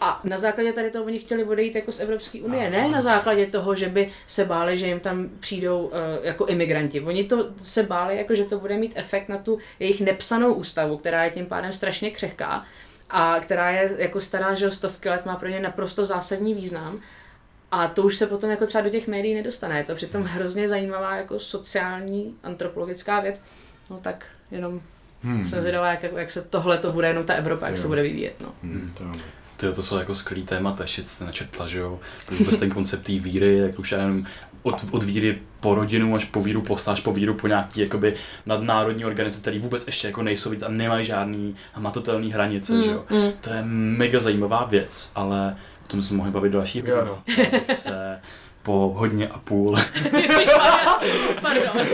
A 0.00 0.20
na 0.24 0.38
základě 0.38 0.72
tady 0.72 0.90
toho 0.90 1.04
oni 1.04 1.18
chtěli 1.18 1.44
odejít 1.44 1.74
jako 1.74 1.92
z 1.92 2.00
Evropské 2.00 2.42
unie, 2.42 2.70
ne 2.70 2.88
na 2.88 3.00
základě 3.00 3.46
toho, 3.46 3.74
že 3.74 3.88
by 3.88 4.10
se 4.26 4.44
báli, 4.44 4.78
že 4.78 4.86
jim 4.86 5.00
tam 5.00 5.28
přijdou 5.40 5.80
uh, 5.80 5.92
jako 6.22 6.46
imigranti. 6.46 7.00
Oni 7.00 7.24
to 7.24 7.48
se 7.62 7.82
báli, 7.82 8.16
jako 8.16 8.34
že 8.34 8.44
to 8.44 8.58
bude 8.58 8.76
mít 8.76 8.92
efekt 8.94 9.28
na 9.28 9.38
tu 9.38 9.58
jejich 9.80 10.00
nepsanou 10.00 10.54
ústavu, 10.54 10.96
která 10.96 11.24
je 11.24 11.30
tím 11.30 11.46
pádem 11.46 11.72
strašně 11.72 12.10
křehká 12.10 12.64
a 13.10 13.40
která 13.40 13.70
je 13.70 13.94
jako 13.98 14.20
stará, 14.20 14.54
že 14.54 14.70
stovky 14.70 15.08
let 15.08 15.26
má 15.26 15.36
pro 15.36 15.48
ně 15.48 15.60
naprosto 15.60 16.04
zásadní 16.04 16.54
význam. 16.54 17.00
A 17.72 17.88
to 17.88 18.02
už 18.02 18.16
se 18.16 18.26
potom 18.26 18.50
jako 18.50 18.66
třeba 18.66 18.84
do 18.84 18.90
těch 18.90 19.08
médií 19.08 19.34
nedostane. 19.34 19.78
Je 19.78 19.84
to 19.84 19.94
přitom 19.94 20.22
hrozně 20.22 20.68
zajímavá 20.68 21.16
jako 21.16 21.38
sociální, 21.38 22.34
antropologická 22.42 23.20
věc. 23.20 23.42
No 23.90 23.98
tak 24.02 24.26
jenom 24.50 24.80
hmm. 25.22 25.44
jsem 25.44 25.60
zvědavá, 25.60 25.90
jak, 25.90 26.02
jak 26.16 26.30
se 26.30 26.42
tohle 26.42 26.78
to 26.78 26.92
bude, 26.92 27.08
jenom 27.08 27.24
ta 27.24 27.34
Evropa, 27.34 27.66
jak 27.66 27.76
se 27.76 27.88
bude 27.88 28.02
vyvíjet. 28.02 28.34
No. 28.40 28.54
Hmm, 28.62 28.92
to 28.98 29.04
ty, 29.56 29.72
to 29.72 29.82
jsou 29.82 29.98
jako 29.98 30.14
skvělý 30.14 30.42
témata, 30.42 30.84
ještě 30.84 31.02
jste 31.02 31.24
načetla, 31.24 31.66
že 31.66 31.78
jo? 31.78 32.00
Vůbec 32.38 32.58
ten 32.58 32.70
koncept 32.70 33.02
té 33.02 33.12
víry, 33.12 33.58
jak 33.58 33.78
už 33.78 33.92
jenom 33.92 34.26
od, 34.62 34.84
od 34.90 35.04
víry 35.04 35.38
po 35.60 35.74
rodinu 35.74 36.16
až 36.16 36.24
po 36.24 36.42
víru 36.42 36.62
po 36.62 36.76
až 36.86 37.00
po 37.00 37.12
víru 37.12 37.34
po 37.34 37.48
nějaký 37.48 37.80
jakoby 37.80 38.14
nadnárodní 38.46 39.04
organizace, 39.04 39.40
které 39.40 39.58
vůbec 39.58 39.86
ještě 39.86 40.06
jako 40.06 40.22
nejsou 40.22 40.52
a 40.66 40.68
nemají 40.68 41.06
žádný 41.06 41.56
hmatatelný 41.72 42.32
hranice, 42.32 42.74
mm, 42.74 42.82
že 42.82 42.90
jo? 42.90 43.04
Mm. 43.10 43.32
To 43.40 43.50
je 43.50 43.62
mega 43.64 44.20
zajímavá 44.20 44.64
věc, 44.64 45.12
ale 45.14 45.56
o 45.84 45.88
tom 45.88 46.02
jsme 46.02 46.16
mohli 46.16 46.32
bavit 46.32 46.52
další 46.52 46.82
jo, 46.86 47.04
no. 47.04 47.22
se 47.74 48.20
po 48.66 48.92
hodně 48.96 49.28
a 49.28 49.38
půl. 49.38 49.76
Pardon. 51.42 51.86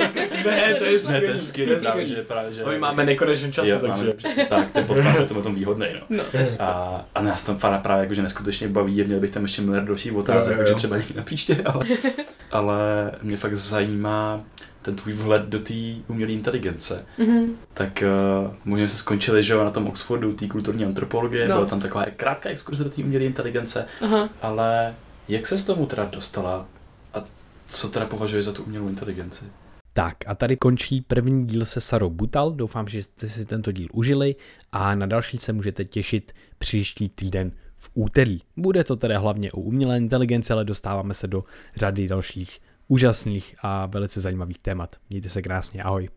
ne, 0.45 0.75
to 0.75 0.85
je 0.85 0.99
skvělý. 0.99 1.21
Ne, 1.21 1.21
to 1.21 1.33
je 1.33 1.39
skvělý, 1.39 1.81
právě, 1.81 2.07
že, 2.07 2.23
právě, 2.23 2.53
že... 2.53 2.65
My 2.65 2.79
máme 2.79 3.05
nekonečný 3.05 3.53
čas, 3.53 3.69
takže... 3.69 3.89
Máme, 3.89 4.13
přesně 4.13 4.47
tak, 4.47 4.73
ten 4.73 4.85
podcast 4.85 5.21
je 5.21 5.27
tom, 5.27 5.43
tom 5.43 5.55
výhodný, 5.55 5.87
no. 5.95 6.17
no. 6.17 6.25
A, 6.61 7.05
a 7.15 7.23
nás 7.23 7.45
tam 7.45 7.59
fara 7.59 7.79
právě 7.79 8.03
jakože 8.03 8.23
neskutečně 8.23 8.69
baví, 8.69 9.05
měl 9.05 9.21
bych 9.21 9.31
tam 9.31 9.43
ještě 9.43 9.63
miliard 9.63 9.87
dalších 9.87 10.15
otázek, 10.15 10.57
takže 10.57 10.75
třeba 10.75 10.97
někdy 10.97 11.15
na 11.15 11.23
příště, 11.23 11.63
ale, 11.65 11.87
ale 12.51 13.11
mě 13.23 13.37
fakt 13.37 13.57
zajímá 13.57 14.41
ten 14.83 14.97
tvůj 14.97 15.13
vhled 15.13 15.43
do 15.43 15.59
té 15.59 15.75
umělé 16.09 16.33
inteligence. 16.33 17.07
Mm-hmm. 17.19 17.49
Tak 17.75 18.05
uh, 18.47 18.55
možná 18.65 18.89
se 18.89 18.97
skončili, 18.97 19.43
že 19.43 19.53
jo, 19.53 19.65
na 19.65 19.71
tom 19.71 19.87
Oxfordu, 19.87 20.33
té 20.33 20.49
kulturní 20.49 20.85
antropologie, 20.85 21.49
no. 21.49 21.55
byla 21.55 21.67
tam 21.67 21.81
taková 21.81 22.05
krátká 22.17 22.49
exkurze 22.49 22.85
do 22.85 22.91
té 22.91 23.03
umělé 23.03 23.25
inteligence, 23.25 23.87
Aha. 24.01 24.29
ale 24.43 24.95
jak 25.29 25.47
se 25.47 25.59
s 25.59 25.65
tomu 25.65 25.87
teda 25.87 26.05
dostala 26.05 26.67
a 27.15 27.25
co 27.67 27.89
teda 27.89 28.07
považuje 28.07 28.43
za 28.43 28.53
tu 28.53 28.63
umělou 28.63 28.89
inteligenci? 28.89 29.45
Tak 29.93 30.15
a 30.27 30.35
tady 30.35 30.57
končí 30.57 31.01
první 31.01 31.47
díl 31.47 31.65
se 31.65 31.81
Sarou 31.81 32.11
Butal. 32.11 32.53
Doufám, 32.53 32.89
že 32.89 33.03
jste 33.03 33.29
si 33.29 33.45
tento 33.45 33.73
díl 33.73 33.89
užili 33.93 34.37
a 34.73 34.95
na 34.95 35.07
další 35.07 35.39
se 35.39 35.53
můžete 35.53 35.85
těšit 35.85 36.33
příští 36.59 37.09
týden 37.09 37.53
v 37.79 37.91
úterý. 37.95 38.41
Bude 38.57 38.85
to 38.85 38.97
tedy 38.97 39.15
hlavně 39.15 39.53
o 39.53 39.61
umělé 39.61 39.97
inteligenci, 39.97 40.53
ale 40.53 40.65
dostáváme 40.65 41.15
se 41.15 41.27
do 41.27 41.45
řady 41.77 42.09
dalších 42.09 42.61
úžasných 42.89 43.57
a 43.63 43.87
velice 43.87 44.21
zajímavých 44.21 44.59
témat. 44.59 44.97
Mějte 45.11 45.29
se 45.29 45.43
krásně, 45.43 45.83
ahoj. 45.83 46.09